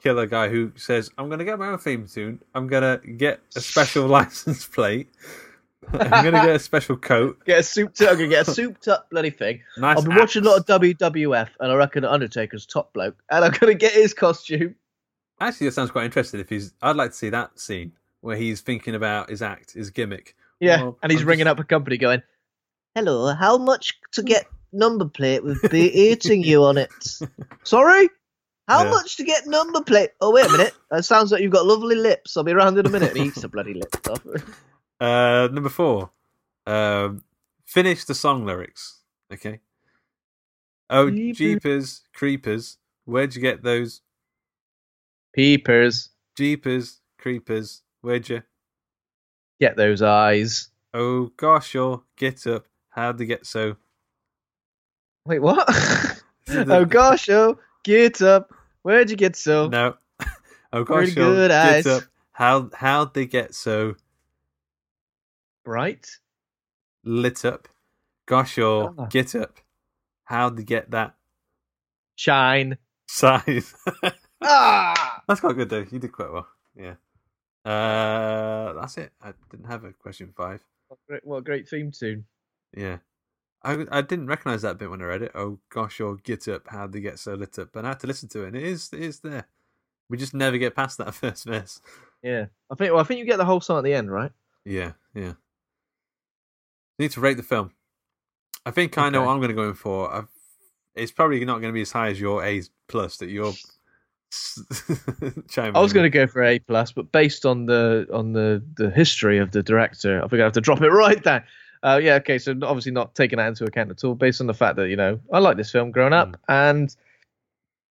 killer 0.02 0.26
guy 0.26 0.48
who 0.50 0.72
says, 0.76 1.10
"I'm 1.16 1.28
going 1.28 1.38
to 1.38 1.44
get 1.46 1.58
my 1.58 1.68
own 1.68 1.78
theme 1.78 2.06
tune. 2.06 2.42
I'm 2.54 2.66
going 2.68 2.82
to 2.82 3.06
get 3.12 3.40
a 3.56 3.60
special 3.72 4.06
license 4.06 4.66
plate. 4.66 5.08
I'm 5.92 6.24
to 6.24 6.30
get 6.30 6.56
a 6.56 6.58
special 6.58 6.96
coat. 6.96 7.44
Get 7.44 7.60
a 7.60 7.62
souped 7.62 8.00
up. 8.02 8.10
I'm 8.10 8.16
gonna 8.16 8.28
get 8.28 8.48
a 8.48 8.50
souped 8.54 8.88
up 8.88 9.08
bloody 9.10 9.30
thing. 9.30 9.60
Nice 9.78 9.98
I've 9.98 10.04
been 10.04 10.16
watching 10.16 10.44
a 10.44 10.48
lot 10.50 10.58
of 10.58 10.66
WWF, 10.80 11.48
and 11.60 11.72
I 11.72 11.74
reckon 11.74 12.04
Undertaker's 12.04 12.66
top 12.66 12.92
bloke, 12.92 13.16
and 13.30 13.44
I'm 13.44 13.52
gonna 13.52 13.74
get 13.74 13.92
his 13.92 14.14
costume. 14.14 14.74
Actually, 15.40 15.68
that 15.68 15.72
sounds 15.72 15.90
quite 15.90 16.06
interesting. 16.06 16.40
If 16.40 16.48
he's, 16.48 16.72
I'd 16.82 16.96
like 16.96 17.10
to 17.10 17.16
see 17.16 17.28
that 17.30 17.58
scene 17.60 17.92
where 18.22 18.36
he's 18.36 18.62
thinking 18.62 18.94
about 18.94 19.28
his 19.30 19.42
act, 19.42 19.72
his 19.74 19.90
gimmick. 19.90 20.34
Yeah, 20.60 20.82
Well, 20.82 20.98
and 21.02 21.12
he's 21.12 21.20
I'm 21.22 21.28
ringing 21.28 21.44
just- 21.44 21.52
up 21.58 21.60
a 21.60 21.64
company, 21.64 21.98
going, 21.98 22.22
"Hello, 22.94 23.34
how 23.34 23.58
much 23.58 23.94
to 24.12 24.22
get 24.22 24.46
number 24.72 25.04
plate 25.04 25.44
with 25.44 25.70
be 25.70 25.92
eating 26.10 26.42
you 26.42 26.64
on 26.64 26.78
it? 26.78 26.90
Sorry." 27.64 28.08
How 28.68 28.82
Yeah. 28.82 28.90
much 28.90 29.16
to 29.18 29.24
get 29.24 29.46
number 29.46 29.80
plate? 29.80 30.10
Oh 30.20 30.32
wait 30.32 30.46
a 30.46 30.50
minute! 30.50 30.72
That 30.90 31.04
sounds 31.04 31.30
like 31.30 31.40
you've 31.40 31.52
got 31.52 31.66
lovely 31.66 31.94
lips. 31.94 32.36
I'll 32.36 32.42
be 32.42 32.52
round 32.52 32.76
in 32.78 32.84
a 32.86 32.88
minute. 32.90 33.10
And 33.10 33.18
he 33.20 33.26
eats 33.28 33.40
the 33.42 33.48
bloody 33.48 33.74
lips 33.74 34.08
off. 34.08 34.22
Uh, 35.00 35.48
number 35.52 35.68
four. 35.68 36.10
Um, 36.66 37.22
finish 37.64 38.04
the 38.04 38.14
song 38.14 38.44
lyrics. 38.44 39.00
Okay. 39.32 39.60
Oh, 40.88 41.10
Jeepers. 41.10 41.38
jeepers, 41.38 42.02
creepers! 42.14 42.78
Where'd 43.04 43.34
you 43.34 43.42
get 43.42 43.62
those 43.62 44.02
Peepers, 45.34 46.10
jeepers, 46.36 47.00
creepers? 47.18 47.82
Where'd 48.00 48.28
you? 48.28 48.42
get 49.60 49.76
those 49.76 50.02
eyes. 50.02 50.68
Oh 50.94 51.32
gosh, 51.36 51.74
or 51.74 52.02
get 52.16 52.46
up. 52.46 52.66
How'd 52.90 53.18
they 53.18 53.26
get 53.26 53.46
so? 53.46 53.76
Wait, 55.24 55.40
what? 55.40 55.68
Oh 56.48 56.84
gosh, 56.84 57.28
oh, 57.28 57.58
get 57.82 58.22
up. 58.22 58.54
Where'd 58.82 59.10
you 59.10 59.16
get 59.16 59.34
so? 59.34 59.66
No. 59.68 59.96
oh 60.72 60.84
gosh, 60.84 61.12
good 61.12 61.48
get 61.48 61.50
eyes. 61.50 61.86
up. 61.86 62.04
How 62.30 62.70
how'd 62.72 63.14
they 63.14 63.26
get 63.26 63.52
so 63.52 63.96
Bright. 65.66 66.08
lit 67.04 67.44
up? 67.44 67.68
Gosh, 68.26 68.56
or 68.58 68.94
Ah. 68.96 69.06
get 69.06 69.34
up. 69.34 69.58
How'd 70.24 70.56
they 70.56 70.62
get 70.64 70.90
that 70.92 71.14
Shine. 72.14 72.78
size? 73.08 73.74
Ah! 74.42 75.22
That's 75.26 75.40
quite 75.40 75.56
good 75.56 75.68
though. 75.70 75.84
You 75.90 75.98
did 75.98 76.12
quite 76.12 76.30
well. 76.30 76.46
Yeah. 76.76 76.94
Uh, 77.64 78.74
that's 78.74 78.96
it. 78.98 79.10
I 79.20 79.32
didn't 79.50 79.66
have 79.66 79.82
a 79.84 79.92
question 79.92 80.32
five. 80.36 80.60
What 80.88 80.98
a 80.98 81.10
great, 81.10 81.26
what 81.26 81.36
a 81.38 81.42
great 81.42 81.68
theme 81.68 81.90
tune. 81.90 82.26
Yeah. 82.76 82.98
I, 83.62 83.86
I 83.90 84.02
didn't 84.02 84.26
recognize 84.28 84.62
that 84.62 84.78
bit 84.78 84.90
when 84.90 85.00
I 85.02 85.06
read 85.06 85.22
it. 85.22 85.32
Oh 85.34 85.58
gosh, 85.70 86.00
or 86.00 86.16
get 86.16 86.46
up, 86.48 86.68
how'd 86.68 86.92
they 86.92 87.00
get 87.00 87.18
so 87.18 87.34
lit 87.34 87.58
up? 87.58 87.70
But 87.72 87.84
I 87.84 87.88
had 87.88 88.00
to 88.00 88.06
listen 88.06 88.28
to 88.30 88.44
it, 88.44 88.48
and 88.48 88.56
it 88.56 88.62
is 88.62 88.90
it 88.92 89.00
is 89.00 89.18
there. 89.20 89.48
We 90.08 90.16
just 90.16 90.34
never 90.34 90.58
get 90.58 90.76
past 90.76 90.98
that 90.98 91.14
first 91.14 91.44
verse. 91.46 91.80
Yeah, 92.22 92.46
I 92.70 92.74
think. 92.76 92.92
Well, 92.92 93.00
I 93.00 93.04
think 93.04 93.18
you 93.18 93.24
get 93.26 93.38
the 93.38 93.44
whole 93.44 93.60
song 93.60 93.78
at 93.78 93.84
the 93.84 93.94
end, 93.94 94.12
right? 94.12 94.30
Yeah, 94.64 94.92
yeah. 95.14 95.32
Need 96.98 97.10
to 97.12 97.20
rate 97.20 97.36
the 97.36 97.42
film. 97.42 97.72
I 98.64 98.70
think 98.70 98.96
I 98.98 99.10
know 99.10 99.18
Okay. 99.18 99.26
what 99.26 99.32
I'm 99.32 99.38
going 99.38 99.48
to 99.50 99.54
go 99.54 99.68
in 99.68 99.74
for. 99.74 100.12
I've, 100.12 100.28
it's 100.94 101.12
probably 101.12 101.44
not 101.44 101.60
going 101.60 101.72
to 101.72 101.74
be 101.74 101.82
as 101.82 101.92
high 101.92 102.08
as 102.08 102.20
your 102.20 102.44
A 102.44 102.62
plus 102.88 103.18
that 103.18 103.28
you're. 103.28 103.52
I 105.56 105.78
was 105.78 105.92
going 105.92 106.04
to 106.04 106.10
go 106.10 106.26
for 106.26 106.42
A 106.42 106.58
plus, 106.58 106.92
but 106.92 107.12
based 107.12 107.46
on 107.46 107.66
the 107.66 108.06
on 108.12 108.32
the 108.32 108.62
the 108.76 108.90
history 108.90 109.38
of 109.38 109.52
the 109.52 109.62
director, 109.62 110.18
I 110.22 110.28
think 110.28 110.40
I 110.40 110.44
have 110.44 110.52
to 110.54 110.60
drop 110.68 110.82
it 110.82 110.90
right 110.90 111.22
down. 111.22 111.42
Uh, 111.82 112.00
yeah, 112.02 112.14
okay. 112.14 112.38
So 112.38 112.52
obviously 112.62 112.92
not 112.92 113.14
taking 113.14 113.36
that 113.38 113.46
into 113.48 113.64
account 113.64 113.90
at 113.90 114.02
all, 114.04 114.14
based 114.14 114.40
on 114.40 114.46
the 114.46 114.54
fact 114.54 114.76
that 114.76 114.88
you 114.88 114.96
know 114.96 115.20
I 115.32 115.38
like 115.38 115.56
this 115.56 115.70
film 115.70 115.90
growing 115.92 116.12
up, 116.12 116.36
and 116.48 116.94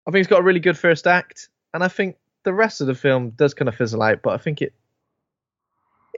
I 0.08 0.12
think 0.12 0.22
it's 0.22 0.30
got 0.30 0.40
a 0.42 0.44
really 0.44 0.60
good 0.60 0.78
first 0.78 1.08
act, 1.08 1.50
and 1.74 1.84
I 1.84 1.88
think 1.88 2.18
the 2.44 2.54
rest 2.54 2.82
of 2.82 2.88
the 2.88 2.96
film 2.96 3.32
does 3.32 3.54
kind 3.54 3.70
of 3.70 3.76
fizzle 3.76 4.02
out, 4.02 4.22
but 4.22 4.34
I 4.34 4.38
think 4.38 4.62
it 4.62 4.74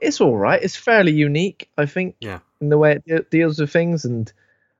it's 0.02 0.20
all 0.20 0.36
right. 0.36 0.62
It's 0.62 0.76
fairly 0.76 1.12
unique, 1.12 1.68
I 1.78 1.86
think, 1.86 2.16
Yeah. 2.20 2.40
in 2.60 2.68
the 2.68 2.78
way 2.78 2.92
it 2.92 3.04
de- 3.06 3.22
deals 3.30 3.58
with 3.60 3.70
things, 3.70 4.04
and 4.04 4.32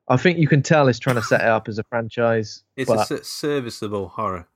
I 0.09 0.17
think 0.17 0.39
you 0.39 0.49
can 0.49 0.63
tell 0.63 0.89
it's 0.89 0.99
trying 0.99 1.17
to 1.17 1.23
set 1.23 1.41
it 1.43 1.47
up 1.47 1.69
as 1.69 1.79
a 1.79 1.85
franchise. 1.85 2.63
It's 2.77 2.91
but, 2.91 3.11
a 3.11 3.23
serviceable 3.25 4.09
horror. 4.09 4.49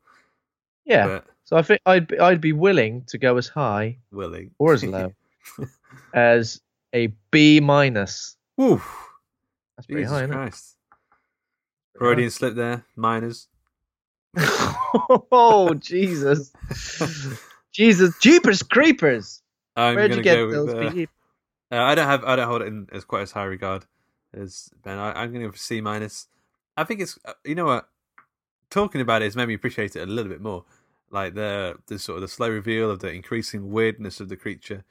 yeah. 0.85 1.07
But 1.07 1.27
So 1.45 1.57
I 1.57 1.63
think 1.63 1.81
I'd 1.87 2.07
be, 2.07 2.19
I'd 2.19 2.41
be 2.41 2.53
willing 2.53 3.03
to 3.09 3.19
go 3.19 3.37
as 3.37 3.49
high 3.49 3.99
willing. 4.11 4.53
or 4.59 4.73
as 4.73 4.85
low 4.85 5.13
as 6.15 6.61
a 6.95 7.09
B 7.31 7.61
minus. 7.61 8.37
Woof. 8.57 8.83
That's 9.77 9.87
pretty 9.87 10.03
Jesus 10.03 10.13
high, 10.13 10.25
isn't 10.25 10.31
it? 10.33 10.35
Christ. 10.37 10.77
Freudian 11.99 12.31
slip 12.31 12.55
there. 12.55 12.85
Miners. 12.97 13.49
oh 15.31 15.75
Jesus, 15.75 16.53
Jesus, 17.73 18.19
Jeepers 18.19 18.63
Creepers! 18.63 19.42
I'm 19.77 19.95
Where'd 19.97 20.15
you 20.15 20.23
get 20.23 20.35
go 20.37 20.51
those? 20.51 20.67
with, 20.75 20.77
uh, 20.77 21.07
Uh, 21.73 21.77
I 21.83 21.95
don't 21.95 22.07
have 22.07 22.23
I 22.25 22.37
don't 22.37 22.49
hold 22.49 22.61
it 22.61 22.69
in 22.69 22.87
as 22.93 23.03
quite 23.05 23.23
as 23.23 23.33
high 23.33 23.45
regard 23.45 23.87
as 24.35 24.69
Ben. 24.85 24.99
I, 24.99 25.13
I'm 25.23 25.31
going 25.31 25.41
to 25.41 25.49
go 25.49 25.53
for 25.53 25.59
C 25.59 25.81
minus. 25.81 26.29
I 26.77 26.85
think 26.85 27.01
it's 27.01 27.19
uh, 27.25 27.33
you 27.47 27.55
know 27.55 27.65
what 27.65 27.89
talking 28.69 29.01
about 29.01 29.23
it 29.23 29.27
has 29.27 29.37
made 29.37 29.49
me 29.49 29.55
appreciate 29.55 29.97
it 29.97 30.03
a 30.03 30.07
little 30.07 30.31
bit 30.31 30.43
more. 30.43 30.65
Like 31.11 31.33
the 31.35 31.77
the 31.87 31.99
sort 31.99 32.17
of 32.17 32.21
the 32.23 32.29
slow 32.29 32.51
reveal 32.51 32.91
of 32.91 32.99
the 32.99 33.11
increasing 33.11 33.71
weirdness 33.71 34.21
of 34.21 34.29
the 34.29 34.37
creature. 34.37 34.85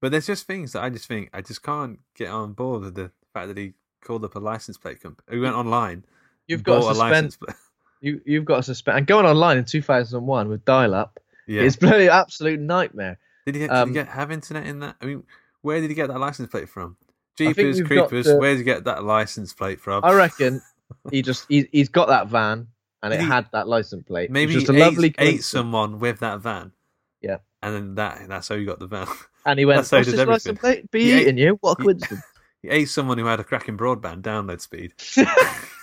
But 0.00 0.12
there's 0.12 0.26
just 0.26 0.46
things 0.46 0.72
that 0.72 0.82
I 0.82 0.88
just 0.88 1.06
think 1.06 1.28
I 1.34 1.42
just 1.42 1.62
can't 1.62 1.98
get 2.14 2.28
on 2.30 2.54
board 2.54 2.82
with 2.84 2.94
the 2.94 3.10
fact 3.34 3.48
that 3.48 3.58
he 3.58 3.74
called 4.02 4.24
up 4.24 4.34
a 4.34 4.38
license 4.38 4.78
plate 4.78 5.02
company. 5.02 5.26
He 5.36 5.40
went 5.40 5.56
online. 5.56 6.04
You've 6.46 6.62
got 6.62 6.80
to 6.80 6.86
a 6.90 6.92
license 6.92 7.34
suspend. 7.34 7.38
plate. 7.40 7.56
You 8.00 8.20
you've 8.26 8.44
got 8.44 8.56
to 8.56 8.62
suspend. 8.62 8.98
And 8.98 9.06
going 9.06 9.24
online 9.26 9.56
in 9.58 9.64
2001 9.64 10.48
with 10.48 10.64
dial-up 10.66 11.20
Yeah. 11.46 11.62
is 11.62 11.76
bloody 11.84 12.08
absolute 12.10 12.60
nightmare. 12.60 13.18
Did 13.46 13.54
he, 13.56 13.60
did 13.62 13.70
um, 13.70 13.88
he 13.88 13.94
get 13.94 14.08
have 14.08 14.30
internet 14.32 14.66
in 14.66 14.80
that? 14.80 14.96
I 15.00 15.06
mean, 15.06 15.24
where 15.62 15.80
did 15.80 15.90
he 15.90 15.94
get 15.94 16.08
that 16.08 16.18
license 16.18 16.50
plate 16.50 16.68
from? 16.68 16.96
Jeepers 17.36 17.82
creepers. 17.82 18.26
to- 18.26 18.36
Where 18.36 18.50
did 18.52 18.58
he 18.58 18.64
get 18.64 18.84
that 18.84 19.04
license 19.04 19.52
plate 19.52 19.80
from? 19.80 20.04
I 20.04 20.12
reckon 20.14 20.62
he 21.10 21.20
just 21.22 21.46
he, 21.48 21.68
he's 21.72 21.88
got 21.88 22.08
that 22.08 22.28
van 22.28 22.68
and 23.02 23.12
it 23.12 23.20
He- 23.20 23.26
had 23.26 23.46
that 23.52 23.66
license 23.68 24.04
plate. 24.06 24.30
Maybe 24.30 24.52
just 24.54 24.68
a 24.68 24.72
lovely 24.72 25.08
ate, 25.18 25.34
ate 25.36 25.44
someone 25.44 25.98
with 25.98 26.20
that 26.20 26.40
van. 26.40 26.72
Yeah. 27.20 27.38
And 27.62 27.74
then 27.74 27.94
that 27.96 28.28
that's 28.28 28.48
how 28.48 28.54
you 28.54 28.66
got 28.66 28.78
the 28.78 28.86
van. 28.86 29.06
And 29.46 29.58
he 29.58 29.64
went, 29.66 29.78
That's 29.78 29.92
"What's 29.92 30.06
this 30.06 30.14
everything." 30.20 30.32
license 30.32 30.58
plate? 30.60 30.90
Be 30.90 31.02
He 31.04 31.12
ate- 31.12 31.22
eating 31.22 31.38
you? 31.38 31.58
What 31.60 31.78
a 31.78 31.82
he- 31.82 31.86
coincidence!" 31.86 32.22
he 32.62 32.68
ate 32.68 32.88
someone 32.88 33.18
who 33.18 33.26
had 33.26 33.40
a 33.40 33.44
cracking 33.44 33.76
broadband 33.76 34.22
download 34.22 34.60
speed. 34.60 34.92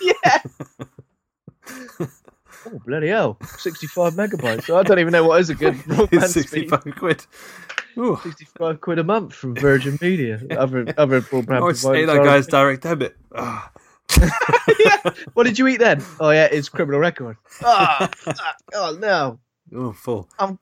yeah. 0.00 0.38
Oh 2.66 2.80
bloody 2.86 3.08
hell! 3.08 3.38
Sixty-five 3.58 4.14
megabytes. 4.14 4.74
I 4.74 4.82
don't 4.82 4.98
even 4.98 5.12
know 5.12 5.24
what 5.26 5.40
is 5.40 5.50
a 5.50 5.54
good 5.54 5.74
broadband 5.84 6.12
It's 6.12 6.32
speed. 6.32 6.68
65 6.70 6.94
quid. 6.96 7.26
Ooh. 7.98 8.18
65 8.22 8.80
quid 8.80 8.98
a 8.98 9.04
month 9.04 9.34
from 9.34 9.54
Virgin 9.54 9.98
Media. 10.00 10.40
Other 10.52 10.92
other 10.96 11.20
broadband 11.20 11.60
Oh, 11.62 11.72
providers 11.72 12.06
that 12.06 12.24
guy's 12.24 12.46
direct 12.46 12.82
debit. 12.82 13.16
Ah. 13.34 13.70
yeah. 14.78 15.10
What 15.34 15.44
did 15.44 15.58
you 15.58 15.66
eat 15.68 15.78
then? 15.78 16.02
Oh 16.20 16.30
yeah, 16.30 16.48
it's 16.50 16.68
criminal 16.68 17.00
record. 17.00 17.36
Fuck. 17.44 18.16
oh 18.74 18.96
no, 19.00 19.38
Oh, 19.74 19.92
full. 19.92 20.28
I'm 20.38 20.58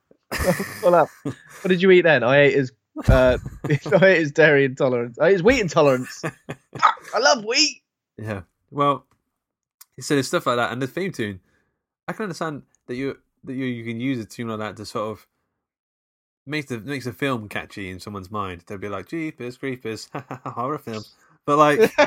full 0.81 0.95
up. 0.95 1.09
What 1.23 1.67
did 1.67 1.81
you 1.81 1.91
eat 1.91 2.01
then? 2.01 2.23
I 2.23 2.41
ate 2.41 2.55
his 2.55 2.71
uh, 3.07 3.37
I 3.65 3.79
ate 4.05 4.19
his 4.19 4.31
dairy 4.31 4.65
intolerance. 4.65 5.17
I 5.19 5.27
ate 5.29 5.33
his 5.33 5.43
wheat 5.43 5.61
intolerance. 5.61 6.21
Fuck, 6.21 6.99
I 7.15 7.19
love 7.19 7.43
wheat. 7.45 7.81
Yeah. 8.17 8.41
Well, 8.69 9.05
so 9.99 10.13
there's 10.15 10.27
stuff 10.27 10.45
like 10.45 10.57
that, 10.57 10.71
and 10.71 10.81
the 10.81 10.87
theme 10.87 11.11
tune. 11.11 11.39
I 12.11 12.13
can 12.13 12.23
understand 12.23 12.63
that 12.87 12.95
you 12.95 13.17
that 13.45 13.53
you 13.53 13.65
you 13.65 13.83
can 13.85 13.99
use 13.99 14.19
a 14.19 14.25
tune 14.25 14.49
like 14.49 14.59
that 14.59 14.77
to 14.77 14.85
sort 14.85 15.11
of 15.11 15.27
makes 16.45 16.67
the 16.69 16.79
makes 16.79 17.05
the 17.05 17.13
film 17.13 17.47
catchy 17.49 17.89
in 17.89 17.99
someone's 17.99 18.29
mind. 18.29 18.63
They'll 18.67 18.77
be 18.77 18.89
like, 18.89 19.07
"Jeepers, 19.07 19.57
creepers, 19.57 20.09
horror 20.45 20.77
film," 20.77 21.03
but 21.45 21.57
like, 21.57 21.91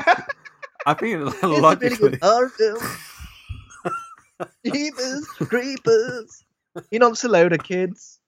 I 0.85 0.93
think 0.93 1.15
a 1.43 1.47
logically, 1.47 2.17
horror 2.21 2.49
film. 2.49 2.77
Jeepers, 4.65 5.25
creepers. 5.27 6.43
Not 6.91 7.17
so 7.17 7.29
loader, 7.29 7.57
kids. 7.57 8.19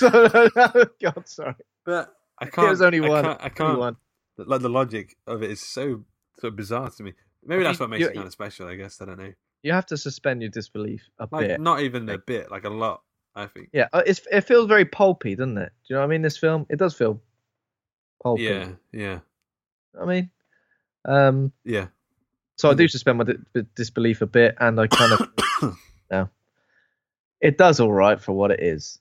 God, 0.00 1.26
sorry. 1.28 1.54
but 1.84 2.14
I 2.40 2.46
can't. 2.46 2.68
There's 2.68 2.80
only 2.80 3.00
I 3.00 3.08
one. 3.08 3.24
can't. 3.24 3.40
I 3.42 3.48
can't 3.48 3.78
one. 3.78 3.96
like 4.38 4.60
the 4.62 4.68
logic 4.68 5.16
of 5.26 5.42
it 5.42 5.50
is 5.50 5.60
so 5.60 6.04
so 6.40 6.50
bizarre 6.50 6.90
to 6.90 7.02
me. 7.02 7.12
Maybe 7.44 7.64
I 7.64 7.68
that's 7.68 7.80
what 7.80 7.90
makes 7.90 8.00
you- 8.02 8.08
it 8.08 8.14
kind 8.14 8.26
of 8.26 8.32
special. 8.32 8.66
I 8.68 8.76
guess 8.76 9.00
I 9.00 9.04
don't 9.06 9.18
know. 9.18 9.32
You 9.62 9.72
have 9.72 9.86
to 9.86 9.96
suspend 9.96 10.42
your 10.42 10.50
disbelief 10.50 11.08
a 11.18 11.28
Like 11.30 11.48
bit. 11.48 11.60
not 11.60 11.80
even 11.80 12.08
a 12.08 12.18
bit, 12.18 12.50
like 12.50 12.64
a 12.64 12.70
lot. 12.70 13.02
I 13.34 13.46
think. 13.46 13.68
Yeah, 13.72 13.86
uh, 13.92 14.02
it's, 14.04 14.20
it 14.32 14.40
feels 14.42 14.66
very 14.66 14.84
pulpy, 14.84 15.36
doesn't 15.36 15.58
it? 15.58 15.72
Do 15.86 15.94
you 15.94 15.94
know 15.96 16.00
what 16.00 16.06
I 16.06 16.10
mean? 16.10 16.22
This 16.22 16.36
film, 16.36 16.66
it 16.68 16.76
does 16.76 16.94
feel 16.94 17.20
pulpy. 18.22 18.42
Yeah. 18.44 18.70
Yeah. 18.92 19.18
I 20.00 20.04
mean, 20.06 20.30
um, 21.04 21.52
Yeah. 21.64 21.86
so 22.56 22.68
I 22.70 22.74
do 22.74 22.88
suspend 22.88 23.18
my 23.18 23.24
di- 23.24 23.66
disbelief 23.76 24.22
a 24.22 24.26
bit, 24.26 24.56
and 24.58 24.80
I 24.80 24.88
kind 24.88 25.12
of 25.12 25.76
no, 26.10 26.28
it 27.40 27.58
does 27.58 27.78
all 27.78 27.92
right 27.92 28.20
for 28.20 28.32
what 28.32 28.50
it 28.50 28.60
is. 28.60 28.98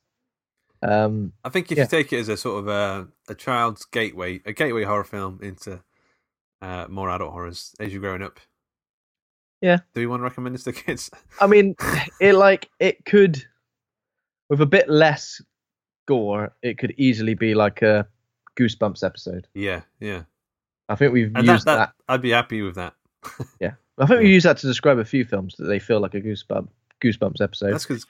Um, 0.83 1.33
I 1.43 1.49
think 1.49 1.71
if 1.71 1.77
Yeah. 1.79 1.85
you 1.85 1.89
take 1.89 2.13
it 2.13 2.19
as 2.19 2.29
a 2.29 2.37
sort 2.37 2.59
of 2.59 2.67
a, 2.67 3.07
a 3.29 3.33
child's 3.35 3.85
gateway, 3.85 4.41
a 4.45 4.53
gateway 4.53 4.83
horror 4.83 5.03
film 5.03 5.39
into 5.41 5.81
uh, 6.61 6.85
more 6.89 7.09
adult 7.09 7.31
horrors 7.31 7.73
as 7.79 7.91
you're 7.91 8.01
growing 8.01 8.21
up. 8.21 8.39
Yeah. 9.61 9.79
Do 9.93 10.01
you 10.01 10.09
want 10.09 10.19
to 10.19 10.23
recommend 10.25 10.55
this 10.55 10.63
to 10.65 10.73
kids? 10.73 11.09
I 11.41 11.47
mean, 11.47 11.75
it 12.21 12.33
like 12.33 12.69
it 12.79 13.03
could, 13.05 13.43
with 14.49 14.61
a 14.61 14.65
bit 14.65 14.89
less 14.89 15.41
gore, 16.07 16.53
it 16.61 16.77
could 16.77 16.93
easily 16.97 17.33
be 17.33 17.55
like 17.55 17.81
a 17.81 18.07
Goosebumps 18.59 19.03
episode. 19.03 19.47
yeah, 19.53 19.81
yeah. 19.99 20.23
I 20.89 20.95
think 20.95 21.11
we've 21.11 21.31
And 21.35 21.45
used 21.45 21.65
that, 21.65 21.75
that. 21.75 21.93
I'd 22.07 22.21
be 22.21 22.29
happy 22.31 22.61
with 22.61 22.75
that. 22.75 22.93
Yeah, 23.59 23.73
I 23.97 24.05
think 24.05 24.21
we 24.21 24.31
use 24.31 24.43
that 24.43 24.57
to 24.59 24.67
describe 24.67 24.99
a 24.99 25.05
few 25.05 25.25
films 25.25 25.55
that 25.57 25.65
they 25.65 25.79
feel 25.79 25.99
like 25.99 26.13
a 26.13 26.21
Goosebump 26.21 26.69
Goosebumps 27.03 27.41
episode. 27.41 27.73
That's 27.73 27.85
because. 27.85 28.05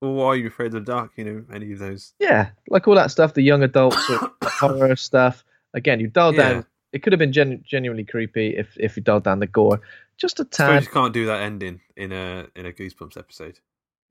Well, 0.00 0.14
why 0.14 0.26
are 0.28 0.36
you 0.36 0.48
afraid 0.48 0.66
of 0.68 0.72
the 0.72 0.80
dark? 0.80 1.12
You 1.16 1.24
know, 1.24 1.44
any 1.52 1.72
of 1.72 1.78
those? 1.78 2.14
Yeah, 2.18 2.50
like 2.68 2.88
all 2.88 2.94
that 2.96 3.10
stuff, 3.10 3.34
the 3.34 3.42
young 3.42 3.62
adults 3.62 3.96
horror 4.44 4.96
stuff. 4.96 5.44
Again, 5.74 6.00
you 6.00 6.06
dial 6.08 6.34
Yeah. 6.34 6.48
down. 6.52 6.66
It 6.92 7.02
could 7.02 7.12
have 7.12 7.18
been 7.20 7.32
gen- 7.32 7.62
genuinely 7.64 8.04
creepy 8.04 8.56
if 8.56 8.76
if 8.80 8.96
you 8.96 9.02
dialed 9.02 9.24
down 9.24 9.38
the 9.40 9.46
gore, 9.46 9.80
just 10.22 10.40
a 10.40 10.44
I 10.44 10.46
suppose 10.54 10.68
tad. 10.68 10.82
you 10.84 10.88
can't 10.90 11.12
do 11.12 11.26
that 11.26 11.42
ending 11.42 11.80
in 11.96 12.12
a 12.12 12.46
in 12.56 12.64
a 12.64 12.72
Goosebumps 12.72 13.18
episode. 13.18 13.58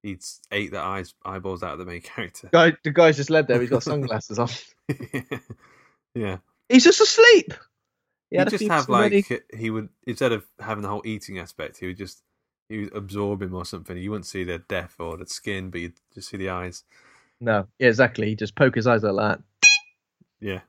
He'd 0.04 0.22
ate 0.52 0.72
the 0.72 0.80
eyes 0.80 1.14
eyeballs 1.26 1.64
out 1.64 1.74
of 1.74 1.80
the 1.80 1.86
main 1.86 2.02
character. 2.14 2.50
Guy, 2.54 2.74
the 2.84 2.92
guy's 2.92 3.18
just 3.18 3.30
led 3.32 3.48
there. 3.48 3.60
He's 3.60 3.70
got 3.72 3.82
sunglasses 3.92 4.38
on. 4.38 4.50
yeah. 6.16 6.38
He's 6.70 6.84
just 6.84 7.02
asleep. 7.02 7.54
He 8.30 8.38
He'd 8.38 8.50
just 8.50 8.68
have 8.68 8.86
too 8.86 8.92
many- 8.94 9.16
like 9.30 9.44
he 9.54 9.70
would 9.70 9.90
instead 10.06 10.32
of 10.32 10.46
having 10.60 10.84
the 10.84 10.90
whole 10.90 11.02
eating 11.06 11.40
aspect, 11.40 11.78
he 11.78 11.88
would 11.88 11.98
just 11.98 12.22
he 12.70 12.86
would 12.86 12.96
absorb 12.96 13.42
him 13.42 13.54
or 13.54 13.66
something. 13.66 13.98
You 13.98 14.12
wouldn't 14.12 14.26
see 14.28 14.44
the 14.44 14.60
death 14.60 14.96
or 15.00 15.18
the 15.18 15.26
skin, 15.28 15.70
but 15.70 15.82
you'd 15.82 15.94
just 16.14 16.30
see 16.30 16.38
the 16.38 16.50
eyes. 16.50 16.84
No, 17.40 17.68
yeah, 17.80 17.88
exactly. 17.90 18.28
He 18.30 18.36
just 18.36 18.56
poke 18.56 18.76
his 18.76 18.88
eyes 18.88 19.04
like 19.04 19.16
that. 19.18 19.42
Yeah. 20.40 20.62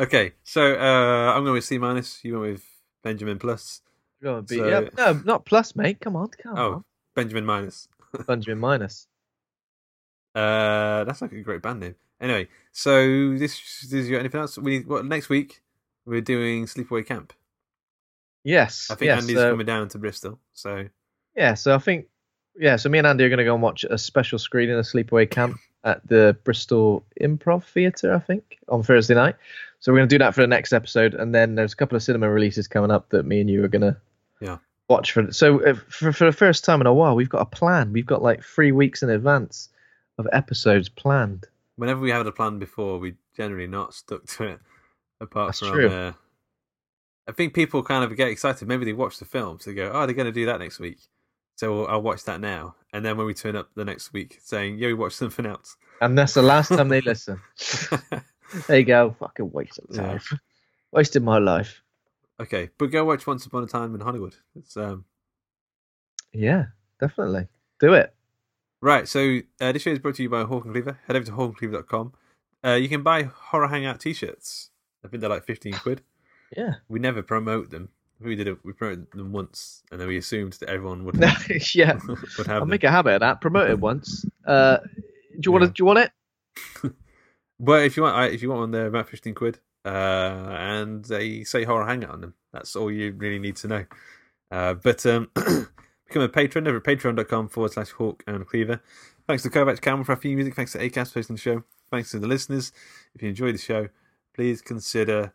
Okay, 0.00 0.32
so 0.42 0.74
uh, 0.74 1.32
I'm 1.34 1.42
going 1.44 1.54
with 1.54 1.64
C 1.64 1.78
minus. 1.78 2.24
You 2.24 2.40
went 2.40 2.52
with 2.52 2.64
Benjamin 3.04 3.38
plus. 3.38 3.82
Go 4.22 4.36
on, 4.36 4.44
B. 4.44 4.56
So- 4.56 4.66
yeah, 4.68 4.88
no, 4.98 5.12
not 5.24 5.44
plus, 5.44 5.74
mate. 5.76 6.00
Come 6.00 6.16
on, 6.16 6.28
come 6.28 6.58
Oh, 6.58 6.72
on. 6.74 6.84
Benjamin 7.14 7.44
minus. 7.46 7.88
Benjamin 8.26 8.58
minus. 8.58 9.06
Uh, 10.34 11.04
that's 11.04 11.22
like 11.22 11.32
a 11.32 11.40
great 11.40 11.62
band 11.62 11.80
name. 11.80 11.94
Anyway, 12.20 12.48
so 12.72 13.36
this 13.36 13.86
does 13.90 14.06
you 14.08 14.12
got 14.16 14.20
anything 14.20 14.40
else? 14.40 14.58
We 14.58 14.80
what 14.80 15.04
next 15.04 15.28
week? 15.28 15.60
We're 16.06 16.20
doing 16.20 16.66
Sleepaway 16.66 17.06
Camp. 17.06 17.32
Yes, 18.44 18.88
I 18.90 18.94
think 18.94 19.06
yes, 19.08 19.22
Andy's 19.22 19.36
so- 19.36 19.50
coming 19.50 19.66
down 19.66 19.88
to 19.90 19.98
Bristol. 19.98 20.38
So 20.52 20.86
Yeah, 21.36 21.54
so 21.54 21.74
I 21.74 21.78
think 21.78 22.06
yeah, 22.58 22.76
so 22.76 22.88
me 22.88 22.98
and 22.98 23.06
Andy 23.06 23.24
are 23.24 23.28
going 23.28 23.38
to 23.38 23.44
go 23.44 23.54
and 23.54 23.62
watch 23.62 23.84
a 23.88 23.96
special 23.98 24.38
screening 24.38 24.76
of 24.76 24.84
Sleepaway 24.84 25.30
Camp 25.30 25.56
at 25.84 26.06
the 26.06 26.36
Bristol 26.44 27.04
Improv 27.20 27.64
Theatre, 27.64 28.14
I 28.14 28.18
think, 28.18 28.58
on 28.68 28.82
Thursday 28.82 29.14
night. 29.14 29.36
So 29.80 29.90
we're 29.92 29.98
going 29.98 30.08
to 30.10 30.14
do 30.14 30.18
that 30.18 30.34
for 30.34 30.42
the 30.42 30.46
next 30.46 30.72
episode, 30.72 31.14
and 31.14 31.34
then 31.34 31.54
there's 31.54 31.72
a 31.72 31.76
couple 31.76 31.96
of 31.96 32.02
cinema 32.02 32.28
releases 32.28 32.68
coming 32.68 32.90
up 32.90 33.08
that 33.10 33.24
me 33.24 33.40
and 33.40 33.48
you 33.48 33.64
are 33.64 33.68
going 33.68 33.80
to 33.82 33.96
Yeah. 34.40 34.58
watch 34.88 35.12
for. 35.12 35.32
So 35.32 35.74
for 35.88 36.12
for 36.12 36.26
the 36.26 36.32
first 36.36 36.64
time 36.64 36.80
in 36.82 36.86
a 36.86 36.92
while, 36.92 37.16
we've 37.16 37.28
got 37.30 37.40
a 37.40 37.46
plan. 37.46 37.92
We've 37.92 38.04
got 38.06 38.22
like 38.22 38.42
three 38.44 38.72
weeks 38.72 39.02
in 39.02 39.08
advance 39.10 39.70
of 40.18 40.28
episodes 40.32 40.88
planned. 40.90 41.46
whenever 41.76 42.00
we 42.00 42.10
had 42.10 42.26
a 42.26 42.32
plan 42.32 42.58
before, 42.58 42.98
we 42.98 43.14
generally 43.34 43.66
not 43.66 43.94
stuck 43.94 44.26
to 44.26 44.44
it. 44.44 44.60
Apart 45.22 45.48
That's 45.48 45.60
from, 45.60 45.70
true. 45.70 45.88
Uh, 45.90 46.12
I 47.26 47.32
think 47.32 47.54
people 47.54 47.82
kind 47.82 48.04
of 48.04 48.14
get 48.16 48.28
excited. 48.28 48.66
Maybe 48.68 48.84
they 48.84 48.92
watch 48.92 49.18
the 49.18 49.24
film, 49.24 49.60
so 49.60 49.70
they 49.70 49.76
go, 49.76 49.90
"Oh, 49.94 50.04
they're 50.04 50.14
going 50.14 50.26
to 50.26 50.32
do 50.32 50.44
that 50.46 50.58
next 50.58 50.78
week." 50.78 50.98
So 51.56 51.84
I'll 51.86 52.02
watch 52.02 52.24
that 52.24 52.40
now. 52.40 52.74
And 52.92 53.04
then 53.04 53.16
when 53.16 53.26
we 53.26 53.34
turn 53.34 53.54
up 53.56 53.70
the 53.76 53.84
next 53.84 54.12
week, 54.12 54.38
saying, 54.42 54.78
"Yeah, 54.78 54.88
we 54.88 54.94
watched 54.94 55.16
something 55.16 55.46
else," 55.46 55.76
And 56.00 56.16
that's 56.18 56.34
the 56.34 56.42
last 56.42 56.68
time 56.68 56.88
they 56.88 57.00
listen. 57.00 57.40
There 58.66 58.78
you 58.80 58.84
go. 58.84 59.14
Fucking 59.20 59.52
waste 59.52 59.78
of 59.78 59.94
Yeah. 59.94 60.18
Wasted 60.90 61.22
my 61.22 61.38
life. 61.38 61.82
okay, 62.40 62.70
but 62.78 62.86
go 62.90 63.04
watch 63.04 63.24
Once 63.24 63.46
Upon 63.46 63.62
a 63.62 63.66
Time 63.68 63.94
in 63.94 64.00
Hollywood. 64.00 64.34
It's 64.56 64.76
um, 64.76 65.04
Yeah, 66.32 66.66
definitely. 67.00 67.46
Do 67.78 67.92
it. 67.94 68.12
Right, 68.80 69.06
so 69.06 69.38
uh, 69.60 69.70
this 69.70 69.82
show 69.82 69.90
is 69.90 70.00
brought 70.00 70.16
to 70.16 70.22
you 70.24 70.30
by 70.30 70.42
Hawk 70.42 70.64
and 70.64 70.72
Cleaver. 70.74 70.98
Head 71.06 71.14
over 71.14 71.26
to 71.26 71.32
hawkandcleaver.com. 71.32 72.12
Uh, 72.64 72.70
you 72.72 72.88
can 72.88 73.02
buy 73.04 73.22
Horror 73.22 73.68
Hangout 73.68 74.00
t-shirts. 74.00 74.70
I 75.04 75.08
think 75.08 75.20
they're 75.20 75.30
like 75.30 75.44
15 75.44 75.74
quid. 75.74 76.02
Yeah. 76.56 76.74
We 76.88 76.98
never 76.98 77.22
promote 77.22 77.70
them. 77.70 77.90
We 78.22 78.36
did 78.36 78.48
it. 78.48 78.58
We 78.64 78.72
promoted 78.72 79.10
them 79.12 79.32
once, 79.32 79.82
and 79.90 80.00
then 80.00 80.06
we 80.08 80.16
assumed 80.18 80.52
that 80.54 80.68
everyone 80.68 81.04
would, 81.04 81.16
would 81.48 81.74
yeah. 81.74 81.92
have 81.94 82.48
I'll 82.48 82.60
them. 82.60 82.68
make 82.68 82.84
a 82.84 82.90
habit 82.90 83.14
of 83.14 83.20
that. 83.20 83.40
Promote 83.40 83.70
it 83.70 83.78
once. 83.80 84.24
Uh, 84.46 84.78
do 84.78 85.40
you 85.46 85.52
want 85.52 85.62
to? 85.62 85.68
Yeah. 85.68 85.72
Do 85.72 85.80
you 85.80 85.84
want 85.86 85.98
it? 86.00 86.92
But 87.58 87.84
if 87.84 87.96
you 87.96 88.02
want, 88.02 88.16
I- 88.16 88.26
if 88.28 88.42
you 88.42 88.48
want 88.48 88.60
one, 88.60 88.70
they're 88.70 88.86
about 88.86 89.08
15 89.08 89.34
quid, 89.34 89.58
uh, 89.84 89.88
and 89.88 91.04
they 91.04 91.44
say 91.44 91.64
Horror 91.64 91.86
Hangout 91.86 92.10
on 92.10 92.20
them. 92.22 92.34
That's 92.52 92.74
all 92.74 92.90
you 92.90 93.12
really 93.12 93.38
need 93.38 93.56
to 93.56 93.68
know. 93.68 93.84
Uh, 94.50 94.74
but 94.74 95.04
um, 95.06 95.30
become 95.34 96.22
a 96.22 96.28
patron 96.28 96.66
over 96.66 96.78
at 96.78 96.84
patreon.com 96.84 97.48
forward 97.48 97.72
slash 97.72 97.90
hawk 97.90 98.22
and 98.26 98.46
cleaver. 98.46 98.80
Thanks 99.28 99.42
to 99.44 99.50
Kovacs 99.50 99.80
Cameron 99.80 100.04
for 100.04 100.12
our 100.12 100.18
theme 100.18 100.36
music. 100.36 100.54
Thanks 100.56 100.72
to 100.72 100.78
ACAST 100.78 101.12
for 101.12 101.18
hosting 101.20 101.36
the 101.36 101.40
show. 101.42 101.62
Thanks 101.90 102.10
to 102.12 102.18
the 102.18 102.26
listeners. 102.26 102.72
If 103.14 103.22
you 103.22 103.28
enjoyed 103.28 103.54
the 103.54 103.58
show, 103.58 103.88
please 104.34 104.60
consider 104.62 105.32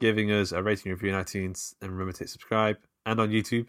giving 0.00 0.30
us 0.30 0.52
a 0.52 0.62
rating 0.62 0.92
review 0.92 1.14
in 1.14 1.14
iTunes 1.14 1.74
and 1.80 1.90
remember 1.90 2.12
to 2.12 2.20
hit 2.20 2.30
subscribe 2.30 2.76
and 3.04 3.20
on 3.20 3.30
YouTube 3.30 3.68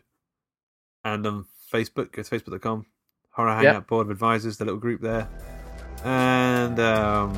and 1.04 1.26
on 1.26 1.46
Facebook. 1.72 2.12
Go 2.12 2.24
to 2.24 2.36
facebook.com. 2.36 2.86
Horror 3.32 3.54
Hangout 3.54 3.74
Yep. 3.74 3.88
Board 3.88 4.08
of 4.08 4.12
Advisors, 4.12 4.58
the 4.58 4.66
little 4.66 4.80
group 4.80 5.02
there. 5.02 5.30
And 6.04 6.80
um, 6.80 7.32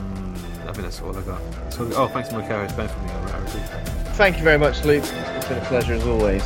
I 0.61 0.71
think 0.71 0.83
that's 0.83 1.01
all 1.01 1.15
I 1.15 1.21
got. 1.21 1.41
So, 1.73 1.89
oh, 1.95 2.07
thanks 2.07 2.29
to 2.29 2.37
my 2.37 2.47
co-host 2.47 2.75
Ben 2.77 2.87
for 2.87 2.99
me. 2.99 3.09
It. 3.09 3.87
Thank 4.15 4.37
you 4.37 4.43
very 4.43 4.57
much, 4.57 4.83
Luke. 4.85 5.03
It's 5.03 5.47
been 5.47 5.57
a 5.57 5.65
pleasure 5.65 5.93
as 5.93 6.05
always. 6.05 6.43